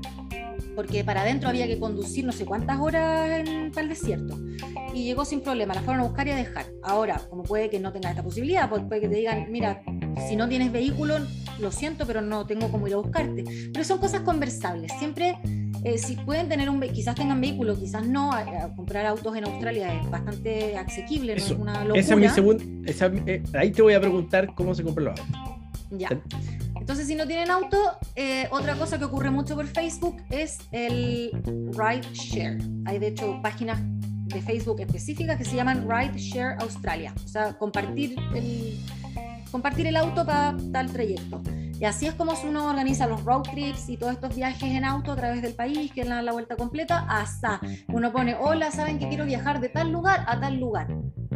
porque 0.76 1.04
para 1.04 1.22
adentro 1.22 1.50
había 1.50 1.68
que 1.68 1.80
conducir 1.80 2.26
no 2.26 2.32
sé 2.32 2.46
cuántas 2.46 2.80
horas 2.80 3.48
en 3.48 3.72
tal 3.72 3.90
desierto. 3.90 4.38
Y 4.94 5.04
llegó 5.04 5.26
sin 5.26 5.42
problema, 5.42 5.74
la 5.74 5.82
fueron 5.82 6.02
a 6.02 6.08
buscar 6.08 6.28
y 6.28 6.32
a 6.32 6.36
dejar. 6.36 6.66
Ahora, 6.84 7.22
como 7.30 7.44
puede 7.44 7.70
que 7.70 7.80
no 7.80 7.92
tenga 7.92 8.10
esta 8.10 8.24
posibilidad, 8.24 8.70
pues 8.70 8.84
puede 8.84 9.02
que 9.02 9.10
te 9.10 9.16
digan, 9.16 9.52
mira, 9.52 9.82
si 10.28 10.36
no 10.36 10.48
tienes 10.48 10.72
vehículo, 10.72 11.18
lo 11.60 11.72
siento, 11.72 12.06
pero 12.06 12.22
no 12.22 12.46
tengo 12.46 12.70
cómo 12.70 12.88
ir 12.88 12.94
a 12.94 12.98
buscarte. 12.98 13.44
Pero 13.72 13.84
son 13.84 14.00
cosas 14.00 14.22
conversables. 14.22 14.92
Siempre, 15.00 15.38
eh, 15.84 15.98
si 15.98 16.16
pueden 16.16 16.50
tener 16.50 16.70
un, 16.70 16.80
quizás 16.82 17.16
tengan 17.16 17.42
vehículo, 17.42 17.78
quizás 17.78 18.06
no, 18.08 18.32
comprar 18.76 19.06
autos 19.06 19.36
en 19.36 19.46
Australia 19.46 20.02
es 20.02 20.10
bastante 20.10 20.78
asequible, 20.78 21.36
no 21.36 21.42
es 21.42 21.52
una 21.52 21.84
locura. 21.84 22.00
Esa 22.00 22.14
es 22.14 22.20
mi 22.20 22.30
segunda, 22.30 22.64
eh, 23.26 23.44
ahí 23.54 23.72
te 23.72 23.82
voy 23.82 23.94
a 23.94 24.00
preguntar 24.00 24.54
cómo 24.56 24.76
se 24.76 24.84
compra 24.84 25.06
los 25.06 25.20
autos. 25.20 25.38
Ya. 25.92 26.10
Entonces, 26.84 27.08
si 27.08 27.16
no 27.16 27.26
tienen 27.26 27.50
auto, 27.50 27.78
eh, 28.14 28.50
otra 28.52 28.76
cosa 28.76 29.00
que 29.00 29.06
ocurre 29.06 29.32
mucho 29.32 29.56
por 29.56 29.66
Facebook 29.68 30.22
es 30.30 30.58
el 30.74 31.32
ride 31.72 32.06
share. 32.12 32.58
Hay 32.84 33.00
de 33.00 33.08
hecho 33.08 33.40
páginas 33.42 33.80
de 34.26 34.42
Facebook 34.42 34.82
específicas 34.82 35.38
que 35.38 35.46
se 35.46 35.56
llaman 35.56 35.88
Ride 35.90 36.18
Share 36.18 36.58
Australia, 36.60 37.14
o 37.24 37.28
sea, 37.30 37.58
compartir 37.58 38.18
el, 38.36 38.82
compartir 39.50 39.88
el 39.88 39.96
auto 39.96 40.26
para 40.26 40.58
tal 40.74 40.92
trayecto. 40.92 41.42
Y 41.80 41.86
así 41.86 42.06
es 42.06 42.16
como 42.16 42.34
uno 42.44 42.66
organiza 42.66 43.08
los 43.08 43.24
road 43.24 43.44
trips 43.44 43.88
y 43.88 43.96
todos 43.96 44.12
estos 44.12 44.36
viajes 44.36 44.64
en 44.64 44.84
auto 44.84 45.14
a 45.14 45.16
través 45.16 45.42
del 45.42 45.54
país, 45.54 45.90
que 45.90 46.04
dan 46.04 46.26
la 46.26 46.34
vuelta 46.34 46.58
completa, 46.58 47.06
hasta 47.08 47.62
uno 47.88 48.12
pone, 48.12 48.36
hola, 48.36 48.72
saben 48.72 49.00
que 49.00 49.08
quiero 49.08 49.24
viajar 49.24 49.62
de 49.62 49.70
tal 49.70 49.90
lugar 49.90 50.26
a 50.28 50.38
tal 50.38 50.60
lugar 50.60 50.94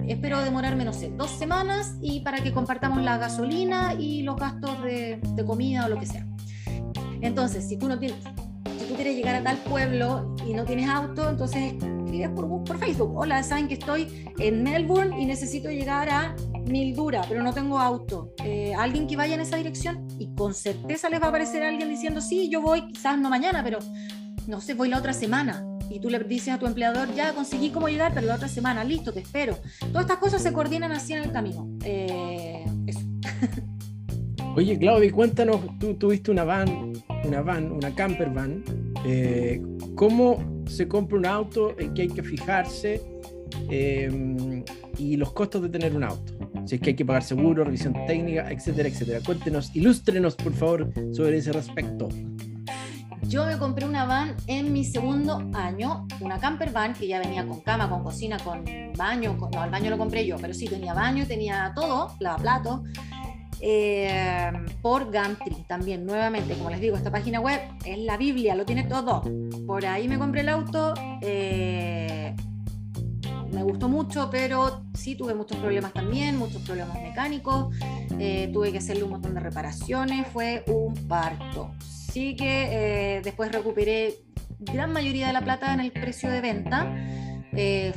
espero 0.08 0.42
demorarme, 0.42 0.86
no 0.86 0.94
sé, 0.94 1.10
dos 1.10 1.30
semanas 1.32 1.96
y 2.02 2.22
para 2.22 2.42
que 2.42 2.54
compartamos 2.54 3.02
la 3.02 3.18
gasolina 3.18 3.94
y 3.94 4.24
los 4.24 4.38
gastos 4.38 4.82
de, 4.84 5.20
comida 5.46 5.86
o 5.86 5.90
lo 5.90 6.00
que 6.00 6.06
sea. 6.06 6.26
Entonces, 7.22 7.68
si 7.68 7.78
tú 7.78 7.88
no 7.88 7.98
tienes, 8.00 8.20
si 8.80 8.86
tú 8.86 8.96
quieres 8.96 9.16
llegar 9.16 9.36
a 9.36 9.44
tal 9.44 9.58
pueblo 9.58 10.36
y 10.46 10.54
no 10.54 10.66
tienes 10.66 10.90
auto, 10.90 11.30
entonces 11.30 11.74
escribes 11.74 12.30
por, 12.30 12.64
por 12.64 12.78
Facebook. 12.78 13.16
Hola, 13.16 13.44
saben 13.44 13.68
que 13.68 13.76
estoy 13.76 14.26
en 14.40 14.64
Melbourne 14.64 15.20
y 15.20 15.26
necesito 15.26 15.70
llegar 15.70 16.10
a 16.10 16.36
Mildura, 16.66 17.24
pero 17.28 17.44
no 17.44 17.54
tengo 17.54 17.80
auto. 17.80 18.34
Eh, 18.44 18.74
alguien 18.76 19.08
que 19.08 19.16
vaya 19.16 19.36
en 19.36 19.42
esa 19.42 19.58
dirección 19.58 20.08
y 20.20 20.34
con 20.36 20.54
certeza 20.54 21.10
les 21.10 21.22
va 21.22 21.26
a 21.26 21.30
aparecer 21.30 21.64
alguien 21.64 21.90
diciendo, 21.90 22.22
sí, 22.22 22.50
yo 22.50 22.62
voy, 22.62 22.88
quizás 22.88 23.18
no 23.18 23.30
mañana, 23.30 23.64
pero 23.64 23.80
no 24.48 24.62
sé, 24.62 24.74
voy 24.74 24.90
la 24.90 25.00
otra 25.00 25.14
semana 25.14 25.66
y 25.90 26.00
tú 26.00 26.10
le 26.10 26.20
dices 26.20 26.54
a 26.54 26.60
tu 26.60 26.66
empleador, 26.66 27.14
ya 27.14 27.34
conseguí 27.34 27.70
cómo 27.70 27.88
llegar, 27.88 28.14
pero 28.14 28.28
la 28.28 28.36
otra 28.36 28.48
semana, 28.48 28.84
listo, 28.84 29.14
te 29.14 29.22
espero. 29.22 29.58
Todas 29.80 30.02
estas 30.02 30.18
cosas 30.18 30.42
se 30.42 30.54
coordinan 30.54 30.92
así 30.92 31.14
en 31.14 31.24
el 31.24 31.32
camino. 31.32 31.70
Eh, 31.84 32.66
eso. 32.86 33.00
Oye, 34.56 34.78
Claudia, 34.78 35.12
cuéntanos, 35.12 35.62
tú 35.80 35.94
tuviste 35.94 36.32
una 36.32 36.44
van, 36.44 36.94
una 37.24 37.42
van, 37.42 37.72
una 37.72 37.94
camper 37.94 38.32
van. 38.32 38.64
Eh, 39.06 39.62
¿Cómo 39.96 40.64
se 40.68 40.88
compra 40.88 41.18
un 41.18 41.26
auto? 41.26 41.80
¿En 41.80 41.94
qué 41.94 42.04
hay 42.04 42.08
que 42.08 42.24
fijarse? 42.24 43.02
Eh, 43.70 44.64
y 44.98 45.16
los 45.16 45.32
costos 45.34 45.62
de 45.62 45.70
tener 45.70 45.96
un 45.96 46.04
auto. 46.04 46.34
Si 46.66 46.76
es 46.76 46.82
que 46.82 46.90
hay 46.90 46.96
que 46.96 47.06
pagar 47.06 47.24
seguro, 47.24 47.64
revisión 47.64 47.94
técnica, 48.08 48.52
etcétera, 48.52 48.90
etcétera. 48.90 49.20
Cuéntenos, 49.26 49.76
ilústrenos, 49.76 50.36
por 50.36 50.54
favor, 50.54 50.90
sobre 51.14 51.38
ese 51.38 51.54
respecto. 51.54 52.10
Yo 53.24 53.46
me 53.46 53.58
compré 53.58 53.86
una 53.86 54.06
van 54.06 54.36
en 54.48 54.72
mi 54.72 54.84
segundo 54.84 55.44
año, 55.54 56.08
una 56.20 56.40
camper 56.40 56.72
van 56.72 56.94
que 56.94 57.08
ya 57.08 57.20
venía 57.20 57.46
con 57.46 57.62
cama, 57.62 57.90
con 57.90 58.04
cocina, 58.04 58.38
con 58.38 58.64
baño. 58.96 59.38
no, 59.52 59.64
el 59.64 59.70
baño 59.70 59.90
lo 59.90 59.98
compré 59.98 60.26
yo, 60.26 60.38
pero 60.38 60.54
sí 60.54 60.66
tenía 60.66 60.94
baño, 60.94 61.26
tenía 61.28 61.72
todo, 61.76 62.16
lavaplatos. 62.20 62.82
Eh, 63.60 64.54
por 64.82 65.06
Gumtree 65.06 65.66
también, 65.68 66.06
nuevamente, 66.06 66.54
como 66.56 66.70
les 66.70 66.80
digo, 66.80 66.96
esta 66.96 67.12
página 67.12 67.40
web 67.40 67.60
es 67.86 67.98
la 68.00 68.18
Biblia, 68.18 68.56
lo 68.56 68.66
tiene 68.66 68.84
todo. 68.84 69.24
Por 69.66 69.86
ahí 69.86 70.08
me 70.08 70.18
compré 70.18 70.42
el 70.42 70.50
auto. 70.50 70.94
Eh, 71.22 72.36
me 73.52 73.64
gustó 73.64 73.90
mucho, 73.90 74.30
pero 74.30 74.84
sí 74.94 75.16
tuve 75.16 75.34
muchos 75.34 75.58
problemas 75.58 75.94
también, 75.94 76.38
muchos 76.38 76.62
problemas 76.62 77.02
mecánicos. 77.02 77.76
Eh, 78.20 78.50
tuve 78.54 78.72
que 78.72 78.78
hacerle 78.78 79.04
un 79.04 79.12
montón 79.12 79.34
de 79.34 79.40
reparaciones, 79.40 80.28
fue 80.28 80.64
un 80.68 80.94
parto. 81.08 81.72
Sí 82.18 82.36
que 82.36 83.22
después 83.24 83.52
recuperé 83.52 84.16
gran 84.58 84.92
mayoría 84.92 85.28
de 85.28 85.34
la 85.34 85.42
plata 85.42 85.72
en 85.72 85.82
el 85.82 85.92
precio 85.92 86.32
de 86.32 86.42
venta. 86.42 86.92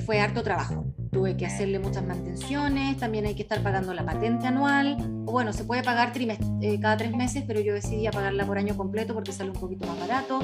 fue 0.04 0.20
harto 0.20 0.42
trabajo 0.42 0.84
tuve 1.10 1.38
que 1.38 1.46
hacerle 1.46 1.78
muchas 1.78 2.04
mantenciones, 2.04 2.98
también 2.98 3.24
hay 3.24 3.34
que 3.34 3.42
estar 3.42 3.62
pagando 3.62 3.94
la 3.94 4.04
patente 4.04 4.46
anual, 4.46 4.98
o 5.26 5.32
bueno, 5.32 5.54
se 5.54 5.64
puede 5.64 5.82
pagar 5.82 6.12
eh, 6.14 6.78
cada 6.80 6.98
tres 6.98 7.16
meses, 7.16 7.44
pero 7.46 7.60
yo 7.60 7.72
decidí 7.72 8.06
pagarla 8.10 8.44
por 8.46 8.58
año 8.58 8.76
completo 8.76 9.14
porque 9.14 9.32
sale 9.32 9.50
un 9.50 9.56
poquito 9.56 9.86
más 9.86 9.98
barato. 9.98 10.40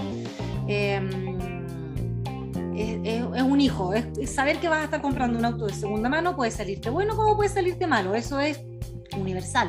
Em, 0.67 1.39
es, 2.75 3.43
un 3.43 3.61
hijo, 3.61 3.93
es, 3.93 4.31
saber 4.31 4.57
que 4.57 4.71
vas 4.71 4.81
a 4.81 4.85
estar 4.85 5.03
comprando 5.03 5.39
un 5.39 5.45
auto 5.45 5.67
de 5.67 5.75
segunda 5.75 6.09
mano 6.09 6.35
puede 6.35 6.51
salirte 6.51 6.89
bueno 6.89 7.15
como 7.15 7.37
puede 7.37 7.51
salirte 7.51 7.87
malo, 7.87 8.15
eso 8.15 8.41
es 8.41 8.59
universal. 9.17 9.69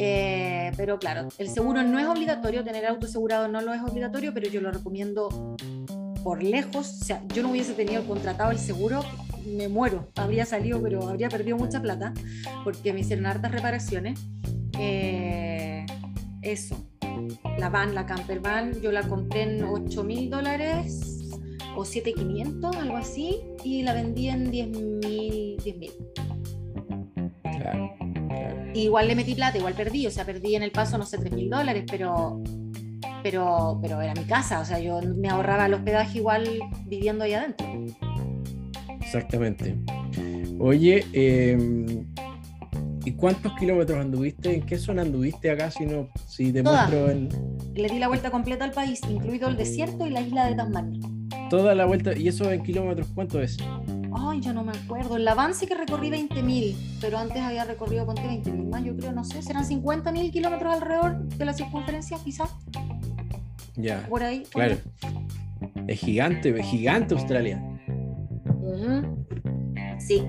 Eh, 0.00 0.70
pero 0.76 0.98
claro, 0.98 1.28
el 1.38 1.48
seguro 1.48 1.82
no 1.82 1.98
es 1.98 2.06
obligatorio, 2.06 2.62
tener 2.62 2.86
auto 2.86 3.06
asegurado 3.06 3.48
no 3.48 3.60
lo 3.60 3.74
es 3.74 3.82
obligatorio, 3.82 4.32
pero 4.32 4.48
yo 4.48 4.60
lo 4.60 4.70
recomiendo 4.70 5.56
por 6.22 6.42
lejos. 6.42 7.00
O 7.00 7.04
sea, 7.04 7.22
yo 7.34 7.42
no 7.42 7.50
hubiese 7.50 7.74
tenido 7.74 8.06
contratado 8.06 8.52
el 8.52 8.58
seguro, 8.58 9.04
me 9.44 9.68
muero, 9.68 10.06
habría 10.14 10.46
salido, 10.46 10.80
pero 10.80 11.08
habría 11.08 11.28
perdido 11.28 11.56
mucha 11.56 11.82
plata 11.82 12.14
porque 12.62 12.92
me 12.92 13.00
hicieron 13.00 13.26
hartas 13.26 13.50
reparaciones. 13.50 14.20
Eh, 14.78 15.84
eso, 16.42 16.76
la 17.58 17.68
van, 17.68 17.94
la 17.96 18.06
camper 18.06 18.38
van, 18.38 18.80
yo 18.80 18.92
la 18.92 19.02
compré 19.02 19.42
en 19.42 19.64
8 19.64 20.04
mil 20.04 20.30
dólares 20.30 21.18
o 21.76 21.84
7,500, 21.84 22.76
algo 22.76 22.96
así, 22.96 23.40
y 23.64 23.82
la 23.82 23.94
vendí 23.94 24.28
en 24.28 24.50
10 24.50 24.68
mil. 24.68 25.56
10 25.64 25.76
mil. 25.76 25.92
Claro, 27.42 27.90
Igual 28.74 29.08
le 29.08 29.14
metí 29.14 29.34
plata, 29.34 29.58
igual 29.58 29.74
perdí, 29.74 30.06
o 30.06 30.10
sea, 30.10 30.24
perdí 30.24 30.54
en 30.54 30.62
el 30.62 30.70
paso, 30.70 30.98
no 30.98 31.06
sé, 31.06 31.18
3 31.18 31.32
mil 31.32 31.50
dólares, 31.50 31.84
pero, 31.90 32.42
pero, 33.22 33.78
pero 33.80 34.00
era 34.00 34.14
mi 34.14 34.24
casa, 34.24 34.60
o 34.60 34.64
sea, 34.64 34.78
yo 34.78 35.00
me 35.16 35.28
ahorraba 35.28 35.66
el 35.66 35.74
hospedaje 35.74 36.18
igual 36.18 36.60
viviendo 36.86 37.24
ahí 37.24 37.34
adentro. 37.34 37.66
Exactamente. 39.00 39.74
Oye, 40.60 41.06
em, 41.12 42.06
¿y 43.04 43.12
cuántos 43.12 43.54
kilómetros 43.54 43.98
anduviste? 43.98 44.54
¿En 44.54 44.66
qué 44.66 44.76
zona 44.76 45.02
anduviste 45.02 45.50
acá? 45.50 45.70
Si, 45.70 45.86
no, 45.86 46.08
si 46.26 46.52
te 46.52 46.62
muestro 46.62 47.10
en... 47.10 47.28
Le 47.74 47.88
di 47.88 47.98
la 47.98 48.08
vuelta 48.08 48.30
completa 48.30 48.64
al 48.64 48.72
país, 48.72 49.00
incluido 49.08 49.48
el 49.48 49.56
desierto 49.56 50.06
y 50.06 50.10
la 50.10 50.20
isla 50.20 50.46
de 50.46 50.56
Tasmania. 50.56 51.00
Toda 51.48 51.74
la 51.74 51.86
vuelta, 51.86 52.16
¿y 52.16 52.28
eso 52.28 52.50
en 52.50 52.62
kilómetros 52.62 53.08
cuánto 53.14 53.40
es? 53.40 53.56
Ay, 54.12 54.40
yo 54.40 54.52
no 54.52 54.64
me 54.64 54.72
acuerdo. 54.72 55.16
El 55.16 55.26
avance 55.28 55.66
que 55.66 55.74
recorrí 55.74 56.10
20.000, 56.10 56.98
pero 57.00 57.18
antes 57.18 57.40
había 57.42 57.64
recorrido, 57.64 58.06
ponte 58.06 58.22
20.000 58.22 58.68
más, 58.68 58.84
yo 58.84 58.96
creo, 58.96 59.12
no 59.12 59.24
sé, 59.24 59.42
serán 59.42 59.64
50.000 59.64 60.30
kilómetros 60.32 60.74
alrededor 60.74 61.18
de 61.18 61.44
la 61.44 61.52
circunferencia, 61.52 62.18
quizás. 62.24 62.50
Ya. 63.76 64.06
Por 64.08 64.22
ahí. 64.22 64.44
claro. 64.50 64.76
Es 65.86 66.00
gigante, 66.00 66.50
es 66.58 66.66
gigante 66.66 67.14
Australia. 67.14 67.62
Sí. 69.98 70.22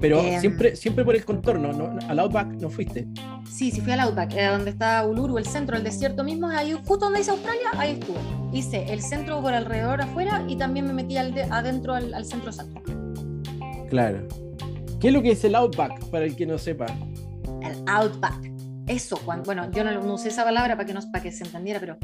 Pero 0.00 0.20
em, 0.20 0.40
siempre, 0.40 0.76
siempre 0.76 1.04
por 1.04 1.16
el 1.16 1.24
contorno, 1.24 1.72
¿no? 1.72 1.98
al 2.08 2.18
Outback 2.20 2.48
no 2.60 2.70
fuiste. 2.70 3.08
Sí, 3.50 3.70
sí 3.70 3.80
fui 3.80 3.92
al 3.92 4.00
Outback, 4.00 4.34
eh, 4.34 4.46
donde 4.46 4.70
está 4.70 5.04
Uluru, 5.04 5.38
el 5.38 5.46
centro, 5.46 5.76
el 5.76 5.82
desierto 5.82 6.22
mismo, 6.22 6.48
ahí 6.48 6.72
justo 6.72 7.06
donde 7.06 7.18
dice 7.18 7.32
Australia, 7.32 7.70
ahí 7.76 7.98
estuve. 7.98 8.18
Hice 8.52 8.92
el 8.92 9.02
centro 9.02 9.42
por 9.42 9.52
alrededor 9.52 10.00
afuera 10.00 10.44
y 10.48 10.56
también 10.56 10.86
me 10.86 10.92
metí 10.92 11.16
al 11.16 11.34
adentro 11.50 11.94
al, 11.94 12.24
centro 12.24 12.52
santo. 12.52 12.80
Claro. 13.88 14.26
¿Qué 15.00 15.08
es 15.08 15.14
lo 15.14 15.22
que 15.22 15.32
es 15.32 15.44
el 15.44 15.54
Outback, 15.54 16.04
para 16.06 16.24
el 16.24 16.34
que 16.34 16.46
no 16.46 16.58
sepa? 16.58 16.86
El 17.62 17.76
Outback. 17.86 18.50
Eso, 18.86 19.18
cuando, 19.24 19.44
bueno, 19.44 19.70
yo 19.70 19.84
no, 19.84 20.14
usé 20.14 20.28
esa 20.28 20.44
palabra 20.44 20.76
para 20.76 20.86
que, 20.86 20.94
no, 20.94 21.00
para 21.12 21.22
que 21.22 21.30
se 21.30 21.44
entendiera, 21.44 21.78
pero 21.78 21.98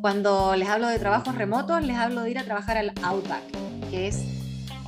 cuando 0.00 0.56
les 0.56 0.68
hablo 0.68 0.88
de 0.88 0.98
trabajos 0.98 1.34
remotos, 1.34 1.84
les 1.84 1.96
hablo 1.96 2.22
de 2.22 2.30
ir 2.30 2.38
a 2.38 2.44
trabajar 2.44 2.78
al 2.78 2.92
Outback, 3.02 3.42
que 3.90 4.08
es 4.08 4.39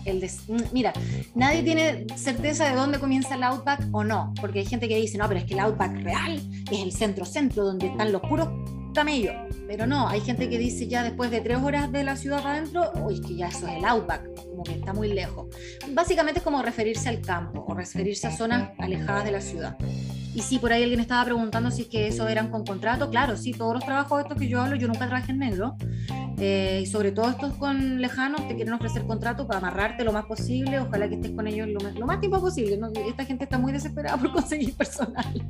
el 0.04 0.28
mira, 0.72 0.92
nadie 1.34 1.62
tiene 1.62 2.06
certeza 2.16 2.68
de 2.68 2.74
dónde 2.74 2.98
comienza 2.98 3.34
el 3.34 3.42
Outback 3.42 3.86
o 3.92 4.04
no, 4.04 4.32
porque 4.40 4.60
hay 4.60 4.66
gente 4.66 4.88
que 4.88 4.96
dice, 4.96 5.18
no, 5.18 5.28
pero 5.28 5.40
es 5.40 5.46
que 5.46 5.54
el 5.54 5.60
Outback 5.60 6.02
real 6.02 6.40
es 6.70 6.80
el 6.80 6.92
centro-centro, 6.92 7.64
donde 7.64 7.86
están 7.86 8.12
los 8.12 8.22
puros 8.22 8.48
camellos. 8.92 9.34
Pero 9.66 9.86
no, 9.86 10.08
hay 10.08 10.20
gente 10.20 10.48
que 10.48 10.58
dice 10.58 10.86
ya 10.86 11.02
después 11.02 11.30
de 11.30 11.40
tres 11.40 11.58
horas 11.58 11.90
de 11.90 12.04
la 12.04 12.16
ciudad 12.16 12.46
adentro, 12.46 12.92
uy, 12.96 13.20
que 13.20 13.36
ya 13.36 13.48
eso 13.48 13.66
es 13.66 13.78
el 13.78 13.84
Outback, 13.84 14.22
como 14.50 14.62
que 14.64 14.72
está 14.72 14.92
muy 14.92 15.12
lejos. 15.12 15.46
Básicamente 15.90 16.40
es 16.40 16.44
como 16.44 16.62
referirse 16.62 17.08
al 17.08 17.20
campo 17.20 17.64
o 17.66 17.74
referirse 17.74 18.26
a 18.26 18.36
zonas 18.36 18.70
alejadas 18.78 19.24
de 19.24 19.32
la 19.32 19.40
ciudad. 19.40 19.76
Y 20.34 20.40
si 20.40 20.58
por 20.58 20.72
ahí 20.72 20.82
alguien 20.82 21.00
estaba 21.00 21.24
preguntando 21.24 21.70
si 21.70 21.82
es 21.82 21.88
que 21.88 22.08
eso 22.08 22.26
eran 22.26 22.50
con 22.50 22.64
contrato, 22.64 23.10
claro, 23.10 23.36
sí, 23.36 23.52
todos 23.52 23.74
los 23.74 23.84
trabajos 23.84 24.22
estos 24.22 24.38
que 24.38 24.48
yo 24.48 24.62
hablo, 24.62 24.76
yo 24.76 24.88
nunca 24.88 25.06
trabajé 25.06 25.32
en 25.32 25.38
negro. 25.38 25.76
Eh, 26.38 26.80
y 26.82 26.86
sobre 26.86 27.12
todo 27.12 27.30
estos 27.30 27.54
con 27.54 28.00
lejanos 28.00 28.46
te 28.48 28.54
quieren 28.54 28.74
ofrecer 28.74 29.04
contrato 29.04 29.46
para 29.46 29.58
amarrarte 29.58 30.04
lo 30.04 30.12
más 30.12 30.24
posible, 30.24 30.80
ojalá 30.80 31.08
que 31.08 31.16
estés 31.16 31.32
con 31.32 31.46
ellos 31.46 31.68
lo 31.68 32.06
más, 32.06 32.20
tiempo 32.20 32.40
posible. 32.40 32.78
Esta 33.08 33.24
gente 33.24 33.44
está 33.44 33.58
muy 33.58 33.72
desesperada 33.72 34.16
por 34.16 34.32
conseguir 34.32 34.74
personal. 34.74 35.46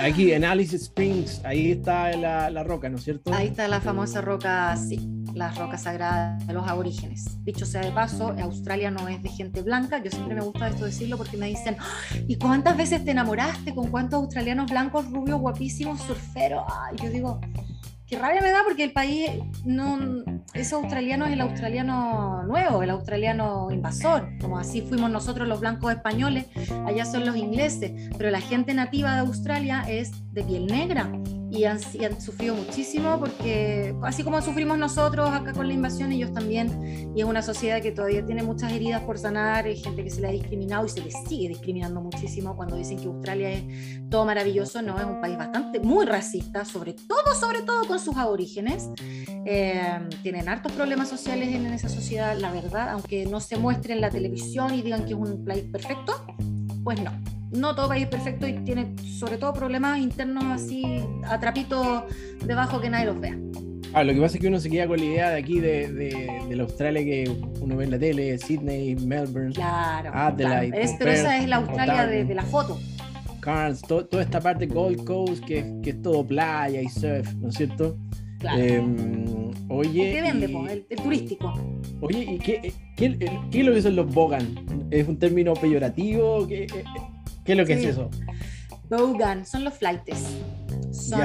Aquí 0.00 0.32
en 0.32 0.44
Alice 0.44 0.74
Springs, 0.74 1.40
ahí 1.44 1.70
está 1.70 2.10
la, 2.16 2.50
la, 2.50 2.64
roca, 2.64 2.88
¿no 2.88 2.96
es 2.96 3.04
cierto? 3.04 3.32
Ahí 3.32 3.46
está 3.46 3.68
la 3.68 3.80
famosa 3.80 4.20
roca, 4.20 4.76
sí, 4.76 5.08
la 5.34 5.52
roca 5.52 5.78
sagrada 5.78 6.36
de 6.44 6.52
los 6.52 6.66
aborígenes. 6.66 7.42
Dicho 7.44 7.64
sea 7.64 7.82
de 7.82 7.92
paso, 7.92 8.34
Australia 8.42 8.90
no 8.90 9.06
es 9.06 9.22
de 9.22 9.28
gente 9.28 9.62
blanca. 9.62 10.02
Yo 10.02 10.10
siempre 10.10 10.34
me 10.34 10.42
gusta 10.42 10.68
esto 10.68 10.84
decirlo 10.84 11.16
porque 11.16 11.36
me 11.36 11.46
dicen, 11.46 11.76
¿y 12.26 12.36
cuántas 12.36 12.76
veces 12.76 13.04
te 13.04 13.12
enamoraste 13.12 13.72
con 13.72 13.88
cuántos 13.90 14.20
australianos 14.24 14.68
blancos, 14.68 15.08
rubios, 15.12 15.38
guapísimos, 15.40 16.00
surferos? 16.02 16.64
Ay, 16.68 16.96
yo 17.00 17.10
digo, 17.10 17.40
qué 18.08 18.18
rabia 18.18 18.40
me 18.40 18.50
da 18.50 18.64
porque 18.64 18.84
el 18.84 18.92
país 18.92 19.30
no 19.64 19.98
ese 20.54 20.74
australiano 20.74 21.26
es 21.26 21.32
el 21.32 21.40
australiano 21.40 22.42
nuevo, 22.44 22.82
el 22.82 22.90
australiano 22.90 23.70
invasor, 23.70 24.28
como 24.40 24.58
así 24.58 24.82
fuimos 24.82 25.10
nosotros 25.10 25.46
los 25.46 25.60
blancos 25.60 25.92
españoles, 25.92 26.46
allá 26.86 27.04
son 27.04 27.26
los 27.26 27.36
ingleses, 27.36 28.10
pero 28.16 28.30
la 28.30 28.40
gente 28.40 28.74
nativa 28.74 29.14
de 29.14 29.20
Australia 29.20 29.84
es 29.88 30.10
de 30.32 30.42
piel 30.42 30.66
negra 30.66 31.10
y 31.50 31.64
han, 31.64 31.80
sufrido 32.20 32.54
muchísimo 32.54 33.18
porque 33.18 33.94
así 34.02 34.22
como 34.22 34.40
sufrimos 34.42 34.78
nosotros 34.78 35.30
acá 35.30 35.52
con 35.52 35.66
la 35.66 35.74
invasión, 35.74 36.12
ellos 36.12 36.32
también, 36.32 37.12
y 37.16 37.20
es 37.20 37.26
una 37.26 37.42
sociedad 37.42 37.80
que 37.80 37.90
todavía 37.90 38.24
tiene 38.24 38.42
muchas 38.42 38.72
heridas 38.72 39.02
por 39.02 39.18
sanar, 39.18 39.64
hay 39.64 39.76
gente 39.76 40.04
que 40.04 40.10
se 40.10 40.20
le 40.20 40.28
ha 40.28 40.30
discriminado 40.30 40.86
y 40.86 40.88
se 40.88 41.00
le 41.00 41.10
sigue 41.10 41.48
discriminando 41.48 42.00
muchísimo 42.00 42.54
cuando 42.56 42.76
dicen 42.76 42.98
que 42.98 43.06
Australia 43.06 43.50
es 43.50 43.64
todo 44.10 44.24
maravilloso, 44.24 44.82
no, 44.82 44.98
es 44.98 45.04
un 45.04 45.20
país 45.20 45.38
bastante, 45.38 45.80
muy 45.80 46.04
racista, 46.06 46.64
sobre 46.64 46.92
todo, 46.92 47.34
sobre 47.38 47.62
todo 47.62 47.86
con 47.86 47.98
sus 47.98 48.16
aborígenes, 48.16 48.90
eh, 49.46 49.98
tienen 50.38 50.52
hartos 50.52 50.70
problemas 50.70 51.08
sociales 51.08 51.52
en 51.52 51.66
esa 51.66 51.88
sociedad, 51.88 52.36
la 52.38 52.52
verdad, 52.52 52.90
aunque 52.90 53.26
no 53.26 53.40
se 53.40 53.56
muestre 53.56 53.94
en 53.94 54.00
la 54.00 54.08
televisión 54.08 54.72
y 54.72 54.82
digan 54.82 55.04
que 55.04 55.14
es 55.14 55.18
un 55.18 55.44
país 55.44 55.64
perfecto, 55.64 56.24
pues 56.84 57.02
no 57.02 57.10
no 57.50 57.74
todo 57.74 57.88
país 57.88 58.04
es 58.04 58.08
perfecto 58.08 58.46
y 58.46 58.52
tiene 58.60 58.94
sobre 59.18 59.36
todo 59.38 59.52
problemas 59.52 59.98
internos 59.98 60.44
así 60.44 61.02
a 61.24 61.40
trapito 61.40 62.06
debajo 62.44 62.80
que 62.80 62.88
nadie 62.88 63.06
los 63.06 63.18
vea. 63.18 63.36
Ah, 63.94 64.04
lo 64.04 64.12
que 64.12 64.20
pasa 64.20 64.36
es 64.36 64.40
que 64.42 64.46
uno 64.46 64.60
se 64.60 64.70
queda 64.70 64.86
con 64.86 64.98
la 64.98 65.04
idea 65.06 65.30
de 65.30 65.38
aquí, 65.38 65.58
de, 65.58 65.88
de, 65.88 66.54
la 66.54 66.62
Australia 66.62 67.02
que 67.02 67.28
uno 67.60 67.76
ve 67.76 67.84
en 67.86 67.90
la 67.90 67.98
tele, 67.98 68.38
Sydney, 68.38 68.94
Melbourne, 68.94 69.54
claro, 69.54 70.10
Adelaide. 70.14 70.94
pero 70.98 71.10
esa 71.10 71.38
es 71.38 71.48
la 71.48 71.56
Australia 71.56 72.06
de, 72.06 72.34
la 72.34 72.44
foto. 72.44 72.78
Cairns, 73.40 73.80
toda 73.80 74.22
esta 74.22 74.40
parte 74.40 74.66
Gold 74.66 75.04
Coast 75.04 75.42
que, 75.44 75.80
que, 75.82 75.90
es 75.90 76.02
todo 76.02 76.24
playa 76.24 76.80
y 76.80 76.88
surf, 76.88 77.32
¿no 77.36 77.48
es 77.48 77.54
cierto? 77.56 77.96
Claro. 78.38 78.62
Em, 78.62 79.50
oye. 79.68 80.12
¿Qué 80.12 80.22
vende, 80.22 80.84
el, 80.90 80.96
turístico? 80.96 81.52
Oye, 82.00 82.34
¿y 82.34 82.38
qué, 82.38 82.72
qué, 82.96 83.18
qué, 83.50 83.60
es 83.60 83.66
lo 83.66 83.74
que 83.74 83.82
son 83.82 83.96
los 83.96 84.14
bogan? 84.14 84.88
¿Es 84.90 85.08
un 85.08 85.18
término 85.18 85.54
peyorativo? 85.54 86.46
¿Qué, 86.46 86.64
eh, 86.64 86.84
¿Qué 87.44 87.52
es 87.52 87.58
lo 87.58 87.66
que 87.66 87.72
es 87.74 87.84
eso? 87.84 88.10
Bogan, 88.88 89.44
son 89.44 89.64
los 89.64 89.74
flights. 89.74 90.38
Son 90.92 91.20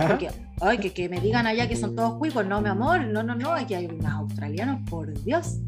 ay, 0.61 0.77
que, 0.77 0.91
que, 0.91 1.10
me 1.10 1.19
digan 1.19 1.48
allá 1.48 1.68
que 1.68 1.76
son 1.76 1.95
todos 1.95 2.15
cuicos, 2.15 2.45
no, 2.45 2.61
mi 2.61 2.69
amor, 2.69 3.06
no, 3.06 3.23
no, 3.23 3.35
no, 3.35 3.53
aquí 3.53 3.73
hay 3.73 3.85
unos 3.85 4.11
australianos, 4.11 4.81
por 4.90 5.14
Dios. 5.23 5.60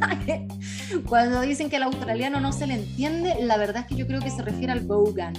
Cuando 1.08 1.40
dicen 1.42 1.70
que 1.70 1.76
el 1.76 1.84
australiano 1.84 2.40
no 2.40 2.52
se 2.52 2.66
le 2.66 2.74
entiende, 2.74 3.36
la 3.42 3.56
verdad 3.56 3.82
es 3.82 3.86
que 3.86 3.96
yo 3.96 4.06
creo 4.06 4.20
que 4.20 4.30
se 4.30 4.42
refiere 4.42 4.72
al 4.72 4.80
Bogan, 4.80 5.34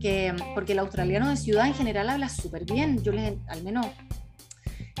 que, 0.00 0.34
porque 0.54 0.72
el 0.72 0.78
australiano 0.78 1.28
de 1.28 1.36
ciudad 1.36 1.66
en 1.66 1.74
general 1.74 2.08
habla 2.08 2.28
súper 2.28 2.64
bien, 2.64 3.02
yo 3.02 3.12
les, 3.12 3.34
al 3.48 3.62
menos 3.62 3.86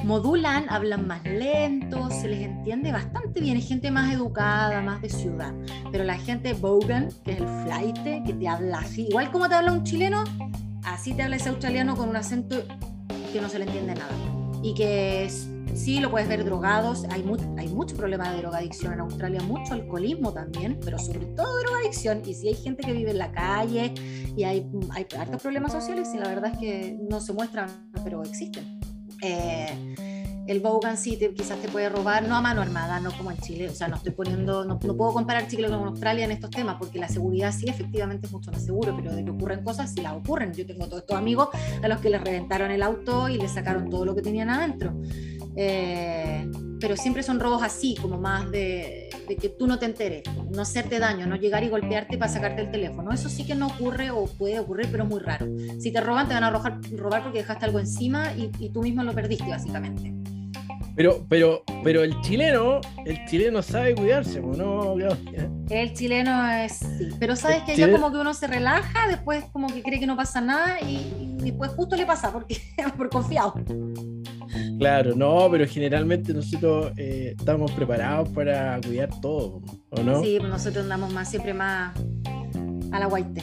modulan, 0.02 0.68
hablan 0.68 1.06
más 1.06 1.24
lento, 1.24 2.10
se 2.10 2.28
les 2.28 2.42
entiende 2.42 2.92
bastante 2.92 3.40
bien, 3.40 3.56
es 3.56 3.68
gente 3.68 3.90
más 3.90 4.12
educada, 4.12 4.80
más 4.82 5.00
de 5.00 5.08
ciudad. 5.08 5.54
Pero 5.92 6.04
la 6.04 6.18
gente 6.18 6.52
Bogan, 6.52 7.08
que 7.24 7.32
es 7.32 7.40
el 7.40 7.46
flight, 7.64 8.24
que 8.26 8.32
te 8.32 8.48
habla 8.48 8.78
así, 8.78 9.06
igual 9.08 9.30
como 9.30 9.48
te 9.48 9.54
habla 9.54 9.72
un 9.72 9.84
chileno, 9.84 10.24
así 10.84 11.14
te 11.14 11.22
habla 11.22 11.36
ese 11.36 11.48
australiano 11.48 11.96
con 11.96 12.08
un 12.08 12.16
acento 12.16 12.62
que 13.32 13.40
no 13.40 13.48
se 13.48 13.58
le 13.58 13.64
entiende 13.66 13.94
nada. 13.94 14.12
Y 14.62 14.74
que 14.74 15.28
sí 15.74 16.00
lo 16.00 16.10
puedes 16.10 16.28
ver 16.28 16.44
drogados, 16.44 17.04
hay, 17.10 17.24
hay 17.58 17.68
mucho 17.68 17.96
problema 17.96 18.30
de 18.30 18.38
drogadicción 18.38 18.92
en 18.92 19.00
Australia, 19.00 19.42
mucho 19.42 19.74
alcoholismo 19.74 20.32
también, 20.32 20.78
pero 20.84 20.98
sobre 20.98 21.26
todo 21.26 21.58
drogadicción. 21.60 22.22
Y 22.24 22.34
si 22.34 22.48
hay 22.48 22.54
gente 22.54 22.82
que 22.82 22.92
vive 22.92 23.10
en 23.10 23.18
la 23.18 23.32
calle 23.32 23.92
y 24.36 24.44
hay, 24.44 24.70
hay 24.90 25.06
hartos 25.18 25.42
problemas 25.42 25.72
sociales, 25.72 26.08
y 26.14 26.18
la 26.18 26.28
verdad 26.28 26.52
es 26.52 26.58
que 26.58 26.98
no 27.10 27.20
se 27.20 27.32
muestran, 27.32 27.68
pero 28.04 28.22
existen. 28.22 28.73
Eh, 29.26 29.94
el 30.46 30.60
Bogan 30.60 30.98
sí 30.98 31.18
quizás 31.34 31.58
te 31.58 31.68
puede 31.68 31.88
robar, 31.88 32.28
no 32.28 32.36
a 32.36 32.42
mano 32.42 32.60
armada, 32.60 33.00
no 33.00 33.10
como 33.12 33.30
en 33.30 33.38
Chile, 33.38 33.70
o 33.70 33.74
sea, 33.74 33.88
no 33.88 33.96
estoy 33.96 34.12
poniendo, 34.12 34.66
no, 34.66 34.78
puedo 34.78 35.14
comparar 35.14 35.48
Chile 35.48 35.68
con 35.68 35.88
Australia 35.88 36.26
en 36.26 36.32
estos 36.32 36.50
temas, 36.50 36.76
porque 36.78 36.98
la 36.98 37.08
seguridad 37.08 37.50
sí 37.50 37.66
efectivamente 37.66 38.26
es 38.26 38.32
mucho 38.32 38.52
más 38.52 38.62
seguro, 38.62 38.94
pero 38.94 39.14
de 39.14 39.24
que 39.24 39.30
ocurren 39.30 39.64
cosas, 39.64 39.92
sí 39.94 40.02
las 40.02 40.12
ocurren. 40.12 40.52
Yo 40.52 40.66
tengo 40.66 40.86
todos 40.86 41.00
estos 41.00 41.16
amigos 41.16 41.48
a 41.82 41.88
los 41.88 41.98
que 42.00 42.10
les 42.10 42.22
reventaron 42.22 42.70
el 42.70 42.82
auto 42.82 43.30
y 43.30 43.38
les 43.38 43.52
sacaron 43.52 43.88
todo 43.88 44.04
lo 44.04 44.14
que 44.14 44.20
tenían 44.20 44.50
adentro. 44.50 44.94
Eh, 45.56 46.50
pero 46.80 46.96
siempre 46.96 47.22
son 47.22 47.40
robos 47.40 47.62
así, 47.62 47.96
como 48.00 48.18
más 48.18 48.50
de, 48.50 49.08
que 49.40 49.48
tú 49.48 49.66
no 49.66 49.78
te 49.78 49.86
enteres, 49.86 50.22
no 50.50 50.62
hacerte 50.62 50.98
daño, 50.98 51.26
no 51.26 51.36
llegar 51.36 51.64
y 51.64 51.68
golpearte 51.68 52.18
para 52.18 52.30
sacarte 52.30 52.62
el 52.62 52.70
teléfono. 52.70 53.12
Eso 53.12 53.28
sí 53.28 53.46
que 53.46 53.54
no 53.54 53.68
ocurre 53.68 54.10
o 54.10 54.26
puede 54.26 54.58
ocurrir, 54.58 54.88
pero 54.90 55.04
es 55.04 55.08
muy 55.08 55.20
raro. 55.20 55.46
Si 55.80 55.92
te 55.92 56.00
roban, 56.00 56.28
te 56.28 56.34
van 56.34 56.44
a 56.44 56.50
robar 56.50 57.22
porque 57.22 57.38
dejaste 57.38 57.64
algo 57.64 57.78
encima 57.78 58.32
y, 58.34 58.50
y 58.58 58.70
tú 58.70 58.82
mismo 58.82 59.02
lo 59.02 59.14
perdiste, 59.14 59.48
básicamente. 59.48 60.12
Pero, 60.96 61.26
pero, 61.28 61.64
pero 61.82 62.04
el 62.04 62.20
chileno, 62.20 62.80
el 63.04 63.24
chileno 63.26 63.62
sabe 63.62 63.96
cuidarse, 63.96 64.40
¿no, 64.40 64.94
El 65.68 65.92
chileno 65.92 66.48
es 66.52 66.72
sí. 66.78 67.08
Pero 67.18 67.34
sabes 67.34 67.62
que 67.64 67.76
ya 67.76 67.90
como 67.90 68.12
que 68.12 68.18
uno 68.18 68.32
se 68.32 68.46
relaja, 68.46 69.08
después 69.08 69.44
como 69.52 69.66
que 69.66 69.82
cree 69.82 69.98
que 69.98 70.06
no 70.06 70.16
pasa 70.16 70.40
nada 70.40 70.80
y, 70.80 71.34
después 71.40 71.72
justo 71.72 71.96
le 71.96 72.06
pasa 72.06 72.32
porque 72.32 72.58
por 72.96 73.10
confiado. 73.10 73.54
Claro, 74.78 75.14
no, 75.14 75.48
pero 75.50 75.66
generalmente 75.66 76.32
nosotros 76.32 76.92
eh, 76.96 77.34
estamos 77.38 77.72
preparados 77.72 78.28
para 78.30 78.80
cuidar 78.80 79.10
todo, 79.20 79.62
¿o 79.90 80.02
no? 80.02 80.22
Sí, 80.22 80.38
nosotros 80.40 80.84
andamos 80.84 81.12
más 81.12 81.30
siempre 81.30 81.54
más 81.54 81.94
a 82.92 82.98
la 82.98 83.06
guaite. 83.06 83.42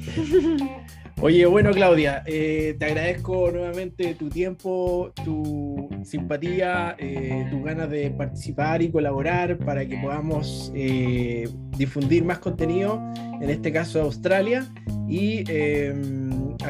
Oye, 1.22 1.44
bueno, 1.44 1.70
Claudia, 1.72 2.22
eh, 2.24 2.76
te 2.78 2.86
agradezco 2.86 3.50
nuevamente 3.50 4.14
tu 4.14 4.30
tiempo, 4.30 5.12
tu 5.22 5.86
simpatía, 6.02 6.96
eh, 6.98 7.46
tus 7.50 7.62
ganas 7.62 7.90
de 7.90 8.10
participar 8.10 8.80
y 8.80 8.90
colaborar 8.90 9.58
para 9.58 9.86
que 9.86 9.98
podamos 9.98 10.72
eh, 10.74 11.46
difundir 11.76 12.24
más 12.24 12.38
contenido, 12.38 12.98
en 13.38 13.50
este 13.50 13.70
caso 13.70 14.00
Australia, 14.00 14.66
y 15.08 15.44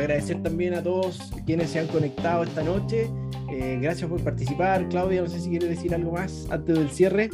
agradecer 0.01 0.43
también 0.43 0.75
a 0.75 0.83
todos 0.83 1.19
quienes 1.47 1.71
se 1.71 1.81
han 1.81 1.87
conectado 1.87 2.45
esta 2.45 2.63
noche. 2.63 3.11
gracias 3.81 4.09
por 4.09 4.23
participar. 4.23 4.89
Claudia, 4.89 5.23
no 5.23 5.29
sé 5.29 5.41
si 5.41 5.51
quieres 5.51 5.69
decir 5.71 5.95
algo 5.95 6.13
más 6.13 6.47
antes 6.51 6.79
del 6.79 6.91
cierre. 6.91 7.31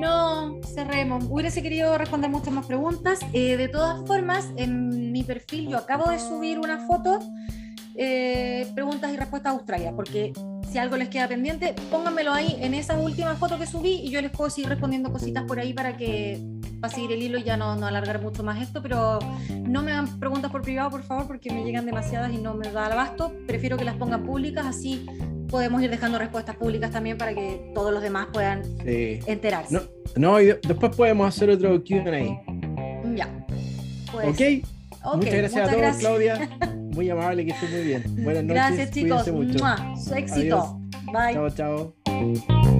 No, 0.00 0.60
cerremos. 0.62 1.24
Hubiese 1.28 1.60
querido 1.60 1.98
responder 1.98 2.30
muchas 2.30 2.54
más 2.54 2.66
preguntas. 2.66 3.18
Eh, 3.32 3.56
de 3.56 3.68
todas 3.68 4.06
formas, 4.06 4.48
en 4.56 5.12
mi 5.12 5.24
perfil 5.24 5.68
yo 5.68 5.78
acabo 5.78 6.08
de 6.08 6.20
subir 6.20 6.58
una 6.58 6.86
foto, 6.86 7.18
eh, 7.96 8.70
preguntas 8.74 9.12
y 9.12 9.16
respuestas 9.16 9.52
a 9.52 9.56
Australia, 9.56 9.92
porque 9.96 10.32
si 10.70 10.78
algo 10.78 10.96
les 10.96 11.08
queda 11.08 11.26
pendiente, 11.26 11.74
pónganmelo 11.90 12.32
ahí 12.32 12.56
en 12.60 12.74
esa 12.74 12.96
última 12.96 13.34
foto 13.34 13.58
que 13.58 13.66
subí 13.66 14.00
y 14.04 14.10
yo 14.10 14.22
les 14.22 14.30
puedo 14.30 14.50
seguir 14.50 14.68
respondiendo 14.68 15.10
cositas 15.10 15.44
por 15.44 15.58
ahí 15.58 15.72
para 15.72 15.96
que 15.96 16.40
para 16.80 16.94
seguir 16.94 17.12
el 17.12 17.22
hilo 17.22 17.38
y 17.38 17.44
ya 17.44 17.56
no, 17.56 17.76
no 17.76 17.86
alargar 17.86 18.20
mucho 18.22 18.42
más 18.42 18.60
esto, 18.62 18.82
pero 18.82 19.18
no 19.50 19.82
me 19.82 19.92
hagan 19.92 20.18
preguntas 20.18 20.50
por 20.50 20.62
privado, 20.62 20.90
por 20.90 21.02
favor, 21.02 21.26
porque 21.26 21.52
me 21.52 21.64
llegan 21.64 21.86
demasiadas 21.86 22.32
y 22.32 22.38
no 22.38 22.54
me 22.54 22.70
da 22.70 22.86
el 22.86 22.92
abasto. 22.92 23.32
Prefiero 23.46 23.76
que 23.76 23.84
las 23.84 23.96
pongan 23.96 24.24
públicas, 24.24 24.66
así 24.66 25.06
podemos 25.48 25.82
ir 25.82 25.90
dejando 25.90 26.18
respuestas 26.18 26.56
públicas 26.56 26.90
también 26.90 27.18
para 27.18 27.34
que 27.34 27.72
todos 27.74 27.92
los 27.92 28.02
demás 28.02 28.28
puedan 28.32 28.62
enterarse. 28.84 29.80
No, 30.16 30.40
y 30.40 30.46
después 30.46 30.94
podemos 30.94 31.28
hacer 31.28 31.50
otro 31.50 31.82
QA. 31.82 32.42
Ya. 33.14 33.46
Pues, 34.12 34.28
okay. 34.28 34.62
ok. 35.04 35.16
Muchas 35.16 35.34
gracias 35.34 35.68
a 35.68 35.72
todos, 35.72 35.96
Claudia. 35.96 36.58
Muy 36.94 37.10
amable, 37.10 37.44
que 37.44 37.52
estés 37.52 37.70
muy 37.70 37.82
bien. 37.82 38.02
Buenas 38.24 38.44
noches. 38.44 38.54
Gracias, 38.54 38.90
chicos. 38.90 39.28
Mucho. 39.32 39.58
Su 39.96 40.14
éxito. 40.14 40.80
Bye. 41.12 41.34
Chao, 41.34 41.50
chao. 41.50 42.77